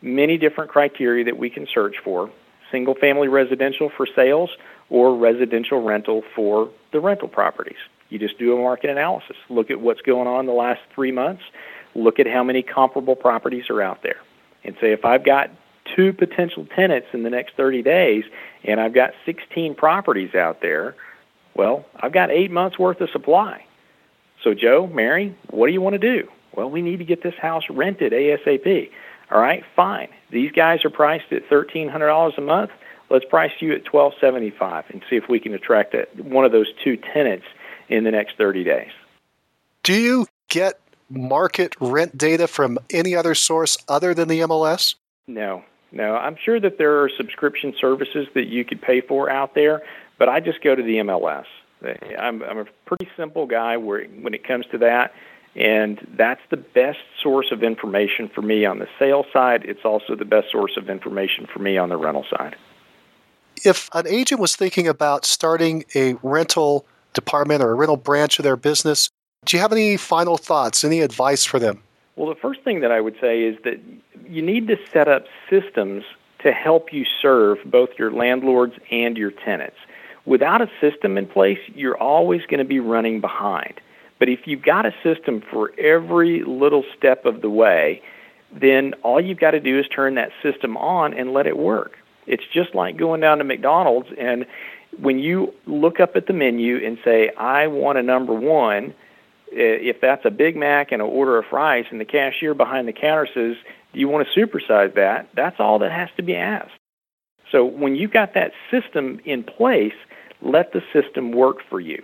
many 0.03 0.39
different 0.39 0.71
criteria 0.71 1.25
that 1.25 1.39
we 1.39 1.51
can 1.51 1.67
search 1.73 1.97
for 2.03 2.31
single 2.71 2.95
family 2.95 3.29
residential 3.29 3.91
for 3.97 4.07
sales 4.07 4.51
or 4.91 5.17
residential 5.17 5.83
rental 5.83 6.23
for 6.35 6.69
the 6.93 7.01
rental 7.01 7.29
properties. 7.29 7.79
You 8.11 8.19
just 8.19 8.39
do 8.39 8.57
a 8.57 8.61
market 8.61 8.91
analysis, 8.91 9.37
look 9.49 9.71
at 9.71 9.81
what's 9.81 10.01
going 10.03 10.27
on 10.27 10.47
the 10.47 10.53
last 10.53 10.81
three 10.95 11.13
months, 11.13 11.43
look 11.95 12.19
at 12.19 12.27
how 12.27 12.43
many 12.43 12.63
comparable 12.63 13.17
properties 13.17 13.71
are 13.71 13.81
out 13.81 14.03
there, 14.03 14.21
and 14.65 14.77
say 14.81 14.93
if 14.93 15.05
I've 15.05 15.25
got 15.25 15.51
two 15.97 16.13
potential 16.13 16.67
tenants 16.75 17.09
in 17.13 17.23
the 17.23 17.31
next 17.31 17.55
30 17.57 17.83
days 17.83 18.25
and 18.65 18.81
I've 18.81 18.93
got 18.93 19.13
16 19.25 19.75
properties 19.75 20.35
out 20.35 20.61
there, 20.61 20.95
well, 21.59 21.85
I've 21.97 22.13
got 22.13 22.31
eight 22.31 22.51
months 22.51 22.79
worth 22.79 23.01
of 23.03 23.11
supply. 23.11 23.65
So, 24.43 24.55
Joe, 24.55 24.87
Mary, 24.87 25.37
what 25.51 25.67
do 25.67 25.73
you 25.73 25.81
want 25.83 25.95
to 25.95 25.99
do? 25.99 26.29
Well, 26.55 26.71
we 26.71 26.81
need 26.81 26.99
to 26.99 27.05
get 27.05 27.23
this 27.23 27.35
house 27.35 27.65
rented 27.69 28.13
ASAP. 28.13 28.91
All 29.31 29.41
right, 29.41 29.65
fine. 29.77 30.09
These 30.31 30.53
guys 30.53 30.85
are 30.85 30.91
priced 30.91 31.33
at 31.33 31.47
thirteen 31.49 31.89
hundred 31.89 32.07
dollars 32.07 32.35
a 32.39 32.41
month. 32.41 32.71
Let's 33.11 33.25
price 33.25 33.51
you 33.61 33.73
at 33.73 33.85
twelve 33.85 34.15
seventy 34.21 34.51
five 34.51 34.85
and 34.89 35.03
see 35.11 35.17
if 35.17 35.29
we 35.29 35.41
can 35.41 35.53
attract 35.53 35.95
a, 35.95 36.07
one 36.23 36.45
of 36.45 36.53
those 36.53 36.73
two 36.83 36.97
tenants 36.97 37.47
in 37.89 38.05
the 38.05 38.11
next 38.11 38.39
thirty 38.39 38.65
days. 38.65 38.91
Do 39.83 39.95
you 39.95 40.27
get 40.49 40.81
market 41.11 41.75
rent 41.81 42.17
data 42.17 42.47
from 42.47 42.79
any 42.91 43.15
other 43.15 43.35
source 43.35 43.77
other 43.89 44.15
than 44.15 44.29
the 44.29 44.41
MLS? 44.41 44.95
No, 45.27 45.65
no. 45.93 46.17
I'm 46.17 46.37
sure 46.37 46.61
that 46.61 46.79
there 46.79 47.03
are 47.03 47.11
subscription 47.17 47.75
services 47.79 48.29
that 48.35 48.47
you 48.47 48.65
could 48.65 48.81
pay 48.81 49.01
for 49.01 49.29
out 49.29 49.55
there, 49.55 49.83
but 50.19 50.29
I 50.29 50.41
just 50.41 50.61
go 50.63 50.75
to 50.75 50.83
the 50.83 50.97
MLS. 50.97 51.47
I'm, 52.19 52.43
I'm 52.43 52.59
a 52.59 52.67
pretty 52.87 53.09
simple 53.17 53.47
guy 53.47 53.77
where 53.77 54.05
when 54.05 54.35
it 54.35 54.45
comes 54.45 54.67
to 54.73 54.79
that, 54.79 55.15
and 55.55 56.05
that's 56.17 56.41
the 56.51 56.57
best 56.57 56.99
source 57.23 57.51
of 57.53 57.63
information 57.63 58.29
for 58.29 58.43
me 58.43 58.65
on 58.65 58.79
the 58.81 58.89
sales 58.99 59.27
side. 59.33 59.65
It's 59.65 59.85
also 59.85 60.15
the 60.15 60.25
best 60.25 60.51
source 60.51 60.77
of 60.77 60.91
information 60.91 61.47
for 61.47 61.61
me 61.61 61.79
on 61.79 61.89
the 61.89 61.97
rental 61.97 62.25
side. 62.31 62.57
If 63.65 63.89
an 63.93 64.07
agent 64.07 64.41
was 64.41 64.55
thinking 64.55 64.87
about 64.87 65.25
starting 65.25 65.85
a 65.95 66.15
rental 66.23 66.85
department 67.13 67.63
or 67.63 67.71
a 67.71 67.75
rental 67.75 67.97
branch 67.97 68.39
of 68.39 68.45
their 68.45 68.57
business, 68.57 69.11
do 69.45 69.57
you 69.57 69.61
have 69.61 69.73
any 69.73 69.97
final 69.97 70.37
thoughts, 70.37 70.85
any 70.85 71.01
advice 71.01 71.45
for 71.45 71.59
them? 71.59 71.83
Well, 72.17 72.29
the 72.29 72.41
first 72.41 72.63
thing 72.63 72.81
that 72.81 72.93
I 72.93 73.01
would 73.01 73.17
say 73.21 73.43
is 73.43 73.57
that 73.65 73.81
you 74.29 74.43
need 74.43 74.69
to 74.69 74.77
set 74.93 75.09
up 75.09 75.27
systems 75.49 76.05
to 76.41 76.53
help 76.53 76.93
you 76.93 77.05
serve 77.21 77.59
both 77.65 77.91
your 77.99 78.13
landlords 78.13 78.75
and 78.91 79.17
your 79.17 79.31
tenants. 79.31 79.77
Without 80.29 80.61
a 80.61 80.71
system 80.81 81.17
in 81.17 81.27
place, 81.27 81.59
you're 81.75 81.97
always 81.97 82.43
going 82.43 82.59
to 82.59 82.65
be 82.65 82.81
running 82.81 83.21
behind. 83.21 83.81
But 84.19 84.29
if 84.29 84.47
you've 84.47 84.63
got 84.63 84.85
a 84.85 84.95
system 85.03 85.43
for 85.51 85.73
every 85.79 86.45
little 86.45 86.85
step 86.97 87.25
of 87.25 87.41
the 87.41 87.49
way, 87.49 88.03
then 88.53 88.93
all 89.03 89.21
you've 89.21 89.41
got 89.41 89.53
to 89.53 89.61
do 89.61 89.79
is 89.79 89.87
turn 89.89 90.17
that 90.17 90.31
system 90.43 90.77
on 90.77 91.15
and 91.15 91.33
let 91.33 91.47
it 91.47 91.57
work. 91.57 91.97
It's 92.27 92.45
just 92.53 92.75
like 92.75 92.99
going 92.99 93.23
down 93.23 93.39
to 93.39 93.45
McDonald's 93.45 94.09
and 94.19 94.45
when 95.01 95.19
you 95.19 95.55
look 95.67 96.01
up 96.01 96.17
at 96.17 96.27
the 96.27 96.33
menu 96.33 96.85
and 96.85 96.99
say, 97.05 97.31
I 97.39 97.67
want 97.69 97.99
a 97.99 98.03
number 98.03 98.35
one, 98.35 98.95
if 99.51 100.01
that's 100.01 100.25
a 100.25 100.31
Big 100.31 100.57
Mac 100.57 100.93
and 100.93 101.01
an 101.01 101.09
order 101.09 101.39
of 101.39 101.47
fries, 101.47 101.87
and 101.91 102.01
the 102.01 102.05
cashier 102.05 102.55
behind 102.55 102.89
the 102.89 102.93
counter 102.93 103.27
says, 103.33 103.57
Do 103.93 104.01
you 104.01 104.09
want 104.09 104.27
to 104.27 104.41
supersize 104.41 104.95
that? 104.95 105.29
That's 105.35 105.59
all 105.59 105.79
that 105.81 105.93
has 105.93 106.09
to 106.17 106.23
be 106.23 106.37
asked. 106.37 106.73
So 107.51 107.65
when 107.65 107.97
you've 107.97 108.11
got 108.11 108.35
that 108.35 108.53
system 108.71 109.21
in 109.25 109.43
place, 109.43 109.95
let 110.43 110.73
the 110.73 110.83
system 110.93 111.33
work 111.33 111.59
for 111.69 111.81
you. 111.81 112.03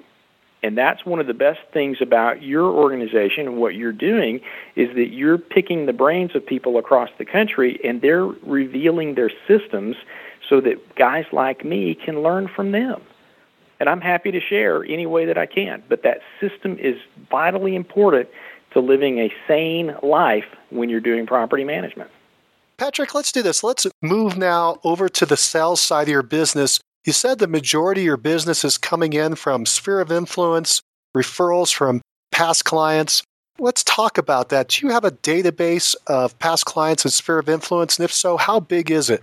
And 0.62 0.78
that's 0.78 1.04
one 1.04 1.20
of 1.20 1.26
the 1.26 1.34
best 1.34 1.60
things 1.74 1.98
about 2.00 2.42
your 2.42 2.70
organization 2.70 3.46
and 3.46 3.58
what 3.58 3.74
you're 3.74 3.92
doing 3.92 4.40
is 4.76 4.94
that 4.96 5.08
you're 5.08 5.36
picking 5.36 5.84
the 5.84 5.92
brains 5.92 6.34
of 6.34 6.46
people 6.46 6.78
across 6.78 7.10
the 7.18 7.26
country 7.26 7.78
and 7.84 8.00
they're 8.00 8.24
revealing 8.24 9.14
their 9.14 9.30
systems 9.46 9.94
so 10.48 10.62
that 10.62 10.94
guys 10.96 11.26
like 11.32 11.66
me 11.66 11.94
can 11.94 12.22
learn 12.22 12.48
from 12.48 12.72
them. 12.72 13.02
And 13.78 13.90
I'm 13.90 14.00
happy 14.00 14.30
to 14.30 14.40
share 14.40 14.82
any 14.84 15.04
way 15.04 15.26
that 15.26 15.36
I 15.36 15.44
can. 15.44 15.82
But 15.86 16.02
that 16.04 16.20
system 16.40 16.78
is 16.78 16.96
vitally 17.30 17.76
important 17.76 18.30
to 18.72 18.80
living 18.80 19.18
a 19.18 19.30
sane 19.46 19.94
life 20.02 20.46
when 20.70 20.88
you're 20.88 21.00
doing 21.00 21.26
property 21.26 21.64
management. 21.64 22.10
Patrick, 22.78 23.14
let's 23.14 23.32
do 23.32 23.42
this. 23.42 23.62
Let's 23.62 23.86
move 24.02 24.36
now 24.36 24.78
over 24.82 25.08
to 25.08 25.26
the 25.26 25.36
sales 25.36 25.80
side 25.80 26.02
of 26.04 26.08
your 26.08 26.22
business. 26.22 26.80
You 27.04 27.12
said 27.12 27.38
the 27.38 27.46
majority 27.46 28.00
of 28.00 28.06
your 28.06 28.16
business 28.16 28.64
is 28.64 28.78
coming 28.78 29.12
in 29.12 29.34
from 29.34 29.66
sphere 29.66 30.00
of 30.00 30.10
influence, 30.10 30.80
referrals 31.14 31.72
from 31.72 32.00
past 32.32 32.64
clients. 32.64 33.22
Let's 33.58 33.84
talk 33.84 34.16
about 34.16 34.48
that. 34.48 34.68
Do 34.68 34.86
you 34.86 34.92
have 34.92 35.04
a 35.04 35.10
database 35.10 35.94
of 36.06 36.38
past 36.38 36.64
clients 36.64 37.04
and 37.04 37.12
sphere 37.12 37.38
of 37.38 37.48
influence? 37.50 37.98
And 37.98 38.04
if 38.04 38.12
so, 38.12 38.38
how 38.38 38.58
big 38.58 38.90
is 38.90 39.10
it? 39.10 39.22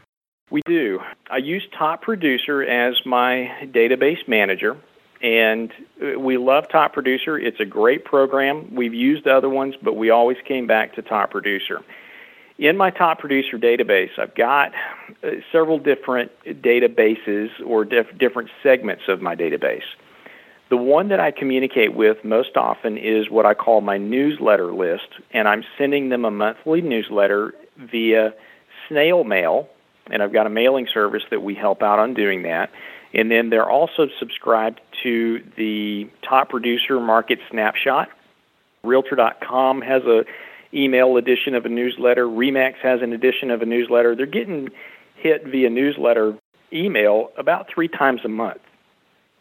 We 0.52 0.62
do. 0.68 1.00
I 1.32 1.38
use 1.38 1.68
Top 1.76 2.04
Producer 2.04 2.62
as 2.62 3.04
my 3.04 3.52
database 3.64 4.28
manager, 4.28 4.78
and 5.24 5.72
uh, 6.04 6.20
we 6.20 6.38
love 6.38 6.70
Top 6.70 6.94
Producer. 6.94 7.40
It's 7.40 7.60
a 7.60 7.66
great 7.66 8.06
program. 8.06 8.76
We've 8.76 8.94
used 8.94 9.28
other 9.28 9.50
ones, 9.50 9.74
but 9.82 9.94
we 9.94 10.12
always 10.12 10.38
came 10.48 10.68
back 10.68 10.94
to 10.96 11.02
Top 11.02 11.32
Producer 11.32 11.82
in 12.62 12.78
my 12.78 12.92
top 12.92 13.18
producer 13.18 13.58
database, 13.58 14.18
I've 14.20 14.36
got 14.36 14.72
uh, 15.24 15.32
several 15.52 15.80
different 15.80 16.32
databases 16.46 17.50
or 17.66 17.84
diff- 17.84 18.16
different 18.20 18.52
segments 18.62 19.04
of 19.08 19.20
my 19.20 19.36
database. 19.36 19.84
The 20.70 20.78
one 20.78 21.10
that 21.10 21.20
I 21.20 21.32
communicate 21.32 21.96
with 21.96 22.24
most 22.24 22.56
often 22.56 22.98
is 22.98 23.30
what 23.30 23.48
I 23.48 23.56
call 23.56 23.82
my 23.82 23.98
newsletter 23.98 24.72
list, 24.72 25.08
and 25.32 25.48
I'm 25.48 25.64
sending 25.78 26.10
them 26.10 26.24
a 26.24 26.32
monthly 26.32 26.82
newsletter 26.82 27.56
via 27.78 28.34
snail 28.88 29.24
mail, 29.24 29.68
and 30.12 30.22
I've 30.22 30.32
got 30.32 30.46
a 30.46 30.50
mailing 30.50 30.88
service 30.94 31.24
that 31.32 31.42
we 31.42 31.56
help 31.56 31.82
out 31.82 31.98
on 31.98 32.14
doing 32.14 32.44
that. 32.44 32.70
And 33.14 33.30
then 33.32 33.50
they're 33.50 33.70
also 33.70 34.08
subscribed 34.20 34.80
to 35.04 35.44
the 35.58 36.10
Top 36.22 36.50
Producer 36.50 37.00
Market 37.00 37.40
Snapshot. 37.50 38.10
Realtor.com 38.84 39.82
has 39.82 40.04
a 40.04 40.26
email 40.74 41.18
edition 41.18 41.56
of 41.56 41.66
a 41.66 41.70
newsletter. 41.70 42.26
Remax 42.26 42.76
has 42.78 43.02
an 43.02 43.14
edition 43.14 43.52
of 43.52 43.62
a 43.62 43.66
newsletter. 43.66 44.16
They're 44.16 44.26
getting 44.26 44.70
hit 45.16 45.46
via 45.46 45.70
newsletter 45.70 46.38
email 46.74 47.32
about 47.38 47.68
three 47.68 47.88
times 47.88 48.22
a 48.24 48.30
month. 48.30 48.62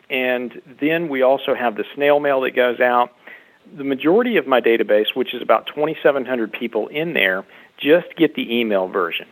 And 0.09 0.61
then 0.81 1.09
we 1.09 1.23
also 1.23 1.55
have 1.55 1.77
the 1.77 1.85
snail 1.95 2.19
mail 2.19 2.41
that 2.43 2.57
goes 2.57 2.81
out. 2.81 3.13
The 3.77 3.85
majority 3.85 4.37
of 4.37 4.47
my 4.47 4.61
database, 4.61 5.15
which 5.15 5.33
is 5.35 5.43
about 5.43 5.69
2,700 5.69 6.53
people 6.53 6.89
in 6.89 7.15
there, 7.15 7.45
just 7.79 8.17
get 8.17 8.35
the 8.35 8.59
email 8.59 8.89
version. 8.89 9.29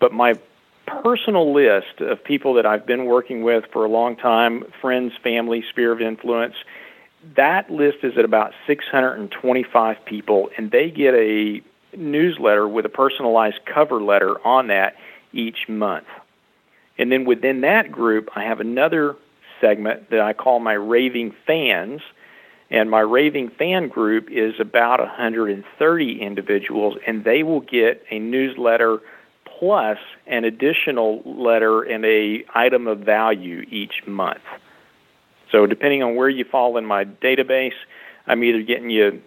But 0.00 0.12
my 0.12 0.38
personal 0.86 1.52
list 1.52 2.00
of 2.00 2.24
people 2.24 2.54
that 2.54 2.64
I've 2.64 2.86
been 2.86 3.04
working 3.04 3.42
with 3.42 3.64
for 3.72 3.84
a 3.84 3.88
long 3.88 4.16
time, 4.16 4.64
friends, 4.80 5.12
family, 5.22 5.62
sphere 5.68 5.92
of 5.92 6.00
influence, 6.00 6.54
that 7.36 7.70
list 7.70 7.98
is 8.02 8.16
at 8.16 8.24
about 8.24 8.52
625 8.66 10.04
people, 10.04 10.50
and 10.56 10.70
they 10.70 10.90
get 10.90 11.14
a 11.14 11.62
newsletter 11.96 12.66
with 12.68 12.84
a 12.86 12.90
personalized 12.90 13.64
cover 13.64 14.02
letter 14.02 14.44
on 14.46 14.68
that 14.68 14.96
each 15.32 15.68
month. 15.68 16.06
And 16.98 17.12
then 17.12 17.24
within 17.24 17.60
that 17.62 17.92
group, 17.92 18.30
I 18.34 18.44
have 18.44 18.60
another 18.60 19.16
segment 19.60 20.10
that 20.10 20.20
I 20.20 20.32
call 20.32 20.60
my 20.60 20.74
raving 20.74 21.34
fans. 21.46 22.00
And 22.70 22.90
my 22.90 23.00
raving 23.00 23.48
fan 23.50 23.88
group 23.88 24.30
is 24.30 24.60
about 24.60 25.00
130 25.00 26.20
individuals, 26.20 26.98
and 27.06 27.24
they 27.24 27.42
will 27.42 27.60
get 27.60 28.04
a 28.10 28.18
newsletter 28.18 29.00
plus 29.58 29.98
an 30.26 30.44
additional 30.44 31.22
letter 31.24 31.82
and 31.82 32.04
a 32.04 32.44
item 32.54 32.86
of 32.86 32.98
value 33.00 33.64
each 33.70 34.06
month. 34.06 34.42
So 35.50 35.66
depending 35.66 36.02
on 36.02 36.14
where 36.14 36.28
you 36.28 36.44
fall 36.44 36.76
in 36.76 36.84
my 36.84 37.04
database, 37.04 37.74
I'm 38.26 38.44
either 38.44 38.62
getting 38.62 38.90
you 38.90 39.22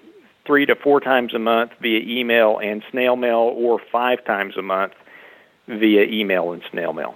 three 0.46 0.66
to 0.66 0.76
four 0.76 1.00
times 1.00 1.34
a 1.34 1.40
month 1.40 1.72
via 1.82 2.00
email 2.00 2.60
and 2.60 2.84
snail 2.92 3.16
mail, 3.16 3.54
or 3.56 3.80
five 3.92 4.24
times 4.26 4.58
a 4.58 4.62
month 4.62 4.94
via 5.68 6.04
email 6.04 6.52
and 6.52 6.62
snail 6.72 6.94
mail. 6.94 7.16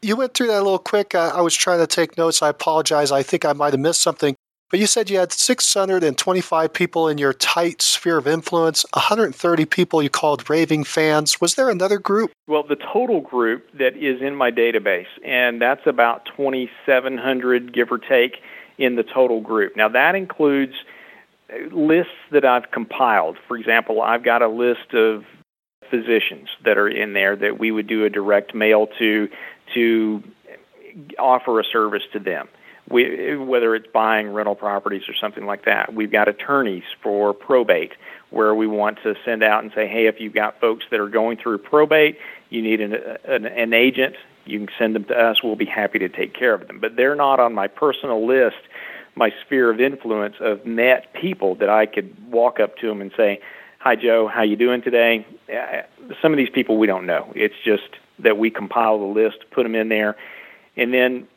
You 0.00 0.16
went 0.16 0.34
through 0.34 0.48
that 0.48 0.60
a 0.60 0.62
little 0.62 0.78
quick. 0.78 1.14
I, 1.14 1.40
was 1.40 1.56
trying 1.56 1.80
to 1.80 1.86
take 1.86 2.16
notes. 2.16 2.40
I 2.40 2.48
apologize. 2.48 3.10
I 3.10 3.22
think 3.22 3.44
I 3.44 3.52
might 3.52 3.72
have 3.72 3.80
missed 3.80 4.00
something. 4.00 4.36
But 4.70 4.80
you 4.80 4.86
said 4.86 5.08
you 5.08 5.18
had 5.18 5.32
625 5.32 6.72
people 6.74 7.08
in 7.08 7.16
your 7.16 7.32
tight 7.32 7.80
sphere 7.80 8.18
of 8.18 8.26
influence, 8.26 8.84
130 8.92 9.64
people 9.64 10.02
you 10.02 10.10
called 10.10 10.50
raving 10.50 10.84
fans. 10.84 11.40
Was 11.40 11.54
there 11.54 11.70
another 11.70 11.98
group? 11.98 12.32
Well, 12.46 12.64
the 12.64 12.76
total 12.76 13.22
group 13.22 13.66
that 13.78 13.96
is 13.96 14.20
in 14.20 14.34
my 14.34 14.50
database, 14.50 15.06
and 15.24 15.60
that's 15.60 15.86
about 15.86 16.26
2,700, 16.36 17.72
give 17.72 17.90
or 17.90 17.98
take, 17.98 18.42
in 18.76 18.96
the 18.96 19.02
total 19.02 19.40
group. 19.40 19.74
Now, 19.74 19.88
that 19.88 20.14
includes 20.14 20.74
lists 21.72 22.12
that 22.30 22.44
I've 22.44 22.70
compiled. 22.70 23.38
For 23.48 23.56
example, 23.56 24.02
I've 24.02 24.22
got 24.22 24.42
a 24.42 24.48
list 24.48 24.92
of 24.92 25.24
physicians 25.88 26.50
that 26.66 26.76
are 26.76 26.88
in 26.88 27.14
there 27.14 27.34
that 27.36 27.58
we 27.58 27.70
would 27.70 27.86
do 27.86 28.04
a 28.04 28.10
direct 28.10 28.54
mail 28.54 28.88
to 28.98 29.30
to 29.74 30.22
offer 31.18 31.60
a 31.60 31.64
service 31.64 32.02
to 32.12 32.18
them 32.18 32.48
we, 32.90 33.36
whether 33.36 33.74
it's 33.74 33.86
buying 33.92 34.32
rental 34.32 34.54
properties 34.54 35.08
or 35.08 35.14
something 35.14 35.46
like 35.46 35.64
that. 35.64 35.92
We've 35.92 36.10
got 36.10 36.28
attorneys 36.28 36.84
for 37.02 37.34
probate 37.34 37.92
where 38.30 38.54
we 38.54 38.66
want 38.66 38.98
to 39.02 39.14
send 39.24 39.42
out 39.42 39.62
and 39.62 39.72
say, 39.74 39.86
hey, 39.86 40.06
if 40.06 40.20
you've 40.20 40.34
got 40.34 40.60
folks 40.60 40.84
that 40.90 41.00
are 41.00 41.08
going 41.08 41.38
through 41.38 41.58
probate, 41.58 42.18
you 42.50 42.62
need 42.62 42.80
an, 42.80 42.94
an, 43.24 43.46
an 43.46 43.72
agent, 43.72 44.16
you 44.44 44.58
can 44.58 44.68
send 44.78 44.94
them 44.94 45.04
to 45.04 45.14
us. 45.14 45.42
We'll 45.42 45.56
be 45.56 45.66
happy 45.66 45.98
to 45.98 46.08
take 46.08 46.34
care 46.34 46.54
of 46.54 46.66
them. 46.66 46.78
But 46.80 46.96
they're 46.96 47.14
not 47.14 47.40
on 47.40 47.54
my 47.54 47.68
personal 47.68 48.26
list, 48.26 48.56
my 49.14 49.32
sphere 49.44 49.70
of 49.70 49.80
influence 49.80 50.36
of 50.40 50.64
net 50.64 51.12
people 51.14 51.54
that 51.56 51.68
I 51.68 51.86
could 51.86 52.14
walk 52.30 52.60
up 52.60 52.76
to 52.78 52.86
them 52.86 53.00
and 53.00 53.10
say, 53.16 53.40
hi, 53.78 53.96
Joe, 53.96 54.28
how 54.28 54.42
you 54.42 54.56
doing 54.56 54.82
today? 54.82 55.26
Uh, 55.52 55.82
some 56.22 56.32
of 56.32 56.38
these 56.38 56.50
people 56.50 56.78
we 56.78 56.86
don't 56.86 57.06
know. 57.06 57.32
It's 57.34 57.54
just 57.64 57.88
that 58.18 58.38
we 58.38 58.50
compile 58.50 58.98
the 58.98 59.04
list, 59.04 59.38
put 59.50 59.62
them 59.62 59.74
in 59.74 59.88
there, 59.88 60.16
and 60.76 60.92
then 60.92 61.28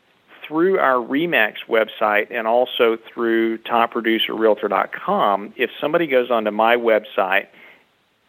through 0.52 0.80
our 0.80 0.96
Remax 0.96 1.56
website 1.70 2.28
and 2.30 2.46
also 2.46 2.98
through 3.14 3.58
topproducerrealtor.com, 3.60 5.54
if 5.56 5.70
somebody 5.80 6.08
goes 6.08 6.30
onto 6.30 6.52
my 6.52 6.76
website, 6.76 7.48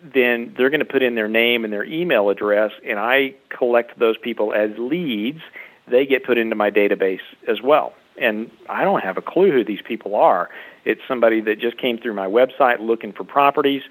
then 0.01 0.55
they're 0.57 0.71
going 0.71 0.79
to 0.79 0.87
put 0.87 1.03
in 1.03 1.17
their 1.17 1.27
name 1.27 1.65
and 1.65 1.73
their 1.73 1.85
email 1.85 2.31
address, 2.31 2.71
and 2.87 3.01
I 3.01 3.35
collect 3.49 3.99
those 3.99 4.17
people 4.17 4.53
as 4.53 4.71
leads. 4.79 5.41
They 5.89 6.07
get 6.07 6.25
put 6.25 6.39
into 6.39 6.55
my 6.55 6.71
database 6.71 7.21
as 7.49 7.61
well. 7.61 7.93
And 8.17 8.53
I 8.69 8.85
don't 8.85 9.03
have 9.03 9.17
a 9.17 9.23
clue 9.23 9.51
who 9.51 9.65
these 9.65 9.83
people 9.83 10.15
are. 10.15 10.49
It's 10.85 11.01
somebody 11.09 11.41
that 11.41 11.59
just 11.59 11.77
came 11.77 11.99
through 11.99 12.15
my 12.15 12.27
website 12.27 12.79
looking 12.79 13.13
for 13.13 13.25
properties. 13.25 13.83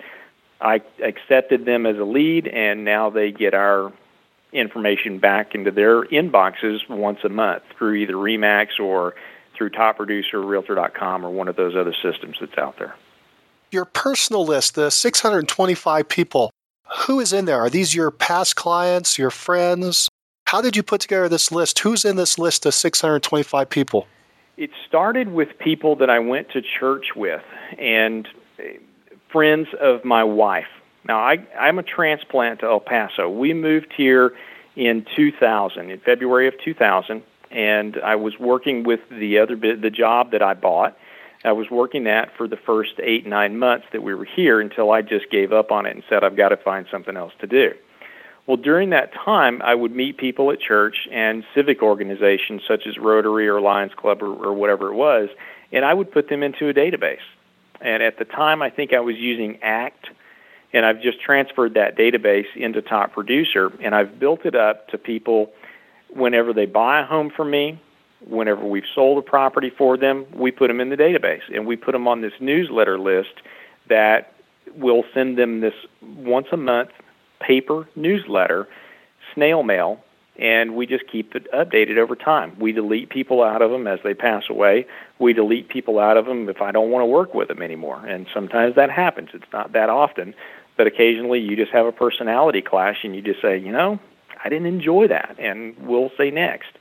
I 0.61 0.81
accepted 1.03 1.65
them 1.65 1.85
as 1.85 1.97
a 1.97 2.05
lead, 2.05 2.47
and 2.47 2.85
now 2.85 3.09
they 3.09 3.31
get 3.31 3.53
our 3.53 3.91
information 4.51 5.17
back 5.17 5.55
into 5.55 5.71
their 5.71 6.03
inboxes 6.05 6.87
once 6.89 7.19
a 7.23 7.29
month 7.29 7.63
through 7.77 7.95
either 7.95 8.13
Remax 8.13 8.79
or 8.79 9.15
through 9.55 9.69
Top 9.69 9.97
Producer, 9.97 10.41
Realtor.com, 10.41 11.25
or 11.25 11.29
one 11.29 11.47
of 11.47 11.55
those 11.55 11.75
other 11.75 11.93
systems 11.93 12.37
that's 12.39 12.57
out 12.57 12.77
there. 12.77 12.95
Your 13.71 13.85
personal 13.85 14.45
list, 14.45 14.75
the 14.75 14.89
625 14.89 16.09
people, 16.09 16.51
who 17.05 17.19
is 17.19 17.31
in 17.31 17.45
there? 17.45 17.59
Are 17.59 17.69
these 17.69 17.95
your 17.95 18.11
past 18.11 18.55
clients, 18.55 19.17
your 19.17 19.29
friends? 19.29 20.09
How 20.47 20.61
did 20.61 20.75
you 20.75 20.83
put 20.83 21.01
together 21.01 21.29
this 21.29 21.51
list? 21.51 21.79
Who's 21.79 22.03
in 22.03 22.17
this 22.17 22.37
list 22.37 22.65
of 22.65 22.73
625 22.73 23.69
people? 23.69 24.07
It 24.57 24.71
started 24.87 25.31
with 25.31 25.57
people 25.59 25.95
that 25.95 26.09
I 26.09 26.19
went 26.19 26.49
to 26.49 26.61
church 26.61 27.15
with 27.15 27.41
and 27.79 28.27
friends 29.31 29.69
of 29.79 30.03
my 30.03 30.23
wife. 30.23 30.67
Now, 31.03 31.19
I, 31.19 31.39
I'm 31.59 31.79
a 31.79 31.83
transplant 31.83 32.59
to 32.59 32.67
El 32.67 32.79
Paso. 32.79 33.29
We 33.29 33.53
moved 33.53 33.93
here 33.95 34.33
in 34.75 35.05
2000, 35.15 35.89
in 35.89 35.99
February 35.99 36.47
of 36.47 36.53
2000, 36.63 37.23
and 37.49 37.97
I 38.03 38.15
was 38.15 38.39
working 38.39 38.83
with 38.83 39.01
the 39.09 39.39
other 39.39 39.55
the 39.55 39.89
job 39.89 40.31
that 40.31 40.41
I 40.41 40.53
bought. 40.53 40.97
I 41.43 41.51
was 41.53 41.69
working 41.69 42.03
that 42.03 42.35
for 42.37 42.47
the 42.47 42.55
first 42.55 42.93
eight, 43.01 43.25
nine 43.25 43.57
months 43.57 43.87
that 43.93 44.03
we 44.03 44.13
were 44.13 44.25
here 44.25 44.61
until 44.61 44.91
I 44.91 45.01
just 45.01 45.29
gave 45.31 45.51
up 45.51 45.71
on 45.71 45.85
it 45.85 45.95
and 45.95 46.03
said, 46.07 46.23
I've 46.23 46.37
got 46.37 46.49
to 46.49 46.57
find 46.57 46.85
something 46.91 47.17
else 47.17 47.33
to 47.39 47.47
do. 47.47 47.73
Well, 48.47 48.57
during 48.57 48.91
that 48.91 49.13
time, 49.13 49.61
I 49.61 49.75
would 49.75 49.95
meet 49.95 50.17
people 50.17 50.51
at 50.51 50.59
church 50.59 51.07
and 51.11 51.43
civic 51.55 51.81
organizations 51.81 52.61
such 52.67 52.85
as 52.87 52.97
Rotary 52.97 53.47
or 53.47 53.59
Lions 53.59 53.93
Club 53.95 54.21
or, 54.21 54.33
or 54.33 54.53
whatever 54.53 54.89
it 54.89 54.95
was, 54.95 55.29
and 55.71 55.83
I 55.83 55.93
would 55.93 56.11
put 56.11 56.29
them 56.29 56.43
into 56.43 56.67
a 56.67 56.73
database. 56.73 57.23
And 57.81 58.03
at 58.03 58.19
the 58.19 58.25
time, 58.25 58.61
I 58.61 58.69
think 58.69 58.93
I 58.93 58.99
was 58.99 59.15
using 59.15 59.61
ACT 59.63 60.09
and 60.73 60.85
I've 60.85 61.01
just 61.01 61.19
transferred 61.19 61.73
that 61.73 61.97
database 61.97 62.47
into 62.55 62.81
Top 62.81 63.13
Producer, 63.13 63.71
and 63.81 63.93
I've 63.93 64.19
built 64.19 64.45
it 64.45 64.55
up 64.55 64.87
to 64.89 64.97
people 64.97 65.51
whenever 66.09 66.53
they 66.53 66.65
buy 66.65 67.01
a 67.01 67.05
home 67.05 67.29
from 67.29 67.51
me, 67.51 67.79
whenever 68.27 68.65
we've 68.65 68.85
sold 68.93 69.17
a 69.17 69.21
property 69.21 69.69
for 69.69 69.97
them, 69.97 70.25
we 70.33 70.51
put 70.51 70.67
them 70.67 70.79
in 70.79 70.89
the 70.89 70.97
database, 70.97 71.41
and 71.53 71.65
we 71.65 71.75
put 71.75 71.93
them 71.93 72.07
on 72.07 72.21
this 72.21 72.33
newsletter 72.39 72.99
list 72.99 73.33
that 73.89 74.33
will 74.75 75.03
send 75.13 75.37
them 75.37 75.61
this 75.61 75.73
once 76.01 76.47
a 76.51 76.57
month 76.57 76.89
paper 77.39 77.87
newsletter, 77.95 78.67
snail 79.33 79.63
mail, 79.63 79.99
and 80.37 80.75
we 80.75 80.85
just 80.85 81.07
keep 81.07 81.35
it 81.35 81.51
updated 81.51 81.97
over 81.97 82.15
time. 82.15 82.55
We 82.59 82.71
delete 82.71 83.09
people 83.09 83.43
out 83.43 83.61
of 83.61 83.71
them 83.71 83.87
as 83.87 83.99
they 84.03 84.13
pass 84.13 84.43
away. 84.49 84.85
We 85.19 85.33
delete 85.33 85.67
people 85.67 85.99
out 85.99 86.17
of 86.17 86.25
them 86.25 86.47
if 86.49 86.61
I 86.61 86.71
don't 86.71 86.89
want 86.89 87.01
to 87.01 87.07
work 87.07 87.33
with 87.33 87.47
them 87.47 87.61
anymore. 87.61 88.05
And 88.05 88.27
sometimes 88.33 88.75
that 88.75 88.89
happens. 88.89 89.29
It's 89.33 89.51
not 89.51 89.73
that 89.73 89.89
often, 89.89 90.33
but 90.81 90.87
occasionally 90.87 91.39
you 91.39 91.55
just 91.55 91.71
have 91.71 91.85
a 91.85 91.91
personality 91.91 92.59
clash 92.59 93.03
and 93.03 93.15
you 93.15 93.21
just 93.21 93.39
say, 93.39 93.55
you 93.55 93.71
know, 93.71 93.99
I 94.43 94.49
didn't 94.49 94.65
enjoy 94.65 95.09
that, 95.09 95.35
and 95.37 95.77
we'll 95.77 96.09
say 96.17 96.31
next 96.31 96.71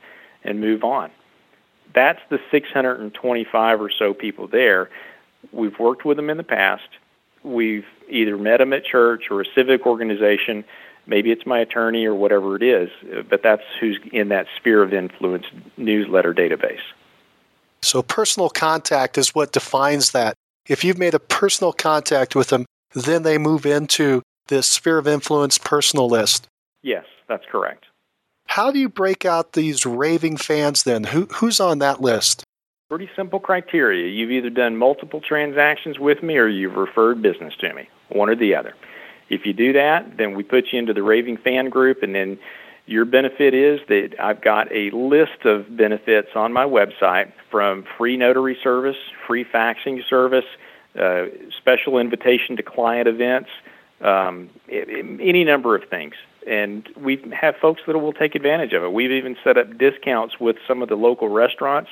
and 0.43 0.59
move 0.59 0.83
on. 0.83 1.11
That's 1.93 2.19
the 2.29 2.39
625 2.49 3.79
or 3.79 3.91
so 3.91 4.15
people 4.15 4.47
there. 4.47 4.89
We've 5.51 5.77
worked 5.77 6.03
with 6.03 6.17
them 6.17 6.31
in 6.31 6.37
the 6.37 6.43
past. 6.43 6.87
We've 7.43 7.85
either 8.09 8.39
met 8.39 8.57
them 8.57 8.73
at 8.73 8.85
church 8.85 9.29
or 9.29 9.39
a 9.39 9.45
civic 9.53 9.85
organization. 9.85 10.63
Maybe 11.05 11.29
it's 11.29 11.45
my 11.45 11.59
attorney 11.59 12.03
or 12.05 12.15
whatever 12.15 12.55
it 12.55 12.63
is, 12.63 12.89
but 13.29 13.43
that's 13.43 13.61
who's 13.79 13.99
in 14.11 14.29
that 14.29 14.47
sphere 14.57 14.81
of 14.81 14.95
influence 14.95 15.45
newsletter 15.77 16.33
database. 16.33 16.81
So, 17.83 18.01
personal 18.01 18.49
contact 18.49 19.19
is 19.19 19.35
what 19.35 19.51
defines 19.51 20.09
that. 20.09 20.33
If 20.67 20.83
you've 20.83 20.97
made 20.97 21.13
a 21.13 21.19
personal 21.19 21.71
contact 21.71 22.35
with 22.35 22.47
them, 22.47 22.65
then 22.93 23.23
they 23.23 23.37
move 23.37 23.65
into 23.65 24.21
this 24.47 24.67
sphere 24.67 24.97
of 24.97 25.07
influence 25.07 25.57
personal 25.57 26.07
list. 26.07 26.47
Yes, 26.81 27.05
that's 27.27 27.45
correct. 27.49 27.85
How 28.47 28.71
do 28.71 28.79
you 28.79 28.89
break 28.89 29.23
out 29.23 29.53
these 29.53 29.85
raving 29.85 30.37
fans 30.37 30.83
then? 30.83 31.05
Who, 31.05 31.25
who's 31.35 31.59
on 31.59 31.79
that 31.79 32.01
list? 32.01 32.43
Pretty 32.89 33.09
simple 33.15 33.39
criteria. 33.39 34.09
You've 34.09 34.31
either 34.31 34.49
done 34.49 34.75
multiple 34.75 35.21
transactions 35.21 35.97
with 35.97 36.21
me 36.21 36.37
or 36.37 36.47
you've 36.47 36.75
referred 36.75 37.21
business 37.21 37.53
to 37.61 37.73
me, 37.73 37.87
one 38.09 38.29
or 38.29 38.35
the 38.35 38.55
other. 38.55 38.73
If 39.29 39.45
you 39.45 39.53
do 39.53 39.71
that, 39.71 40.17
then 40.17 40.35
we 40.35 40.43
put 40.43 40.73
you 40.73 40.79
into 40.79 40.93
the 40.93 41.01
raving 41.01 41.37
fan 41.37 41.69
group, 41.69 42.03
and 42.03 42.13
then 42.13 42.37
your 42.85 43.05
benefit 43.05 43.53
is 43.53 43.79
that 43.87 44.15
I've 44.19 44.41
got 44.41 44.69
a 44.73 44.89
list 44.91 45.45
of 45.45 45.77
benefits 45.77 46.29
on 46.35 46.51
my 46.51 46.65
website 46.65 47.31
from 47.49 47.85
free 47.97 48.17
notary 48.17 48.57
service, 48.61 48.97
free 49.25 49.45
faxing 49.45 50.05
service, 50.09 50.43
uh, 50.97 51.25
special 51.57 51.97
invitation 51.97 52.57
to 52.57 52.63
client 52.63 53.07
events, 53.07 53.49
um, 54.01 54.49
any 54.69 55.43
number 55.43 55.75
of 55.75 55.83
things. 55.89 56.15
And 56.47 56.87
we 56.97 57.17
have 57.33 57.55
folks 57.57 57.81
that 57.85 57.97
will 57.97 58.13
take 58.13 58.35
advantage 58.35 58.73
of 58.73 58.83
it. 58.83 58.91
We've 58.91 59.11
even 59.11 59.37
set 59.43 59.57
up 59.57 59.77
discounts 59.77 60.39
with 60.39 60.57
some 60.67 60.81
of 60.81 60.89
the 60.89 60.95
local 60.95 61.29
restaurants 61.29 61.91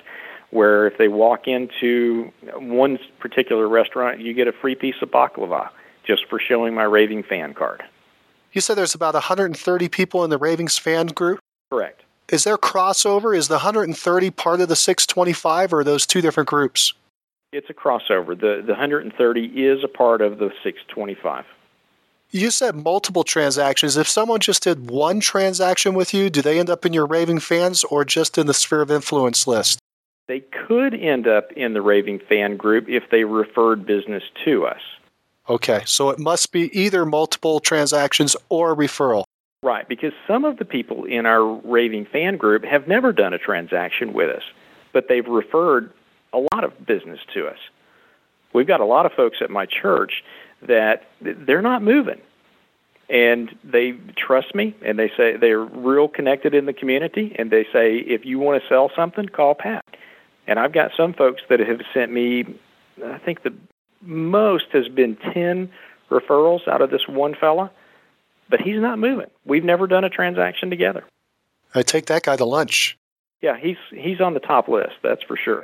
where 0.52 0.88
if 0.88 0.98
they 0.98 1.08
walk 1.08 1.48
into 1.48 2.32
one 2.56 2.98
particular 3.20 3.68
restaurant, 3.68 4.20
you 4.20 4.34
get 4.34 4.48
a 4.48 4.52
free 4.52 4.76
piece 4.76 4.96
of 5.02 5.12
baklava 5.12 5.70
just 6.04 6.26
for 6.28 6.40
showing 6.40 6.74
my 6.74 6.84
Raving 6.84 7.24
fan 7.24 7.54
card. 7.54 7.84
You 8.52 8.62
said 8.62 8.76
there's 8.76 8.96
about 8.96 9.14
130 9.14 9.90
people 9.90 10.24
in 10.24 10.32
the 10.32 10.40
Ravings 10.40 10.78
fan 10.80 11.08
group? 11.08 11.40
Correct. 11.70 12.02
Is 12.30 12.44
there 12.44 12.58
crossover? 12.58 13.36
Is 13.36 13.48
the 13.48 13.56
130 13.56 14.32
part 14.32 14.62
of 14.62 14.70
the 14.70 14.76
625 14.76 15.74
or 15.74 15.80
are 15.80 15.84
those 15.84 16.08
two 16.08 16.22
different 16.22 16.50
groups? 16.50 16.94
It's 17.52 17.70
a 17.70 17.74
crossover. 17.74 18.40
The 18.40 18.62
the 18.66 18.74
130 18.74 19.46
is 19.46 19.84
a 19.84 19.88
part 19.88 20.22
of 20.22 20.38
the 20.38 20.52
625. 20.64 21.46
You 22.32 22.52
said 22.52 22.76
multiple 22.76 23.24
transactions. 23.24 23.98
If 23.98 24.08
someone 24.08 24.40
just 24.40 24.62
did 24.62 24.92
one 24.92 25.20
transaction 25.20 25.96
with 25.96 26.14
you, 26.14 26.30
do 26.30 26.44
they 26.44 26.60
end 26.60 26.70
up 26.70 26.86
in 26.86 26.94
your 26.94 27.08
raving 27.08 27.40
fans 27.40 27.84
or 27.84 28.06
just 28.06 28.38
in 28.38 28.46
the 28.46 28.54
sphere 28.54 28.82
of 28.82 28.92
influence 28.92 29.48
list? 29.48 29.80
They 30.28 30.42
could 30.42 30.94
end 30.94 31.28
up 31.28 31.52
in 31.54 31.74
the 31.74 31.82
raving 31.82 32.20
fan 32.20 32.56
group 32.56 32.88
if 32.88 33.10
they 33.10 33.24
referred 33.24 33.84
business 33.84 34.22
to 34.46 34.68
us. 34.68 34.82
Okay, 35.50 35.82
so 35.86 36.12
it 36.12 36.20
must 36.20 36.52
be 36.52 36.70
either 36.80 37.04
multiple 37.04 37.60
transactions 37.60 38.36
or 38.50 38.76
referral. 38.76 39.24
Right, 39.64 39.90
because 39.90 40.14
some 40.28 40.46
of 40.46 40.58
the 40.58 40.66
people 40.66 41.06
in 41.06 41.26
our 41.26 41.44
raving 41.44 42.06
fan 42.06 42.38
group 42.38 42.64
have 42.64 42.88
never 42.88 43.12
done 43.12 43.34
a 43.34 43.40
transaction 43.40 44.14
with 44.14 44.30
us, 44.30 44.44
but 44.94 45.08
they've 45.10 45.28
referred 45.28 45.92
a 46.34 46.38
lot 46.38 46.64
of 46.64 46.86
business 46.86 47.20
to 47.34 47.48
us. 47.48 47.58
We've 48.54 48.68
got 48.68 48.80
a 48.80 48.86
lot 48.86 49.06
of 49.06 49.14
folks 49.14 49.38
at 49.42 49.50
my 49.50 49.66
church 49.66 50.24
that 50.62 51.08
they're 51.22 51.62
not 51.62 51.84
moving. 51.84 52.22
And 53.10 53.56
they 53.64 53.94
trust 54.16 54.54
me 54.54 54.76
and 54.84 55.00
they 55.00 55.10
say 55.18 55.36
they're 55.36 55.60
real 55.60 56.08
connected 56.08 56.54
in 56.54 56.66
the 56.66 56.74
community 56.74 57.36
and 57.38 57.50
they 57.50 57.66
say 57.74 57.98
if 57.98 58.24
you 58.26 58.38
want 58.38 58.62
to 58.62 58.70
sell 58.70 58.92
something, 58.96 59.28
call 59.28 59.56
Pat. 59.56 59.84
And 60.46 60.60
I've 60.60 60.74
got 60.74 60.92
some 60.96 61.14
folks 61.14 61.42
that 61.50 61.60
have 61.60 61.82
sent 61.94 62.12
me 62.12 62.60
I 63.04 63.18
think 63.18 63.44
the 63.44 63.54
most 64.02 64.66
has 64.72 64.88
been 64.88 65.16
10 65.16 65.72
referrals 66.10 66.68
out 66.68 66.82
of 66.82 66.90
this 66.90 67.08
one 67.08 67.36
fella, 67.36 67.72
but 68.50 68.62
he's 68.62 68.80
not 68.80 69.00
moving. 69.00 69.30
We've 69.46 69.64
never 69.64 69.88
done 69.88 70.04
a 70.04 70.10
transaction 70.10 70.70
together. 70.70 71.04
I 71.76 71.84
take 71.84 72.08
that 72.08 72.24
guy 72.24 72.36
to 72.36 72.46
lunch. 72.46 72.98
Yeah, 73.42 73.58
he's 73.58 73.78
he's 73.92 74.20
on 74.20 74.34
the 74.34 74.40
top 74.40 74.68
list, 74.68 74.96
that's 75.02 75.24
for 75.24 75.38
sure. 75.38 75.64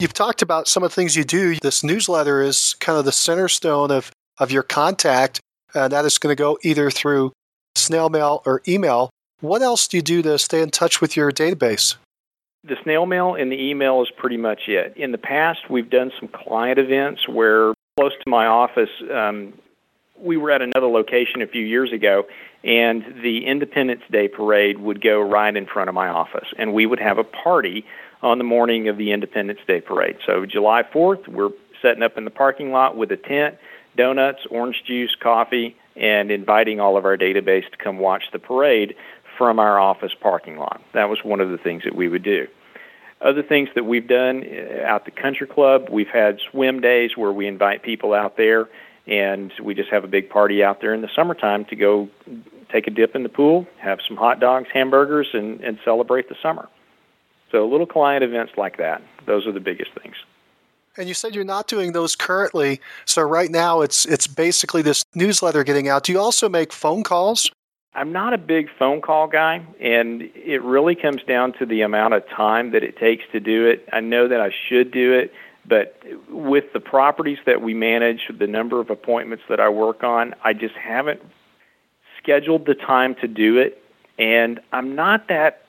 You've 0.00 0.14
talked 0.14 0.40
about 0.40 0.66
some 0.66 0.82
of 0.82 0.92
the 0.92 0.94
things 0.94 1.14
you 1.14 1.24
do. 1.24 1.56
This 1.56 1.84
newsletter 1.84 2.40
is 2.40 2.74
kind 2.80 2.98
of 2.98 3.04
the 3.04 3.12
center 3.12 3.48
stone 3.48 3.90
of, 3.90 4.10
of 4.38 4.50
your 4.50 4.62
contact, 4.62 5.40
and 5.74 5.92
that 5.92 6.06
is 6.06 6.16
going 6.16 6.34
to 6.34 6.42
go 6.42 6.58
either 6.62 6.90
through 6.90 7.32
snail 7.74 8.08
mail 8.08 8.42
or 8.46 8.62
email. 8.66 9.10
What 9.42 9.60
else 9.60 9.86
do 9.86 9.98
you 9.98 10.02
do 10.02 10.22
to 10.22 10.38
stay 10.38 10.62
in 10.62 10.70
touch 10.70 11.02
with 11.02 11.18
your 11.18 11.30
database? 11.30 11.96
The 12.64 12.78
snail 12.82 13.04
mail 13.04 13.34
and 13.34 13.52
the 13.52 13.62
email 13.62 14.00
is 14.00 14.08
pretty 14.16 14.38
much 14.38 14.68
it. 14.68 14.96
In 14.96 15.12
the 15.12 15.18
past, 15.18 15.68
we've 15.68 15.90
done 15.90 16.10
some 16.18 16.28
client 16.28 16.78
events 16.78 17.28
where 17.28 17.74
close 17.98 18.12
to 18.24 18.30
my 18.30 18.46
office, 18.46 18.88
um, 19.12 19.52
we 20.18 20.38
were 20.38 20.50
at 20.50 20.62
another 20.62 20.86
location 20.86 21.42
a 21.42 21.46
few 21.46 21.66
years 21.66 21.92
ago, 21.92 22.26
and 22.64 23.04
the 23.22 23.44
Independence 23.44 24.02
Day 24.10 24.28
parade 24.28 24.78
would 24.78 25.02
go 25.02 25.20
right 25.20 25.54
in 25.54 25.66
front 25.66 25.90
of 25.90 25.94
my 25.94 26.08
office, 26.08 26.48
and 26.56 26.72
we 26.72 26.86
would 26.86 27.00
have 27.00 27.18
a 27.18 27.24
party 27.24 27.84
on 28.22 28.38
the 28.38 28.44
morning 28.44 28.88
of 28.88 28.96
the 28.96 29.12
Independence 29.12 29.60
Day 29.66 29.80
parade. 29.80 30.16
So 30.26 30.46
July 30.46 30.82
4th, 30.82 31.28
we're 31.28 31.50
setting 31.80 32.02
up 32.02 32.18
in 32.18 32.24
the 32.24 32.30
parking 32.30 32.72
lot 32.72 32.96
with 32.96 33.10
a 33.12 33.16
tent, 33.16 33.56
donuts, 33.96 34.40
orange 34.50 34.82
juice, 34.86 35.14
coffee, 35.20 35.76
and 35.96 36.30
inviting 36.30 36.80
all 36.80 36.96
of 36.96 37.04
our 37.04 37.16
database 37.16 37.70
to 37.70 37.76
come 37.76 37.98
watch 37.98 38.24
the 38.32 38.38
parade 38.38 38.94
from 39.38 39.58
our 39.58 39.78
office 39.78 40.12
parking 40.20 40.58
lot. 40.58 40.82
That 40.92 41.08
was 41.08 41.24
one 41.24 41.40
of 41.40 41.50
the 41.50 41.58
things 41.58 41.84
that 41.84 41.94
we 41.94 42.08
would 42.08 42.22
do. 42.22 42.46
Other 43.22 43.42
things 43.42 43.68
that 43.74 43.84
we've 43.84 44.06
done 44.06 44.44
uh, 44.44 44.84
out 44.84 45.04
the 45.04 45.10
country 45.10 45.46
club, 45.46 45.88
we've 45.90 46.08
had 46.08 46.38
swim 46.50 46.80
days 46.80 47.16
where 47.16 47.32
we 47.32 47.46
invite 47.46 47.82
people 47.82 48.14
out 48.14 48.36
there 48.36 48.68
and 49.06 49.52
we 49.62 49.74
just 49.74 49.90
have 49.90 50.04
a 50.04 50.08
big 50.08 50.30
party 50.30 50.62
out 50.62 50.80
there 50.80 50.94
in 50.94 51.00
the 51.02 51.08
summertime 51.14 51.64
to 51.66 51.76
go 51.76 52.08
take 52.70 52.86
a 52.86 52.90
dip 52.90 53.16
in 53.16 53.22
the 53.22 53.28
pool, 53.28 53.66
have 53.78 53.98
some 54.06 54.16
hot 54.16 54.40
dogs, 54.40 54.68
hamburgers, 54.72 55.28
and, 55.32 55.60
and 55.60 55.78
celebrate 55.84 56.28
the 56.28 56.36
summer. 56.42 56.68
So 57.50 57.66
little 57.66 57.86
client 57.86 58.22
events 58.22 58.52
like 58.56 58.76
that, 58.78 59.02
those 59.26 59.46
are 59.46 59.52
the 59.52 59.60
biggest 59.60 59.90
things. 60.00 60.16
And 60.96 61.08
you 61.08 61.14
said 61.14 61.34
you're 61.34 61.44
not 61.44 61.66
doing 61.66 61.92
those 61.92 62.16
currently. 62.16 62.80
So 63.04 63.22
right 63.22 63.50
now 63.50 63.80
it's 63.80 64.04
it's 64.06 64.26
basically 64.26 64.82
this 64.82 65.04
newsletter 65.14 65.64
getting 65.64 65.88
out. 65.88 66.04
Do 66.04 66.12
you 66.12 66.20
also 66.20 66.48
make 66.48 66.72
phone 66.72 67.02
calls? 67.02 67.50
I'm 67.94 68.12
not 68.12 68.32
a 68.32 68.38
big 68.38 68.68
phone 68.78 69.00
call 69.00 69.26
guy, 69.26 69.66
and 69.80 70.22
it 70.34 70.62
really 70.62 70.94
comes 70.94 71.24
down 71.24 71.52
to 71.54 71.66
the 71.66 71.82
amount 71.82 72.14
of 72.14 72.28
time 72.28 72.70
that 72.70 72.84
it 72.84 72.96
takes 72.96 73.24
to 73.32 73.40
do 73.40 73.66
it. 73.66 73.88
I 73.92 73.98
know 73.98 74.28
that 74.28 74.40
I 74.40 74.50
should 74.68 74.92
do 74.92 75.12
it, 75.12 75.32
but 75.66 76.00
with 76.28 76.72
the 76.72 76.78
properties 76.78 77.38
that 77.46 77.62
we 77.62 77.74
manage, 77.74 78.30
the 78.36 78.46
number 78.46 78.80
of 78.80 78.90
appointments 78.90 79.44
that 79.48 79.58
I 79.58 79.68
work 79.70 80.04
on, 80.04 80.34
I 80.44 80.52
just 80.52 80.76
haven't 80.76 81.20
scheduled 82.22 82.66
the 82.66 82.74
time 82.76 83.16
to 83.16 83.26
do 83.26 83.58
it. 83.58 83.82
And 84.18 84.60
I'm 84.72 84.94
not 84.94 85.26
that 85.28 85.64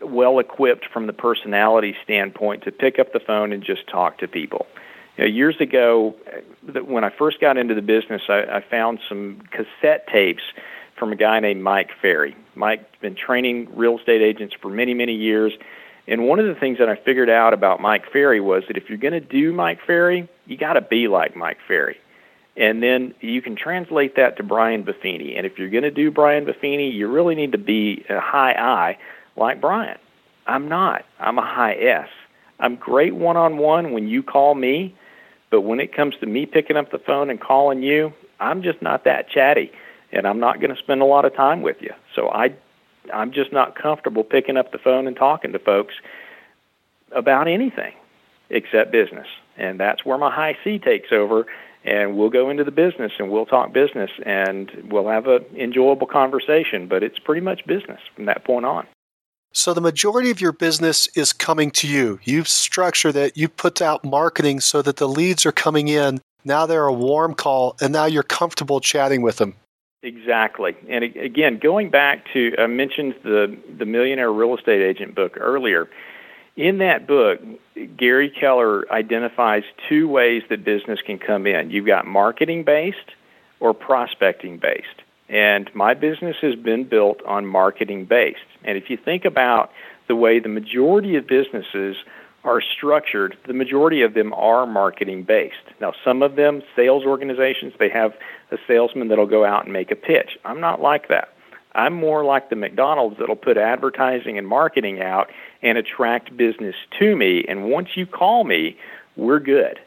well 0.00 0.38
equipped 0.38 0.86
from 0.86 1.06
the 1.06 1.12
personality 1.12 1.96
standpoint 2.04 2.64
to 2.64 2.72
pick 2.72 2.98
up 2.98 3.12
the 3.12 3.20
phone 3.20 3.52
and 3.52 3.62
just 3.62 3.86
talk 3.88 4.18
to 4.18 4.28
people. 4.28 4.66
You 5.16 5.24
know, 5.24 5.30
years 5.30 5.60
ago, 5.60 6.14
when 6.84 7.04
I 7.04 7.10
first 7.10 7.40
got 7.40 7.56
into 7.56 7.74
the 7.74 7.82
business, 7.82 8.22
I, 8.28 8.42
I 8.44 8.60
found 8.60 9.00
some 9.08 9.42
cassette 9.50 10.06
tapes 10.06 10.42
from 10.96 11.12
a 11.12 11.16
guy 11.16 11.40
named 11.40 11.62
Mike 11.62 11.90
Ferry. 12.00 12.36
Mike's 12.54 12.84
been 13.00 13.14
training 13.14 13.68
real 13.74 13.98
estate 13.98 14.22
agents 14.22 14.54
for 14.60 14.68
many, 14.68 14.94
many 14.94 15.14
years. 15.14 15.52
And 16.06 16.26
one 16.26 16.38
of 16.38 16.46
the 16.46 16.54
things 16.54 16.78
that 16.78 16.88
I 16.88 16.96
figured 16.96 17.28
out 17.28 17.52
about 17.52 17.80
Mike 17.80 18.10
Ferry 18.12 18.40
was 18.40 18.64
that 18.68 18.76
if 18.76 18.88
you're 18.88 18.98
going 18.98 19.12
to 19.12 19.20
do 19.20 19.52
Mike 19.52 19.80
Ferry, 19.86 20.28
you 20.46 20.56
got 20.56 20.74
to 20.74 20.80
be 20.80 21.08
like 21.08 21.36
Mike 21.36 21.58
Ferry. 21.66 21.98
And 22.56 22.82
then 22.82 23.14
you 23.20 23.40
can 23.42 23.54
translate 23.54 24.16
that 24.16 24.36
to 24.38 24.42
Brian 24.42 24.84
Buffini. 24.84 25.36
And 25.36 25.46
if 25.46 25.58
you're 25.58 25.70
going 25.70 25.84
to 25.84 25.90
do 25.90 26.10
Brian 26.10 26.44
Buffini, 26.44 26.92
you 26.92 27.08
really 27.08 27.34
need 27.34 27.52
to 27.52 27.58
be 27.58 28.04
a 28.08 28.18
high 28.18 28.52
I 28.52 28.98
like 29.38 29.60
Brian. 29.60 29.98
I'm 30.46 30.68
not. 30.68 31.04
I'm 31.18 31.38
a 31.38 31.46
high 31.46 31.74
S. 31.74 32.08
I'm 32.58 32.76
great 32.76 33.14
one 33.14 33.36
on 33.36 33.58
one 33.58 33.92
when 33.92 34.08
you 34.08 34.22
call 34.22 34.54
me, 34.54 34.94
but 35.50 35.60
when 35.60 35.80
it 35.80 35.94
comes 35.94 36.16
to 36.20 36.26
me 36.26 36.46
picking 36.46 36.76
up 36.76 36.90
the 36.90 36.98
phone 36.98 37.30
and 37.30 37.40
calling 37.40 37.82
you, 37.82 38.12
I'm 38.40 38.62
just 38.62 38.82
not 38.82 39.04
that 39.04 39.28
chatty 39.28 39.72
and 40.12 40.26
I'm 40.26 40.40
not 40.40 40.60
going 40.60 40.74
to 40.74 40.80
spend 40.80 41.02
a 41.02 41.04
lot 41.04 41.24
of 41.24 41.34
time 41.34 41.62
with 41.62 41.76
you. 41.80 41.92
So 42.14 42.28
I 42.28 42.54
I'm 43.12 43.32
just 43.32 43.52
not 43.52 43.74
comfortable 43.74 44.24
picking 44.24 44.56
up 44.56 44.72
the 44.72 44.78
phone 44.78 45.06
and 45.06 45.16
talking 45.16 45.52
to 45.52 45.58
folks 45.58 45.94
about 47.12 47.48
anything 47.48 47.94
except 48.50 48.92
business. 48.92 49.26
And 49.56 49.80
that's 49.80 50.04
where 50.04 50.18
my 50.18 50.30
high 50.30 50.56
C 50.62 50.78
takes 50.78 51.12
over 51.12 51.46
and 51.84 52.16
we'll 52.16 52.30
go 52.30 52.50
into 52.50 52.64
the 52.64 52.70
business 52.70 53.12
and 53.18 53.30
we'll 53.30 53.46
talk 53.46 53.72
business 53.72 54.10
and 54.26 54.70
we'll 54.90 55.08
have 55.08 55.26
an 55.26 55.44
enjoyable 55.56 56.06
conversation, 56.06 56.86
but 56.86 57.02
it's 57.02 57.18
pretty 57.18 57.40
much 57.40 57.66
business 57.66 58.00
from 58.14 58.26
that 58.26 58.44
point 58.44 58.66
on. 58.66 58.86
So 59.52 59.74
the 59.74 59.80
majority 59.80 60.30
of 60.30 60.40
your 60.40 60.52
business 60.52 61.08
is 61.16 61.32
coming 61.32 61.70
to 61.72 61.88
you. 61.88 62.20
You've 62.22 62.48
structured 62.48 63.16
it, 63.16 63.36
you 63.36 63.48
put 63.48 63.80
out 63.80 64.04
marketing 64.04 64.60
so 64.60 64.82
that 64.82 64.96
the 64.96 65.08
leads 65.08 65.46
are 65.46 65.52
coming 65.52 65.88
in. 65.88 66.20
Now 66.44 66.66
they're 66.66 66.86
a 66.86 66.92
warm 66.92 67.34
call, 67.34 67.76
and 67.80 67.92
now 67.92 68.04
you're 68.04 68.22
comfortable 68.22 68.80
chatting 68.80 69.22
with 69.22 69.36
them. 69.36 69.54
Exactly. 70.02 70.76
And 70.88 71.02
again, 71.02 71.58
going 71.58 71.90
back 71.90 72.24
to 72.32 72.54
I 72.56 72.66
mentioned 72.68 73.16
the 73.24 73.56
the 73.78 73.84
Millionaire 73.84 74.32
Real 74.32 74.56
Estate 74.56 74.80
Agent 74.80 75.14
book 75.14 75.36
earlier. 75.38 75.88
In 76.56 76.78
that 76.78 77.06
book, 77.06 77.40
Gary 77.96 78.30
Keller 78.30 78.90
identifies 78.92 79.62
two 79.88 80.08
ways 80.08 80.42
that 80.50 80.64
business 80.64 81.00
can 81.04 81.18
come 81.18 81.46
in. 81.46 81.70
You've 81.70 81.86
got 81.86 82.06
marketing 82.06 82.64
based 82.64 83.12
or 83.60 83.74
prospecting 83.74 84.58
based. 84.58 85.02
And 85.28 85.70
my 85.74 85.94
business 85.94 86.36
has 86.40 86.54
been 86.54 86.84
built 86.84 87.22
on 87.24 87.46
marketing 87.46 88.06
based. 88.06 88.38
And 88.64 88.78
if 88.78 88.88
you 88.88 88.96
think 88.96 89.24
about 89.24 89.70
the 90.06 90.16
way 90.16 90.38
the 90.38 90.48
majority 90.48 91.16
of 91.16 91.26
businesses 91.26 91.96
are 92.44 92.62
structured, 92.62 93.36
the 93.46 93.52
majority 93.52 94.02
of 94.02 94.14
them 94.14 94.32
are 94.32 94.66
marketing 94.66 95.24
based. 95.24 95.56
Now, 95.80 95.92
some 96.02 96.22
of 96.22 96.36
them, 96.36 96.62
sales 96.74 97.04
organizations, 97.04 97.74
they 97.78 97.90
have 97.90 98.14
a 98.50 98.56
salesman 98.66 99.08
that'll 99.08 99.26
go 99.26 99.44
out 99.44 99.64
and 99.64 99.72
make 99.72 99.90
a 99.90 99.96
pitch. 99.96 100.38
I'm 100.44 100.60
not 100.60 100.80
like 100.80 101.08
that. 101.08 101.34
I'm 101.74 101.92
more 101.92 102.24
like 102.24 102.48
the 102.48 102.56
McDonald's 102.56 103.18
that'll 103.18 103.36
put 103.36 103.58
advertising 103.58 104.38
and 104.38 104.48
marketing 104.48 105.02
out 105.02 105.30
and 105.62 105.76
attract 105.76 106.34
business 106.36 106.74
to 106.98 107.14
me. 107.14 107.44
And 107.46 107.70
once 107.70 107.90
you 107.96 108.06
call 108.06 108.44
me, 108.44 108.78
we're 109.16 109.40
good. 109.40 109.78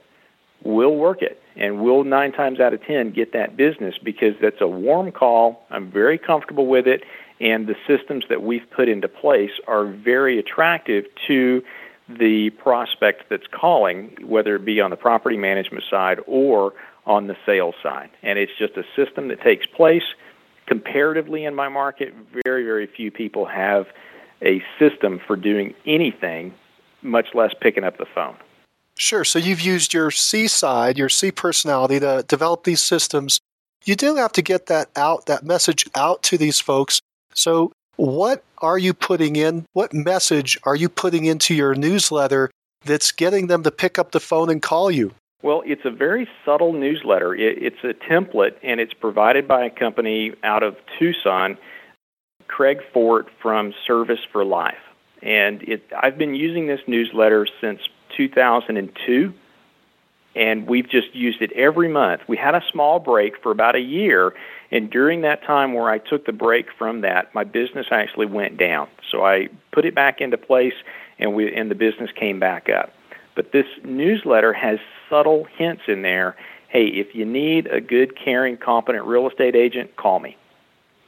We'll 0.63 0.95
work 0.95 1.23
it 1.23 1.40
and 1.55 1.81
we'll 1.81 2.03
nine 2.03 2.31
times 2.31 2.59
out 2.59 2.73
of 2.73 2.83
ten 2.83 3.11
get 3.11 3.33
that 3.33 3.57
business 3.57 3.97
because 3.97 4.35
that's 4.41 4.61
a 4.61 4.67
warm 4.67 5.11
call. 5.11 5.65
I'm 5.69 5.91
very 5.91 6.17
comfortable 6.17 6.67
with 6.67 6.87
it, 6.87 7.03
and 7.39 7.67
the 7.67 7.75
systems 7.87 8.25
that 8.29 8.41
we've 8.41 8.69
put 8.71 8.87
into 8.87 9.07
place 9.07 9.51
are 9.67 9.85
very 9.85 10.39
attractive 10.39 11.05
to 11.27 11.63
the 12.09 12.49
prospect 12.51 13.29
that's 13.29 13.47
calling, 13.47 14.17
whether 14.21 14.55
it 14.55 14.65
be 14.65 14.81
on 14.81 14.89
the 14.89 14.97
property 14.97 15.37
management 15.37 15.83
side 15.89 16.19
or 16.27 16.73
on 17.05 17.27
the 17.27 17.37
sales 17.45 17.75
side. 17.81 18.09
And 18.21 18.37
it's 18.37 18.51
just 18.57 18.75
a 18.77 18.83
system 18.95 19.29
that 19.29 19.41
takes 19.41 19.65
place 19.65 20.03
comparatively 20.67 21.45
in 21.45 21.55
my 21.55 21.69
market. 21.69 22.13
Very, 22.45 22.63
very 22.63 22.87
few 22.87 23.11
people 23.11 23.45
have 23.45 23.87
a 24.41 24.63
system 24.79 25.19
for 25.25 25.35
doing 25.35 25.73
anything, 25.85 26.53
much 27.01 27.33
less 27.33 27.53
picking 27.59 27.83
up 27.83 27.97
the 27.97 28.05
phone. 28.05 28.35
Sure. 29.01 29.25
So 29.25 29.39
you've 29.39 29.61
used 29.61 29.95
your 29.95 30.11
C 30.11 30.47
side, 30.47 30.95
your 30.95 31.09
C 31.09 31.31
personality 31.31 31.99
to 31.99 32.23
develop 32.27 32.65
these 32.65 32.83
systems. 32.83 33.41
You 33.83 33.95
do 33.95 34.15
have 34.15 34.31
to 34.33 34.43
get 34.43 34.67
that 34.67 34.89
out, 34.95 35.25
that 35.25 35.43
message 35.43 35.89
out 35.95 36.21
to 36.21 36.37
these 36.37 36.59
folks. 36.59 37.01
So 37.33 37.71
what 37.95 38.43
are 38.59 38.77
you 38.77 38.93
putting 38.93 39.37
in? 39.37 39.65
What 39.73 39.91
message 39.91 40.55
are 40.65 40.75
you 40.75 40.87
putting 40.87 41.25
into 41.25 41.55
your 41.55 41.73
newsletter 41.73 42.51
that's 42.85 43.11
getting 43.11 43.47
them 43.47 43.63
to 43.63 43.71
pick 43.71 43.97
up 43.97 44.11
the 44.11 44.19
phone 44.19 44.51
and 44.51 44.61
call 44.61 44.91
you? 44.91 45.15
Well, 45.41 45.63
it's 45.65 45.83
a 45.83 45.89
very 45.89 46.29
subtle 46.45 46.71
newsletter. 46.71 47.33
It's 47.33 47.83
a 47.83 47.95
template, 47.95 48.57
and 48.61 48.79
it's 48.79 48.93
provided 48.93 49.47
by 49.47 49.65
a 49.65 49.71
company 49.71 50.35
out 50.43 50.61
of 50.61 50.77
Tucson, 50.99 51.57
Craig 52.47 52.81
Fort 52.93 53.29
from 53.41 53.73
Service 53.87 54.23
for 54.31 54.45
Life. 54.45 54.77
And 55.23 55.63
it, 55.63 55.83
I've 55.99 56.19
been 56.19 56.35
using 56.35 56.67
this 56.67 56.81
newsletter 56.85 57.47
since 57.59 57.81
2002, 58.27 59.34
and 60.35 60.68
we've 60.68 60.88
just 60.88 61.14
used 61.14 61.41
it 61.41 61.52
every 61.53 61.88
month. 61.88 62.22
We 62.27 62.38
had 62.38 62.56
a 62.56 62.61
small 62.72 62.99
break 62.99 63.41
for 63.41 63.52
about 63.52 63.76
a 63.76 63.80
year, 63.80 64.34
and 64.72 64.89
during 64.89 65.22
that 65.22 65.43
time 65.43 65.73
where 65.73 65.89
I 65.89 65.98
took 65.98 66.26
the 66.26 66.34
break 66.34 66.68
from 66.77 67.02
that, 67.02 67.34
my 67.34 67.43
business 67.43 67.88
actually 67.91 68.27
went 68.27 68.57
down. 68.57 68.88
So 69.10 69.26
I 69.26 69.49
put 69.72 69.85
it 69.85 69.95
back 69.95 70.22
into 70.22 70.38
place, 70.38 70.76
and 71.19 71.34
we 71.34 71.53
and 71.53 71.72
the 71.72 71.76
business 71.76 72.11
came 72.15 72.39
back 72.39 72.69
up. 72.69 72.93
But 73.35 73.52
this 73.52 73.65
newsletter 73.84 74.53
has 74.53 74.80
subtle 75.10 75.45
hints 75.57 75.84
in 75.88 76.02
there. 76.03 76.35
Hey, 76.68 76.85
if 76.85 77.15
you 77.15 77.26
need 77.26 77.68
a 77.68 77.81
good, 77.81 78.15
caring, 78.15 78.57
competent 78.57 79.06
real 79.06 79.27
estate 79.27 79.56
agent, 79.56 79.95
call 79.95 80.19
me. 80.19 80.38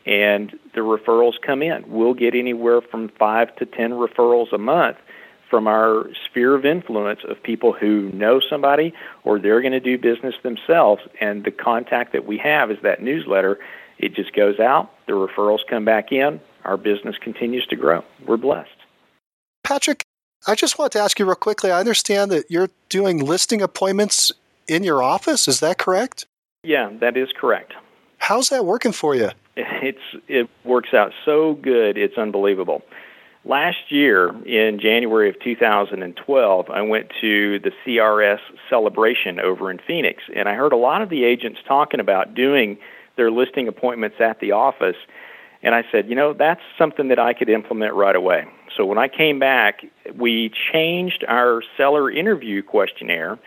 And 0.05 0.51
the 0.73 0.81
referrals 0.81 1.39
come 1.41 1.61
in. 1.61 1.85
We'll 1.87 2.13
get 2.13 2.35
anywhere 2.35 2.81
from 2.81 3.09
five 3.09 3.55
to 3.57 3.65
ten 3.65 3.91
referrals 3.91 4.51
a 4.51 4.57
month 4.57 4.97
from 5.53 5.67
our 5.67 6.09
sphere 6.25 6.55
of 6.55 6.65
influence 6.65 7.19
of 7.29 7.43
people 7.43 7.73
who 7.73 8.11
know 8.11 8.39
somebody 8.39 8.91
or 9.23 9.37
they're 9.37 9.61
going 9.61 9.71
to 9.71 9.79
do 9.79 9.99
business 9.99 10.33
themselves. 10.41 11.03
And 11.21 11.43
the 11.43 11.51
contact 11.51 12.11
that 12.13 12.25
we 12.25 12.39
have 12.39 12.71
is 12.71 12.79
that 12.81 13.03
newsletter. 13.03 13.59
It 13.99 14.15
just 14.15 14.33
goes 14.33 14.59
out, 14.59 14.91
the 15.05 15.13
referrals 15.13 15.59
come 15.69 15.85
back 15.85 16.11
in, 16.11 16.41
our 16.65 16.75
business 16.75 17.19
continues 17.19 17.67
to 17.67 17.75
grow. 17.75 18.03
We're 18.25 18.37
blessed. 18.37 18.71
Patrick, 19.63 20.03
I 20.47 20.55
just 20.55 20.79
want 20.79 20.91
to 20.93 20.99
ask 20.99 21.19
you 21.19 21.25
real 21.25 21.35
quickly. 21.35 21.69
I 21.69 21.79
understand 21.79 22.31
that 22.31 22.49
you're 22.49 22.71
doing 22.89 23.23
listing 23.23 23.61
appointments 23.61 24.31
in 24.67 24.83
your 24.83 25.03
office. 25.03 25.47
Is 25.47 25.59
that 25.59 25.77
correct? 25.77 26.25
Yeah, 26.63 26.89
that 26.99 27.15
is 27.15 27.29
correct. 27.31 27.73
How's 28.17 28.49
that 28.49 28.65
working 28.65 28.91
for 28.91 29.13
you? 29.13 29.29
It's 29.55 29.99
it 30.29 30.49
works 30.63 30.95
out 30.95 31.11
so 31.25 31.53
good. 31.55 31.95
It's 31.97 32.17
unbelievable. 32.17 32.81
Last 33.45 33.91
year, 33.91 34.29
in 34.45 34.79
January 34.79 35.27
of 35.27 35.37
2012, 35.41 36.69
I 36.69 36.81
went 36.81 37.11
to 37.19 37.59
the 37.59 37.71
CRS 37.85 38.39
Sell-a-bration 38.69 39.39
over 39.41 39.69
in 39.69 39.79
Phoenix, 39.85 40.23
and 40.33 40.47
I 40.47 40.53
heard 40.53 40.71
a 40.71 40.77
lot 40.77 41.01
of 41.01 41.09
the 41.09 41.25
agents 41.25 41.59
talking 41.67 41.99
about 41.99 42.35
doing 42.35 42.77
their 43.17 43.29
listing 43.29 43.67
appointments 43.67 44.15
at 44.21 44.39
the 44.39 44.53
office. 44.53 44.95
And 45.61 45.75
I 45.75 45.83
said, 45.91 46.07
you 46.07 46.15
know, 46.15 46.31
that's 46.31 46.61
something 46.77 47.09
that 47.09 47.19
I 47.19 47.33
could 47.33 47.49
implement 47.49 47.93
right 47.95 48.15
away. 48.15 48.45
So 48.77 48.85
when 48.85 48.97
I 48.97 49.09
came 49.09 49.39
back, 49.39 49.85
we 50.15 50.49
changed 50.71 51.25
our 51.27 51.61
seller 51.75 52.09
interview 52.09 52.63
questionnaire. 52.63 53.37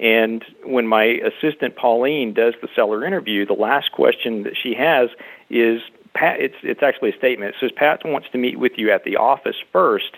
And 0.00 0.44
when 0.64 0.88
my 0.88 1.04
assistant 1.04 1.76
Pauline 1.76 2.34
does 2.34 2.54
the 2.60 2.68
seller 2.74 3.04
interview, 3.04 3.46
the 3.46 3.52
last 3.52 3.92
question 3.92 4.42
that 4.42 4.56
she 4.60 4.74
has 4.74 5.10
is 5.48 5.80
Pat, 6.14 6.40
it's 6.40 6.54
it's 6.62 6.82
actually 6.82 7.10
a 7.10 7.16
statement. 7.16 7.54
It 7.54 7.60
says 7.60 7.72
Pat 7.74 8.04
wants 8.04 8.28
to 8.32 8.38
meet 8.38 8.58
with 8.58 8.72
you 8.76 8.90
at 8.90 9.04
the 9.04 9.16
office 9.16 9.56
first. 9.72 10.16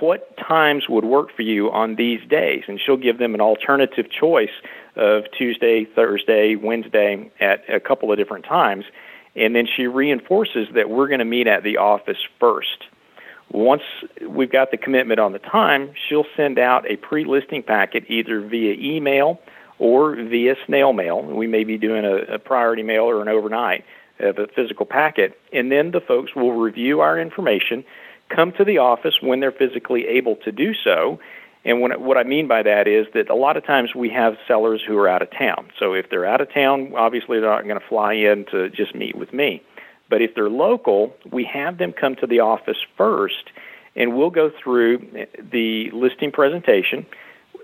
What 0.00 0.36
times 0.36 0.88
would 0.88 1.04
work 1.04 1.34
for 1.34 1.42
you 1.42 1.70
on 1.70 1.96
these 1.96 2.20
days? 2.28 2.64
And 2.68 2.78
she'll 2.78 2.98
give 2.98 3.18
them 3.18 3.34
an 3.34 3.40
alternative 3.40 4.10
choice 4.10 4.50
of 4.94 5.24
Tuesday, 5.32 5.84
Thursday, 5.84 6.54
Wednesday 6.54 7.30
at 7.40 7.62
a 7.68 7.80
couple 7.80 8.12
of 8.12 8.18
different 8.18 8.44
times. 8.44 8.84
And 9.34 9.54
then 9.54 9.66
she 9.66 9.86
reinforces 9.86 10.68
that 10.74 10.90
we're 10.90 11.08
going 11.08 11.20
to 11.20 11.26
meet 11.26 11.46
at 11.46 11.62
the 11.62 11.78
office 11.78 12.18
first. 12.40 12.84
Once 13.50 13.82
we've 14.26 14.50
got 14.50 14.70
the 14.70 14.76
commitment 14.76 15.20
on 15.20 15.32
the 15.32 15.38
time, 15.38 15.92
she'll 16.08 16.26
send 16.36 16.58
out 16.58 16.90
a 16.90 16.96
pre 16.96 17.24
listing 17.24 17.62
packet 17.62 18.04
either 18.08 18.40
via 18.40 18.74
email 18.74 19.40
or 19.78 20.16
via 20.16 20.56
snail 20.66 20.92
mail. 20.92 21.22
We 21.22 21.46
may 21.46 21.64
be 21.64 21.78
doing 21.78 22.04
a, 22.04 22.34
a 22.34 22.38
priority 22.38 22.82
mail 22.82 23.04
or 23.04 23.22
an 23.22 23.28
overnight 23.28 23.84
of 24.18 24.38
a 24.38 24.46
physical 24.48 24.86
packet, 24.86 25.38
and 25.52 25.70
then 25.70 25.90
the 25.90 26.00
folks 26.00 26.34
will 26.34 26.52
review 26.52 27.00
our 27.00 27.18
information, 27.18 27.84
come 28.28 28.52
to 28.52 28.64
the 28.64 28.78
office 28.78 29.20
when 29.20 29.40
they're 29.40 29.52
physically 29.52 30.06
able 30.06 30.36
to 30.36 30.52
do 30.52 30.74
so. 30.74 31.20
And 31.64 31.80
when, 31.80 31.92
what 32.00 32.16
I 32.16 32.22
mean 32.22 32.46
by 32.46 32.62
that 32.62 32.86
is 32.86 33.06
that 33.14 33.28
a 33.28 33.34
lot 33.34 33.56
of 33.56 33.64
times 33.64 33.94
we 33.94 34.10
have 34.10 34.36
sellers 34.46 34.82
who 34.86 34.96
are 34.98 35.08
out 35.08 35.22
of 35.22 35.30
town. 35.30 35.70
So 35.78 35.94
if 35.94 36.10
they're 36.10 36.24
out 36.24 36.40
of 36.40 36.52
town, 36.52 36.92
obviously 36.96 37.40
they're 37.40 37.50
not 37.50 37.64
going 37.64 37.80
to 37.80 37.86
fly 37.86 38.14
in 38.14 38.44
to 38.52 38.70
just 38.70 38.94
meet 38.94 39.16
with 39.16 39.32
me. 39.32 39.62
But 40.08 40.22
if 40.22 40.34
they're 40.34 40.48
local, 40.48 41.16
we 41.30 41.44
have 41.44 41.78
them 41.78 41.92
come 41.92 42.14
to 42.16 42.26
the 42.26 42.40
office 42.40 42.78
first, 42.96 43.50
and 43.96 44.16
we'll 44.16 44.30
go 44.30 44.50
through 44.62 45.26
the 45.38 45.90
listing 45.90 46.30
presentation. 46.30 47.04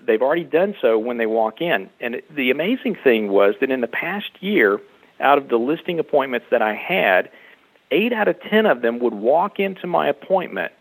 They've 0.04 0.22
already 0.22 0.44
done 0.44 0.74
so 0.80 0.98
when 0.98 1.18
they 1.18 1.26
walk 1.26 1.60
in. 1.60 1.88
And 2.00 2.22
the 2.28 2.50
amazing 2.50 2.96
thing 2.96 3.28
was 3.28 3.54
that 3.60 3.70
in 3.70 3.80
the 3.80 3.86
past 3.86 4.30
year, 4.40 4.80
out 5.22 5.38
of 5.38 5.48
the 5.48 5.56
listing 5.56 5.98
appointments 5.98 6.46
that 6.50 6.62
I 6.62 6.74
had, 6.74 7.30
eight 7.90 8.12
out 8.12 8.28
of 8.28 8.40
ten 8.40 8.66
of 8.66 8.82
them 8.82 8.98
would 8.98 9.14
walk 9.14 9.58
into 9.58 9.86
my 9.86 10.08
appointment 10.08 10.72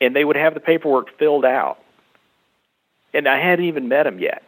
and 0.00 0.14
they 0.14 0.24
would 0.24 0.36
have 0.36 0.54
the 0.54 0.60
paperwork 0.60 1.16
filled 1.18 1.44
out. 1.44 1.78
And 3.14 3.28
I 3.28 3.38
hadn't 3.38 3.64
even 3.64 3.88
met 3.88 4.02
them 4.02 4.18
yet. 4.18 4.42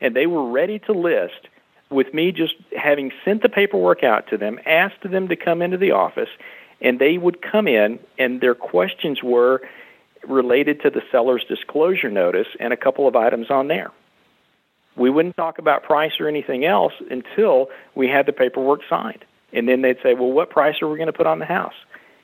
And 0.00 0.14
they 0.14 0.26
were 0.26 0.50
ready 0.50 0.78
to 0.80 0.92
list 0.92 1.48
with 1.90 2.12
me 2.14 2.32
just 2.32 2.54
having 2.76 3.10
sent 3.24 3.42
the 3.42 3.48
paperwork 3.48 4.04
out 4.04 4.28
to 4.28 4.36
them, 4.36 4.58
asked 4.66 5.02
them 5.02 5.28
to 5.28 5.36
come 5.36 5.62
into 5.62 5.76
the 5.76 5.90
office, 5.90 6.28
and 6.80 6.98
they 6.98 7.18
would 7.18 7.42
come 7.42 7.66
in 7.66 7.98
and 8.18 8.40
their 8.40 8.54
questions 8.54 9.22
were 9.22 9.62
related 10.26 10.82
to 10.82 10.90
the 10.90 11.02
seller's 11.10 11.44
disclosure 11.44 12.10
notice 12.10 12.46
and 12.58 12.72
a 12.72 12.76
couple 12.76 13.08
of 13.08 13.16
items 13.16 13.50
on 13.50 13.68
there. 13.68 13.90
We 14.96 15.10
wouldn't 15.10 15.36
talk 15.36 15.58
about 15.58 15.82
price 15.82 16.12
or 16.20 16.28
anything 16.28 16.64
else 16.64 16.92
until 17.10 17.68
we 17.94 18.08
had 18.08 18.26
the 18.26 18.32
paperwork 18.32 18.80
signed. 18.88 19.24
And 19.52 19.68
then 19.68 19.82
they'd 19.82 19.98
say, 20.02 20.14
well, 20.14 20.30
what 20.30 20.50
price 20.50 20.80
are 20.82 20.88
we 20.88 20.96
going 20.96 21.06
to 21.06 21.12
put 21.12 21.26
on 21.26 21.38
the 21.38 21.46
house? 21.46 21.74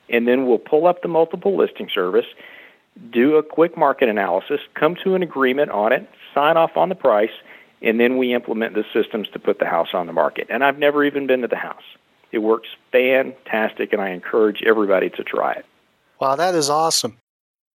And 0.09 0.27
then 0.27 0.45
we'll 0.45 0.59
pull 0.59 0.87
up 0.87 1.01
the 1.01 1.07
multiple 1.07 1.57
listing 1.57 1.89
service, 1.93 2.25
do 3.11 3.35
a 3.35 3.43
quick 3.43 3.77
market 3.77 4.09
analysis, 4.09 4.61
come 4.73 4.95
to 5.03 5.15
an 5.15 5.23
agreement 5.23 5.71
on 5.71 5.91
it, 5.91 6.09
sign 6.33 6.57
off 6.57 6.77
on 6.77 6.89
the 6.89 6.95
price, 6.95 7.31
and 7.81 7.99
then 7.99 8.17
we 8.17 8.33
implement 8.33 8.73
the 8.73 8.85
systems 8.93 9.27
to 9.29 9.39
put 9.39 9.59
the 9.59 9.65
house 9.65 9.89
on 9.93 10.07
the 10.07 10.13
market. 10.13 10.47
And 10.49 10.63
I've 10.63 10.79
never 10.79 11.03
even 11.03 11.27
been 11.27 11.41
to 11.41 11.47
the 11.47 11.57
house. 11.57 11.83
It 12.31 12.39
works 12.39 12.69
fantastic, 12.91 13.93
and 13.93 14.01
I 14.01 14.09
encourage 14.09 14.63
everybody 14.63 15.09
to 15.11 15.23
try 15.23 15.53
it. 15.53 15.65
Wow, 16.19 16.35
that 16.35 16.55
is 16.55 16.69
awesome. 16.69 17.17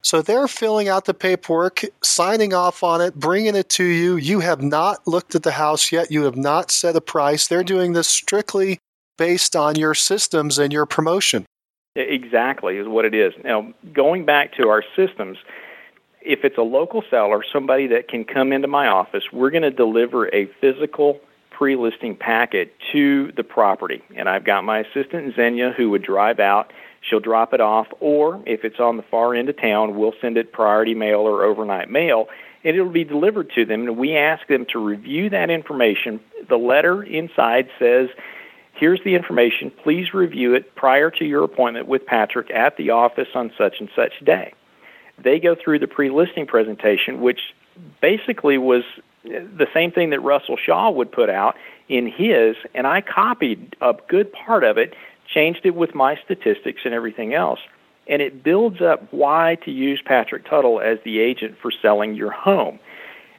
So 0.03 0.20
they're 0.20 0.49
filling 0.49 0.89
out 0.89 1.05
the 1.05 1.15
paperwork, 1.15 1.83
signing 2.03 2.53
off 2.53 2.83
on 2.83 3.01
it, 3.01 3.15
bringing 3.15 3.55
it 3.55 3.69
to 3.70 3.85
you. 3.85 4.16
You 4.16 4.41
have 4.41 4.61
not 4.61 5.07
looked 5.07 5.35
at 5.35 5.45
the 5.45 5.53
house 5.53 5.93
yet. 5.93 6.11
You 6.11 6.24
have 6.24 6.37
not 6.37 6.70
set 6.73 6.97
a 6.97 7.01
price. 7.01 7.47
They're 7.47 7.62
doing 7.62 7.93
this 7.93 8.09
strictly 8.09 8.79
based 9.16 9.55
on 9.55 9.77
your 9.77 9.95
systems 9.95 10.59
and 10.59 10.73
your 10.73 10.87
promotion. 10.87 11.47
Exactly, 11.95 12.79
is 12.79 12.89
what 12.89 13.05
it 13.05 13.15
is. 13.15 13.33
Now, 13.45 13.73
going 13.93 14.24
back 14.24 14.55
to 14.55 14.69
our 14.69 14.83
systems, 14.97 15.39
if 16.20 16.45
it's 16.45 16.59
a 16.59 16.62
local 16.62 17.05
seller, 17.09 17.45
somebody 17.53 17.87
that 17.89 18.09
can 18.09 18.24
come 18.24 18.53
into 18.53 18.66
my 18.66 18.89
office, 18.89 19.24
we're 19.33 19.51
going 19.51 19.62
to 19.62 19.70
deliver 19.70 20.35
a 20.35 20.47
physical 20.61 21.20
pre 21.51 21.77
listing 21.77 22.16
packet 22.16 22.74
to 22.93 23.31
the 23.33 23.45
property. 23.45 24.03
And 24.16 24.29
I've 24.29 24.45
got 24.45 24.65
my 24.65 24.81
assistant, 24.81 25.37
Xenia, 25.37 25.73
who 25.77 25.91
would 25.91 26.03
drive 26.03 26.41
out 26.41 26.73
She'll 27.03 27.20
drop 27.20 27.53
it 27.53 27.61
off, 27.61 27.89
or 28.01 28.43
if 28.47 28.65
it's 28.65 28.81
on 28.81 28.97
the 28.97 29.03
far 29.03 29.35
end 29.35 29.49
of 29.49 29.61
town, 29.61 29.97
we'll 29.97 30.15
send 30.20 30.37
it 30.37 30.53
priority 30.53 30.95
mail 30.95 31.20
or 31.20 31.43
overnight 31.43 31.91
mail, 31.91 32.29
and 32.65 32.77
it'll 32.77 32.93
be 32.93 33.05
delivered 33.05 33.51
to 33.57 33.65
them. 33.65 33.89
And 33.89 33.97
we 33.97 34.16
ask 34.16 34.47
them 34.47 34.66
to 34.73 34.79
review 34.79 35.29
that 35.31 35.51
information. 35.51 36.20
The 36.49 36.57
letter 36.57 37.03
inside 37.03 37.69
says, 37.79 38.09
Here's 38.74 39.03
the 39.05 39.15
information. 39.15 39.70
Please 39.70 40.15
review 40.15 40.55
it 40.55 40.74
prior 40.74 41.11
to 41.11 41.24
your 41.24 41.45
appointment 41.45 41.89
with 41.89 42.07
Patrick 42.07 42.51
at 42.51 42.77
the 42.77 42.91
office 42.91 43.29
on 43.35 43.53
such 43.59 43.81
and 43.81 43.89
such 43.95 44.12
day. 44.24 44.55
They 45.19 45.39
go 45.39 45.55
through 45.55 45.81
the 45.81 45.87
pre 45.87 46.11
listing 46.11 46.47
presentation, 46.47 47.20
which 47.20 47.41
basically 48.01 48.59
was 48.59 48.83
the 49.24 49.69
same 49.73 49.93
thing 49.93 50.11
that 50.11 50.20
Russell 50.20 50.57
Shaw 50.57 50.91
would 50.91 51.12
put 51.12 51.31
out 51.31 51.57
in 51.89 52.07
his, 52.07 52.57
and 52.74 52.87
I 52.87 53.03
copied 53.03 53.77
a 53.81 53.95
good 54.09 54.33
part 54.33 54.65
of 54.65 54.79
it 54.79 54.95
changed 55.33 55.65
it 55.65 55.75
with 55.75 55.95
my 55.95 56.17
statistics 56.25 56.83
and 56.85 56.95
everything 56.95 57.35
else. 57.35 57.61
And 58.07 58.21
it 58.21 58.43
builds 58.43 58.81
up 58.81 59.13
why 59.13 59.59
to 59.65 59.71
use 59.71 60.03
Patrick 60.05 60.49
Tuttle 60.49 60.81
as 60.81 60.99
the 61.05 61.21
agent 61.21 61.57
for 61.61 61.71
selling 61.71 62.15
your 62.15 62.33
home. 62.33 62.79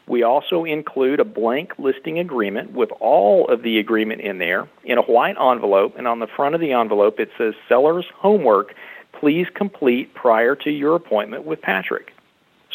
We 0.08 0.24
also 0.24 0.66
include 0.66 1.20
a 1.20 1.26
blank 1.26 1.74
listing 1.78 2.20
agreement 2.20 2.72
with 2.72 2.92
all 3.00 3.48
of 3.48 3.64
the 3.64 3.80
agreement 3.80 4.22
in 4.22 4.38
there 4.38 4.68
in 4.84 4.98
a 4.98 5.02
white 5.02 5.38
envelope, 5.40 5.96
and 5.98 6.08
on 6.08 6.20
the 6.20 6.28
front 6.28 6.56
of 6.56 6.62
the 6.62 6.74
envelope 6.74 7.20
it 7.20 7.30
says 7.38 7.54
seller's 7.70 8.06
homework. 8.16 8.74
Please 9.14 9.48
complete 9.54 10.14
prior 10.14 10.56
to 10.58 10.70
your 10.70 10.96
appointment 10.96 11.46
with 11.46 11.62
Patrick. 11.62 12.14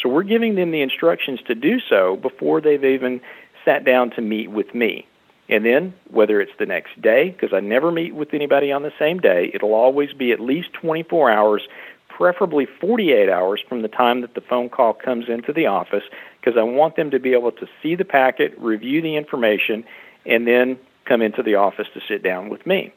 So 0.01 0.09
we're 0.09 0.23
giving 0.23 0.55
them 0.55 0.71
the 0.71 0.81
instructions 0.81 1.41
to 1.43 1.55
do 1.55 1.79
so 1.79 2.15
before 2.15 2.61
they've 2.61 2.83
even 2.83 3.21
sat 3.65 3.83
down 3.83 4.09
to 4.11 4.21
meet 4.21 4.49
with 4.49 4.73
me. 4.73 5.05
And 5.49 5.65
then, 5.65 5.95
whether 6.11 6.39
it's 6.39 6.51
the 6.59 6.67
next 6.67 7.01
day, 7.01 7.31
because 7.31 7.53
I 7.53 7.59
never 7.59 7.91
meet 7.91 8.13
with 8.13 8.33
anybody 8.35 8.71
on 8.71 8.83
the 8.83 8.93
same 8.99 9.17
day, 9.19 9.49
it'll 9.53 9.73
always 9.73 10.13
be 10.13 10.31
at 10.31 10.39
least 10.39 10.73
24 10.73 11.31
hours, 11.31 11.67
preferably 12.07 12.67
48 12.79 13.29
hours 13.29 13.59
from 13.67 13.81
the 13.81 13.87
time 13.87 14.21
that 14.21 14.35
the 14.35 14.41
phone 14.41 14.69
call 14.69 14.93
comes 14.93 15.27
into 15.27 15.51
the 15.51 15.65
office, 15.65 16.03
because 16.39 16.55
I 16.55 16.61
want 16.61 16.95
them 16.95 17.09
to 17.09 17.19
be 17.19 17.33
able 17.33 17.51
to 17.53 17.67
see 17.81 17.95
the 17.95 18.05
packet, 18.05 18.53
review 18.59 19.01
the 19.01 19.17
information, 19.17 19.83
and 20.25 20.45
then 20.45 20.77
come 21.05 21.23
into 21.23 21.41
the 21.41 21.55
office 21.55 21.87
to 21.95 22.01
sit 22.07 22.21
down 22.21 22.49
with 22.49 22.67
me. 22.67 22.93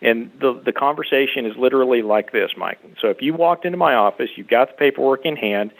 And 0.00 0.30
the 0.40 0.60
the 0.64 0.72
conversation 0.72 1.44
is 1.44 1.56
literally 1.56 2.02
like 2.02 2.30
this, 2.32 2.52
Mike. 2.56 2.78
So 3.00 3.08
if 3.08 3.20
you 3.20 3.34
walked 3.34 3.64
into 3.64 3.78
my 3.78 3.94
office, 3.94 4.30
you've 4.36 4.48
got 4.48 4.68
the 4.68 4.74
paperwork 4.74 5.24
in 5.24 5.34
hand, 5.36 5.72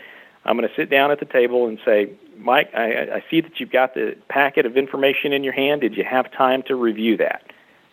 I'm 0.44 0.56
going 0.56 0.68
to 0.68 0.74
sit 0.74 0.90
down 0.90 1.10
at 1.10 1.20
the 1.20 1.26
table 1.26 1.66
and 1.66 1.78
say, 1.84 2.10
Mike, 2.36 2.70
I, 2.74 3.16
I 3.16 3.24
see 3.30 3.40
that 3.40 3.58
you've 3.60 3.70
got 3.70 3.94
the 3.94 4.16
packet 4.28 4.64
of 4.66 4.76
information 4.76 5.32
in 5.32 5.44
your 5.44 5.52
hand. 5.52 5.80
Did 5.80 5.96
you 5.96 6.04
have 6.04 6.30
time 6.32 6.62
to 6.64 6.74
review 6.74 7.16
that? 7.18 7.42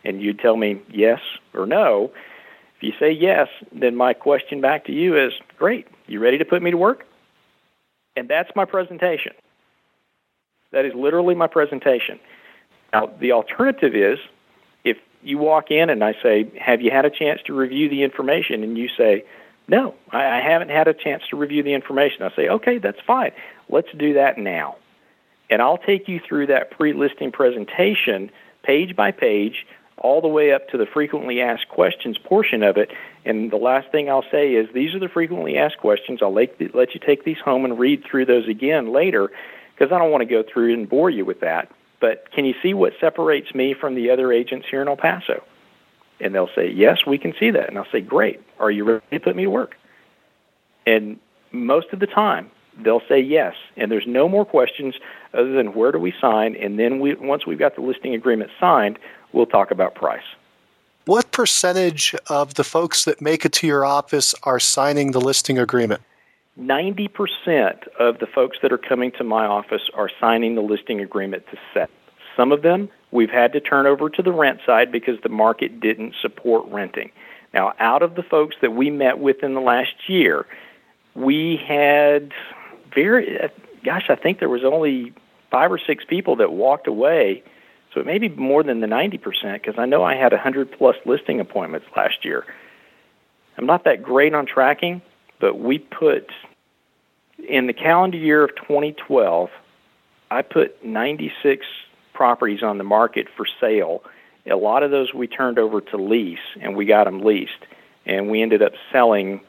And 0.04 0.22
you 0.22 0.34
tell 0.34 0.56
me 0.56 0.82
yes 0.90 1.20
or 1.54 1.66
no. 1.66 2.12
If 2.78 2.84
you 2.84 2.94
say 3.00 3.12
yes, 3.12 3.48
then 3.72 3.96
my 3.96 4.14
question 4.14 4.62
back 4.62 4.86
to 4.86 4.92
you 4.92 5.18
is, 5.18 5.34
great, 5.58 5.88
you 6.08 6.20
ready 6.20 6.38
to 6.38 6.46
put 6.46 6.62
me 6.62 6.72
to 6.72 6.78
work? 6.78 7.06
And 8.16 8.30
that's 8.30 8.52
my 8.56 8.66
presentation. 8.66 9.34
That 10.72 10.86
is 10.86 10.94
literally 10.94 11.36
my 11.36 11.48
presentation. 11.48 12.20
Now, 12.94 13.08
the 13.20 13.32
alternative 13.32 13.96
is 13.96 14.20
if 14.84 14.98
you 15.24 15.38
walk 15.38 15.72
in 15.72 15.90
and 15.90 16.04
I 16.04 16.14
say, 16.22 16.52
Have 16.60 16.82
you 16.82 16.92
had 16.92 17.06
a 17.06 17.10
chance 17.10 17.42
to 17.46 17.54
review 17.54 17.90
the 17.90 18.04
information? 18.04 18.64
And 18.64 18.78
you 18.78 18.90
say, 18.90 19.26
no, 19.68 19.96
I, 20.12 20.40
I 20.40 20.42
haven't 20.42 20.70
had 20.70 20.88
a 20.88 20.94
chance 20.94 21.24
to 21.30 21.36
review 21.36 21.64
the 21.64 21.74
information. 21.74 22.24
I 22.24 22.36
say, 22.36 22.48
okay, 22.50 22.78
that's 22.78 23.00
fine. 23.06 23.32
Let's 23.70 23.92
do 23.98 24.14
that 24.14 24.38
now. 24.38 24.78
And 25.50 25.62
I'll 25.62 25.78
take 25.78 26.08
you 26.08 26.20
through 26.20 26.48
that 26.48 26.72
pre 26.72 26.94
listing 26.94 27.32
presentation 27.32 28.32
page 28.64 28.96
by 28.96 29.12
page, 29.12 29.66
all 29.98 30.22
the 30.22 30.28
way 30.28 30.52
up 30.52 30.68
to 30.70 30.78
the 30.78 30.86
frequently 30.86 31.42
asked 31.42 31.70
questions 31.70 32.18
portion 32.18 32.64
of 32.64 32.78
it. 32.78 32.92
And 33.24 33.52
the 33.52 33.58
last 33.58 33.92
thing 33.92 34.10
I'll 34.10 34.26
say 34.32 34.54
is 34.54 34.68
these 34.74 34.94
are 34.94 35.00
the 35.00 35.08
frequently 35.08 35.58
asked 35.58 35.78
questions. 35.78 36.22
I'll 36.22 36.34
let, 36.34 36.76
let 36.76 36.94
you 36.94 37.00
take 37.00 37.24
these 37.24 37.38
home 37.38 37.64
and 37.64 37.80
read 37.80 38.04
through 38.04 38.26
those 38.26 38.48
again 38.48 38.92
later 38.92 39.32
because 39.74 39.94
I 39.94 40.00
don't 40.00 40.12
want 40.12 40.22
to 40.22 40.30
go 40.30 40.44
through 40.44 40.74
and 40.74 40.90
bore 40.90 41.10
you 41.10 41.26
with 41.26 41.42
that. 41.42 41.72
But 42.00 42.32
can 42.32 42.46
you 42.46 42.54
see 42.62 42.74
what 42.74 42.94
separates 43.00 43.54
me 43.56 43.74
from 43.74 43.96
the 43.96 44.12
other 44.12 44.32
agents 44.32 44.68
here 44.70 44.82
in 44.82 44.88
El 44.88 44.98
Paso? 44.98 45.44
And 46.20 46.34
they'll 46.34 46.50
say, 46.56 46.72
Yes, 46.72 47.06
we 47.06 47.18
can 47.18 47.34
see 47.40 47.52
that. 47.52 47.68
And 47.68 47.78
I'll 47.78 47.92
say, 47.92 48.02
Great. 48.02 48.42
Are 48.60 48.72
you 48.72 48.84
ready 48.84 49.02
to 49.12 49.20
put 49.20 49.36
me 49.36 49.44
to 49.44 49.50
work? 49.50 49.76
And 50.86 51.20
most 51.52 51.94
of 51.94 52.00
the 52.00 52.08
time, 52.08 52.52
they'll 52.78 53.02
say 53.08 53.20
yes. 53.20 53.56
And 53.78 53.92
there's 53.92 54.08
no 54.08 54.28
more 54.28 54.46
questions 54.46 54.96
other 55.34 55.52
than 55.54 55.74
where 55.74 55.92
do 55.92 56.00
we 56.00 56.14
sign? 56.20 56.56
And 56.56 56.78
then 56.78 57.00
we, 57.00 57.16
once 57.16 57.46
we've 57.46 57.60
got 57.60 57.76
the 57.76 57.82
listing 57.82 58.14
agreement 58.14 58.52
signed, 58.60 59.00
we'll 59.34 59.46
talk 59.46 59.72
about 59.72 59.96
price. 59.96 60.24
What 61.06 61.32
percentage 61.32 62.16
of 62.28 62.56
the 62.56 62.64
folks 62.64 63.06
that 63.06 63.22
make 63.22 63.46
it 63.46 63.54
to 63.54 63.68
your 63.68 63.86
office 63.86 64.34
are 64.44 64.60
signing 64.60 65.12
the 65.12 65.22
listing 65.22 65.60
agreement? 65.60 66.02
90% 66.60 67.88
of 68.00 68.20
the 68.20 68.28
folks 68.28 68.58
that 68.62 68.72
are 68.72 68.78
coming 68.78 69.12
to 69.12 69.24
my 69.24 69.46
office 69.46 69.90
are 69.94 70.10
signing 70.20 70.56
the 70.56 70.62
listing 70.62 71.02
agreement 71.02 71.46
to 71.52 71.58
set. 71.74 71.90
Some 72.36 72.52
of 72.52 72.62
them 72.62 72.90
we've 73.16 73.30
had 73.30 73.54
to 73.54 73.60
turn 73.60 73.88
over 73.88 74.10
to 74.10 74.22
the 74.22 74.32
rent 74.32 74.60
side 74.66 74.92
because 74.92 75.20
the 75.22 75.30
market 75.30 75.80
didn't 75.80 76.14
support 76.22 76.66
renting. 76.68 77.12
Now, 77.54 77.74
out 77.80 78.04
of 78.04 78.16
the 78.16 78.24
folks 78.24 78.56
that 78.62 78.74
we 78.74 78.90
met 78.90 79.20
with 79.20 79.42
in 79.42 79.54
the 79.54 79.62
last 79.62 79.94
year, 80.08 80.46
we 81.16 81.56
had 81.56 82.34
very, 82.94 83.40
uh, 83.42 83.48
gosh, 83.84 84.10
I 84.10 84.16
think 84.16 84.40
there 84.40 84.50
was 84.50 84.64
only 84.64 85.14
five 85.50 85.72
or 85.72 85.80
six 85.80 86.04
people 86.04 86.36
that 86.36 86.52
walked 86.52 86.88
away. 86.88 87.44
So 87.94 88.02
it 88.02 88.06
may 88.06 88.18
be 88.18 88.28
more 88.28 88.62
than 88.62 88.82
the 88.82 88.88
90% 88.88 89.54
because 89.54 89.76
I 89.78 89.86
know 89.86 90.04
I 90.04 90.16
had 90.16 90.34
100 90.34 90.72
plus 90.74 90.98
listing 91.06 91.40
appointments 91.40 91.88
last 91.96 92.26
year. 92.26 92.46
I'm 93.58 93.66
not 93.66 93.86
that 93.86 94.04
great 94.04 94.34
on 94.34 94.46
tracking, 94.46 95.02
but 95.40 95.58
we 95.58 95.80
put 95.80 96.30
in 97.48 97.68
the 97.68 97.74
calendar 97.74 98.18
year 98.18 98.44
of 98.44 98.56
2012, 98.56 99.50
I 100.30 100.42
put 100.42 100.84
96 100.84 101.66
properties 102.16 102.64
on 102.64 102.80
the 102.80 102.84
market 102.84 103.28
for 103.36 103.46
sale. 103.60 104.04
A 104.50 104.56
lot 104.56 104.82
of 104.82 104.90
those 104.90 105.14
we 105.14 105.28
turned 105.28 105.60
over 105.60 105.82
to 105.82 105.98
lease, 105.98 106.40
and 106.62 106.76
we 106.76 106.86
got 106.86 107.04
them 107.04 107.22
leased. 107.22 107.66
And 108.06 108.30
we 108.30 108.42
ended 108.42 108.62
up 108.62 108.74
selling, 108.92 109.42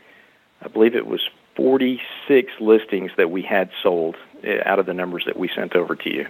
I 0.60 0.68
believe 0.68 0.94
it 0.94 1.06
was 1.06 1.28
46 1.54 2.52
listings 2.60 3.12
that 3.16 3.30
we 3.30 3.42
had 3.42 3.70
sold 3.82 4.16
eh, 4.42 4.60
out 4.64 4.78
of 4.78 4.86
the 4.86 4.94
numbers 4.94 5.24
that 5.26 5.38
we 5.38 5.48
sent 5.48 5.74
over 5.74 5.96
to 5.96 6.14
you. 6.14 6.26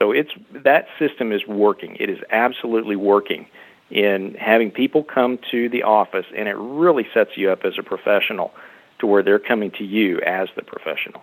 So 0.00 0.10
it's 0.10 0.32
that 0.52 0.86
system 0.98 1.32
is 1.32 1.46
working. 1.46 1.96
It 2.00 2.10
is 2.10 2.18
absolutely 2.30 2.96
working 2.96 3.46
in 3.90 4.34
having 4.34 4.70
people 4.70 5.04
come 5.04 5.38
to 5.50 5.68
the 5.68 5.82
office, 5.82 6.26
and 6.36 6.48
it 6.48 6.56
really 6.56 7.06
sets 7.14 7.36
you 7.36 7.50
up 7.50 7.64
as 7.64 7.74
a 7.78 7.82
professional 7.82 8.52
to 8.98 9.06
where 9.06 9.22
they're 9.22 9.38
coming 9.38 9.70
to 9.72 9.84
you 9.84 10.20
as 10.20 10.48
the 10.56 10.62
professional. 10.62 11.22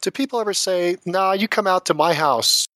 Do 0.00 0.10
people 0.10 0.40
ever 0.40 0.54
say, 0.54 0.96
"Nah, 1.04 1.32
you 1.32 1.46
come 1.46 1.66
out 1.66 1.84
to 1.86 1.94
my 1.94 2.14
house"? 2.14 2.66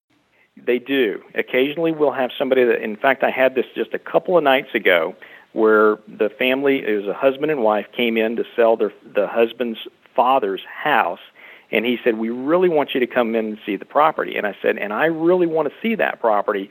They 0.56 0.78
do. 0.78 1.22
Occasionally, 1.34 1.92
we'll 1.92 2.12
have 2.12 2.30
somebody 2.38 2.64
that, 2.64 2.82
in 2.82 2.96
fact, 2.96 3.22
I 3.22 3.30
had 3.30 3.54
this 3.54 3.66
just 3.74 3.92
a 3.92 3.98
couple 3.98 4.38
of 4.38 4.44
nights 4.44 4.74
ago 4.74 5.14
where 5.52 5.98
the 6.08 6.30
family, 6.30 6.84
it 6.84 6.96
was 6.96 7.06
a 7.06 7.14
husband 7.14 7.50
and 7.50 7.62
wife, 7.62 7.86
came 7.92 8.16
in 8.16 8.36
to 8.36 8.44
sell 8.56 8.76
their 8.76 8.92
the 9.04 9.26
husband's 9.26 9.80
father's 10.14 10.62
house, 10.64 11.20
and 11.70 11.84
he 11.84 11.98
said, 12.04 12.18
"We 12.18 12.30
really 12.30 12.68
want 12.68 12.94
you 12.94 13.00
to 13.00 13.06
come 13.06 13.34
in 13.34 13.46
and 13.46 13.58
see 13.66 13.76
the 13.76 13.84
property." 13.84 14.36
And 14.36 14.46
I 14.46 14.56
said, 14.62 14.78
"And 14.78 14.92
I 14.92 15.06
really 15.06 15.46
want 15.46 15.68
to 15.68 15.74
see 15.82 15.96
that 15.96 16.20
property, 16.20 16.70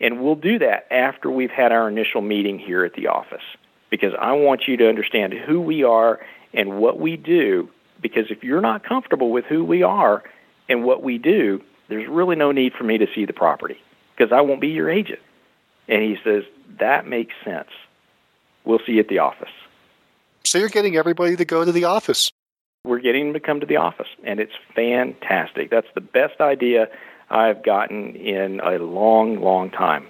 and 0.00 0.22
we'll 0.22 0.34
do 0.34 0.58
that 0.60 0.86
after 0.90 1.30
we've 1.30 1.50
had 1.50 1.70
our 1.70 1.88
initial 1.88 2.22
meeting 2.22 2.58
here 2.58 2.84
at 2.84 2.94
the 2.94 3.08
office, 3.08 3.44
because 3.90 4.14
I 4.18 4.32
want 4.32 4.68
you 4.68 4.76
to 4.78 4.88
understand 4.88 5.34
who 5.34 5.60
we 5.60 5.84
are 5.84 6.20
and 6.54 6.78
what 6.78 6.98
we 6.98 7.16
do. 7.16 7.68
Because 8.00 8.30
if 8.30 8.44
you're 8.44 8.60
not 8.60 8.84
comfortable 8.84 9.30
with 9.30 9.44
who 9.46 9.64
we 9.64 9.82
are 9.82 10.22
and 10.68 10.84
what 10.84 11.02
we 11.02 11.18
do, 11.18 11.62
there's 11.88 12.08
really 12.08 12.36
no 12.36 12.52
need 12.52 12.74
for 12.74 12.84
me 12.84 12.98
to 12.98 13.06
see 13.14 13.24
the 13.24 13.32
property 13.32 13.80
because 14.16 14.32
I 14.32 14.40
won't 14.40 14.60
be 14.60 14.68
your 14.68 14.90
agent. 14.90 15.20
And 15.88 16.02
he 16.02 16.18
says, 16.22 16.44
That 16.78 17.06
makes 17.06 17.34
sense. 17.44 17.68
We'll 18.64 18.80
see 18.86 18.92
you 18.92 19.00
at 19.00 19.08
the 19.08 19.18
office. 19.18 19.50
So 20.44 20.58
you're 20.58 20.68
getting 20.68 20.96
everybody 20.96 21.36
to 21.36 21.44
go 21.44 21.64
to 21.64 21.72
the 21.72 21.84
office. 21.84 22.30
We're 22.84 23.00
getting 23.00 23.26
them 23.26 23.34
to 23.34 23.40
come 23.40 23.60
to 23.60 23.66
the 23.66 23.76
office, 23.76 24.06
and 24.24 24.40
it's 24.40 24.52
fantastic. 24.74 25.70
That's 25.70 25.88
the 25.94 26.00
best 26.00 26.40
idea 26.40 26.88
I've 27.28 27.62
gotten 27.62 28.14
in 28.14 28.60
a 28.60 28.78
long, 28.78 29.40
long 29.40 29.70
time. 29.70 30.06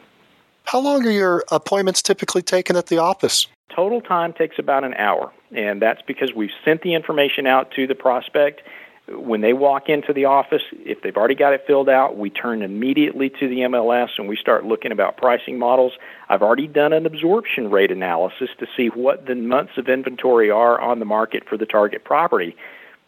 How 0.64 0.80
long 0.80 1.06
are 1.06 1.10
your 1.10 1.44
appointments 1.50 2.02
typically 2.02 2.42
taken 2.42 2.76
at 2.76 2.86
the 2.86 2.98
office? 2.98 3.46
Total 3.74 4.00
time 4.00 4.32
takes 4.32 4.58
about 4.58 4.84
an 4.84 4.94
hour, 4.94 5.32
and 5.50 5.80
that's 5.80 6.02
because 6.02 6.34
we've 6.34 6.52
sent 6.64 6.82
the 6.82 6.94
information 6.94 7.46
out 7.46 7.70
to 7.72 7.86
the 7.86 7.94
prospect 7.94 8.62
when 9.10 9.40
they 9.40 9.52
walk 9.52 9.88
into 9.88 10.12
the 10.12 10.26
office, 10.26 10.62
if 10.72 11.02
they've 11.02 11.16
already 11.16 11.34
got 11.34 11.52
it 11.52 11.64
filled 11.66 11.88
out, 11.88 12.16
we 12.16 12.30
turn 12.30 12.62
immediately 12.62 13.30
to 13.30 13.48
the 13.48 13.60
MLS 13.60 14.10
and 14.18 14.28
we 14.28 14.36
start 14.36 14.64
looking 14.64 14.92
about 14.92 15.16
pricing 15.16 15.58
models. 15.58 15.92
I've 16.28 16.42
already 16.42 16.66
done 16.66 16.92
an 16.92 17.06
absorption 17.06 17.70
rate 17.70 17.90
analysis 17.90 18.50
to 18.58 18.66
see 18.76 18.88
what 18.88 19.26
the 19.26 19.34
months 19.34 19.78
of 19.78 19.88
inventory 19.88 20.50
are 20.50 20.80
on 20.80 20.98
the 20.98 21.04
market 21.04 21.48
for 21.48 21.56
the 21.56 21.66
target 21.66 22.04
property. 22.04 22.56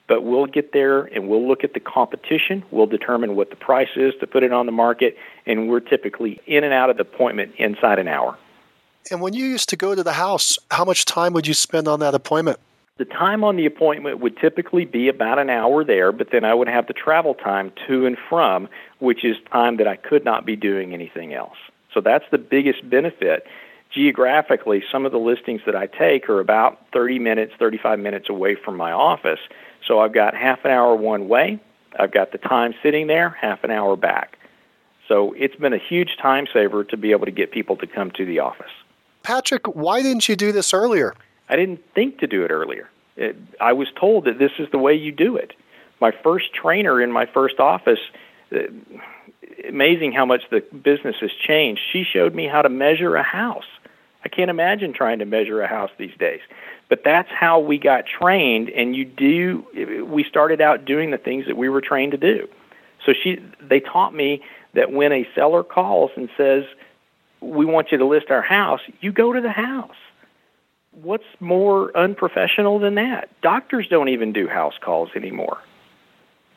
But 0.06 0.24
we'll 0.24 0.46
get 0.46 0.72
there 0.72 1.02
and 1.02 1.28
we'll 1.28 1.46
look 1.46 1.62
at 1.64 1.74
the 1.74 1.80
competition. 1.80 2.64
We'll 2.70 2.86
determine 2.86 3.36
what 3.36 3.50
the 3.50 3.56
price 3.56 3.90
is 3.94 4.14
to 4.20 4.26
put 4.26 4.42
it 4.42 4.52
on 4.52 4.66
the 4.66 4.72
market, 4.72 5.16
and 5.46 5.68
we're 5.68 5.80
typically 5.80 6.40
in 6.46 6.64
and 6.64 6.72
out 6.72 6.90
of 6.90 6.96
the 6.96 7.02
appointment 7.02 7.54
inside 7.58 7.98
an 7.98 8.08
hour. 8.08 8.36
And 9.10 9.20
when 9.20 9.34
you 9.34 9.44
used 9.44 9.68
to 9.68 9.76
go 9.76 9.94
to 9.94 10.02
the 10.02 10.14
house, 10.14 10.58
how 10.70 10.84
much 10.84 11.04
time 11.04 11.32
would 11.34 11.46
you 11.46 11.54
spend 11.54 11.86
on 11.86 12.00
that 12.00 12.14
appointment? 12.14 12.58
The 13.00 13.06
time 13.06 13.44
on 13.44 13.56
the 13.56 13.64
appointment 13.64 14.20
would 14.20 14.36
typically 14.36 14.84
be 14.84 15.08
about 15.08 15.38
an 15.38 15.48
hour 15.48 15.84
there, 15.84 16.12
but 16.12 16.32
then 16.32 16.44
I 16.44 16.52
would 16.52 16.68
have 16.68 16.86
the 16.86 16.92
travel 16.92 17.32
time 17.32 17.72
to 17.88 18.04
and 18.04 18.18
from, 18.28 18.68
which 18.98 19.24
is 19.24 19.38
time 19.50 19.78
that 19.78 19.88
I 19.88 19.96
could 19.96 20.22
not 20.22 20.44
be 20.44 20.54
doing 20.54 20.92
anything 20.92 21.32
else. 21.32 21.56
So 21.94 22.02
that's 22.02 22.26
the 22.30 22.36
biggest 22.36 22.90
benefit. 22.90 23.46
Geographically, 23.90 24.84
some 24.92 25.06
of 25.06 25.12
the 25.12 25.18
listings 25.18 25.62
that 25.64 25.74
I 25.74 25.86
take 25.86 26.28
are 26.28 26.40
about 26.40 26.78
30 26.92 27.18
minutes, 27.20 27.54
35 27.58 27.98
minutes 27.98 28.28
away 28.28 28.54
from 28.54 28.76
my 28.76 28.92
office. 28.92 29.40
So 29.86 30.00
I've 30.00 30.12
got 30.12 30.34
half 30.34 30.66
an 30.66 30.70
hour 30.70 30.94
one 30.94 31.26
way. 31.26 31.58
I've 31.98 32.12
got 32.12 32.32
the 32.32 32.38
time 32.38 32.74
sitting 32.82 33.06
there, 33.06 33.30
half 33.30 33.64
an 33.64 33.70
hour 33.70 33.96
back. 33.96 34.38
So 35.08 35.32
it's 35.38 35.56
been 35.56 35.72
a 35.72 35.78
huge 35.78 36.18
time 36.20 36.46
saver 36.52 36.84
to 36.84 36.98
be 36.98 37.12
able 37.12 37.24
to 37.24 37.32
get 37.32 37.50
people 37.50 37.76
to 37.76 37.86
come 37.86 38.10
to 38.10 38.26
the 38.26 38.40
office. 38.40 38.72
Patrick, 39.22 39.66
why 39.68 40.02
didn't 40.02 40.28
you 40.28 40.36
do 40.36 40.52
this 40.52 40.74
earlier? 40.74 41.14
I 41.50 41.56
didn't 41.56 41.80
think 41.94 42.20
to 42.20 42.26
do 42.28 42.44
it 42.44 42.50
earlier. 42.50 42.88
It, 43.16 43.36
I 43.60 43.72
was 43.72 43.88
told 43.98 44.24
that 44.24 44.38
this 44.38 44.52
is 44.58 44.68
the 44.70 44.78
way 44.78 44.94
you 44.94 45.10
do 45.10 45.36
it. 45.36 45.52
My 46.00 46.12
first 46.22 46.54
trainer 46.54 47.02
in 47.02 47.10
my 47.10 47.26
first 47.26 47.58
office, 47.58 47.98
uh, 48.54 48.60
amazing 49.68 50.12
how 50.12 50.24
much 50.24 50.42
the 50.50 50.60
business 50.60 51.16
has 51.20 51.32
changed. 51.32 51.82
She 51.92 52.04
showed 52.04 52.34
me 52.34 52.46
how 52.46 52.62
to 52.62 52.68
measure 52.68 53.16
a 53.16 53.22
house. 53.24 53.66
I 54.24 54.28
can't 54.28 54.48
imagine 54.48 54.92
trying 54.92 55.18
to 55.18 55.24
measure 55.24 55.60
a 55.60 55.66
house 55.66 55.90
these 55.98 56.16
days. 56.18 56.40
But 56.88 57.02
that's 57.04 57.30
how 57.30 57.58
we 57.58 57.78
got 57.78 58.04
trained 58.06 58.70
and 58.70 58.94
you 58.94 59.04
do 59.04 60.06
we 60.08 60.24
started 60.24 60.60
out 60.60 60.84
doing 60.84 61.10
the 61.10 61.18
things 61.18 61.46
that 61.46 61.56
we 61.56 61.68
were 61.68 61.80
trained 61.80 62.12
to 62.12 62.18
do. 62.18 62.48
So 63.04 63.12
she 63.12 63.42
they 63.60 63.80
taught 63.80 64.14
me 64.14 64.42
that 64.74 64.92
when 64.92 65.12
a 65.12 65.26
seller 65.34 65.64
calls 65.64 66.10
and 66.16 66.28
says, 66.36 66.64
"We 67.40 67.64
want 67.64 67.92
you 67.92 67.98
to 67.98 68.04
list 68.04 68.30
our 68.30 68.42
house," 68.42 68.80
you 69.00 69.10
go 69.10 69.32
to 69.32 69.40
the 69.40 69.52
house. 69.52 69.96
What's 70.92 71.24
more 71.38 71.96
unprofessional 71.96 72.78
than 72.78 72.96
that? 72.96 73.28
Doctors 73.42 73.86
don't 73.88 74.08
even 74.08 74.32
do 74.32 74.48
house 74.48 74.74
calls 74.80 75.10
anymore. 75.14 75.58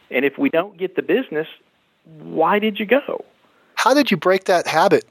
And 0.10 0.26
if 0.26 0.38
we 0.38 0.50
don't 0.50 0.78
get 0.78 0.96
the 0.96 1.02
business, 1.02 1.48
why 2.20 2.60
did 2.60 2.80
you 2.80 2.86
go? 2.86 3.24
How 3.76 3.94
did 3.94 4.12
you 4.12 4.18
break 4.18 4.46
that 4.46 4.68
habit? 4.68 5.06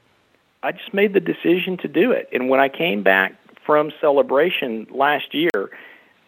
I 0.61 0.71
just 0.71 0.93
made 0.93 1.13
the 1.13 1.19
decision 1.19 1.77
to 1.77 1.87
do 1.87 2.11
it. 2.11 2.29
And 2.31 2.49
when 2.49 2.59
I 2.59 2.69
came 2.69 3.03
back 3.03 3.35
from 3.65 3.91
Sell-a-bration 3.99 4.93
last 4.95 5.33
year, 5.33 5.71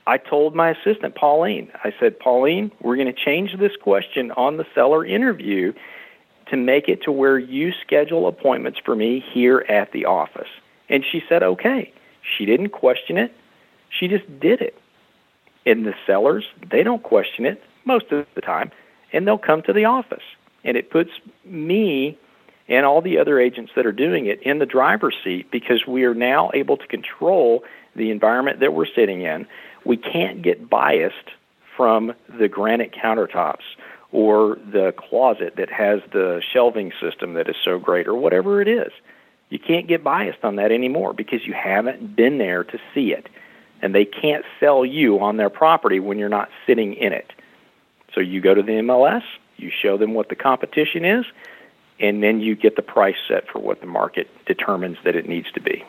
I 0.07 0.17
told 0.17 0.55
my 0.55 0.69
assistant, 0.69 1.15
Pauline, 1.15 1.72
I 1.84 1.93
said, 1.99 2.19
Pauline, 2.19 2.72
we're 2.81 2.95
going 2.95 3.07
to 3.07 3.13
change 3.13 3.57
this 3.57 3.76
question 3.76 4.31
on 4.31 4.57
the 4.57 4.65
seller 4.76 5.05
interview 5.05 5.73
to 6.47 6.57
make 6.57 6.88
it 6.88 7.01
to 7.03 7.11
where 7.11 7.39
you 7.39 7.73
schedule 7.81 8.27
appointments 8.27 8.80
for 8.84 8.95
me 8.95 9.19
here 9.19 9.65
at 9.67 9.91
the 9.93 10.05
office. 10.05 10.49
And 10.89 11.03
she 11.03 11.23
said, 11.27 11.41
okay. 11.41 11.91
She 12.38 12.45
didn't 12.45 12.69
question 12.69 13.18
it, 13.18 13.34
she 13.89 14.07
just 14.07 14.39
did 14.39 14.61
it. 14.61 14.77
And 15.65 15.85
the 15.85 15.95
sellers, 16.06 16.45
they 16.69 16.84
don't 16.84 17.02
question 17.03 17.45
it 17.45 17.64
most 17.85 18.11
of 18.11 18.26
the 18.35 18.41
time, 18.41 18.72
and 19.14 19.27
they'll 19.27 19.38
come 19.38 19.61
to 19.64 19.73
the 19.73 19.85
office. 19.85 20.23
And 20.64 20.77
it 20.77 20.89
puts 20.89 21.11
me 21.43 22.18
and 22.68 22.85
all 22.85 23.02
the 23.02 23.18
other 23.19 23.39
agents 23.39 23.72
that 23.76 23.85
are 23.85 23.91
doing 23.91 24.26
it 24.26 24.41
in 24.41 24.60
the 24.60 24.65
driver's 24.65 25.15
seat 25.23 25.52
because 25.52 25.85
we 25.88 26.03
are 26.03 26.15
now 26.15 26.49
able 26.53 26.77
to 26.77 26.88
control 26.88 27.64
the 27.95 28.10
environment 28.10 28.60
that 28.60 28.73
we're 28.73 28.88
sitting 28.88 29.22
in. 29.22 29.45
We 29.85 29.97
can't 29.97 30.41
get 30.41 30.69
biased 30.69 31.30
from 31.77 32.14
the 32.39 32.47
granite 32.47 32.91
countertops 32.91 33.64
or 34.11 34.57
the 34.72 34.93
closet 34.97 35.56
that 35.57 35.69
has 35.69 35.99
the 36.11 36.41
shelving 36.53 36.91
system 36.99 37.34
that 37.34 37.49
is 37.49 37.56
so 37.64 37.77
great 37.77 38.07
or 38.07 38.15
whatever 38.15 38.61
it 38.61 38.68
is. 38.68 38.91
You 39.49 39.59
can't 39.59 39.88
get 39.88 40.03
biased 40.03 40.43
on 40.43 40.55
that 40.57 40.72
anymore 40.72 41.13
because 41.13 41.45
you 41.45 41.53
haven't 41.53 42.15
been 42.15 42.38
there 42.38 42.63
to 42.63 42.80
see 42.93 43.13
it. 43.13 43.30
And 43.81 43.93
they 43.93 44.05
can't 44.05 44.45
sell 44.59 44.85
you 44.85 45.19
on 45.19 45.38
their 45.38 45.49
property 45.49 45.99
when 45.99 46.17
you're 46.17 46.30
not 46.30 46.49
sitting 46.65 46.93
in 46.93 47.13
it. 47.13 47.31
So 48.13 48.22
you 48.22 48.41
go 48.41 48.53
to 48.53 48.63
the 48.63 48.72
MLS, 48.73 49.23
you 49.57 49.69
show 49.69 49.97
them 49.97 50.13
what 50.13 50.30
the 50.30 50.35
competition 50.35 51.05
is, 51.05 51.26
and 51.99 52.23
then 52.23 52.39
you 52.39 52.55
get 52.55 52.76
the 52.76 52.81
price 52.81 53.17
set 53.27 53.47
for 53.47 53.59
what 53.59 53.81
the 53.81 53.88
market 53.88 54.27
determines 54.45 54.97
that 55.03 55.15
it 55.15 55.27
needs 55.27 55.51
to 55.51 55.61
be. 55.61 55.84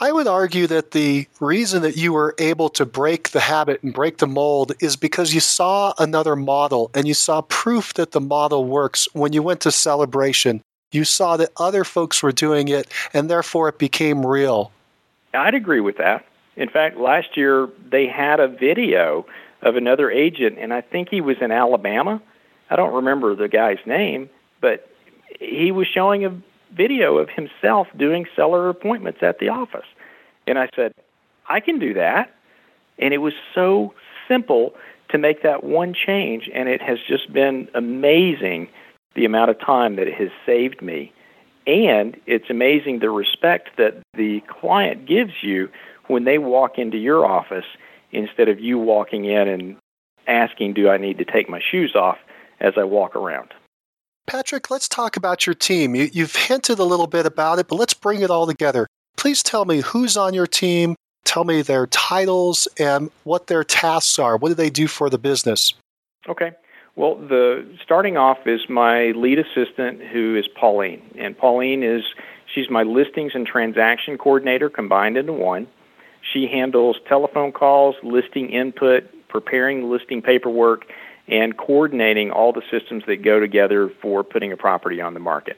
I 0.00 0.12
would 0.12 0.26
argue 0.26 0.66
that 0.68 0.92
the 0.92 1.26
reason 1.40 1.82
that 1.82 1.96
you 1.96 2.12
were 2.12 2.34
able 2.38 2.70
to 2.70 2.86
break 2.86 3.30
the 3.30 3.40
habit 3.40 3.82
and 3.82 3.92
break 3.92 4.18
the 4.18 4.26
mold 4.26 4.72
is 4.80 4.96
because 4.96 5.34
you 5.34 5.40
saw 5.40 5.92
another 5.98 6.36
model 6.36 6.90
and 6.94 7.06
you 7.06 7.14
saw 7.14 7.42
proof 7.42 7.94
that 7.94 8.12
the 8.12 8.20
model 8.20 8.64
works 8.64 9.08
when 9.12 9.32
you 9.32 9.42
went 9.42 9.60
to 9.60 9.70
Sell-a-bration. 9.70 10.62
You 10.92 11.04
saw 11.04 11.36
that 11.36 11.50
other 11.56 11.84
folks 11.84 12.22
were 12.22 12.32
doing 12.32 12.68
it 12.68 12.88
and 13.14 13.30
therefore 13.30 13.68
it 13.68 13.78
became 13.78 14.26
real. 14.26 14.72
I'd 15.32 15.54
agree 15.54 15.80
with 15.80 15.98
that. 15.98 16.24
In 16.56 16.68
fact, 16.68 16.96
last 16.96 17.36
year 17.36 17.68
they 17.90 18.06
had 18.06 18.40
a 18.40 18.48
video 18.48 19.24
of 19.62 19.76
another 19.76 20.10
agent, 20.10 20.58
and 20.58 20.72
I 20.72 20.80
think 20.80 21.08
he 21.10 21.20
was 21.20 21.36
in 21.40 21.52
Alabama. 21.52 22.20
I 22.70 22.76
don't 22.76 22.94
remember 22.94 23.34
the 23.34 23.48
guy's 23.48 23.78
name, 23.86 24.28
but 24.60 24.90
he 25.38 25.70
was 25.70 25.86
showing 25.86 26.24
a 26.24 26.34
video 26.72 27.18
of 27.18 27.28
himself 27.28 27.88
doing 27.96 28.26
seller 28.34 28.68
appointments 28.68 29.22
at 29.22 29.38
the 29.38 29.48
office. 29.48 29.86
And 30.46 30.58
I 30.58 30.68
said, 30.74 30.94
I 31.48 31.60
can 31.60 31.78
do 31.78 31.94
that. 31.94 32.34
And 32.98 33.14
it 33.14 33.18
was 33.18 33.34
so 33.54 33.94
simple 34.28 34.74
to 35.10 35.18
make 35.18 35.42
that 35.42 35.62
one 35.64 35.94
change, 35.94 36.50
and 36.52 36.68
it 36.68 36.80
has 36.82 36.98
just 37.06 37.32
been 37.32 37.68
amazing 37.74 38.68
the 39.14 39.24
amount 39.24 39.50
of 39.50 39.58
time 39.60 39.96
that 39.96 40.06
it 40.06 40.14
has 40.14 40.30
saved 40.46 40.82
me. 40.82 41.12
And 41.66 42.18
it's 42.26 42.50
amazing 42.50 43.00
the 43.00 43.10
respect 43.10 43.70
that 43.76 44.00
the 44.14 44.40
client 44.48 45.06
gives 45.06 45.42
you 45.42 45.68
when 46.06 46.24
they 46.24 46.38
walk 46.38 46.78
into 46.78 46.96
your 46.96 47.24
office 47.26 47.66
instead 48.12 48.48
of 48.48 48.58
you 48.58 48.78
walking 48.78 49.24
in 49.24 49.48
and 49.48 49.76
asking, 50.26 50.74
Do 50.74 50.88
I 50.88 50.96
need 50.96 51.18
to 51.18 51.24
take 51.24 51.48
my 51.48 51.60
shoes 51.60 51.94
off 51.94 52.18
as 52.60 52.74
I 52.76 52.84
walk 52.84 53.14
around? 53.14 53.52
Patrick, 54.26 54.70
let's 54.70 54.88
talk 54.88 55.16
about 55.16 55.46
your 55.46 55.54
team. 55.54 55.94
You, 55.94 56.08
you've 56.12 56.34
hinted 56.34 56.78
a 56.78 56.84
little 56.84 57.06
bit 57.06 57.26
about 57.26 57.58
it, 57.58 57.68
but 57.68 57.76
let's 57.76 57.94
bring 57.94 58.22
it 58.22 58.30
all 58.30 58.46
together. 58.46 58.86
Please 59.16 59.42
tell 59.42 59.64
me 59.64 59.80
who's 59.80 60.16
on 60.16 60.34
your 60.34 60.46
team, 60.46 60.94
tell 61.24 61.44
me 61.44 61.62
their 61.62 61.86
titles, 61.88 62.68
and 62.78 63.10
what 63.24 63.48
their 63.48 63.64
tasks 63.64 64.18
are. 64.18 64.36
What 64.36 64.48
do 64.48 64.54
they 64.54 64.70
do 64.70 64.86
for 64.86 65.10
the 65.10 65.18
business? 65.18 65.74
Okay. 66.28 66.52
Well, 67.00 67.14
the 67.14 67.66
starting 67.82 68.18
off 68.18 68.46
is 68.46 68.68
my 68.68 69.12
lead 69.12 69.38
assistant, 69.38 70.02
who 70.02 70.36
is 70.36 70.46
Pauline, 70.46 71.00
and 71.16 71.34
Pauline 71.34 71.82
is 71.82 72.02
she's 72.54 72.68
my 72.68 72.82
listings 72.82 73.32
and 73.34 73.46
transaction 73.46 74.18
coordinator 74.18 74.68
combined 74.68 75.16
into 75.16 75.32
one. 75.32 75.66
She 76.20 76.46
handles 76.46 76.98
telephone 77.08 77.52
calls, 77.52 77.96
listing 78.02 78.50
input, 78.50 79.04
preparing 79.28 79.90
listing 79.90 80.20
paperwork, 80.20 80.92
and 81.26 81.56
coordinating 81.56 82.32
all 82.32 82.52
the 82.52 82.60
systems 82.70 83.04
that 83.06 83.22
go 83.22 83.40
together 83.40 83.90
for 84.02 84.22
putting 84.22 84.52
a 84.52 84.56
property 84.58 85.00
on 85.00 85.14
the 85.14 85.20
market. 85.20 85.56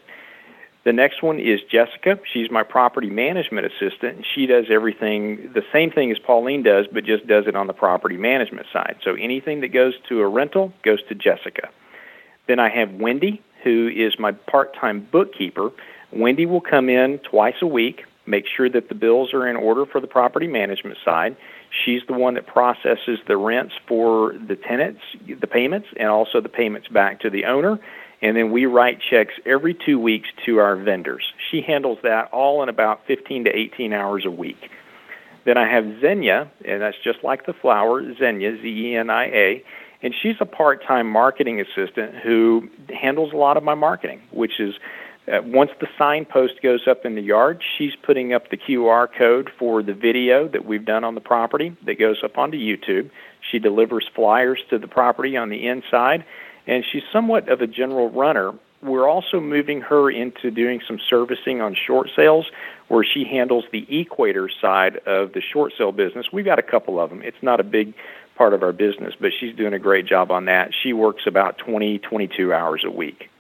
The 0.85 0.93
next 0.93 1.23
one 1.23 1.39
is 1.39 1.61
Jessica. 1.71 2.19
She's 2.33 2.51
my 2.51 2.65
property 2.65 3.09
management 3.09 3.67
assistant. 3.67 4.27
She 4.35 4.47
does 4.47 4.67
everything, 4.69 5.53
the 5.55 5.63
same 5.73 5.93
thing 5.93 6.11
as 6.11 6.19
Pauline 6.19 6.65
does, 6.65 6.87
but 6.93 7.05
just 7.05 7.27
does 7.27 7.47
it 7.47 7.55
on 7.55 7.69
the 7.69 7.73
property 7.73 8.17
management 8.17 8.67
side. 8.73 8.97
So 9.05 9.15
anything 9.15 9.61
that 9.61 9.69
goes 9.69 9.95
to 10.09 10.21
a 10.21 10.29
rental 10.29 10.73
goes 10.85 11.01
to 11.09 11.15
Jessica. 11.15 11.69
Then 12.49 12.59
I 12.59 12.69
have 12.69 12.93
Wendy, 12.93 13.41
who 13.63 13.89
is 13.95 14.19
my 14.19 14.33
part 14.33 14.75
time 14.75 15.07
bookkeeper. 15.13 15.71
Wendy 16.13 16.47
will 16.47 16.61
come 16.61 16.89
in 16.89 17.19
twice 17.19 17.55
a 17.63 17.67
week, 17.67 18.05
make 18.27 18.47
sure 18.47 18.69
that 18.69 18.89
the 18.89 18.95
bills 18.97 19.33
are 19.33 19.47
in 19.47 19.57
order 19.57 19.87
for 19.87 20.01
the 20.01 20.09
property 20.09 20.49
management 20.49 20.99
side. 21.05 21.37
She's 21.85 22.03
the 22.07 22.15
one 22.15 22.35
that 22.35 22.47
processes 22.47 23.21
the 23.27 23.37
rents 23.37 23.75
for 23.87 24.35
the 24.47 24.57
tenants, 24.57 25.01
the 25.27 25.47
payments, 25.47 25.89
and 25.97 26.09
also 26.09 26.41
the 26.41 26.49
payments 26.49 26.89
back 26.89 27.21
to 27.21 27.31
the 27.31 27.45
owner. 27.45 27.79
And 28.23 28.37
then 28.37 28.53
we 28.53 28.67
write 28.67 29.01
checks 29.01 29.35
every 29.45 29.75
two 29.75 29.99
weeks 29.99 30.29
to 30.47 30.59
our 30.59 30.77
vendors. 30.77 31.25
She 31.51 31.61
handles 31.61 31.99
that 32.05 32.33
all 32.33 32.63
in 32.63 32.69
about 32.69 33.05
15 33.07 33.45
to 33.45 33.51
18 33.51 33.93
hours 33.93 34.25
a 34.25 34.31
week. 34.31 34.71
Then 35.45 35.59
I 35.59 35.69
have 35.69 35.85
Zenia, 35.85 36.49
and 36.65 36.81
that's 36.81 36.97
just 37.03 37.25
like 37.25 37.47
the 37.47 37.53
flower, 37.53 38.01
Zenia, 38.01 38.63
Z 38.63 38.69
E 38.69 38.97
N 38.97 39.11
I 39.11 39.25
A, 39.25 39.65
and 40.03 40.15
she's 40.23 40.37
a 40.41 40.47
part 40.47 40.85
time 40.85 41.11
marketing 41.11 41.61
assistant 41.61 42.15
who 42.15 42.69
handles 42.89 43.33
a 43.33 43.37
lot 43.37 43.57
of 43.57 43.65
my 43.65 43.75
marketing, 43.75 44.23
which 44.31 44.61
is 44.61 44.75
uh, 45.27 45.41
once 45.45 45.71
the 45.81 45.89
signpost 45.97 46.61
goes 46.63 46.89
up 46.89 47.05
in 47.05 47.15
the 47.15 47.23
yard, 47.23 47.63
she's 47.77 47.95
putting 47.95 48.33
up 48.33 48.51
the 48.51 48.57
QR 48.57 49.09
code 49.17 49.51
for 49.57 49.83
the 49.83 49.95
video 49.95 50.49
that 50.49 50.65
we've 50.65 50.85
done 50.85 51.05
on 51.05 51.15
the 51.15 51.21
property 51.21 51.77
that 51.87 51.99
goes 51.99 52.23
up 52.25 52.39
onto 52.39 52.59
YouTube. 52.59 53.11
She 53.51 53.61
delivers 53.61 54.09
flyers 54.15 54.61
to 54.71 54.79
the 54.79 54.89
property 54.89 55.37
on 55.37 55.49
the 55.49 55.69
inside, 55.69 56.25
and 56.67 56.85
she's 56.91 57.03
somewhat 57.13 57.49
of 57.49 57.61
a 57.61 57.67
general 57.67 58.11
runner. 58.11 58.53
We're 58.83 59.09
also 59.09 59.41
moving 59.41 59.81
her 59.83 60.11
into 60.11 60.51
doing 60.51 60.81
some 60.87 60.99
servicing 61.09 61.61
on 61.61 61.75
short 61.75 62.11
sales 62.17 62.51
where 62.89 63.05
she 63.05 63.25
handles 63.25 63.65
the 63.71 63.87
equator 64.01 64.49
side 64.49 64.97
of 65.07 65.33
the 65.33 65.41
short 65.41 65.73
sale 65.79 65.93
business. 65.93 66.27
We've 66.33 66.45
got 66.45 66.59
a 66.59 66.63
couple 66.63 66.99
of 67.01 67.11
them. 67.11 67.23
It's 67.23 67.43
not 67.43 67.61
a 67.61 67.65
big 67.65 67.95
part 68.37 68.55
of 68.55 68.63
our 68.63 68.73
business, 68.73 69.15
but 69.21 69.31
she's 69.39 69.55
doing 69.55 69.73
a 69.73 69.79
great 69.79 70.07
job 70.07 70.31
on 70.31 70.47
that. 70.47 70.73
She 70.83 70.93
works 70.93 71.23
about 71.27 71.59
20, 71.59 71.99
22 71.99 72.53
hours 72.53 72.83
a 72.85 72.91
week. 72.91 73.31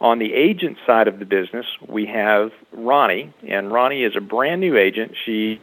On 0.00 0.18
the 0.18 0.32
agent 0.32 0.78
side 0.86 1.08
of 1.08 1.18
the 1.18 1.26
business, 1.26 1.66
we 1.86 2.06
have 2.06 2.52
Ronnie, 2.72 3.34
and 3.46 3.70
Ronnie 3.70 4.02
is 4.02 4.16
a 4.16 4.20
brand 4.20 4.60
new 4.60 4.78
agent. 4.78 5.12
She, 5.26 5.60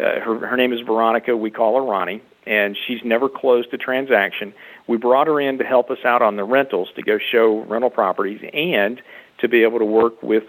uh, 0.00 0.20
her, 0.20 0.46
her 0.46 0.56
name 0.56 0.72
is 0.72 0.80
Veronica. 0.80 1.36
We 1.36 1.50
call 1.50 1.76
her 1.76 1.82
Ronnie, 1.82 2.22
and 2.46 2.78
she's 2.86 3.04
never 3.04 3.28
closed 3.28 3.74
a 3.74 3.78
transaction. 3.78 4.54
We 4.86 4.96
brought 4.96 5.26
her 5.26 5.40
in 5.40 5.58
to 5.58 5.64
help 5.64 5.90
us 5.90 5.98
out 6.04 6.22
on 6.22 6.36
the 6.36 6.44
rentals 6.44 6.88
to 6.96 7.02
go 7.02 7.18
show 7.18 7.64
rental 7.64 7.90
properties 7.90 8.40
and 8.52 9.00
to 9.38 9.48
be 9.48 9.62
able 9.62 9.78
to 9.78 9.84
work 9.84 10.22
with 10.22 10.44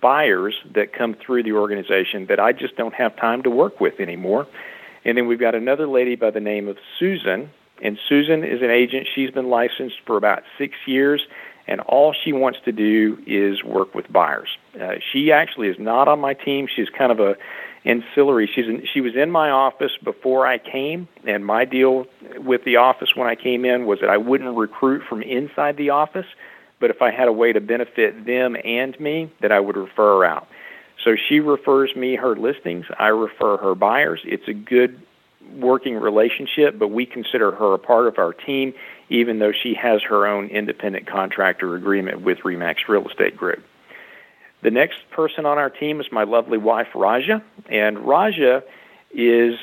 buyers 0.00 0.54
that 0.74 0.92
come 0.92 1.14
through 1.14 1.44
the 1.44 1.52
organization 1.52 2.26
that 2.26 2.40
I 2.40 2.52
just 2.52 2.76
don't 2.76 2.94
have 2.94 3.16
time 3.16 3.42
to 3.44 3.50
work 3.50 3.80
with 3.80 4.00
anymore. 4.00 4.46
And 5.04 5.16
then 5.16 5.28
we've 5.28 5.38
got 5.38 5.54
another 5.54 5.86
lady 5.86 6.16
by 6.16 6.30
the 6.30 6.40
name 6.40 6.66
of 6.66 6.76
Susan, 6.98 7.50
and 7.80 7.96
Susan 8.08 8.42
is 8.42 8.62
an 8.62 8.70
agent. 8.70 9.06
She's 9.14 9.30
been 9.30 9.48
licensed 9.48 9.96
for 10.04 10.16
about 10.16 10.42
six 10.58 10.74
years 10.86 11.26
and 11.68 11.80
all 11.80 12.12
she 12.12 12.32
wants 12.32 12.58
to 12.64 12.72
do 12.72 13.18
is 13.26 13.64
work 13.64 13.94
with 13.94 14.10
buyers. 14.12 14.48
Uh, 14.80 14.94
she 15.12 15.32
actually 15.32 15.68
is 15.68 15.76
not 15.78 16.08
on 16.08 16.20
my 16.20 16.34
team. 16.34 16.68
She's 16.74 16.88
kind 16.88 17.10
of 17.10 17.20
a 17.20 17.36
ancillary. 17.86 18.50
She's 18.52 18.66
in, 18.66 18.84
she 18.92 19.00
was 19.00 19.14
in 19.14 19.30
my 19.30 19.50
office 19.50 19.92
before 20.02 20.46
I 20.46 20.58
came, 20.58 21.08
and 21.26 21.46
my 21.46 21.64
deal 21.64 22.06
with 22.36 22.64
the 22.64 22.76
office 22.76 23.14
when 23.14 23.28
I 23.28 23.36
came 23.36 23.64
in 23.64 23.86
was 23.86 24.00
that 24.00 24.10
I 24.10 24.16
wouldn't 24.16 24.56
recruit 24.56 25.02
from 25.08 25.22
inside 25.22 25.76
the 25.76 25.90
office, 25.90 26.26
but 26.80 26.90
if 26.90 27.00
I 27.00 27.10
had 27.10 27.28
a 27.28 27.32
way 27.32 27.52
to 27.52 27.60
benefit 27.60 28.26
them 28.26 28.56
and 28.64 28.98
me, 29.00 29.30
that 29.40 29.52
I 29.52 29.60
would 29.60 29.76
refer 29.76 30.24
out. 30.24 30.48
So 31.04 31.14
she 31.28 31.40
refers 31.40 31.94
me 31.94 32.16
her 32.16 32.34
listings. 32.34 32.86
I 32.98 33.08
refer 33.08 33.56
her 33.58 33.74
buyers. 33.74 34.20
It's 34.24 34.48
a 34.48 34.54
good 34.54 35.00
working 35.54 35.94
relationship, 35.94 36.78
but 36.78 36.88
we 36.88 37.06
consider 37.06 37.52
her 37.52 37.74
a 37.74 37.78
part 37.78 38.08
of 38.08 38.18
our 38.18 38.32
team, 38.32 38.74
even 39.08 39.38
though 39.38 39.52
she 39.52 39.74
has 39.74 40.02
her 40.02 40.26
own 40.26 40.48
independent 40.48 41.06
contractor 41.06 41.76
agreement 41.76 42.22
with 42.22 42.38
Remax 42.38 42.88
Real 42.88 43.06
Estate 43.08 43.36
Group. 43.36 43.62
The 44.66 44.72
next 44.72 44.98
person 45.12 45.46
on 45.46 45.58
our 45.58 45.70
team 45.70 46.00
is 46.00 46.08
my 46.10 46.24
lovely 46.24 46.58
wife, 46.58 46.88
Raja. 46.92 47.40
And 47.70 48.00
Raja 48.00 48.64
is, 49.14 49.54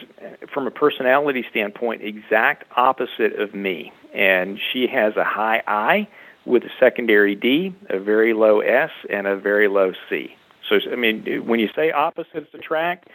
from 0.53 0.65
a 0.65 0.71
personality 0.71 1.43
standpoint, 1.49 2.01
exact 2.01 2.63
opposite 2.77 3.37
of 3.37 3.53
me. 3.53 3.91
And 4.13 4.57
she 4.71 4.87
has 4.87 5.17
a 5.17 5.25
high 5.25 5.61
I 5.67 6.07
with 6.45 6.63
a 6.63 6.69
secondary 6.79 7.35
D, 7.35 7.75
a 7.89 7.99
very 7.99 8.31
low 8.31 8.61
S, 8.61 8.91
and 9.09 9.27
a 9.27 9.35
very 9.35 9.67
low 9.67 9.91
C. 10.09 10.37
So, 10.69 10.79
I 10.89 10.95
mean, 10.95 11.45
when 11.45 11.59
you 11.59 11.67
say 11.75 11.91
opposites 11.91 12.53
attract, 12.53 13.09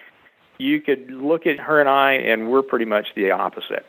you 0.59 0.83
could 0.83 1.11
look 1.11 1.47
at 1.47 1.59
her 1.59 1.81
and 1.81 1.89
I, 1.89 2.13
and 2.17 2.51
we're 2.51 2.61
pretty 2.61 2.85
much 2.85 3.15
the 3.17 3.31
opposite. 3.31 3.87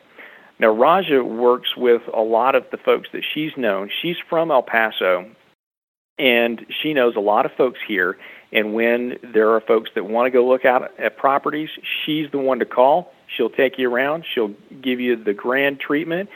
Now, 0.58 0.68
Raja 0.68 1.22
works 1.22 1.76
with 1.76 2.00
a 2.14 2.22
lot 2.22 2.54
of 2.54 2.64
the 2.70 2.78
folks 2.78 3.10
that 3.12 3.24
she's 3.34 3.52
known. 3.58 3.90
She's 4.00 4.16
from 4.30 4.50
El 4.50 4.62
Paso, 4.62 5.28
and 6.20 6.66
she 6.82 6.92
knows 6.92 7.16
a 7.16 7.20
lot 7.20 7.46
of 7.46 7.52
folks 7.52 7.78
here. 7.88 8.18
And 8.52 8.74
when 8.74 9.18
there 9.22 9.50
are 9.50 9.60
folks 9.60 9.90
that 9.94 10.04
want 10.04 10.26
to 10.26 10.30
go 10.30 10.46
look 10.46 10.64
out 10.64 10.92
at 10.98 11.16
properties, 11.16 11.70
she's 12.04 12.30
the 12.30 12.38
one 12.38 12.58
to 12.58 12.66
call. 12.66 13.12
She'll 13.26 13.50
take 13.50 13.78
you 13.78 13.92
around. 13.92 14.24
She'll 14.32 14.54
give 14.82 15.00
you 15.00 15.16
the 15.16 15.32
grand 15.32 15.80
treatment. 15.80 16.28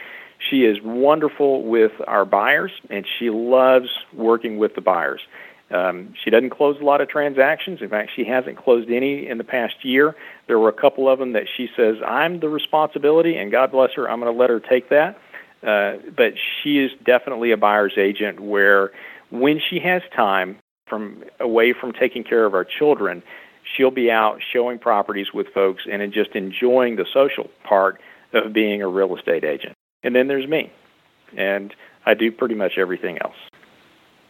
She 0.50 0.64
is 0.64 0.78
wonderful 0.82 1.64
with 1.64 1.92
our 2.06 2.24
buyers, 2.24 2.72
and 2.88 3.06
she 3.18 3.30
loves 3.30 3.88
working 4.12 4.58
with 4.58 4.74
the 4.74 4.80
buyers. 4.80 5.20
Um, 5.70 6.14
she 6.22 6.30
doesn't 6.30 6.50
close 6.50 6.78
a 6.80 6.84
lot 6.84 7.00
of 7.00 7.08
transactions. 7.08 7.80
In 7.82 7.88
fact, 7.88 8.12
she 8.14 8.24
hasn't 8.24 8.56
closed 8.56 8.90
any 8.90 9.26
in 9.26 9.38
the 9.38 9.44
past 9.44 9.84
year. 9.84 10.14
There 10.46 10.58
were 10.58 10.68
a 10.68 10.74
couple 10.74 11.08
of 11.08 11.18
them 11.18 11.32
that 11.32 11.46
she 11.56 11.68
says, 11.76 11.96
I'm 12.06 12.40
the 12.40 12.48
responsibility, 12.48 13.36
and 13.36 13.50
God 13.50 13.72
bless 13.72 13.92
her, 13.94 14.08
I'm 14.08 14.20
going 14.20 14.32
to 14.32 14.38
let 14.38 14.50
her 14.50 14.60
take 14.60 14.88
that. 14.90 15.18
Uh, 15.62 15.96
but 16.14 16.34
she 16.62 16.78
is 16.78 16.92
definitely 17.04 17.50
a 17.50 17.56
buyer's 17.56 17.94
agent 17.96 18.38
where 18.38 18.92
when 19.34 19.60
she 19.60 19.80
has 19.80 20.02
time 20.14 20.58
from 20.86 21.24
away 21.40 21.72
from 21.72 21.92
taking 21.92 22.22
care 22.22 22.44
of 22.44 22.54
our 22.54 22.64
children, 22.64 23.22
she'll 23.64 23.90
be 23.90 24.10
out 24.10 24.40
showing 24.52 24.78
properties 24.78 25.32
with 25.34 25.48
folks 25.48 25.84
and 25.90 26.12
just 26.12 26.30
enjoying 26.30 26.96
the 26.96 27.06
social 27.12 27.50
part 27.64 28.00
of 28.32 28.52
being 28.52 28.82
a 28.82 28.88
real 28.88 29.16
estate 29.16 29.44
agent. 29.44 29.74
And 30.02 30.14
then 30.14 30.28
there's 30.28 30.46
me, 30.46 30.70
and 31.36 31.74
I 32.06 32.14
do 32.14 32.30
pretty 32.30 32.54
much 32.54 32.78
everything 32.78 33.18
else. 33.22 33.36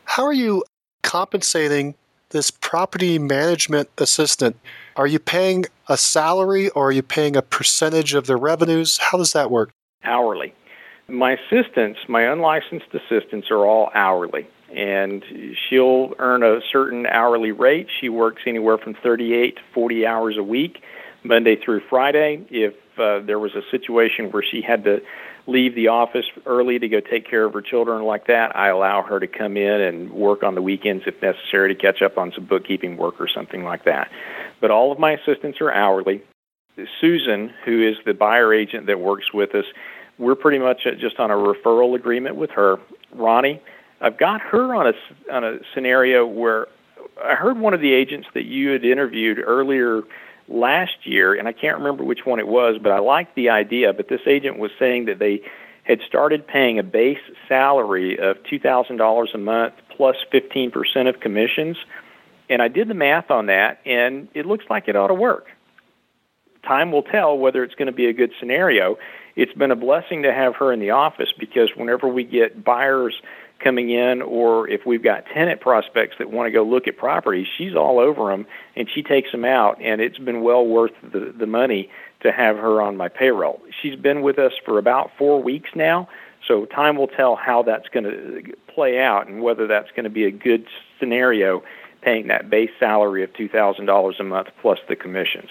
How 0.05 0.25
are 0.25 0.33
you 0.33 0.65
compensating 1.03 1.95
this 2.31 2.51
property 2.51 3.19
management 3.19 3.91
assistant? 3.99 4.57
Are 4.97 5.07
you 5.07 5.19
paying 5.19 5.67
a 5.89 5.97
salary 5.97 6.71
or 6.71 6.89
are 6.89 6.93
you 6.93 7.03
paying 7.03 7.37
a 7.37 7.43
percentage 7.43 8.15
of 8.15 8.27
the 8.27 8.37
revenues? 8.37 8.99
How 8.99 9.19
does 9.19 9.33
that 9.33 9.51
work? 9.51 9.71
Hourly. 10.03 10.55
My 11.09 11.33
assistants, 11.33 12.01
my 12.09 12.23
unlicensed 12.23 12.95
assistants, 12.95 13.51
are 13.51 13.67
all 13.67 13.91
hourly 13.95 14.47
and 14.75 15.25
she'll 15.69 16.15
earn 16.19 16.43
a 16.43 16.61
certain 16.73 17.07
hourly 17.07 17.53
rate. 17.53 17.89
She 18.01 18.09
works 18.09 18.43
anywhere 18.47 18.79
from 18.79 18.95
38 18.95 19.57
to 19.57 19.63
40 19.73 20.07
hours 20.07 20.37
a 20.37 20.43
week, 20.43 20.83
Monday 21.23 21.57
through 21.57 21.83
Friday. 21.89 22.45
If 22.51 22.75
uh, 22.99 23.21
there 23.21 23.39
was 23.39 23.55
a 23.55 23.63
situation 23.71 24.31
where 24.31 24.43
she 24.43 24.63
had 24.63 24.85
to 24.85 25.01
leave 25.47 25.75
the 25.75 25.89
office 25.89 26.25
early 26.47 26.79
to 26.79 26.89
go 26.89 27.01
take 27.01 27.29
care 27.29 27.45
of 27.45 27.53
her 27.53 27.61
children 27.61 28.03
like 28.05 28.27
that, 28.27 28.57
I 28.57 28.69
allow 28.69 29.03
her 29.03 29.21
to 29.21 29.27
come 29.27 29.57
in 29.57 29.81
and 29.81 30.11
work 30.11 30.43
on 30.43 30.55
the 30.55 30.63
weekends 30.63 31.05
if 31.07 31.21
necessary 31.21 31.75
to 31.75 31.81
catch 31.81 32.03
up 32.03 32.17
on 32.17 32.33
some 32.33 32.47
bookkeeping 32.47 32.97
work 32.97 33.21
or 33.21 33.29
something 33.29 33.63
like 33.63 33.85
that. 33.85 34.11
But 34.61 34.71
all 34.71 34.91
of 34.91 34.99
my 34.99 35.13
assistants 35.13 35.61
are 35.61 35.71
hourly. 35.71 36.23
Susan, 37.01 37.53
who 37.65 37.87
is 37.87 37.97
the 38.05 38.15
buyer 38.15 38.53
agent 38.53 38.87
that 38.87 38.99
works 38.99 39.33
with 39.33 39.55
us, 39.55 39.67
we're 40.19 40.35
pretty 40.35 40.59
much 40.59 40.87
just 40.99 41.19
on 41.19 41.31
a 41.31 41.35
referral 41.35 41.95
agreement 41.95 42.37
with 42.37 42.51
her. 42.51 42.79
Ronnie, 43.13 43.61
I've 44.05 44.19
got 44.19 44.43
her 44.43 44.75
on 44.75 44.89
a 44.89 45.33
on 45.35 45.45
a 45.45 45.59
scenario 45.73 46.27
where 46.27 46.69
I 47.25 47.35
heard 47.37 47.59
one 47.59 47.73
of 47.73 47.81
the 47.81 47.95
agents 47.95 48.29
that 48.35 48.45
you 48.45 48.69
had 48.69 48.85
interviewed 48.85 49.39
earlier 49.39 50.03
last 50.47 51.07
year, 51.07 51.33
and 51.35 51.49
I 51.49 51.53
can't 51.53 51.79
remember 51.79 52.05
which 52.05 52.27
one 52.27 52.39
it 52.39 52.47
was, 52.47 52.77
but 52.83 52.93
I 52.93 52.99
liked 52.99 53.35
the 53.35 53.49
idea. 53.49 53.95
But 53.95 54.09
this 54.09 54.21
agent 54.27 54.59
was 54.59 54.71
saying 54.79 55.07
that 55.07 55.21
they 55.21 55.41
had 55.85 56.03
started 56.07 56.47
paying 56.47 56.79
a 56.79 56.83
base 56.83 57.21
salary 57.49 58.19
of 58.19 58.37
two 58.45 58.59
thousand 58.59 58.99
dollars 58.99 59.31
a 59.33 59.39
month 59.39 59.73
plus 59.89 60.17
fifteen 60.31 60.71
percent 60.71 61.09
of 61.09 61.21
commissions, 61.21 61.79
and 62.51 62.61
I 62.61 62.69
did 62.69 62.89
the 62.89 62.95
math 62.95 63.31
on 63.31 63.47
that, 63.47 63.81
and 63.87 64.29
it 64.35 64.45
looks 64.45 64.67
like 64.69 64.87
it 64.87 64.97
ought 64.97 65.09
to 65.09 65.15
work. 65.15 65.47
Time 66.63 66.93
will 66.93 67.03
tell 67.03 67.39
whether 67.39 67.65
it's 67.65 67.75
going 67.75 67.87
to 67.87 67.93
be 67.93 68.07
a 68.07 68.13
good 68.13 68.33
scenario. 68.39 68.99
It's 69.35 69.53
been 69.55 69.71
a 69.71 69.77
blessing 69.77 70.25
to 70.25 70.33
have 70.33 70.57
her 70.57 70.73
in 70.75 70.81
the 70.81 70.91
office 70.91 71.33
because 71.39 71.71
whenever 71.75 72.07
we 72.07 72.23
get 72.23 72.63
buyers 72.63 73.21
coming 73.61 73.91
in, 73.91 74.21
or 74.23 74.69
if 74.69 74.85
we've 74.85 75.03
got 75.03 75.25
tenant 75.27 75.61
prospects 75.61 76.17
that 76.19 76.31
want 76.31 76.47
to 76.47 76.51
go 76.51 76.63
look 76.63 76.87
at 76.87 76.97
properties, 76.97 77.47
she's 77.57 77.75
all 77.75 77.99
over 77.99 78.31
them 78.31 78.47
and 78.77 78.89
she 78.91 79.03
takes 79.03 79.33
them 79.33 79.45
out, 79.45 79.81
and 79.81 80.01
it's 80.01 80.19
been 80.19 80.43
well 80.43 80.67
worth 80.67 80.93
the 81.03 81.33
the 81.37 81.47
money 81.47 81.91
to 82.21 82.33
have 82.33 82.57
her 82.57 82.81
on 82.81 82.97
my 82.97 83.09
payroll. 83.09 83.61
She's 83.83 83.97
been 83.97 84.23
with 84.23 84.39
us 84.39 84.53
for 84.65 84.79
about 84.79 85.11
four 85.19 85.43
weeks 85.43 85.71
now, 85.75 86.09
so 86.47 86.65
time 86.67 86.97
will 86.97 87.09
tell 87.09 87.37
how 87.37 87.63
that's 87.63 87.89
going 87.89 88.05
to 88.05 88.55
play 88.67 88.99
out 88.99 89.27
and 89.27 89.43
whether 89.43 89.67
that's 89.67 89.91
going 89.93 90.05
to 90.05 90.11
be 90.11 90.25
a 90.25 90.31
good 90.31 90.67
scenario, 90.99 91.63
paying 92.03 92.27
that 92.29 92.51
base 92.51 92.71
salary 92.79 93.23
of 93.23 93.33
two 93.35 93.49
thousand 93.49 93.87
dollars 93.87 94.17
a 94.19 94.25
month 94.25 94.49
plus 94.61 94.79
the 94.89 94.97
commissions. 94.97 95.51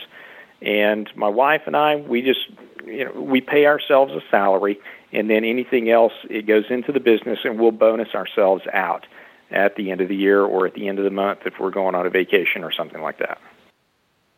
And 0.62 1.10
my 1.16 1.30
wife 1.30 1.64
and 1.66 1.76
I, 1.76 1.96
we 1.96 2.22
just 2.22 2.48
you 2.86 3.06
know 3.06 3.22
we 3.22 3.42
pay 3.42 3.66
ourselves 3.66 4.14
a 4.14 4.22
salary 4.30 4.80
and 5.14 5.30
then 5.30 5.46
anything 5.46 5.90
else 5.90 6.14
it 6.30 6.46
goes 6.46 6.66
into 6.70 6.92
the 6.92 7.00
business 7.00 7.40
and 7.44 7.60
we'll 7.60 7.72
bonus 7.72 8.14
ourselves 8.14 8.64
out 8.74 9.06
at 9.52 9.76
the 9.76 9.92
end 9.92 10.02
of 10.02 10.10
the 10.10 10.16
year 10.16 10.42
or 10.42 10.66
at 10.66 10.74
the 10.74 10.88
end 10.88 10.98
of 10.98 11.06
the 11.06 11.12
month 11.12 11.40
if 11.46 11.54
we're 11.60 11.72
going 11.72 11.96
on 11.96 12.06
a 12.06 12.10
vacation 12.10 12.64
or 12.64 12.72
something 12.72 13.02
like 13.02 13.20
that. 13.20 13.40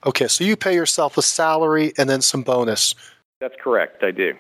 Okay, 0.06 0.28
so 0.28 0.44
you 0.44 0.56
pay 0.56 0.76
yourself 0.76 1.18
a 1.18 1.22
salary 1.22 1.94
and 1.98 2.10
then 2.10 2.22
some 2.22 2.44
bonus. 2.44 2.94
That's 3.40 3.56
correct, 3.60 4.04
I 4.04 4.12
do. 4.12 4.36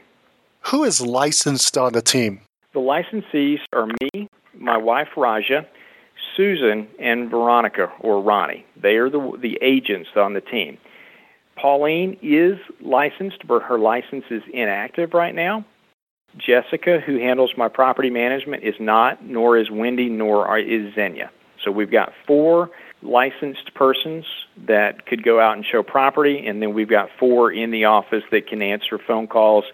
Who 0.61 0.83
is 0.83 1.01
licensed 1.01 1.77
on 1.77 1.93
the 1.93 2.01
team? 2.01 2.41
The 2.73 2.79
licensees 2.79 3.59
are 3.73 3.87
me, 3.87 4.27
my 4.53 4.77
wife 4.77 5.09
Raja, 5.15 5.65
Susan, 6.35 6.87
and 6.99 7.29
Veronica 7.29 7.91
or 7.99 8.21
Ronnie. 8.21 8.65
They 8.75 8.97
are 8.97 9.09
the 9.09 9.37
the 9.41 9.57
agents 9.61 10.09
on 10.15 10.33
the 10.33 10.41
team. 10.41 10.77
Pauline 11.55 12.17
is 12.21 12.57
licensed, 12.81 13.47
but 13.47 13.61
her 13.63 13.79
license 13.79 14.25
is 14.29 14.43
inactive 14.53 15.13
right 15.13 15.33
now. 15.33 15.63
Jessica, 16.37 16.99
who 16.99 17.17
handles 17.17 17.51
my 17.57 17.67
property 17.69 18.09
management, 18.09 18.63
is 18.63 18.75
not, 18.79 19.23
nor 19.23 19.57
is 19.57 19.71
Wendy, 19.71 20.09
nor 20.09 20.57
is 20.57 20.93
Zenia. 20.93 21.29
So 21.63 21.71
we've 21.71 21.91
got 21.91 22.13
four 22.27 22.69
licensed 23.01 23.73
persons 23.73 24.25
that 24.65 25.05
could 25.05 25.23
go 25.23 25.39
out 25.39 25.55
and 25.55 25.65
show 25.65 25.83
property, 25.83 26.45
and 26.45 26.61
then 26.61 26.73
we've 26.73 26.89
got 26.89 27.09
four 27.19 27.51
in 27.51 27.71
the 27.71 27.85
office 27.85 28.23
that 28.31 28.47
can 28.47 28.61
answer 28.61 28.97
phone 28.97 29.27
calls, 29.27 29.65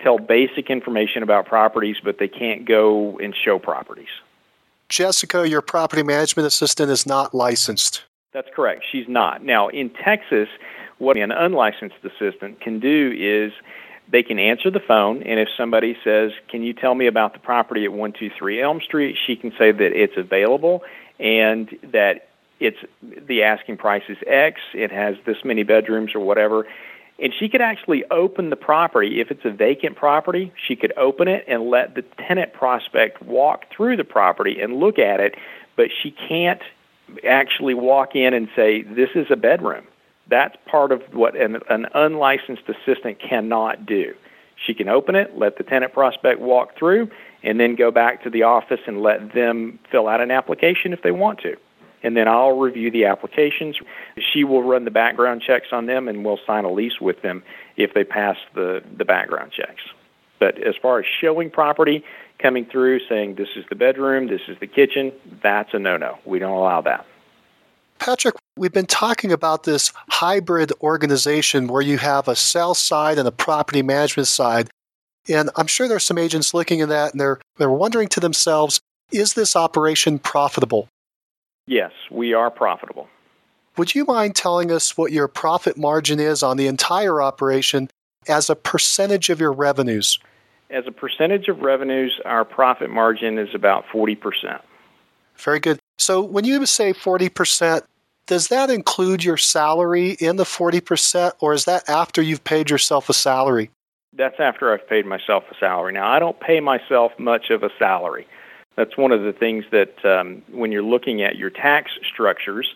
tell 0.00 0.18
basic 0.18 0.70
information 0.70 1.22
about 1.22 1.46
properties, 1.46 1.96
but 2.02 2.18
they 2.18 2.28
can't 2.28 2.64
go 2.64 3.18
and 3.18 3.34
show 3.34 3.58
properties. 3.58 4.08
Jessica, 4.88 5.48
your 5.48 5.62
property 5.62 6.02
management 6.02 6.46
assistant, 6.46 6.90
is 6.90 7.06
not 7.06 7.34
licensed. 7.34 8.04
That's 8.32 8.48
correct. 8.54 8.84
She's 8.90 9.08
not. 9.08 9.44
Now, 9.44 9.68
in 9.68 9.90
Texas, 9.90 10.48
what 10.98 11.16
an 11.16 11.32
unlicensed 11.32 12.04
assistant 12.04 12.60
can 12.60 12.80
do 12.80 13.14
is 13.16 13.52
they 14.14 14.22
can 14.22 14.38
answer 14.38 14.70
the 14.70 14.78
phone, 14.78 15.24
and 15.24 15.40
if 15.40 15.48
somebody 15.56 15.96
says, 16.04 16.30
Can 16.48 16.62
you 16.62 16.72
tell 16.72 16.94
me 16.94 17.08
about 17.08 17.32
the 17.32 17.40
property 17.40 17.82
at 17.84 17.90
123 17.90 18.62
Elm 18.62 18.80
Street? 18.80 19.18
she 19.26 19.34
can 19.34 19.50
say 19.58 19.72
that 19.72 19.92
it's 19.92 20.16
available 20.16 20.84
and 21.18 21.68
that 21.82 22.28
it's 22.60 22.78
the 23.02 23.42
asking 23.42 23.76
price 23.76 24.04
is 24.08 24.16
X, 24.24 24.60
it 24.72 24.92
has 24.92 25.16
this 25.26 25.38
many 25.44 25.64
bedrooms 25.64 26.14
or 26.14 26.20
whatever. 26.20 26.64
And 27.18 27.32
she 27.36 27.48
could 27.48 27.60
actually 27.60 28.04
open 28.08 28.50
the 28.50 28.56
property. 28.56 29.20
If 29.20 29.32
it's 29.32 29.44
a 29.44 29.50
vacant 29.50 29.96
property, 29.96 30.52
she 30.64 30.76
could 30.76 30.92
open 30.96 31.26
it 31.26 31.44
and 31.48 31.68
let 31.68 31.96
the 31.96 32.02
tenant 32.28 32.52
prospect 32.52 33.20
walk 33.20 33.64
through 33.76 33.96
the 33.96 34.04
property 34.04 34.60
and 34.60 34.76
look 34.76 35.00
at 35.00 35.18
it, 35.18 35.34
but 35.74 35.88
she 36.02 36.12
can't 36.12 36.62
actually 37.28 37.74
walk 37.74 38.14
in 38.14 38.32
and 38.32 38.48
say, 38.54 38.82
This 38.82 39.10
is 39.16 39.26
a 39.30 39.36
bedroom 39.36 39.88
that's 40.28 40.56
part 40.66 40.92
of 40.92 41.02
what 41.12 41.36
an, 41.36 41.58
an 41.68 41.86
unlicensed 41.94 42.62
assistant 42.68 43.18
cannot 43.20 43.86
do. 43.86 44.14
She 44.64 44.72
can 44.74 44.88
open 44.88 45.14
it, 45.14 45.36
let 45.36 45.58
the 45.58 45.64
tenant 45.64 45.92
prospect 45.92 46.40
walk 46.40 46.76
through, 46.78 47.10
and 47.42 47.58
then 47.60 47.74
go 47.74 47.90
back 47.90 48.22
to 48.22 48.30
the 48.30 48.44
office 48.44 48.80
and 48.86 49.02
let 49.02 49.34
them 49.34 49.78
fill 49.90 50.08
out 50.08 50.20
an 50.20 50.30
application 50.30 50.92
if 50.92 51.02
they 51.02 51.10
want 51.10 51.40
to. 51.40 51.56
and 52.04 52.16
then 52.16 52.28
I'll 52.28 52.58
review 52.58 52.90
the 52.90 53.06
applications. 53.06 53.76
She 54.18 54.44
will 54.44 54.62
run 54.62 54.84
the 54.84 54.90
background 54.90 55.40
checks 55.40 55.68
on 55.72 55.86
them, 55.86 56.06
and 56.06 56.24
we'll 56.24 56.38
sign 56.46 56.64
a 56.64 56.70
lease 56.70 57.00
with 57.00 57.22
them 57.22 57.42
if 57.76 57.94
they 57.94 58.04
pass 58.04 58.36
the, 58.54 58.82
the 58.96 59.06
background 59.06 59.52
checks. 59.52 59.82
But 60.38 60.58
as 60.58 60.74
far 60.76 61.00
as 61.00 61.06
showing 61.20 61.50
property, 61.50 62.04
coming 62.38 62.66
through 62.66 63.00
saying 63.08 63.36
this 63.36 63.48
is 63.56 63.64
the 63.70 63.74
bedroom, 63.74 64.26
this 64.28 64.42
is 64.48 64.58
the 64.60 64.66
kitchen, 64.66 65.12
that's 65.42 65.72
a 65.72 65.78
no 65.78 65.96
no. 65.96 66.18
We 66.26 66.38
don't 66.38 66.52
allow 66.52 66.82
that. 66.82 67.06
Patrick, 67.98 68.34
we've 68.56 68.72
been 68.72 68.86
talking 68.86 69.32
about 69.32 69.64
this 69.64 69.92
hybrid 70.08 70.72
organization 70.80 71.66
where 71.66 71.82
you 71.82 71.98
have 71.98 72.28
a 72.28 72.36
sales 72.36 72.78
side 72.78 73.18
and 73.18 73.26
a 73.26 73.32
property 73.32 73.82
management 73.82 74.28
side. 74.28 74.70
And 75.28 75.50
I'm 75.56 75.66
sure 75.66 75.88
there's 75.88 76.04
some 76.04 76.18
agents 76.18 76.54
looking 76.54 76.80
at 76.80 76.88
that 76.88 77.12
and 77.12 77.20
they're 77.20 77.40
they're 77.56 77.70
wondering 77.70 78.08
to 78.08 78.20
themselves, 78.20 78.80
is 79.10 79.34
this 79.34 79.56
operation 79.56 80.18
profitable? 80.18 80.88
Yes, 81.66 81.92
we 82.10 82.34
are 82.34 82.50
profitable. 82.50 83.08
Would 83.76 83.94
you 83.94 84.04
mind 84.04 84.36
telling 84.36 84.70
us 84.70 84.96
what 84.96 85.12
your 85.12 85.26
profit 85.26 85.76
margin 85.76 86.20
is 86.20 86.42
on 86.42 86.56
the 86.56 86.66
entire 86.66 87.20
operation 87.22 87.88
as 88.28 88.48
a 88.50 88.54
percentage 88.54 89.30
of 89.30 89.40
your 89.40 89.52
revenues? 89.52 90.18
As 90.70 90.86
a 90.86 90.92
percentage 90.92 91.48
of 91.48 91.60
revenues, 91.60 92.20
our 92.24 92.44
profit 92.44 92.90
margin 92.90 93.38
is 93.38 93.54
about 93.54 93.84
40%. 93.86 94.60
Very 95.36 95.58
good. 95.58 95.78
So 95.98 96.20
when 96.20 96.44
you 96.44 96.64
say 96.66 96.92
40%, 96.92 97.82
does 98.26 98.48
that 98.48 98.70
include 98.70 99.24
your 99.24 99.36
salary 99.36 100.16
in 100.20 100.36
the 100.36 100.44
40%, 100.44 101.32
or 101.40 101.52
is 101.52 101.64
that 101.66 101.88
after 101.88 102.22
you've 102.22 102.44
paid 102.44 102.70
yourself 102.70 103.08
a 103.08 103.12
salary? 103.12 103.70
That's 104.12 104.38
after 104.38 104.72
I've 104.72 104.88
paid 104.88 105.06
myself 105.06 105.44
a 105.50 105.54
salary. 105.58 105.92
Now, 105.92 106.10
I 106.10 106.18
don't 106.18 106.38
pay 106.38 106.60
myself 106.60 107.12
much 107.18 107.50
of 107.50 107.62
a 107.62 107.70
salary. 107.78 108.26
That's 108.76 108.96
one 108.96 109.12
of 109.12 109.22
the 109.22 109.32
things 109.32 109.64
that 109.72 110.04
um, 110.04 110.42
when 110.50 110.72
you're 110.72 110.82
looking 110.82 111.22
at 111.22 111.36
your 111.36 111.50
tax 111.50 111.92
structures, 112.12 112.74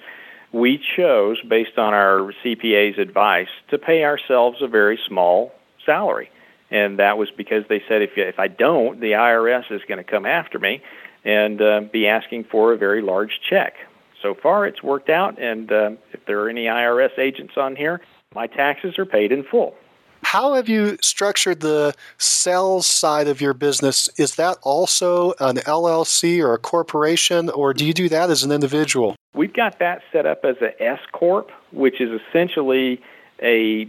we 0.53 0.79
chose, 0.97 1.41
based 1.43 1.79
on 1.79 1.95
our 1.95 2.33
CPA's 2.45 2.99
advice, 2.99 3.49
to 3.69 3.79
pay 3.79 4.05
ourselves 4.05 4.63
a 4.63 4.69
very 4.69 4.99
small 5.07 5.53
salary. 5.85 6.31
And 6.71 6.99
that 6.99 7.19
was 7.19 7.31
because 7.31 7.65
they 7.69 7.83
said 7.89 8.03
if, 8.03 8.11
if 8.17 8.39
I 8.39 8.49
don't, 8.49 9.01
the 9.01 9.13
IRS 9.13 9.71
is 9.73 9.81
going 9.89 9.99
to 9.99 10.05
come 10.05 10.27
after 10.27 10.59
me 10.59 10.83
and 11.25 11.61
uh, 11.61 11.81
be 11.93 12.07
asking 12.07 12.45
for 12.45 12.73
a 12.73 12.77
very 12.77 13.03
large 13.03 13.41
check. 13.49 13.75
So 14.23 14.35
far, 14.35 14.67
it's 14.67 14.83
worked 14.83 15.11
out, 15.11 15.41
and 15.41 15.71
uh, 15.71 15.91
if 16.13 16.25
there 16.27 16.41
are 16.41 16.49
any 16.49 16.65
IRS 16.65 17.19
agents 17.19 17.55
on 17.57 17.77
here, 17.77 18.01
my 18.35 18.47
taxes 18.47 18.99
are 18.99 19.07
paid 19.07 19.33
in 19.33 19.45
full. 19.45 19.75
How 20.23 20.55
have 20.55 20.69
you 20.69 20.99
structured 21.01 21.61
the 21.61 21.95
sales 22.19 22.87
side 22.87 23.29
of 23.29 23.41
your 23.41 23.55
business? 23.55 24.09
Is 24.19 24.35
that 24.35 24.59
also 24.63 25.33
an 25.41 25.57
LLC 25.59 26.43
or 26.43 26.55
a 26.55 26.59
corporation, 26.59 27.49
or 27.51 27.73
do 27.73 27.87
you 27.87 27.95
do 27.95 28.09
that 28.09 28.29
as 28.29 28.43
an 28.43 28.51
individual? 28.51 29.17
We've 29.35 29.53
got 29.53 29.79
that 29.79 30.03
set 30.13 30.27
up 30.27 30.45
as 30.45 30.57
an 30.61 30.73
S 30.81 30.99
corp, 31.13 31.51
which 31.71 32.01
is 32.01 32.21
essentially 32.21 33.01
a 33.41 33.89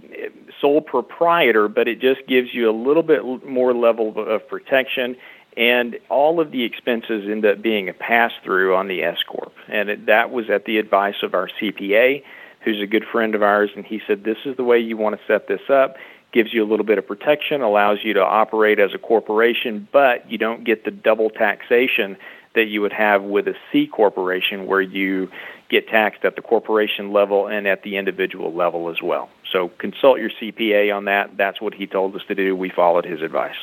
sole 0.62 0.82
proprietor, 0.82 1.68
but 1.68 1.88
it 1.88 2.00
just 2.00 2.26
gives 2.28 2.54
you 2.54 2.70
a 2.70 2.76
little 2.76 3.04
bit 3.04 3.46
more 3.46 3.74
level 3.74 4.14
of 4.18 4.48
protection. 4.48 5.16
And 5.58 6.00
all 6.10 6.40
of 6.40 6.52
the 6.52 6.64
expenses 6.64 7.28
end 7.30 7.46
up 7.46 7.62
being 7.62 7.90
a 7.90 7.94
pass 7.94 8.32
through 8.44 8.76
on 8.76 8.88
the 8.88 9.04
S 9.04 9.18
corp, 9.28 9.54
and 9.68 9.90
it, 9.90 10.06
that 10.06 10.32
was 10.32 10.50
at 10.50 10.66
the 10.66 10.78
advice 10.78 11.22
of 11.24 11.34
our 11.34 11.50
CPA, 11.60 12.24
who's 12.62 12.82
a 12.82 12.88
good 12.88 13.04
friend 13.04 13.36
of 13.36 13.44
ours, 13.44 13.70
and 13.76 13.86
he 13.86 14.02
said 14.08 14.24
this 14.24 14.38
is 14.46 14.56
the 14.58 14.64
way 14.64 14.80
you 14.80 14.96
want 14.96 15.20
to 15.20 15.22
set 15.28 15.48
this 15.48 15.70
up 15.70 15.98
gives 16.32 16.54
you 16.54 16.64
a 16.64 16.68
little 16.68 16.86
bit 16.86 16.98
of 16.98 17.08
protection, 17.08 17.62
allows 17.62 18.00
you 18.04 18.14
to 18.14 18.24
operate 18.24 18.80
as 18.80 18.94
a 18.94 18.98
corporation, 18.98 19.88
but 19.92 20.30
you 20.30 20.38
don't 20.38 20.64
get 20.64 20.86
the 20.86 20.92
double 20.92 21.30
taxation 21.30 22.18
that 22.56 22.66
you 22.66 22.82
would 22.82 22.94
have 22.94 23.24
with 23.24 23.48
a 23.48 23.56
C 23.72 23.88
corporation 23.88 24.66
where 24.66 24.82
you 24.82 25.30
get 25.70 25.88
taxed 25.88 26.26
at 26.26 26.36
the 26.36 26.42
corporation 26.42 27.14
level 27.14 27.48
and 27.48 27.68
at 27.68 27.84
the 27.84 27.98
individual 27.98 28.54
level 28.54 28.90
as 28.90 29.02
well. 29.02 29.30
So 29.52 29.70
consult 29.78 30.20
your 30.20 30.30
CPA 30.30 30.96
on 30.96 31.06
that. 31.06 31.38
That's 31.38 31.62
what 31.62 31.74
he 31.74 31.86
told 31.88 32.16
us 32.16 32.24
to 32.28 32.36
do. 32.36 32.56
We 32.56 32.70
followed 32.70 33.06
his 33.06 33.22
advice. 33.22 33.56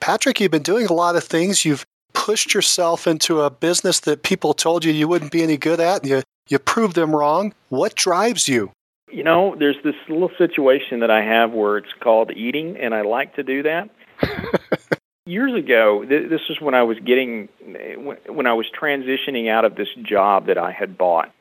Patrick, 0.00 0.40
you've 0.40 0.50
been 0.50 0.62
doing 0.62 0.86
a 0.86 0.92
lot 0.92 1.16
of 1.16 1.24
things. 1.24 1.64
You've 1.64 1.84
pushed 2.12 2.54
yourself 2.54 3.06
into 3.06 3.40
a 3.40 3.50
business 3.50 4.00
that 4.00 4.22
people 4.22 4.54
told 4.54 4.84
you 4.84 4.92
you 4.92 5.06
wouldn't 5.06 5.30
be 5.30 5.42
any 5.42 5.56
good 5.56 5.80
at, 5.80 6.02
and 6.02 6.10
you, 6.10 6.22
you 6.48 6.58
proved 6.58 6.96
them 6.96 7.14
wrong. 7.14 7.54
What 7.68 7.94
drives 7.94 8.48
you? 8.48 8.72
You 9.12 9.24
know, 9.24 9.56
there's 9.58 9.76
this 9.82 9.94
little 10.08 10.30
situation 10.38 11.00
that 11.00 11.10
I 11.10 11.22
have 11.22 11.52
where 11.52 11.76
it's 11.78 11.92
called 12.00 12.30
eating, 12.32 12.76
and 12.76 12.94
I 12.94 13.02
like 13.02 13.34
to 13.36 13.42
do 13.42 13.62
that. 13.62 13.90
Years 15.26 15.54
ago, 15.54 16.04
th- 16.04 16.30
this 16.30 16.40
is 16.48 16.60
when 16.60 16.74
I 16.74 16.82
was 16.82 16.98
getting, 17.00 17.48
when 18.26 18.46
I 18.46 18.54
was 18.54 18.66
transitioning 18.70 19.48
out 19.48 19.64
of 19.64 19.76
this 19.76 19.88
job 20.02 20.46
that 20.46 20.58
I 20.58 20.72
had 20.72 20.96
bought. 20.96 21.32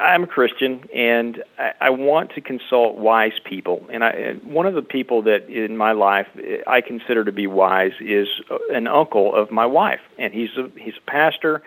I'm 0.00 0.24
a 0.24 0.26
Christian, 0.26 0.84
and 0.94 1.42
I, 1.58 1.72
I 1.80 1.90
want 1.90 2.32
to 2.34 2.40
consult 2.40 2.96
wise 2.96 3.38
people. 3.44 3.86
And 3.90 4.04
I, 4.04 4.34
one 4.44 4.66
of 4.66 4.74
the 4.74 4.82
people 4.82 5.22
that 5.22 5.48
in 5.48 5.76
my 5.76 5.92
life 5.92 6.26
eh, 6.36 6.58
I 6.66 6.80
consider 6.80 7.24
to 7.24 7.32
be 7.32 7.46
wise 7.46 7.92
is 8.00 8.28
uh, 8.50 8.58
an 8.70 8.86
uncle 8.86 9.34
of 9.34 9.50
my 9.50 9.66
wife, 9.66 10.00
and 10.18 10.34
he's 10.34 10.50
a 10.56 10.70
he's 10.78 10.94
a 10.96 11.10
pastor 11.10 11.62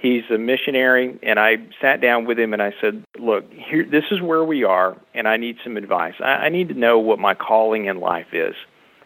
He's 0.00 0.22
a 0.30 0.38
missionary, 0.38 1.18
and 1.22 1.38
I 1.38 1.58
sat 1.78 2.00
down 2.00 2.24
with 2.24 2.38
him 2.38 2.54
and 2.54 2.62
I 2.62 2.72
said, 2.80 3.04
"Look, 3.18 3.44
here, 3.52 3.84
this 3.84 4.04
is 4.10 4.22
where 4.22 4.42
we 4.42 4.64
are, 4.64 4.96
and 5.12 5.28
I 5.28 5.36
need 5.36 5.58
some 5.62 5.76
advice. 5.76 6.14
I, 6.20 6.46
I 6.46 6.48
need 6.48 6.68
to 6.68 6.74
know 6.74 6.98
what 6.98 7.18
my 7.18 7.34
calling 7.34 7.84
in 7.84 8.00
life 8.00 8.32
is." 8.32 8.54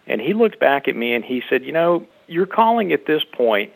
And 0.07 0.21
he 0.21 0.35
looked 0.35 0.61
back 0.61 0.87
at 0.87 0.95
me 0.95 1.13
and 1.13 1.25
he 1.25 1.43
said, 1.51 1.65
"You 1.65 1.73
know, 1.73 2.07
your 2.29 2.47
calling 2.47 2.93
at 2.93 3.07
this 3.07 3.25
point, 3.25 3.73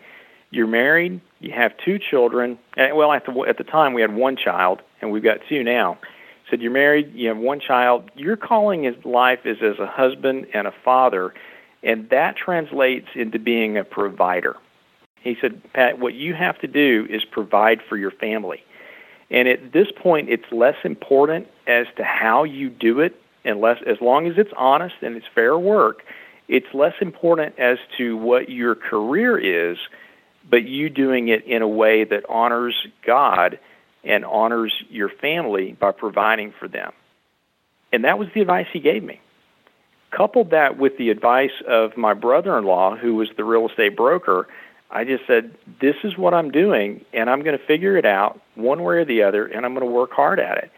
you're 0.50 0.66
married, 0.66 1.20
you 1.40 1.52
have 1.52 1.76
two 1.78 1.98
children. 1.98 2.58
Well, 2.76 3.12
at 3.12 3.26
the 3.26 3.32
at 3.42 3.58
the 3.58 3.64
time 3.64 3.92
we 3.92 4.00
had 4.00 4.14
one 4.14 4.36
child, 4.36 4.82
and 5.00 5.12
we've 5.12 5.22
got 5.22 5.38
two 5.48 5.62
now." 5.62 5.98
Said, 6.50 6.62
"You're 6.62 6.72
married, 6.72 7.14
you 7.14 7.28
have 7.28 7.36
one 7.36 7.60
child. 7.60 8.10
Your 8.14 8.36
calling 8.36 8.84
in 8.84 8.96
life 9.04 9.44
is 9.44 9.62
as 9.62 9.78
a 9.78 9.86
husband 9.86 10.46
and 10.54 10.66
a 10.66 10.72
father, 10.72 11.34
and 11.82 12.08
that 12.08 12.36
translates 12.36 13.08
into 13.14 13.38
being 13.38 13.76
a 13.76 13.84
provider." 13.84 14.56
He 15.20 15.36
said, 15.40 15.60
Pat, 15.72 15.98
what 15.98 16.14
you 16.14 16.32
have 16.34 16.58
to 16.60 16.66
do 16.66 17.06
is 17.10 17.24
provide 17.24 17.82
for 17.82 17.96
your 17.96 18.12
family. 18.12 18.62
And 19.30 19.48
at 19.48 19.72
this 19.72 19.88
point, 19.94 20.30
it's 20.30 20.50
less 20.50 20.76
important 20.84 21.48
as 21.66 21.86
to 21.96 22.04
how 22.04 22.44
you 22.44 22.70
do 22.70 23.00
it, 23.00 23.20
unless 23.44 23.82
as 23.82 24.00
long 24.00 24.26
as 24.26 24.38
it's 24.38 24.52
honest 24.56 24.94
and 25.02 25.16
it's 25.16 25.26
fair 25.34 25.58
work. 25.58 26.04
It's 26.46 26.72
less 26.72 26.94
important 27.00 27.58
as 27.58 27.78
to 27.98 28.16
what 28.16 28.48
your 28.48 28.74
career 28.74 29.36
is, 29.36 29.76
but 30.48 30.64
you 30.64 30.88
doing 30.88 31.28
it 31.28 31.44
in 31.44 31.62
a 31.62 31.68
way 31.68 32.04
that 32.04 32.24
honors 32.28 32.74
God 33.04 33.58
and 34.04 34.24
honors 34.24 34.72
your 34.88 35.08
family 35.08 35.72
by 35.72 35.92
providing 35.92 36.52
for 36.58 36.68
them. 36.68 36.92
And 37.92 38.04
that 38.04 38.18
was 38.18 38.28
the 38.34 38.40
advice 38.40 38.66
he 38.72 38.80
gave 38.80 39.02
me. 39.02 39.20
Coupled 40.10 40.50
that 40.50 40.78
with 40.78 40.96
the 40.96 41.10
advice 41.10 41.52
of 41.66 41.96
my 41.96 42.14
brother 42.14 42.56
in 42.56 42.64
law, 42.64 42.96
who 42.96 43.14
was 43.16 43.28
the 43.36 43.44
real 43.44 43.68
estate 43.68 43.96
broker 43.96 44.48
I 44.90 45.04
just 45.04 45.26
said, 45.26 45.54
this 45.80 45.96
is 46.02 46.16
what 46.16 46.32
I'm 46.32 46.50
doing, 46.50 47.04
and 47.12 47.28
I'm 47.28 47.42
going 47.42 47.58
to 47.58 47.64
figure 47.64 47.96
it 47.96 48.06
out 48.06 48.40
one 48.54 48.82
way 48.82 48.96
or 48.96 49.04
the 49.04 49.22
other, 49.22 49.46
and 49.46 49.66
I'm 49.66 49.74
going 49.74 49.86
to 49.86 49.92
work 49.92 50.12
hard 50.12 50.40
at 50.40 50.58
it. 50.58 50.70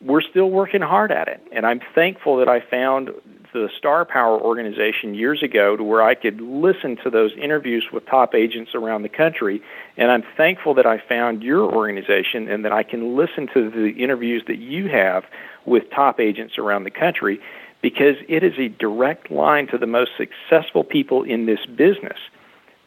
We're 0.00 0.22
still 0.22 0.50
working 0.50 0.80
hard 0.80 1.12
at 1.12 1.28
it, 1.28 1.40
and 1.52 1.66
I'm 1.66 1.80
thankful 1.94 2.38
that 2.38 2.48
I 2.48 2.60
found 2.60 3.10
the 3.54 3.70
Star 3.78 4.04
Power 4.04 4.38
organization 4.40 5.14
years 5.14 5.42
ago 5.42 5.76
to 5.76 5.84
where 5.84 6.02
I 6.02 6.16
could 6.16 6.40
listen 6.40 6.96
to 7.04 7.10
those 7.10 7.32
interviews 7.40 7.86
with 7.92 8.04
top 8.04 8.34
agents 8.34 8.74
around 8.74 9.02
the 9.02 9.08
country. 9.08 9.62
And 9.96 10.10
I'm 10.10 10.24
thankful 10.36 10.74
that 10.74 10.86
I 10.86 10.98
found 10.98 11.42
your 11.42 11.62
organization 11.62 12.48
and 12.48 12.64
that 12.64 12.72
I 12.72 12.82
can 12.82 13.16
listen 13.16 13.48
to 13.54 13.70
the 13.70 13.90
interviews 13.90 14.42
that 14.48 14.58
you 14.58 14.88
have 14.88 15.24
with 15.64 15.88
top 15.90 16.18
agents 16.18 16.58
around 16.58 16.82
the 16.82 16.90
country 16.90 17.40
because 17.80 18.16
it 18.28 18.42
is 18.42 18.58
a 18.58 18.68
direct 18.68 19.30
line 19.30 19.68
to 19.68 19.78
the 19.78 19.86
most 19.86 20.10
successful 20.16 20.82
people 20.82 21.22
in 21.22 21.46
this 21.46 21.64
business. 21.64 22.18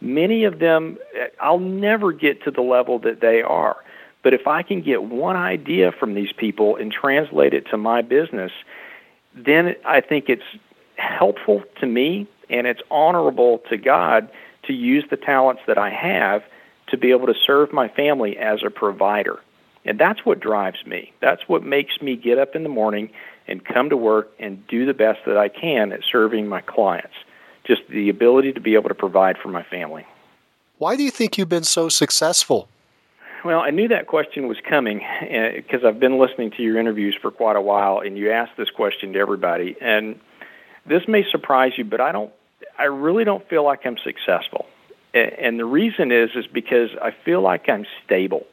Many 0.01 0.43
of 0.43 0.59
them, 0.59 0.97
I'll 1.39 1.59
never 1.59 2.11
get 2.11 2.43
to 2.43 2.51
the 2.51 2.61
level 2.61 2.99
that 2.99 3.21
they 3.21 3.41
are. 3.41 3.77
But 4.21 4.33
if 4.33 4.47
I 4.47 4.63
can 4.63 4.81
get 4.81 5.03
one 5.03 5.37
idea 5.37 5.93
from 5.93 6.13
these 6.13 6.33
people 6.33 6.75
and 6.75 6.91
translate 6.91 7.53
it 7.53 7.67
to 7.69 7.77
my 7.77 8.01
business, 8.01 8.51
then 9.45 9.75
I 9.85 10.01
think 10.01 10.29
it's 10.29 10.43
helpful 10.95 11.63
to 11.79 11.85
me 11.85 12.27
and 12.49 12.67
it's 12.67 12.81
honorable 12.89 13.59
to 13.69 13.77
God 13.77 14.29
to 14.63 14.73
use 14.73 15.05
the 15.09 15.17
talents 15.17 15.61
that 15.67 15.77
I 15.77 15.89
have 15.89 16.43
to 16.87 16.97
be 16.97 17.11
able 17.11 17.27
to 17.27 17.33
serve 17.33 17.73
my 17.73 17.87
family 17.87 18.37
as 18.37 18.63
a 18.63 18.69
provider. 18.69 19.39
And 19.85 19.99
that's 19.99 20.25
what 20.25 20.39
drives 20.39 20.85
me. 20.85 21.13
That's 21.21 21.47
what 21.47 21.63
makes 21.63 22.01
me 22.01 22.15
get 22.15 22.37
up 22.37 22.55
in 22.55 22.63
the 22.63 22.69
morning 22.69 23.09
and 23.47 23.63
come 23.63 23.89
to 23.89 23.97
work 23.97 24.31
and 24.39 24.65
do 24.67 24.85
the 24.85 24.93
best 24.93 25.19
that 25.25 25.37
I 25.37 25.47
can 25.47 25.91
at 25.93 26.01
serving 26.03 26.47
my 26.47 26.61
clients 26.61 27.13
just 27.67 27.81
the 27.89 28.09
ability 28.09 28.53
to 28.53 28.61
be 28.61 28.75
able 28.75 28.89
to 28.89 28.95
provide 28.95 29.37
for 29.37 29.49
my 29.49 29.63
family. 29.63 30.05
Why 30.77 30.95
do 30.95 31.03
you 31.03 31.11
think 31.11 31.37
you've 31.37 31.49
been 31.49 31.63
so 31.63 31.89
successful? 31.89 32.69
Well, 33.45 33.59
I 33.59 33.69
knew 33.69 33.87
that 33.89 34.07
question 34.07 34.47
was 34.47 34.57
coming 34.67 35.05
because 35.55 35.83
uh, 35.83 35.89
I've 35.89 35.99
been 35.99 36.17
listening 36.17 36.51
to 36.51 36.63
your 36.63 36.77
interviews 36.79 37.15
for 37.21 37.31
quite 37.31 37.55
a 37.55 37.61
while, 37.61 37.99
and 37.99 38.17
you 38.17 38.31
asked 38.31 38.57
this 38.57 38.69
question 38.69 39.13
to 39.13 39.19
everybody. 39.19 39.75
And 39.79 40.19
this 40.85 41.07
may 41.07 41.23
surprise 41.29 41.73
you, 41.77 41.85
but 41.85 42.01
I 42.01 42.11
don't. 42.11 42.31
I 42.77 42.85
really 42.85 43.23
don't 43.23 43.47
feel 43.47 43.63
like 43.63 43.85
I'm 43.85 43.97
successful, 43.97 44.65
and 45.13 45.59
the 45.59 45.65
reason 45.65 46.11
is 46.11 46.31
is 46.35 46.47
because 46.47 46.89
I 47.01 47.11
feel 47.11 47.41
like 47.41 47.69
I'm 47.69 47.85
stable. 48.03 48.45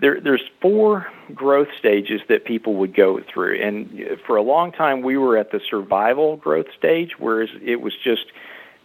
there, 0.00 0.20
there's 0.20 0.42
four 0.60 1.06
growth 1.34 1.68
stages 1.78 2.20
that 2.28 2.44
people 2.44 2.74
would 2.76 2.94
go 2.94 3.20
through, 3.20 3.60
and 3.60 4.18
for 4.26 4.36
a 4.36 4.42
long 4.42 4.72
time 4.72 5.02
we 5.02 5.16
were 5.16 5.36
at 5.36 5.52
the 5.52 5.60
survival 5.70 6.36
growth 6.36 6.66
stage, 6.76 7.18
whereas 7.18 7.50
it 7.62 7.80
was 7.80 7.94
just 8.02 8.26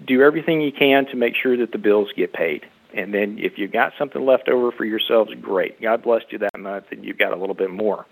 do 0.05 0.21
everything 0.21 0.61
you 0.61 0.71
can 0.71 1.05
to 1.07 1.15
make 1.15 1.35
sure 1.35 1.57
that 1.57 1.71
the 1.71 1.77
bills 1.77 2.09
get 2.15 2.33
paid. 2.33 2.65
And 2.95 3.13
then 3.13 3.37
if 3.37 3.57
you 3.57 3.67
got 3.67 3.93
something 3.99 4.25
left 4.25 4.47
over 4.47 4.71
for 4.71 4.85
yourselves, 4.85 5.33
great. 5.41 5.81
God 5.81 6.01
blessed 6.01 6.31
you 6.31 6.37
that 6.39 6.57
month 6.57 6.85
and 6.91 7.03
you 7.03 7.13
got 7.13 7.33
a 7.33 7.35
little 7.35 7.55
bit 7.55 7.69
more. 7.69 8.05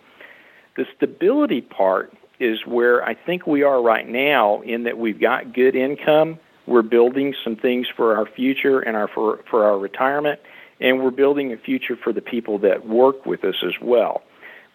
The 0.75 0.85
stability 0.95 1.61
part 1.61 2.13
is 2.39 2.65
where 2.65 3.03
I 3.03 3.13
think 3.13 3.47
we 3.47 3.63
are 3.63 3.81
right 3.81 4.07
now 4.07 4.61
in 4.61 4.83
that 4.83 4.97
we've 4.97 5.19
got 5.19 5.53
good 5.53 5.75
income, 5.75 6.37
we're 6.65 6.81
building 6.81 7.33
some 7.43 7.55
things 7.55 7.87
for 7.87 8.17
our 8.17 8.25
future 8.25 8.79
and 8.79 8.97
our 8.97 9.07
for, 9.07 9.39
for 9.49 9.65
our 9.65 9.77
retirement, 9.77 10.39
and 10.79 11.01
we're 11.01 11.11
building 11.11 11.53
a 11.53 11.57
future 11.57 11.95
for 11.95 12.11
the 12.11 12.21
people 12.21 12.57
that 12.59 12.85
work 12.85 13.25
with 13.25 13.43
us 13.45 13.55
as 13.65 13.73
well. 13.81 14.23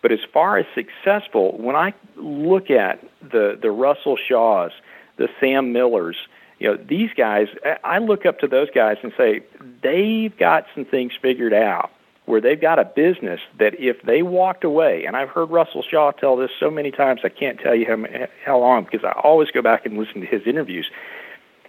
But 0.00 0.12
as 0.12 0.20
far 0.32 0.58
as 0.58 0.66
successful, 0.74 1.56
when 1.58 1.76
I 1.76 1.92
look 2.16 2.70
at 2.70 3.02
the 3.20 3.58
the 3.60 3.70
Russell 3.70 4.16
Shaws, 4.16 4.72
the 5.16 5.28
Sam 5.40 5.72
Millers, 5.72 6.16
you 6.58 6.68
know, 6.68 6.76
these 6.76 7.10
guys, 7.16 7.48
I 7.84 7.98
look 7.98 8.26
up 8.26 8.40
to 8.40 8.48
those 8.48 8.68
guys 8.70 8.96
and 9.02 9.12
say 9.16 9.42
they've 9.82 10.36
got 10.36 10.66
some 10.74 10.84
things 10.84 11.12
figured 11.20 11.52
out 11.52 11.90
where 12.26 12.40
they've 12.40 12.60
got 12.60 12.78
a 12.78 12.84
business 12.84 13.40
that 13.58 13.80
if 13.80 14.02
they 14.02 14.22
walked 14.22 14.62
away, 14.62 15.06
and 15.06 15.16
I've 15.16 15.30
heard 15.30 15.50
Russell 15.50 15.82
Shaw 15.82 16.10
tell 16.10 16.36
this 16.36 16.50
so 16.60 16.70
many 16.70 16.90
times, 16.90 17.20
I 17.24 17.30
can't 17.30 17.58
tell 17.58 17.74
you 17.74 17.86
how, 17.86 18.26
how 18.44 18.58
long 18.58 18.84
because 18.84 19.02
I 19.02 19.12
always 19.12 19.50
go 19.50 19.62
back 19.62 19.86
and 19.86 19.96
listen 19.96 20.20
to 20.20 20.26
his 20.26 20.46
interviews. 20.46 20.90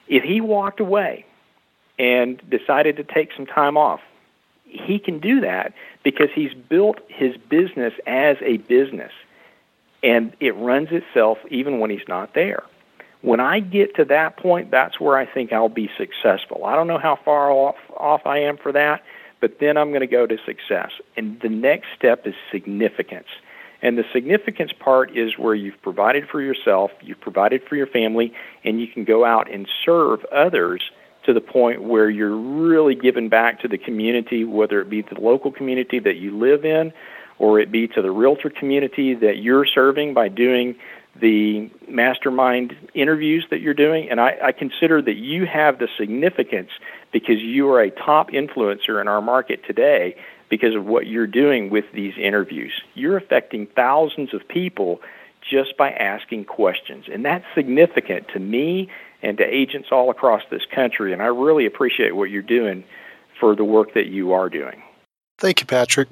If 0.08 0.24
he 0.24 0.42
walked 0.42 0.80
away 0.80 1.26
and 1.98 2.42
decided 2.50 2.98
to 2.98 3.04
take 3.04 3.32
some 3.36 3.46
time 3.46 3.78
off, 3.78 4.02
he 4.66 5.00
can 5.00 5.20
do 5.20 5.42
that 5.42 5.74
because 6.04 6.30
he's 6.34 6.54
built 6.54 7.00
his 7.08 7.38
business 7.38 7.94
as 8.06 8.38
a 8.42 8.58
business 8.58 9.12
and 10.04 10.34
it 10.40 10.56
runs 10.56 10.90
itself 10.92 11.38
even 11.50 11.80
when 11.80 11.90
he's 11.90 12.08
not 12.08 12.34
there. 12.34 12.64
When 13.22 13.40
I 13.40 13.60
get 13.60 13.96
to 13.96 14.06
that 14.06 14.38
point, 14.38 14.72
that's 14.72 15.00
where 15.00 15.18
I 15.18 15.26
think 15.26 15.52
I'll 15.52 15.70
be 15.70 15.90
successful. 15.98 16.66
I 16.66 16.76
don't 16.76 16.88
know 16.88 16.98
how 16.98 17.18
far 17.24 17.52
off, 17.52 17.76
off 17.98 18.22
I 18.26 18.40
am 18.40 18.58
for 18.58 18.72
that 18.72 19.04
but 19.40 19.60
then 19.60 19.78
I'm 19.78 19.90
going 19.90 20.02
to 20.02 20.08
go 20.08 20.28
to 20.28 20.38
success. 20.46 20.92
And 21.16 21.40
the 21.42 21.50
next 21.50 21.88
step 21.98 22.28
is 22.28 22.34
significance. 22.52 23.28
And 23.82 23.98
the 23.98 24.04
significance 24.12 24.72
part 24.78 25.16
is 25.16 25.38
where 25.38 25.56
you've 25.56 25.82
provided 25.82 26.28
for 26.28 26.42
yourself, 26.42 26.92
you've 27.02 27.22
provided 27.22 27.64
for 27.64 27.76
your 27.76 27.88
family, 27.88 28.34
and 28.64 28.82
you 28.82 28.88
can 28.88 29.06
go 29.06 29.24
out 29.24 29.50
and 29.50 29.68
serve 29.86 30.26
others 30.26 30.92
to 31.26 31.34
the 31.34 31.42
point 31.42 31.84
where 31.84 32.10
you're 32.10 32.36
really 32.36 32.96
giving 32.96 33.30
back 33.30 33.62
to 33.62 33.68
the 33.68 33.78
community, 33.78 34.44
whether 34.44 34.82
it 34.82 34.90
be 34.90 35.02
the 35.02 35.20
local 35.20 35.52
community 35.52 36.00
that 36.00 36.18
you 36.18 36.38
live 36.38 36.66
in 36.66 36.92
or 37.38 37.58
it 37.58 37.72
be 37.72 37.88
to 37.88 38.02
the 38.02 38.12
realtor 38.12 38.50
community 38.50 39.14
that 39.14 39.38
you're 39.38 39.66
serving 39.66 40.14
by 40.14 40.28
doing 40.28 40.76
the 41.20 41.70
mastermind 41.88 42.76
interviews 42.94 43.46
that 43.50 43.62
you're 43.62 43.74
doing. 43.74 44.10
And 44.10 44.20
I, 44.20 44.38
I 44.44 44.52
consider 44.52 45.02
that 45.02 45.16
you 45.16 45.46
have 45.46 45.80
the 45.80 45.88
significance 45.98 46.70
because 47.12 47.42
you 47.42 47.70
are 47.70 47.82
a 47.82 47.92
top 47.92 48.32
influencer 48.32 49.02
in 49.02 49.08
our 49.08 49.22
market 49.22 49.66
today 49.66 50.16
because 50.50 50.76
of 50.76 50.86
what 50.86 51.08
you're 51.08 51.28
doing 51.28 51.70
with 51.70 51.86
these 51.94 52.14
interviews. 52.18 52.74
You're 52.96 53.18
affecting 53.18 53.68
thousands 53.68 54.34
of 54.34 54.48
people 54.48 55.02
just 55.42 55.78
by 55.78 55.92
asking 55.92 56.46
questions. 56.46 57.06
And 57.12 57.24
that's 57.24 57.46
significant 57.56 58.28
to 58.30 58.40
me 58.40 58.90
and 59.22 59.38
to 59.38 59.44
agents 59.44 59.90
all 59.92 60.10
across 60.10 60.44
this 60.50 60.66
country. 60.66 61.14
And 61.14 61.22
I 61.22 61.28
really 61.28 61.66
appreciate 61.66 62.16
what 62.16 62.30
you're 62.30 62.42
doing 62.42 62.84
for 63.40 63.56
the 63.56 63.64
work 63.64 63.94
that 63.94 64.08
you 64.08 64.34
are 64.34 64.50
doing. 64.50 64.82
Thank 65.38 65.62
you, 65.62 65.66
Patrick. 65.66 66.10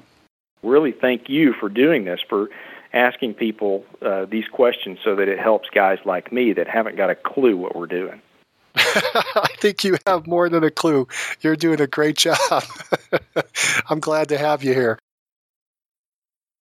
Really 0.62 0.92
thank 0.92 1.28
you 1.28 1.52
for 1.52 1.68
doing 1.68 2.04
this, 2.04 2.20
for 2.28 2.48
asking 2.92 3.34
people 3.34 3.84
uh, 4.02 4.24
these 4.26 4.46
questions 4.48 4.98
so 5.04 5.14
that 5.16 5.28
it 5.28 5.38
helps 5.38 5.68
guys 5.70 5.98
like 6.04 6.32
me 6.32 6.52
that 6.54 6.68
haven't 6.68 6.96
got 6.96 7.10
a 7.10 7.14
clue 7.14 7.56
what 7.56 7.76
we're 7.76 7.86
doing. 7.86 8.20
I 8.76 9.48
think 9.58 9.84
you 9.84 9.96
have 10.06 10.26
more 10.26 10.48
than 10.48 10.64
a 10.64 10.70
clue. 10.70 11.08
You're 11.40 11.56
doing 11.56 11.80
a 11.80 11.86
great 11.86 12.16
job. 12.16 12.38
I'm 13.90 14.00
glad 14.00 14.28
to 14.30 14.38
have 14.38 14.62
you 14.62 14.72
here. 14.72 14.98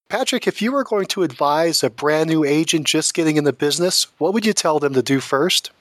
Patrick, 0.09 0.47
if 0.47 0.61
you 0.61 0.71
were 0.71 0.85
going 0.85 1.05
to 1.07 1.23
advise 1.23 1.83
a 1.83 1.89
brand 1.89 2.29
new 2.29 2.45
agent 2.45 2.87
just 2.87 3.13
getting 3.13 3.35
in 3.35 3.43
the 3.43 3.53
business, 3.53 4.07
what 4.19 4.33
would 4.33 4.45
you 4.45 4.53
tell 4.53 4.79
them 4.79 4.93
to 4.93 5.03
do 5.03 5.19
first? 5.19 5.71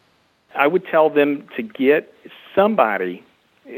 I 0.56 0.66
would 0.66 0.84
tell 0.86 1.10
them 1.10 1.46
to 1.56 1.62
get 1.62 2.12
somebody, 2.54 3.24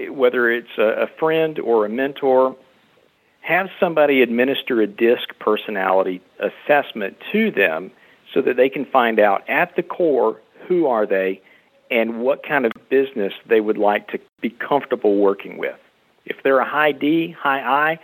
whether 0.09 0.51
it's 0.51 0.79
a 0.79 1.09
friend 1.19 1.59
or 1.59 1.85
a 1.85 1.89
mentor, 1.89 2.57
have 3.49 3.71
somebody 3.81 4.21
administer 4.21 4.83
a 4.83 4.87
DISC 4.87 5.39
personality 5.39 6.21
assessment 6.39 7.17
to 7.33 7.51
them 7.51 7.91
so 8.35 8.43
that 8.43 8.59
they 8.59 8.69
can 8.69 8.85
find 8.85 9.19
out 9.19 9.49
at 9.49 9.75
the 9.75 9.83
core 9.83 10.39
who 10.67 10.87
are 10.87 11.07
they 11.07 11.41
and 11.91 12.21
what 12.21 12.43
kind 12.43 12.67
of 12.67 12.73
business 12.91 13.33
they 13.47 13.63
would 13.63 13.79
like 13.79 14.07
to 14.09 14.21
be 14.43 14.51
comfortable 14.51 15.17
working 15.17 15.57
with. 15.57 15.79
If 16.27 16.43
they're 16.43 16.59
a 16.59 16.69
high 16.69 16.93
D, 16.93 17.31
high 17.31 17.63
I, 17.93 17.99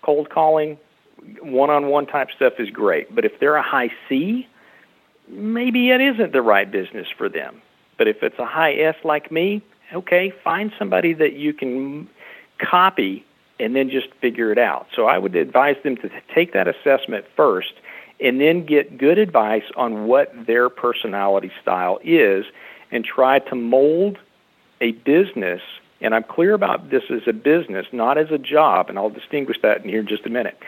cold 0.00 0.30
calling, 0.30 0.78
one 1.42 1.68
on 1.68 1.88
one 1.88 2.06
type 2.06 2.30
stuff 2.34 2.54
is 2.58 2.70
great. 2.70 3.14
But 3.14 3.26
if 3.26 3.38
they're 3.38 3.56
a 3.56 3.62
high 3.62 3.90
C, 4.08 4.48
maybe 5.28 5.90
it 5.90 6.00
isn't 6.00 6.32
the 6.32 6.40
right 6.40 6.70
business 6.70 7.08
for 7.18 7.28
them. 7.28 7.60
But 7.98 8.08
if 8.08 8.22
it's 8.22 8.38
a 8.38 8.46
high 8.46 8.72
S 8.72 8.96
like 9.04 9.30
me, 9.30 9.60
okay, 9.92 10.32
find 10.42 10.72
somebody 10.78 11.12
that 11.12 11.34
you 11.34 11.52
can 11.52 12.08
copy 12.58 13.25
and 13.58 13.74
then 13.74 13.90
just 13.90 14.08
figure 14.20 14.52
it 14.52 14.58
out. 14.58 14.86
So 14.94 15.06
I 15.06 15.18
would 15.18 15.34
advise 15.34 15.76
them 15.82 15.96
to 15.98 16.10
take 16.34 16.52
that 16.52 16.68
assessment 16.68 17.24
first 17.36 17.72
and 18.20 18.40
then 18.40 18.64
get 18.64 18.98
good 18.98 19.18
advice 19.18 19.64
on 19.76 20.06
what 20.06 20.32
their 20.46 20.68
personality 20.68 21.50
style 21.60 21.98
is 22.02 22.44
and 22.90 23.04
try 23.04 23.38
to 23.40 23.54
mold 23.54 24.18
a 24.80 24.92
business, 24.92 25.60
and 26.00 26.14
I'm 26.14 26.22
clear 26.22 26.54
about 26.54 26.90
this 26.90 27.04
as 27.10 27.22
a 27.26 27.32
business, 27.32 27.86
not 27.92 28.18
as 28.18 28.30
a 28.30 28.38
job, 28.38 28.88
and 28.88 28.98
I'll 28.98 29.10
distinguish 29.10 29.58
that 29.62 29.82
in 29.82 29.88
here 29.88 30.00
in 30.00 30.06
just 30.06 30.26
a 30.26 30.30
minute. 30.30 30.58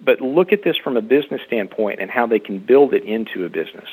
But 0.00 0.20
look 0.20 0.52
at 0.52 0.62
this 0.64 0.76
from 0.76 0.96
a 0.96 1.02
business 1.02 1.40
standpoint 1.46 2.00
and 2.00 2.10
how 2.10 2.26
they 2.26 2.38
can 2.38 2.58
build 2.58 2.94
it 2.94 3.04
into 3.04 3.44
a 3.44 3.48
business. 3.48 3.88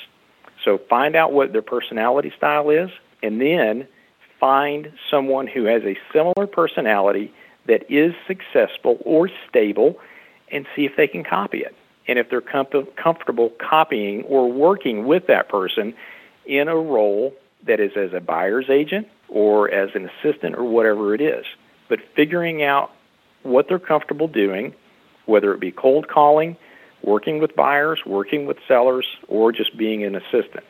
So 0.64 0.78
find 0.90 1.16
out 1.16 1.34
what 1.34 1.52
their 1.52 1.62
personality 1.62 2.32
style 2.36 2.70
is, 2.70 2.90
and 3.22 3.40
then 3.40 3.88
find 4.40 4.92
someone 5.10 5.48
who 5.48 5.66
has 5.66 5.84
a 5.84 5.98
similar 6.12 6.48
personality 6.48 7.34
that 7.66 7.90
is 7.92 8.14
successful 8.28 8.98
or 9.06 9.30
stable 9.50 10.00
and 10.52 10.66
see 10.76 10.86
if 10.86 10.96
they 10.96 11.08
can 11.08 11.24
copy 11.24 11.60
it. 11.60 11.76
And 12.08 12.20
if 12.20 12.30
they're 12.30 12.42
com- 12.42 12.88
comfortable 12.96 13.50
copying 13.60 14.24
or 14.24 14.52
working 14.52 15.06
with 15.06 15.28
that 15.28 15.50
person 15.50 15.94
in 16.46 16.68
a 16.68 16.76
role 16.76 17.34
that 17.66 17.80
is 17.80 17.96
as 17.96 18.14
a 18.14 18.20
buyer's 18.20 18.70
agent 18.70 19.08
or 19.30 19.72
as 19.72 19.96
an 19.96 20.10
assistant 20.10 20.56
or 20.56 20.64
whatever 20.64 21.16
it 21.16 21.22
is. 21.22 21.46
But 21.88 22.00
figuring 22.16 22.62
out 22.62 22.92
what 23.44 23.68
they're 23.68 23.80
comfortable 23.80 24.28
doing, 24.28 24.74
whether 25.26 25.54
it 25.54 25.60
be 25.60 25.72
cold 25.72 26.08
calling, 26.08 26.58
working 27.02 27.40
with 27.40 27.56
buyers, 27.56 28.06
working 28.06 28.46
with 28.46 28.58
sellers, 28.68 29.06
or 29.28 29.52
just 29.52 29.78
being 29.78 30.04
an 30.04 30.16
assistant. 30.16 30.64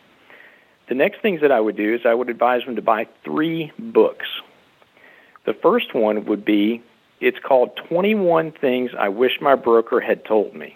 The 0.87 0.95
next 0.95 1.21
things 1.21 1.41
that 1.41 1.51
I 1.51 1.59
would 1.59 1.77
do 1.77 1.93
is 1.95 2.01
I 2.05 2.13
would 2.13 2.29
advise 2.29 2.65
them 2.65 2.75
to 2.75 2.81
buy 2.81 3.07
three 3.23 3.71
books. 3.79 4.27
The 5.45 5.53
first 5.53 5.93
one 5.93 6.25
would 6.25 6.45
be 6.45 6.81
it's 7.19 7.39
called 7.39 7.75
21 7.87 8.51
Things 8.51 8.91
I 8.97 9.09
Wish 9.09 9.39
My 9.39 9.55
Broker 9.55 10.01
Had 10.01 10.25
Told 10.25 10.53
Me. 10.53 10.75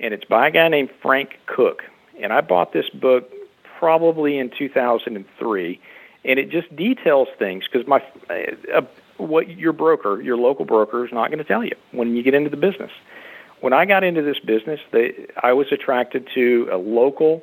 And 0.00 0.12
it's 0.12 0.24
by 0.24 0.48
a 0.48 0.50
guy 0.50 0.68
named 0.68 0.90
Frank 1.02 1.38
Cook. 1.46 1.84
And 2.20 2.32
I 2.32 2.40
bought 2.40 2.72
this 2.72 2.88
book 2.90 3.30
probably 3.78 4.38
in 4.38 4.50
2003, 4.50 5.80
and 6.24 6.38
it 6.38 6.50
just 6.50 6.74
details 6.74 7.28
things 7.38 7.64
because 7.70 7.86
my 7.86 8.02
uh, 8.28 8.78
uh, 8.78 8.82
what 9.16 9.48
your 9.48 9.72
broker, 9.72 10.20
your 10.20 10.36
local 10.36 10.64
broker, 10.64 11.04
is 11.04 11.12
not 11.12 11.28
going 11.28 11.38
to 11.38 11.44
tell 11.44 11.64
you 11.64 11.74
when 11.92 12.14
you 12.16 12.22
get 12.22 12.34
into 12.34 12.50
the 12.50 12.56
business. 12.56 12.90
When 13.60 13.72
I 13.72 13.84
got 13.84 14.04
into 14.04 14.22
this 14.22 14.38
business, 14.38 14.80
they, 14.90 15.26
I 15.42 15.52
was 15.52 15.70
attracted 15.70 16.28
to 16.34 16.68
a 16.72 16.76
local, 16.76 17.42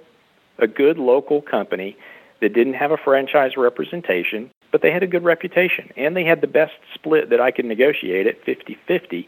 a 0.58 0.68
good 0.68 0.98
local 0.98 1.42
company 1.42 1.96
that 2.42 2.54
didn't 2.54 2.74
have 2.74 2.92
a 2.92 2.98
franchise 2.98 3.56
representation, 3.56 4.52
but 4.78 4.84
they 4.84 4.92
had 4.92 5.02
a 5.02 5.08
good 5.08 5.24
reputation 5.24 5.90
and 5.98 6.16
they 6.16 6.24
had 6.24 6.40
the 6.40 6.46
best 6.46 6.76
split 6.94 7.32
that 7.32 7.42
I 7.42 7.50
could 7.50 7.66
negotiate 7.66 8.28
at 8.28 8.46
50-50 8.46 9.26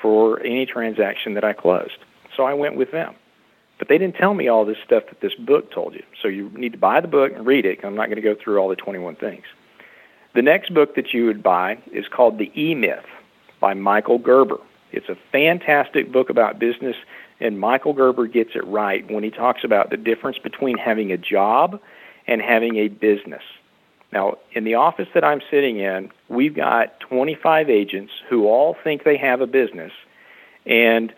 for 0.00 0.38
any 0.42 0.64
transaction 0.64 1.34
that 1.34 1.42
I 1.42 1.54
closed. 1.54 1.98
So 2.36 2.44
I 2.44 2.54
went 2.54 2.76
with 2.76 2.92
them. 2.92 3.16
But 3.80 3.88
they 3.88 3.98
didn't 3.98 4.14
tell 4.14 4.32
me 4.32 4.46
all 4.46 4.64
this 4.64 4.78
stuff 4.86 5.02
that 5.08 5.20
this 5.20 5.34
book 5.34 5.72
told 5.72 5.94
you. 5.94 6.04
So 6.22 6.28
you 6.28 6.50
need 6.50 6.70
to 6.70 6.78
buy 6.78 7.00
the 7.00 7.08
book 7.08 7.32
and 7.34 7.44
read 7.44 7.66
it. 7.66 7.80
I'm 7.82 7.96
not 7.96 8.10
going 8.10 8.14
to 8.14 8.22
go 8.22 8.36
through 8.36 8.58
all 8.58 8.68
the 8.68 8.76
21 8.76 9.16
things. 9.16 9.42
The 10.36 10.42
next 10.42 10.72
book 10.72 10.94
that 10.94 11.12
you 11.12 11.26
would 11.26 11.42
buy 11.42 11.78
is 11.90 12.06
called 12.06 12.38
The 12.38 12.52
E 12.54 12.76
Myth 12.76 13.04
by 13.58 13.74
Michael 13.74 14.18
Gerber. 14.18 14.60
It's 14.92 15.08
a 15.08 15.16
fantastic 15.32 16.12
book 16.12 16.30
about 16.30 16.60
business, 16.60 16.94
and 17.40 17.58
Michael 17.58 17.92
Gerber 17.92 18.28
gets 18.28 18.50
it 18.54 18.64
right 18.68 19.10
when 19.10 19.24
he 19.24 19.32
talks 19.32 19.64
about 19.64 19.90
the 19.90 19.96
difference 19.96 20.38
between 20.38 20.78
having 20.78 21.10
a 21.10 21.18
job 21.18 21.80
and 22.28 22.40
having 22.40 22.76
a 22.76 22.86
business. 22.86 23.42
Now, 24.12 24.36
in 24.52 24.64
the 24.64 24.74
office 24.74 25.08
that 25.14 25.24
I'm 25.24 25.40
sitting 25.50 25.78
in, 25.78 26.10
we've 26.28 26.54
got 26.54 27.00
25 27.00 27.70
agents 27.70 28.12
who 28.28 28.46
all 28.46 28.76
think 28.84 29.04
they 29.04 29.16
have 29.16 29.40
a 29.40 29.46
business 29.46 29.92
and 30.66 31.12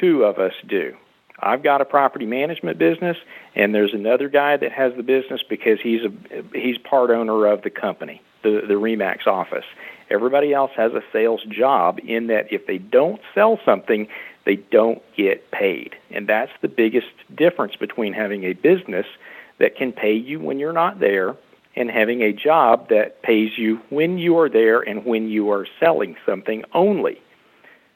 two 0.00 0.24
of 0.24 0.38
us 0.38 0.52
do. 0.66 0.96
I've 1.38 1.62
got 1.62 1.80
a 1.80 1.84
property 1.84 2.26
management 2.26 2.78
business, 2.78 3.16
and 3.54 3.74
there's 3.74 3.94
another 3.94 4.28
guy 4.28 4.56
that 4.56 4.72
has 4.72 4.92
the 4.96 5.02
business 5.02 5.40
because 5.48 5.78
he's 5.80 6.02
a 6.02 6.12
he's 6.54 6.76
part 6.76 7.10
owner 7.10 7.46
of 7.46 7.62
the 7.62 7.70
company, 7.70 8.20
the 8.42 8.62
the 8.68 8.74
Remax 8.74 9.26
office. 9.26 9.64
Everybody 10.10 10.52
else 10.52 10.72
has 10.76 10.92
a 10.92 11.02
sales 11.12 11.42
job 11.44 11.98
in 12.04 12.26
that 12.26 12.52
if 12.52 12.66
they 12.66 12.78
don't 12.78 13.20
sell 13.34 13.58
something, 13.64 14.08
they 14.44 14.56
don't 14.56 15.00
get 15.16 15.50
paid. 15.50 15.94
And 16.10 16.26
that's 16.26 16.52
the 16.60 16.68
biggest 16.68 17.06
difference 17.34 17.76
between 17.76 18.12
having 18.12 18.44
a 18.44 18.52
business 18.52 19.06
that 19.58 19.76
can 19.76 19.92
pay 19.92 20.14
you 20.14 20.40
when 20.40 20.58
you're 20.58 20.72
not 20.72 20.98
there 20.98 21.36
and 21.80 21.90
having 21.90 22.22
a 22.22 22.32
job 22.32 22.90
that 22.90 23.22
pays 23.22 23.56
you 23.56 23.80
when 23.88 24.18
you 24.18 24.38
are 24.38 24.50
there 24.50 24.80
and 24.80 25.06
when 25.06 25.28
you 25.28 25.50
are 25.50 25.66
selling 25.80 26.14
something 26.26 26.62
only. 26.74 27.20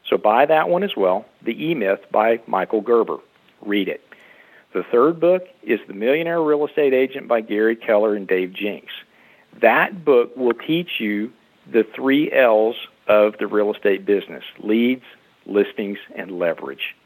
So 0.09 0.16
buy 0.16 0.47
that 0.47 0.69
one 0.69 0.82
as 0.82 0.97
well, 0.97 1.27
The 1.43 1.66
E 1.66 1.74
Myth 1.74 2.01
by 2.11 2.40
Michael 2.47 2.81
Gerber. 2.81 3.19
Read 3.61 3.89
it. 3.89 4.02
The 4.73 4.82
third 4.82 5.20
book 5.20 5.47
is 5.62 5.81
The 5.86 5.94
Millionaire 5.94 6.43
Real 6.43 6.66
Estate 6.66 6.94
Agent 6.94 7.28
by 7.28 7.43
Gary 7.43 7.77
Keller 7.77 8.15
and 8.15 8.27
Dave 8.27 8.55
Jenks. 8.55 8.93
That 9.61 10.05
book 10.05 10.36
will 10.36 10.55
teach 10.55 10.98
you 10.98 11.32
the 11.70 11.85
three 11.85 12.32
L's 12.32 12.77
of 13.06 13.36
the 13.39 13.47
real 13.47 13.73
estate 13.73 14.05
business 14.05 14.44
leads, 14.59 15.05
listings, 15.47 15.98
and 16.15 16.39
leverage. 16.39 16.97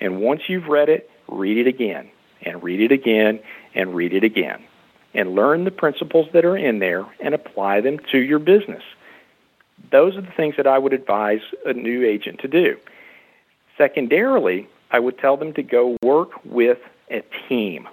And 0.00 0.20
once 0.20 0.42
you've 0.48 0.66
read 0.66 0.88
it, 0.88 1.08
read 1.28 1.58
it 1.58 1.68
again, 1.68 2.10
and 2.42 2.62
read 2.62 2.80
it 2.80 2.92
again, 2.92 3.40
and 3.74 3.94
read 3.94 4.12
it 4.12 4.24
again. 4.24 4.64
And 5.14 5.34
learn 5.34 5.64
the 5.64 5.70
principles 5.70 6.28
that 6.32 6.44
are 6.44 6.56
in 6.56 6.80
there 6.80 7.06
and 7.20 7.34
apply 7.34 7.80
them 7.80 8.00
to 8.10 8.18
your 8.18 8.40
business. 8.40 8.82
Those 9.90 10.16
are 10.16 10.22
the 10.22 10.32
things 10.32 10.56
that 10.56 10.66
I 10.66 10.78
would 10.78 10.92
advise 10.92 11.42
a 11.64 11.72
new 11.72 12.04
agent 12.04 12.40
to 12.40 12.48
do. 12.48 12.76
Secondarily, 13.78 14.68
I 14.90 14.98
would 14.98 15.18
tell 15.18 15.36
them 15.36 15.52
to 15.54 15.62
go 15.62 15.96
work 16.02 16.44
with 16.44 16.78
a 17.10 17.22
team. 17.48 17.88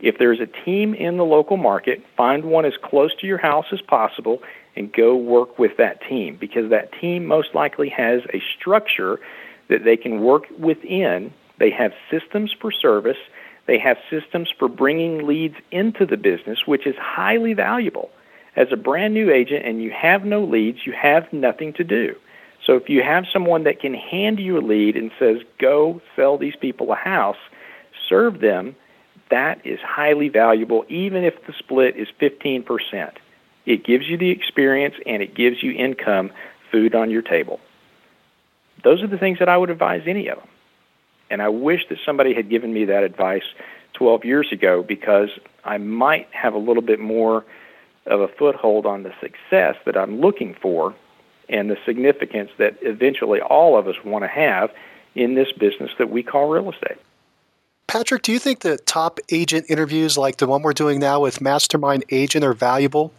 If 0.00 0.18
there's 0.18 0.40
a 0.40 0.46
team 0.46 0.94
in 0.94 1.16
the 1.16 1.24
local 1.24 1.56
market, 1.56 2.02
find 2.16 2.44
one 2.44 2.64
as 2.64 2.74
close 2.82 3.14
to 3.16 3.26
your 3.26 3.38
house 3.38 3.66
as 3.72 3.80
possible 3.80 4.42
and 4.74 4.92
go 4.92 5.14
work 5.16 5.58
with 5.58 5.76
that 5.76 6.02
team 6.08 6.36
because 6.36 6.70
that 6.70 6.92
team 7.00 7.26
most 7.26 7.54
likely 7.54 7.88
has 7.90 8.22
a 8.32 8.42
structure 8.58 9.20
that 9.68 9.84
they 9.84 9.96
can 9.96 10.20
work 10.20 10.44
within. 10.58 11.32
They 11.58 11.70
have 11.70 11.92
systems 12.10 12.52
for 12.52 12.72
service, 12.72 13.18
they 13.66 13.78
have 13.78 13.98
systems 14.10 14.50
for 14.50 14.68
bringing 14.68 15.26
leads 15.26 15.56
into 15.70 16.06
the 16.06 16.16
business, 16.16 16.66
which 16.66 16.86
is 16.86 16.96
highly 16.96 17.54
valuable. 17.54 18.10
As 18.56 18.68
a 18.70 18.76
brand 18.76 19.14
new 19.14 19.30
agent 19.30 19.64
and 19.64 19.82
you 19.82 19.90
have 19.90 20.24
no 20.24 20.44
leads, 20.44 20.86
you 20.86 20.92
have 20.92 21.32
nothing 21.32 21.72
to 21.74 21.84
do. 21.84 22.16
So 22.64 22.76
if 22.76 22.88
you 22.88 23.02
have 23.02 23.26
someone 23.32 23.64
that 23.64 23.80
can 23.80 23.94
hand 23.94 24.38
you 24.38 24.58
a 24.58 24.60
lead 24.60 24.96
and 24.96 25.10
says, 25.18 25.38
go 25.58 26.00
sell 26.14 26.38
these 26.38 26.56
people 26.56 26.92
a 26.92 26.96
house, 26.96 27.38
serve 28.08 28.40
them, 28.40 28.76
that 29.30 29.64
is 29.64 29.80
highly 29.80 30.28
valuable, 30.28 30.84
even 30.88 31.24
if 31.24 31.46
the 31.46 31.54
split 31.54 31.96
is 31.96 32.08
15%. 32.20 33.12
It 33.64 33.84
gives 33.84 34.06
you 34.08 34.18
the 34.18 34.30
experience 34.30 34.94
and 35.06 35.22
it 35.22 35.34
gives 35.34 35.62
you 35.62 35.72
income, 35.72 36.30
food 36.70 36.94
on 36.94 37.10
your 37.10 37.22
table. 37.22 37.60
Those 38.84 39.02
are 39.02 39.06
the 39.06 39.18
things 39.18 39.38
that 39.38 39.48
I 39.48 39.56
would 39.56 39.70
advise 39.70 40.02
any 40.06 40.28
of 40.28 40.38
them. 40.38 40.48
And 41.32 41.40
I 41.40 41.48
wish 41.48 41.88
that 41.88 41.98
somebody 42.04 42.34
had 42.34 42.50
given 42.50 42.74
me 42.74 42.84
that 42.84 43.04
advice 43.04 43.42
12 43.94 44.24
years 44.26 44.52
ago 44.52 44.82
because 44.82 45.30
I 45.64 45.78
might 45.78 46.28
have 46.30 46.52
a 46.52 46.58
little 46.58 46.82
bit 46.82 47.00
more 47.00 47.44
of 48.06 48.20
a 48.20 48.28
foothold 48.28 48.84
on 48.84 49.02
the 49.02 49.14
success 49.18 49.76
that 49.86 49.96
I'm 49.96 50.20
looking 50.20 50.54
for 50.60 50.94
and 51.48 51.70
the 51.70 51.78
significance 51.86 52.50
that 52.58 52.76
eventually 52.82 53.40
all 53.40 53.78
of 53.78 53.88
us 53.88 53.96
want 54.04 54.24
to 54.24 54.28
have 54.28 54.70
in 55.14 55.34
this 55.34 55.50
business 55.52 55.90
that 55.98 56.10
we 56.10 56.22
call 56.22 56.50
real 56.50 56.70
estate. 56.70 56.98
Patrick, 57.86 58.22
do 58.22 58.32
you 58.32 58.38
think 58.38 58.60
that 58.60 58.84
top 58.86 59.18
agent 59.30 59.66
interviews 59.70 60.18
like 60.18 60.36
the 60.36 60.46
one 60.46 60.60
we're 60.60 60.72
doing 60.74 61.00
now 61.00 61.20
with 61.20 61.40
Mastermind 61.40 62.04
Agent 62.10 62.44
are 62.44 62.54
valuable? 62.54 63.12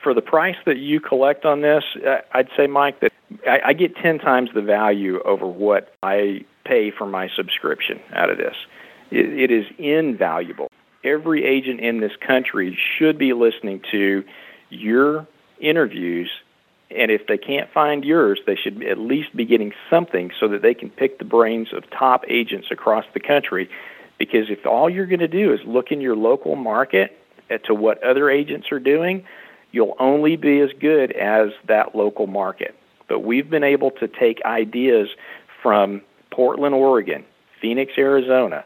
For 0.00 0.14
the 0.14 0.22
price 0.22 0.56
that 0.64 0.76
you 0.76 1.00
collect 1.00 1.44
on 1.44 1.60
this, 1.60 1.82
uh, 2.06 2.18
I'd 2.32 2.48
say, 2.56 2.68
Mike, 2.68 3.00
that 3.00 3.12
I, 3.48 3.72
get 3.72 3.96
10 3.96 4.20
times 4.20 4.50
the 4.54 4.62
value 4.62 5.20
over 5.22 5.46
what 5.46 5.92
I 6.02 6.44
pay 6.68 6.90
for 6.90 7.06
my 7.06 7.28
subscription 7.34 8.00
out 8.12 8.30
of 8.30 8.38
this. 8.38 8.54
it 9.10 9.50
is 9.50 9.64
invaluable. 9.78 10.68
Every 11.02 11.44
agent 11.44 11.80
in 11.80 12.00
this 12.00 12.12
country 12.16 12.78
should 12.98 13.18
be 13.18 13.32
listening 13.32 13.80
to 13.90 14.24
your 14.68 15.26
interviews 15.58 16.30
and 16.90 17.10
if 17.10 17.26
they 17.26 17.36
can't 17.36 17.70
find 17.70 18.04
yours, 18.04 18.40
they 18.46 18.56
should 18.56 18.82
at 18.82 18.98
least 18.98 19.36
be 19.36 19.44
getting 19.44 19.72
something 19.90 20.30
so 20.40 20.48
that 20.48 20.62
they 20.62 20.74
can 20.74 20.88
pick 20.88 21.18
the 21.18 21.24
brains 21.24 21.68
of 21.72 21.88
top 21.90 22.24
agents 22.28 22.68
across 22.70 23.04
the 23.12 23.20
country. 23.20 23.68
Because 24.18 24.48
if 24.48 24.66
all 24.66 24.88
you're 24.88 25.06
going 25.06 25.20
to 25.20 25.28
do 25.28 25.52
is 25.52 25.60
look 25.64 25.92
in 25.92 26.00
your 26.00 26.16
local 26.16 26.56
market 26.56 27.16
to 27.64 27.74
what 27.74 28.02
other 28.02 28.30
agents 28.30 28.72
are 28.72 28.80
doing, 28.80 29.26
you'll 29.70 29.96
only 29.98 30.36
be 30.36 30.60
as 30.60 30.70
good 30.80 31.12
as 31.12 31.50
that 31.66 31.94
local 31.94 32.26
market. 32.26 32.74
But 33.06 33.20
we've 33.20 33.48
been 33.48 33.64
able 33.64 33.90
to 33.92 34.08
take 34.08 34.42
ideas 34.44 35.08
from 35.62 36.02
Portland, 36.38 36.72
Oregon, 36.72 37.24
Phoenix, 37.60 37.94
Arizona, 37.98 38.64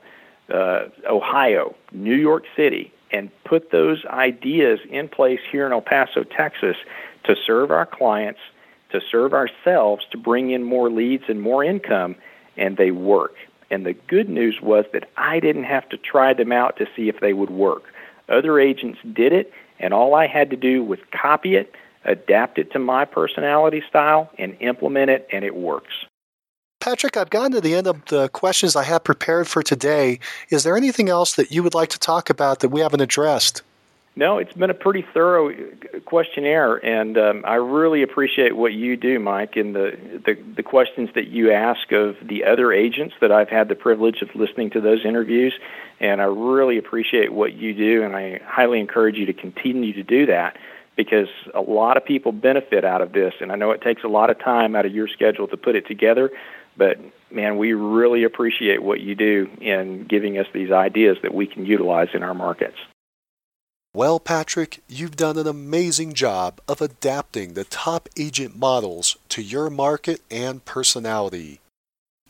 uh, 0.53 0.89
Ohio, 1.09 1.75
New 1.91 2.15
York 2.15 2.45
City, 2.55 2.93
and 3.11 3.31
put 3.45 3.71
those 3.71 4.05
ideas 4.05 4.79
in 4.91 5.09
place 5.09 5.41
here 5.51 5.65
in 5.65 5.73
El 5.73 5.81
Paso, 5.81 6.23
Texas, 6.23 6.77
to 7.25 7.35
serve 7.35 7.71
our 7.71 7.87
clients, 7.87 8.41
to 8.91 9.01
serve 9.01 9.33
ourselves, 9.33 10.05
to 10.11 10.19
bring 10.19 10.51
in 10.51 10.63
more 10.63 10.91
leads 10.91 11.25
and 11.29 11.41
more 11.41 11.65
income, 11.65 12.15
and 12.59 12.77
they 12.77 12.91
work. 12.91 13.37
And 13.71 13.87
the 13.87 13.95
good 13.95 14.29
news 14.29 14.61
was 14.61 14.85
that 14.93 15.09
I 15.17 15.41
didn't 15.41 15.65
have 15.65 15.89
to 15.89 15.97
try 15.97 16.35
them 16.35 16.53
out 16.53 16.77
to 16.77 16.87
see 16.95 17.09
if 17.09 17.21
they 17.21 17.33
would 17.33 17.49
work. 17.49 17.85
Other 18.29 18.61
agents 18.61 18.99
did 19.15 19.33
it, 19.33 19.51
and 19.81 19.95
all 19.95 20.15
I 20.15 20.27
had 20.27 20.51
to 20.51 20.57
do 20.57 20.85
was 20.85 20.99
copy 21.11 21.57
it, 21.57 21.75
adapt 22.05 22.59
it 22.59 22.71
to 22.73 22.79
my 22.79 23.07
personality 23.07 23.83
style, 23.89 24.31
and 24.37 24.59
implement 24.61 25.11
it, 25.11 25.27
and 25.33 25.43
it 25.43 25.57
works. 25.57 25.95
Patrick, 26.83 27.17
I've 27.17 27.31
gotten 27.31 27.53
to 27.53 27.61
the 27.61 27.77
end 27.77 27.87
of 27.87 28.05
the 28.07 28.29
questions 28.31 28.75
I 28.75 28.83
have 28.83 29.05
prepared 29.05 29.47
for 29.47 29.63
today. 29.63 30.19
Is 30.51 30.65
there 30.65 30.77
anything 30.77 31.09
else 31.09 31.37
that 31.37 31.53
you 31.53 31.63
would 31.63 31.75
like 31.75 31.91
to 31.91 31.99
talk 31.99 32.29
about 32.29 32.59
that 32.59 32.71
we 32.71 32.81
haven't 32.81 33.01
addressed? 33.01 33.63
No, 34.17 34.39
it's 34.39 34.53
been 34.53 34.69
a 34.69 34.75
pretty 34.75 35.07
thorough 35.15 35.55
questionnaire, 36.07 36.85
and 36.85 37.17
um, 37.17 37.45
I 37.47 37.55
really 37.55 38.03
appreciate 38.03 38.57
what 38.57 38.73
you 38.73 38.97
do, 38.97 39.21
Mike, 39.21 39.57
and 39.57 39.77
the, 39.77 39.97
the 40.27 40.35
the 40.57 40.63
questions 40.65 41.11
that 41.15 41.29
you 41.29 41.53
ask 41.53 41.93
of 41.93 42.17
the 42.21 42.45
other 42.45 42.73
agents 42.73 43.15
that 43.21 43.31
I've 43.31 43.49
had 43.49 43.69
the 43.69 43.77
privilege 43.77 44.21
of 44.21 44.35
listening 44.35 44.71
to 44.71 44.81
those 44.81 45.05
interviews, 45.05 45.55
and 46.01 46.21
I 46.21 46.25
really 46.25 46.79
appreciate 46.79 47.33
what 47.33 47.53
you 47.53 47.75
do, 47.75 48.03
and 48.03 48.17
I 48.17 48.41
highly 48.45 48.81
encourage 48.81 49.17
you 49.17 49.27
to 49.27 49.33
continue 49.33 49.93
to 49.93 50.03
do 50.03 50.27
that 50.27 50.57
because 50.97 51.29
a 51.55 51.61
lot 51.61 51.97
of 51.97 52.05
people 52.05 52.33
benefit 52.33 52.85
out 52.85 53.01
of 53.01 53.13
this, 53.13 53.35
and 53.41 53.53
I 53.53 53.55
know 53.55 53.71
it 53.71 53.83
takes 53.83 54.03
a 54.03 54.09
lot 54.09 54.31
of 54.31 54.39
time 54.41 54.77
out 54.77 54.85
of 54.85 54.93
your 54.93 55.09
schedule 55.09 55.47
to 55.49 55.57
put 55.57 55.75
it 55.75 55.87
together, 55.87 56.31
but 56.77 56.99
man, 57.31 57.57
we 57.57 57.73
really 57.73 58.25
appreciate 58.25 58.83
what 58.83 59.01
you 59.01 59.15
do 59.15 59.49
in 59.61 60.05
giving 60.05 60.39
us 60.39 60.47
these 60.53 60.71
ideas 60.71 61.19
that 61.23 61.35
we 61.35 61.47
can 61.47 61.67
utilize 61.67 62.09
in 62.15 62.23
our 62.23 62.35
markets. 62.35 62.77
Well, 63.95 64.19
Patrick, 64.19 64.83
you've 64.89 65.17
done 65.17 65.37
an 65.37 65.47
amazing 65.47 66.15
job 66.15 66.61
of 66.67 66.81
adapting 66.81 67.53
the 67.53 67.65
top 67.65 68.09
agent 68.19 68.57
models 68.57 69.19
to 69.29 69.43
your 69.43 69.69
market 69.69 70.23
and 70.31 70.65
personality. 70.65 71.61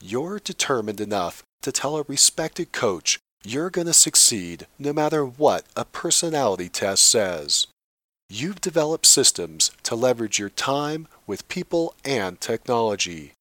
You're 0.00 0.40
determined 0.40 1.00
enough 1.00 1.44
to 1.62 1.70
tell 1.70 1.96
a 1.96 2.04
respected 2.08 2.72
coach 2.72 3.20
you're 3.44 3.70
going 3.70 3.86
to 3.86 3.92
succeed 3.92 4.66
no 4.78 4.92
matter 4.92 5.24
what 5.24 5.64
a 5.76 5.84
personality 5.84 6.68
test 6.68 7.04
says. 7.04 7.66
You've 8.28 8.60
developed 8.60 9.06
systems 9.06 9.72
to 9.82 9.94
leverage 9.94 10.38
your 10.38 10.48
time 10.48 11.06
with 11.26 11.48
people 11.48 11.94
and 12.04 12.40
technology. 12.40 13.32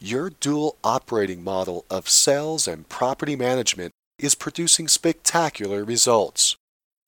Your 0.00 0.30
dual 0.30 0.76
operating 0.84 1.42
model 1.42 1.84
of 1.90 2.08
sales 2.08 2.68
and 2.68 2.88
property 2.88 3.34
management 3.34 3.90
is 4.16 4.36
producing 4.36 4.86
spectacular 4.86 5.82
results. 5.82 6.54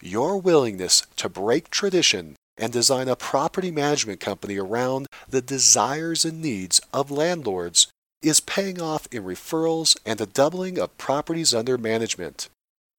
Your 0.03 0.39
willingness 0.39 1.07
to 1.17 1.29
break 1.29 1.71
tradition 1.71 2.35
and 2.59 2.73
design 2.73 3.07
a 3.09 3.15
property 3.15 3.71
management 3.71 4.19
company 4.19 4.57
around 4.57 5.07
the 5.29 5.41
desires 5.41 6.25
and 6.25 6.43
needs 6.43 6.81
of 6.93 7.13
landlords 7.13 7.87
is 8.23 8.41
paying 8.41 8.83
off 8.83 9.07
in 9.13 9.23
referrals 9.23 9.97
and 10.05 10.21
a 10.21 10.27
doubling 10.27 10.77
of 10.77 10.99
properties 10.99 11.55
under 11.55 11.79
management. 11.79 12.49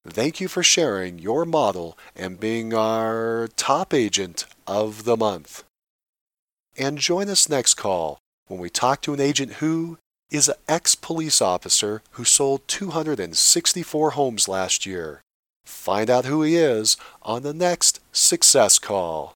Thank 0.08 0.40
you 0.40 0.48
for 0.48 0.64
sharing 0.64 1.20
your 1.20 1.44
model 1.44 1.98
and 2.16 2.40
being 2.40 2.74
our 2.74 3.50
top 3.58 3.94
agent 3.94 4.46
of 4.66 5.04
the 5.04 5.18
month. 5.18 5.66
And 6.78 6.98
join 6.98 7.28
us 7.28 7.50
next 7.50 7.74
call 7.74 8.21
when 8.52 8.60
we 8.60 8.70
talk 8.70 9.02
to 9.02 9.14
an 9.14 9.22
agent 9.22 9.54
who 9.54 9.98
is 10.30 10.50
an 10.50 10.56
ex 10.68 10.94
police 10.94 11.42
officer 11.42 12.02
who 12.12 12.26
sold 12.26 12.68
264 12.68 14.12
homes 14.12 14.48
last 14.48 14.86
year. 14.86 15.22
Find 15.66 16.10
out 16.10 16.26
who 16.26 16.44
he 16.44 16.58
is 16.58 16.98
on 17.22 17.44
the 17.44 17.54
next 17.54 18.02
Success 18.12 18.78
Call. 18.78 19.34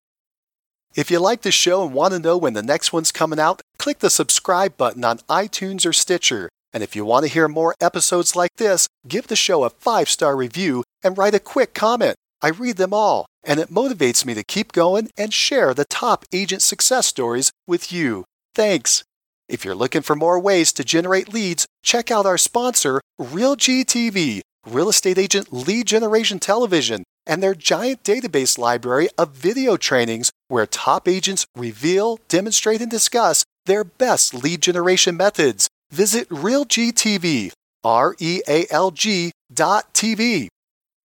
If 0.96 1.10
you 1.10 1.20
like 1.20 1.42
the 1.42 1.52
show 1.52 1.84
and 1.86 1.94
want 1.94 2.14
to 2.14 2.20
know 2.20 2.38
when 2.38 2.54
the 2.54 2.64
next 2.64 2.94
one's 2.94 3.12
coming 3.12 3.40
out, 3.40 3.62
click 3.78 4.00
the 4.00 4.10
subscribe 4.10 4.78
button 4.78 5.04
on 5.04 5.20
iTunes 5.30 5.86
or 5.86 5.94
Stitcher 5.94 6.50
And 6.74 6.84
if 6.84 6.96
you 6.96 7.06
want 7.06 7.26
to 7.26 7.32
hear 7.32 7.48
more 7.48 7.76
episodes 7.80 8.36
like 8.36 8.56
this, 8.58 8.88
give 9.08 9.28
the 9.28 9.36
show 9.36 9.64
a 9.64 9.70
five 9.70 10.10
star 10.10 10.36
review 10.36 10.84
and 11.04 11.18
write 11.18 11.36
a 11.36 11.40
quick 11.40 11.74
comment. 11.74 12.16
I 12.42 12.50
read 12.50 12.76
them 12.78 12.94
all, 12.94 13.26
and 13.46 13.60
it 13.60 13.70
motivates 13.70 14.26
me 14.26 14.34
to 14.34 14.44
keep 14.44 14.74
going 14.74 15.10
and 15.18 15.34
share 15.34 15.74
the 15.74 15.86
top 15.86 16.26
agent 16.34 16.62
success 16.62 17.08
stories 17.08 17.52
with 17.66 17.92
you. 17.94 18.26
Thanks. 18.56 19.04
If 19.50 19.66
you're 19.66 19.76
looking 19.76 20.02
for 20.02 20.16
more 20.16 20.40
ways 20.40 20.72
to 20.74 20.86
generate 20.86 21.34
leads, 21.34 21.66
check 21.84 22.10
out 22.10 22.26
our 22.26 22.38
sponsor, 22.38 23.02
RealGTV, 23.20 24.40
Real 24.66 24.88
Estate 24.88 25.18
Agent 25.18 25.52
Lead 25.52 25.86
Generation 25.88 26.40
Television, 26.40 27.04
and 27.28 27.44
their 27.44 27.54
giant 27.54 28.02
database 28.04 28.58
library 28.58 29.10
of 29.18 29.36
video 29.36 29.76
trainings 29.76 30.32
where 30.48 30.66
top 30.66 31.06
agents 31.06 31.46
reveal, 31.58 32.18
demonstrate, 32.30 32.80
and 32.80 32.90
discuss 32.90 33.44
their 33.66 33.84
best 33.84 34.34
lead 34.34 34.62
generation 34.62 35.18
methods. 35.18 35.68
Visit 35.92 36.30
RealGTV, 36.30 37.52
R 37.84 38.16
E 38.20 38.42
A 38.48 38.66
L 38.72 38.90
G 38.90 39.32
dot 39.54 39.94
TV. 39.94 40.48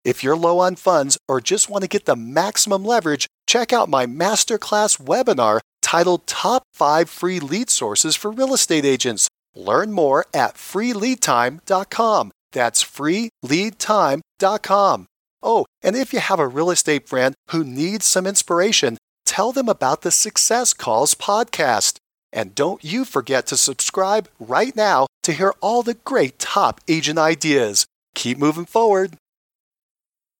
If 0.05 0.23
you're 0.23 0.37
low 0.37 0.59
on 0.59 0.75
funds 0.75 1.17
or 1.27 1.41
just 1.41 1.67
want 1.67 1.81
to 1.81 1.89
get 1.89 2.05
the 2.05 2.15
maximum 2.15 2.85
leverage, 2.85 3.27
check 3.47 3.73
out 3.73 3.89
my 3.89 4.05
masterclass 4.05 5.01
webinar 5.01 5.59
titled 5.89 6.27
Top 6.27 6.61
5 6.73 7.09
Free 7.09 7.39
Lead 7.39 7.71
Sources 7.71 8.15
for 8.15 8.29
Real 8.29 8.53
Estate 8.53 8.85
Agents. 8.85 9.27
Learn 9.55 9.91
more 9.91 10.27
at 10.35 10.53
freeleadtime.com. 10.53 12.31
That's 12.51 12.83
freeleadtime.com. 12.83 15.05
Oh, 15.41 15.65
and 15.81 15.95
if 15.95 16.13
you 16.13 16.19
have 16.19 16.39
a 16.39 16.47
real 16.47 16.69
estate 16.69 17.09
friend 17.09 17.33
who 17.49 17.63
needs 17.63 18.05
some 18.05 18.27
inspiration, 18.27 18.99
tell 19.25 19.51
them 19.51 19.67
about 19.67 20.03
the 20.03 20.11
Success 20.11 20.75
Calls 20.75 21.15
podcast. 21.15 21.97
And 22.31 22.53
don't 22.53 22.83
you 22.83 23.03
forget 23.03 23.47
to 23.47 23.57
subscribe 23.57 24.29
right 24.39 24.75
now 24.75 25.07
to 25.23 25.33
hear 25.33 25.55
all 25.59 25.81
the 25.81 25.95
great 25.95 26.37
top 26.37 26.81
agent 26.87 27.17
ideas. 27.17 27.87
Keep 28.13 28.37
moving 28.37 28.65
forward. 28.65 29.15